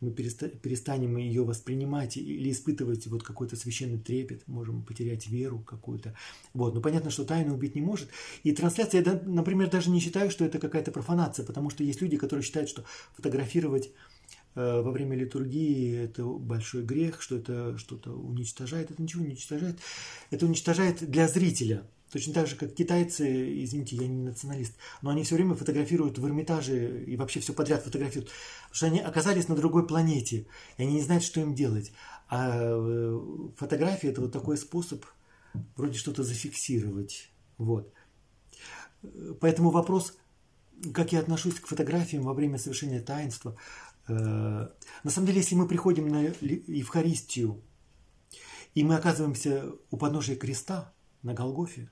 Мы 0.00 0.10
перестанем 0.10 1.16
ее 1.16 1.44
воспринимать 1.44 2.16
или 2.16 2.50
испытывать 2.50 3.06
вот 3.06 3.22
какой-то 3.22 3.56
священный 3.56 3.98
трепет, 3.98 4.46
можем 4.46 4.82
потерять 4.82 5.26
веру 5.26 5.58
какую-то. 5.60 6.14
Вот. 6.54 6.74
Но 6.74 6.80
понятно, 6.80 7.10
что 7.10 7.24
тайну 7.24 7.54
убить 7.54 7.74
не 7.74 7.80
может. 7.80 8.08
И 8.42 8.52
трансляция, 8.52 9.02
я, 9.02 9.20
например, 9.24 9.70
даже 9.70 9.90
не 9.90 10.00
считаю, 10.00 10.30
что 10.30 10.44
это 10.44 10.58
какая-то 10.58 10.92
профанация, 10.92 11.46
потому 11.46 11.70
что 11.70 11.84
есть 11.84 12.00
люди, 12.02 12.16
которые 12.16 12.44
считают, 12.44 12.68
что 12.68 12.84
фотографировать 13.14 13.90
Э, 14.56 14.80
во 14.80 14.90
время 14.90 15.16
литургии 15.16 15.94
это 15.94 16.24
большой 16.24 16.82
грех, 16.82 17.20
что 17.20 17.36
это 17.36 17.76
что-то 17.76 18.12
уничтожает. 18.12 18.90
Это 18.90 19.02
ничего 19.02 19.22
не 19.22 19.28
уничтожает. 19.28 19.78
Это 20.30 20.46
уничтожает 20.46 21.08
для 21.10 21.28
зрителя. 21.28 21.82
Точно 22.12 22.32
так 22.32 22.46
же, 22.46 22.56
как 22.56 22.72
китайцы, 22.72 23.64
извините, 23.64 23.96
я 23.96 24.06
не 24.06 24.22
националист, 24.22 24.74
но 25.02 25.10
они 25.10 25.24
все 25.24 25.34
время 25.34 25.54
фотографируют 25.54 26.18
в 26.18 26.26
Эрмитаже 26.26 27.04
и 27.04 27.16
вообще 27.16 27.40
все 27.40 27.52
подряд 27.52 27.82
фотографируют, 27.82 28.30
потому 28.62 28.74
что 28.74 28.86
они 28.86 29.00
оказались 29.00 29.48
на 29.48 29.56
другой 29.56 29.86
планете, 29.86 30.46
и 30.76 30.82
они 30.82 30.94
не 30.94 31.02
знают, 31.02 31.24
что 31.24 31.40
им 31.40 31.54
делать. 31.54 31.92
А 32.28 32.50
э, 32.54 33.20
фотография– 33.56 34.08
это 34.10 34.20
вот 34.20 34.32
такой 34.32 34.56
способ 34.56 35.04
вроде 35.74 35.98
что-то 35.98 36.22
зафиксировать. 36.22 37.30
Вот. 37.58 37.92
Поэтому 39.40 39.70
вопрос, 39.70 40.16
как 40.94 41.12
я 41.12 41.20
отношусь 41.20 41.60
к 41.60 41.66
фотографиям 41.66 42.22
во 42.22 42.34
время 42.34 42.58
совершения 42.58 43.00
таинства– 43.00 43.56
Э, 44.08 44.68
на 45.02 45.10
самом 45.10 45.26
деле, 45.26 45.40
если 45.40 45.54
мы 45.54 45.66
приходим 45.66 46.08
на 46.08 46.22
Евхаристию, 46.22 47.62
и 48.74 48.84
мы 48.84 48.96
оказываемся 48.96 49.72
у 49.90 49.96
подножия 49.96 50.36
креста 50.36 50.92
на 51.22 51.34
Голгофе, 51.34 51.90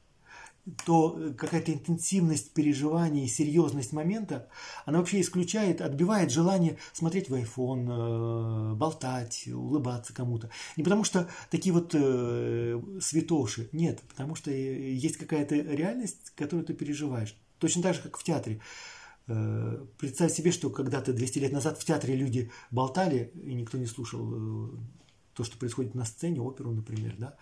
то 0.86 1.34
какая-то 1.36 1.72
интенсивность 1.72 2.52
переживаний, 2.52 3.28
серьезность 3.28 3.92
момента, 3.92 4.48
она 4.86 4.98
вообще 4.98 5.20
исключает, 5.20 5.80
отбивает 5.80 6.30
желание 6.30 6.78
смотреть 6.92 7.28
в 7.28 7.34
iPhone, 7.34 8.72
э, 8.72 8.74
болтать, 8.74 9.46
улыбаться 9.48 10.14
кому-то. 10.14 10.50
Не 10.76 10.82
потому 10.82 11.04
что 11.04 11.28
такие 11.50 11.72
вот 11.72 11.94
э, 11.94 12.80
святоши, 13.00 13.68
нет, 13.72 14.00
потому 14.08 14.34
что 14.34 14.50
есть 14.50 15.18
какая-то 15.18 15.54
реальность, 15.54 16.32
которую 16.34 16.64
ты 16.64 16.72
переживаешь. 16.72 17.36
Точно 17.58 17.82
так 17.82 17.94
же, 17.94 18.02
как 18.02 18.16
в 18.16 18.24
театре. 18.24 18.60
Э, 19.26 19.84
представь 19.98 20.32
себе, 20.32 20.50
что 20.50 20.70
когда-то 20.70 21.12
200 21.12 21.38
лет 21.40 21.52
назад 21.52 21.78
в 21.78 21.84
театре 21.84 22.14
люди 22.14 22.50
болтали, 22.70 23.32
и 23.34 23.54
никто 23.54 23.76
не 23.76 23.86
слушал 23.86 24.66
э, 24.66 24.70
то, 25.34 25.44
что 25.44 25.58
происходит 25.58 25.94
на 25.94 26.04
сцене, 26.04 26.40
оперу, 26.40 26.72
например. 26.72 27.14
Да? 27.18 27.36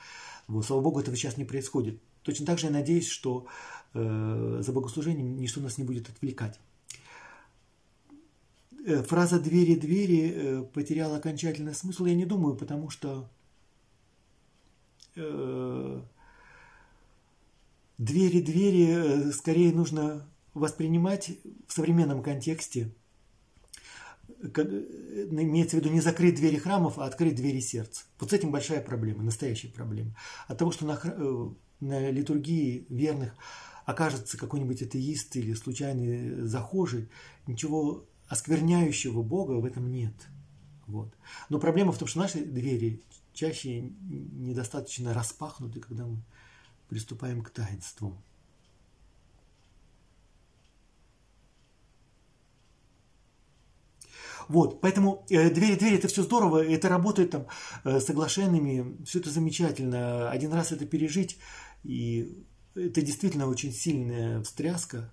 Вот, 0.48 0.64
слава 0.64 0.80
Богу, 0.80 1.00
этого 1.00 1.16
сейчас 1.16 1.36
не 1.36 1.44
происходит. 1.44 2.00
Точно 2.22 2.46
так 2.46 2.58
же 2.58 2.66
я 2.66 2.72
надеюсь, 2.72 3.08
что 3.08 3.46
э, 3.94 4.58
за 4.60 4.72
богослужением 4.72 5.36
ничто 5.36 5.60
нас 5.60 5.78
не 5.78 5.84
будет 5.84 6.08
отвлекать. 6.08 6.58
Э, 8.84 9.02
фраза 9.02 9.40
«двери-двери» 9.40 10.64
потеряла 10.72 11.16
окончательный 11.16 11.74
смысл, 11.74 12.06
я 12.06 12.14
не 12.14 12.26
думаю, 12.26 12.56
потому 12.56 12.90
что 12.90 13.28
двери-двери 17.98 19.30
скорее 19.32 19.74
нужно 19.74 20.26
воспринимать 20.54 21.32
в 21.66 21.72
современном 21.72 22.22
контексте, 22.22 22.94
имеется 24.42 25.76
в 25.76 25.80
виду 25.80 25.90
не 25.90 26.00
закрыть 26.00 26.36
двери 26.36 26.56
храмов, 26.56 26.98
а 26.98 27.06
открыть 27.06 27.36
двери 27.36 27.60
сердца. 27.60 28.04
Вот 28.18 28.30
с 28.30 28.32
этим 28.32 28.50
большая 28.50 28.80
проблема, 28.80 29.22
настоящая 29.22 29.68
проблема. 29.68 30.16
От 30.48 30.58
того, 30.58 30.72
что 30.72 30.86
на, 30.86 31.00
э, 31.02 31.48
на 31.82 32.10
литургии 32.10 32.86
верных 32.88 33.34
окажется 33.84 34.38
какой-нибудь 34.38 34.82
атеист 34.82 35.36
или 35.36 35.54
случайный 35.54 36.46
захожий, 36.46 37.08
ничего 37.46 38.06
оскверняющего 38.28 39.22
Бога 39.22 39.52
в 39.52 39.64
этом 39.64 39.90
нет. 39.90 40.14
Вот. 40.86 41.12
Но 41.48 41.58
проблема 41.58 41.92
в 41.92 41.98
том, 41.98 42.08
что 42.08 42.20
наши 42.20 42.44
двери 42.44 43.02
чаще 43.32 43.80
недостаточно 43.80 45.12
распахнуты, 45.12 45.80
когда 45.80 46.06
мы 46.06 46.22
приступаем 46.88 47.42
к 47.42 47.50
таинству. 47.50 48.16
Вот, 54.48 54.80
поэтому 54.80 55.24
э, 55.30 55.50
двери, 55.50 55.76
двери 55.76 55.96
это 55.96 56.08
все 56.08 56.22
здорово, 56.22 56.64
это 56.64 56.88
работает 56.88 57.30
там 57.30 57.46
э, 57.84 58.00
соглашенными, 58.00 59.02
все 59.04 59.20
это 59.20 59.30
замечательно. 59.30 60.30
Один 60.30 60.52
раз 60.52 60.72
это 60.72 60.84
пережить, 60.84 61.38
и 61.82 62.44
это 62.74 63.02
действительно 63.02 63.46
очень 63.46 63.72
сильная 63.72 64.42
встряска. 64.42 65.12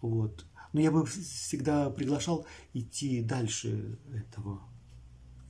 Вот. 0.00 0.46
Но 0.72 0.80
я 0.80 0.90
бы 0.90 1.06
всегда 1.06 1.90
приглашал 1.90 2.46
идти 2.74 3.22
дальше 3.22 3.98
этого, 4.12 4.62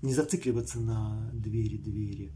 не 0.03 0.15
зацикливаться 0.15 0.79
на 0.79 1.31
двери-двери. 1.33 2.33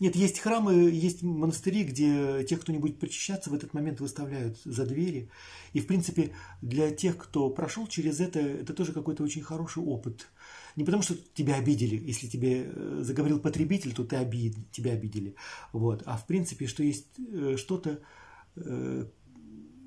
Нет, 0.00 0.16
есть 0.16 0.38
храмы, 0.38 0.72
есть 0.90 1.22
монастыри, 1.22 1.84
где 1.84 2.42
тех, 2.44 2.62
кто 2.62 2.72
не 2.72 2.78
будет 2.78 2.98
причащаться, 2.98 3.50
в 3.50 3.54
этот 3.54 3.74
момент 3.74 4.00
выставляют 4.00 4.58
за 4.64 4.86
двери. 4.86 5.28
И, 5.74 5.80
в 5.80 5.86
принципе, 5.86 6.32
для 6.62 6.90
тех, 6.90 7.18
кто 7.18 7.50
прошел 7.50 7.86
через 7.86 8.18
это, 8.18 8.40
это 8.40 8.72
тоже 8.72 8.94
какой-то 8.94 9.22
очень 9.22 9.42
хороший 9.42 9.82
опыт. 9.82 10.30
Не 10.76 10.84
потому, 10.84 11.02
что 11.02 11.16
тебя 11.34 11.56
обидели. 11.56 11.96
Если 11.96 12.26
тебе 12.26 12.64
э, 12.64 13.00
заговорил 13.02 13.40
потребитель, 13.40 13.92
то 13.92 14.04
ты 14.04 14.16
обид, 14.16 14.56
тебя 14.70 14.92
обидели. 14.92 15.34
Вот. 15.72 16.02
А 16.06 16.16
в 16.16 16.26
принципе, 16.26 16.66
что 16.66 16.82
есть 16.82 17.06
э, 17.18 17.56
что-то, 17.56 18.00
э, 18.56 19.06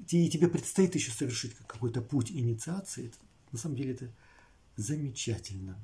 и 0.09 0.29
тебе 0.29 0.47
предстоит 0.47 0.95
еще 0.95 1.11
совершить 1.11 1.55
какой-то 1.67 2.01
путь 2.01 2.31
инициации, 2.31 3.11
на 3.51 3.57
самом 3.57 3.75
деле 3.75 3.93
это 3.93 4.11
замечательно. 4.75 5.77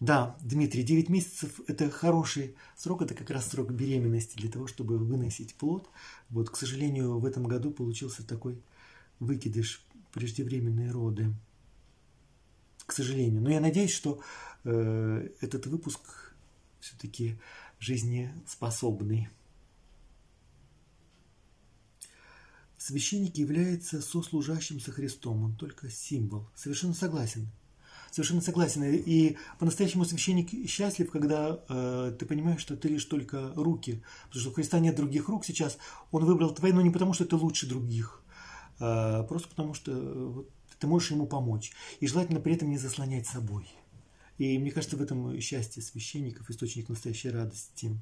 Да, 0.00 0.36
Дмитрий, 0.42 0.82
9 0.82 1.08
месяцев– 1.08 1.60
это 1.66 1.88
хороший 1.88 2.56
срок, 2.76 3.02
это 3.02 3.14
как 3.14 3.30
раз 3.30 3.48
срок 3.48 3.70
беременности 3.70 4.36
для 4.36 4.50
того, 4.50 4.66
чтобы 4.66 4.98
выносить 4.98 5.54
плод. 5.54 5.88
Вот, 6.30 6.50
к 6.50 6.56
сожалению, 6.56 7.18
в 7.18 7.24
этом 7.24 7.44
году 7.44 7.70
получился 7.70 8.26
такой 8.26 8.60
выкидыш, 9.18 9.84
преждевременные 10.12 10.90
роды. 10.90 11.32
К 12.86 12.92
сожалению. 12.92 13.42
Но 13.42 13.50
я 13.50 13.60
надеюсь, 13.60 13.92
что 13.92 14.20
э, 14.64 15.28
этот 15.40 15.66
выпуск 15.66 16.34
все-таки 16.80 17.38
жизнеспособный. 17.78 19.28
Священник 22.76 23.36
является 23.36 24.02
сослужащим 24.02 24.80
со 24.80 24.92
Христом, 24.92 25.42
он 25.44 25.56
только 25.56 25.88
символ. 25.88 26.50
Совершенно 26.54 26.94
согласен– 26.94 27.48
Совершенно 28.14 28.42
согласен. 28.42 28.84
И 28.84 29.36
по-настоящему 29.58 30.04
священник 30.04 30.68
счастлив, 30.70 31.10
когда 31.10 31.58
э, 31.68 32.14
ты 32.16 32.26
понимаешь, 32.26 32.60
что 32.60 32.76
ты 32.76 32.86
лишь 32.86 33.04
только 33.06 33.52
руки. 33.56 34.04
Потому 34.26 34.40
что 34.40 34.50
у 34.50 34.52
Христа 34.52 34.78
нет 34.78 34.94
других 34.94 35.28
рук 35.28 35.44
сейчас. 35.44 35.78
Он 36.12 36.24
выбрал 36.24 36.54
твои, 36.54 36.70
но 36.70 36.80
не 36.80 36.90
потому, 36.90 37.12
что 37.12 37.24
ты 37.24 37.34
лучше 37.34 37.68
других. 37.68 38.22
А 38.78 39.24
просто 39.24 39.48
потому, 39.48 39.74
что 39.74 39.92
вот, 39.92 40.48
ты 40.78 40.86
можешь 40.86 41.10
ему 41.10 41.26
помочь. 41.26 41.72
И 42.00 42.06
желательно 42.06 42.40
при 42.40 42.54
этом 42.54 42.70
не 42.70 42.78
заслонять 42.78 43.26
собой. 43.26 43.68
И 44.38 44.58
мне 44.58 44.70
кажется, 44.70 44.96
в 44.96 45.02
этом 45.02 45.40
счастье 45.40 45.82
священников, 45.82 46.50
источник 46.50 46.88
настоящей 46.88 47.30
радости. 47.30 47.96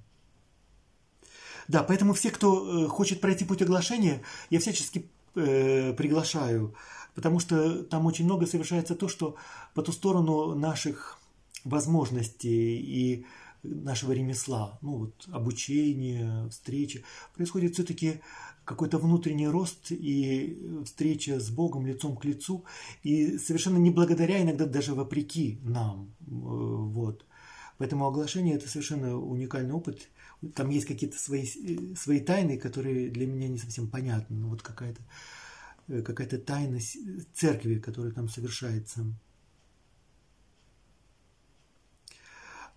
Да, 1.69 1.83
поэтому 1.83 2.15
все, 2.15 2.31
кто 2.31 2.89
хочет 2.89 3.21
пройти 3.21 3.45
путь 3.45 3.63
оглашения, 3.63 4.23
я 4.51 4.59
всячески 4.59 5.11
э, 5.35 5.93
приглашаю, 5.93 6.75
потому 7.15 7.39
что 7.39 7.85
там 7.85 8.07
очень 8.07 8.25
много 8.25 8.47
совершается 8.47 8.95
то, 8.95 9.09
что 9.09 9.37
по 9.75 9.83
ту 9.83 9.93
сторону 9.93 10.55
наших 10.55 11.19
возможностей 11.65 12.79
и 12.81 13.27
нашего 13.63 14.13
ремесла, 14.13 14.79
ну 14.83 14.97
вот 14.97 15.29
обучение, 15.31 16.49
встречи, 16.51 17.05
происходит 17.35 17.75
все-таки 17.75 18.21
какой-то 18.65 18.99
внутренний 18.99 19.49
рост 19.49 19.91
и 19.91 20.59
встреча 20.85 21.41
с 21.41 21.51
Богом 21.51 21.87
лицом 21.87 22.17
к 22.17 22.25
лицу, 22.25 22.65
и 23.03 23.39
совершенно 23.39 23.79
не 23.79 23.91
благодаря, 23.91 24.43
иногда 24.43 24.67
даже 24.67 24.95
вопреки 24.95 25.59
нам. 25.63 26.15
Э, 26.21 26.25
вот. 26.27 27.25
Поэтому 27.79 28.07
оглашение– 28.07 28.55
это 28.57 28.69
совершенно 28.69 29.17
уникальный 29.17 29.73
опыт. 29.73 30.09
Там 30.55 30.71
есть 30.71 30.87
какие-то 30.87 31.19
свои, 31.19 31.47
свои 31.97 32.21
тайны, 32.21 32.59
которые 32.59 33.11
для 33.11 33.27
меня 33.27 33.49
не 33.49 33.59
совсем 33.59 33.89
понятны. 33.89 34.37
Ну, 34.37 34.49
вот 34.49 34.63
какая-то 34.63 35.01
э, 35.89 36.03
какая 36.03 36.29
тайна 36.29 36.79
церкви, 37.35 37.79
которая 37.79 38.13
там 38.13 38.29
совершается. 38.29 39.05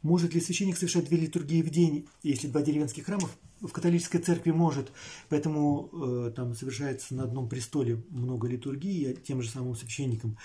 Может 0.06 0.36
ли 0.36 0.40
священник 0.40 0.78
совершать 0.78 1.06
две 1.06 1.18
литургии 1.18 1.64
в 1.64 1.72
день, 1.72 2.08
если 2.22 2.46
два 2.46 2.62
деревенских 2.62 3.08
храмов? 3.08 3.36
В 3.60 3.72
католической 3.72 4.20
церкви 4.20 4.52
может, 4.52 4.92
поэтому 5.30 5.90
э, 5.92 6.32
там 6.36 6.54
совершается 6.54 7.16
на 7.16 7.24
одном 7.24 7.50
престоле 7.50 8.04
много 8.12 8.48
литургий 8.48 9.16
тем 9.16 9.42
же 9.42 9.50
самым 9.50 9.76
священником. 9.76 10.38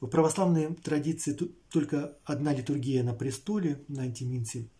В 0.00 0.06
православной 0.06 0.74
традиции 0.76 1.36
только 1.68 2.16
одна 2.24 2.54
литургия 2.54 3.02
на 3.02 3.12
престоле, 3.12 3.84
на 3.88 4.04
антиминце, 4.04 4.70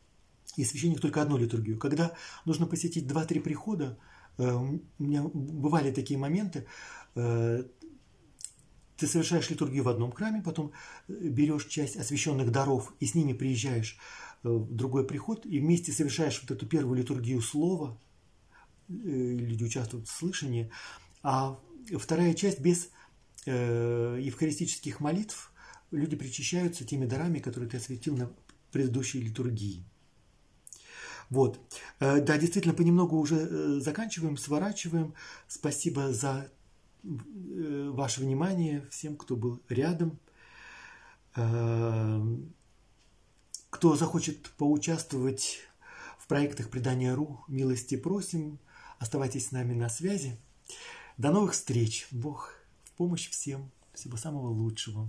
и 0.57 0.65
священник 0.65 1.03
только 1.03 1.21
одну 1.21 1.37
литургию. 1.37 1.79
Когда 1.79 2.15
нужно 2.47 2.65
посетить 2.65 3.07
два-три 3.07 3.41
прихода, 3.41 3.99
э, 4.39 4.51
у 4.51 4.81
меня 4.99 5.23
бывали 5.35 5.93
такие 5.93 6.19
моменты, 6.19 6.65
э, 7.15 7.65
ты 8.97 9.07
совершаешь 9.07 9.51
литургию 9.51 9.85
в 9.85 9.89
одном 9.89 10.13
храме, 10.13 10.43
потом 10.43 10.73
э, 11.09 11.13
берешь 11.13 11.67
часть 11.67 11.97
освященных 11.97 12.51
даров 12.51 12.93
и 13.01 13.07
с 13.07 13.15
ними 13.15 13.33
приезжаешь 13.33 13.99
э, 14.43 14.49
в 14.49 14.75
другой 14.75 15.07
приход 15.07 15.47
и 15.47 15.59
вместе 15.59 15.93
совершаешь 15.93 16.41
вот 16.41 16.51
эту 16.51 16.67
первую 16.67 16.99
литургию 16.99 17.41
слова, 17.41 17.99
э, 18.89 18.93
люди 18.93 19.65
участвуют 19.65 20.09
в 20.09 20.13
слышании, 20.13 20.71
а 21.23 21.59
вторая 21.99 22.35
часть 22.35 22.61
без 22.61 22.91
евхаристических 23.47 25.01
молитв 25.01 25.53
люди 25.91 26.17
причащаются 26.17 26.87
теми 26.87 27.05
дарами, 27.05 27.41
которые 27.41 27.69
ты 27.69 27.77
осветил 27.77 28.17
на 28.17 28.33
предыдущей 28.73 29.21
литургии. 29.21 29.85
Вот. 31.29 31.61
Да, 32.01 32.39
действительно, 32.39 32.73
понемногу 32.73 33.19
уже 33.19 33.81
заканчиваем, 33.81 34.39
сворачиваем. 34.39 35.13
Спасибо 35.47 36.11
за 36.11 36.51
ваше 37.05 38.21
внимание 38.21 38.87
всем, 38.91 39.17
кто 39.17 39.37
был 39.37 39.61
рядом. 39.69 40.19
Э, 41.37 42.23
кто 43.71 43.97
захочет 43.97 44.51
поучаствовать 44.57 45.59
в 46.19 46.27
проектах 46.27 46.71
Предания.ру, 46.71 47.45
милости 47.49 47.97
просим. 47.97 48.59
Оставайтесь 48.99 49.49
с 49.49 49.53
нами 49.53 49.75
на 49.75 49.89
связи. 49.89 50.39
До 51.19 51.31
новых 51.31 51.53
встреч. 51.53 52.07
Бог 52.11 52.55
в 52.85 52.93
помощь 52.93 53.29
всем. 53.29 53.71
Всего 53.93 54.17
самого 54.17 54.49
лучшего. 54.49 55.09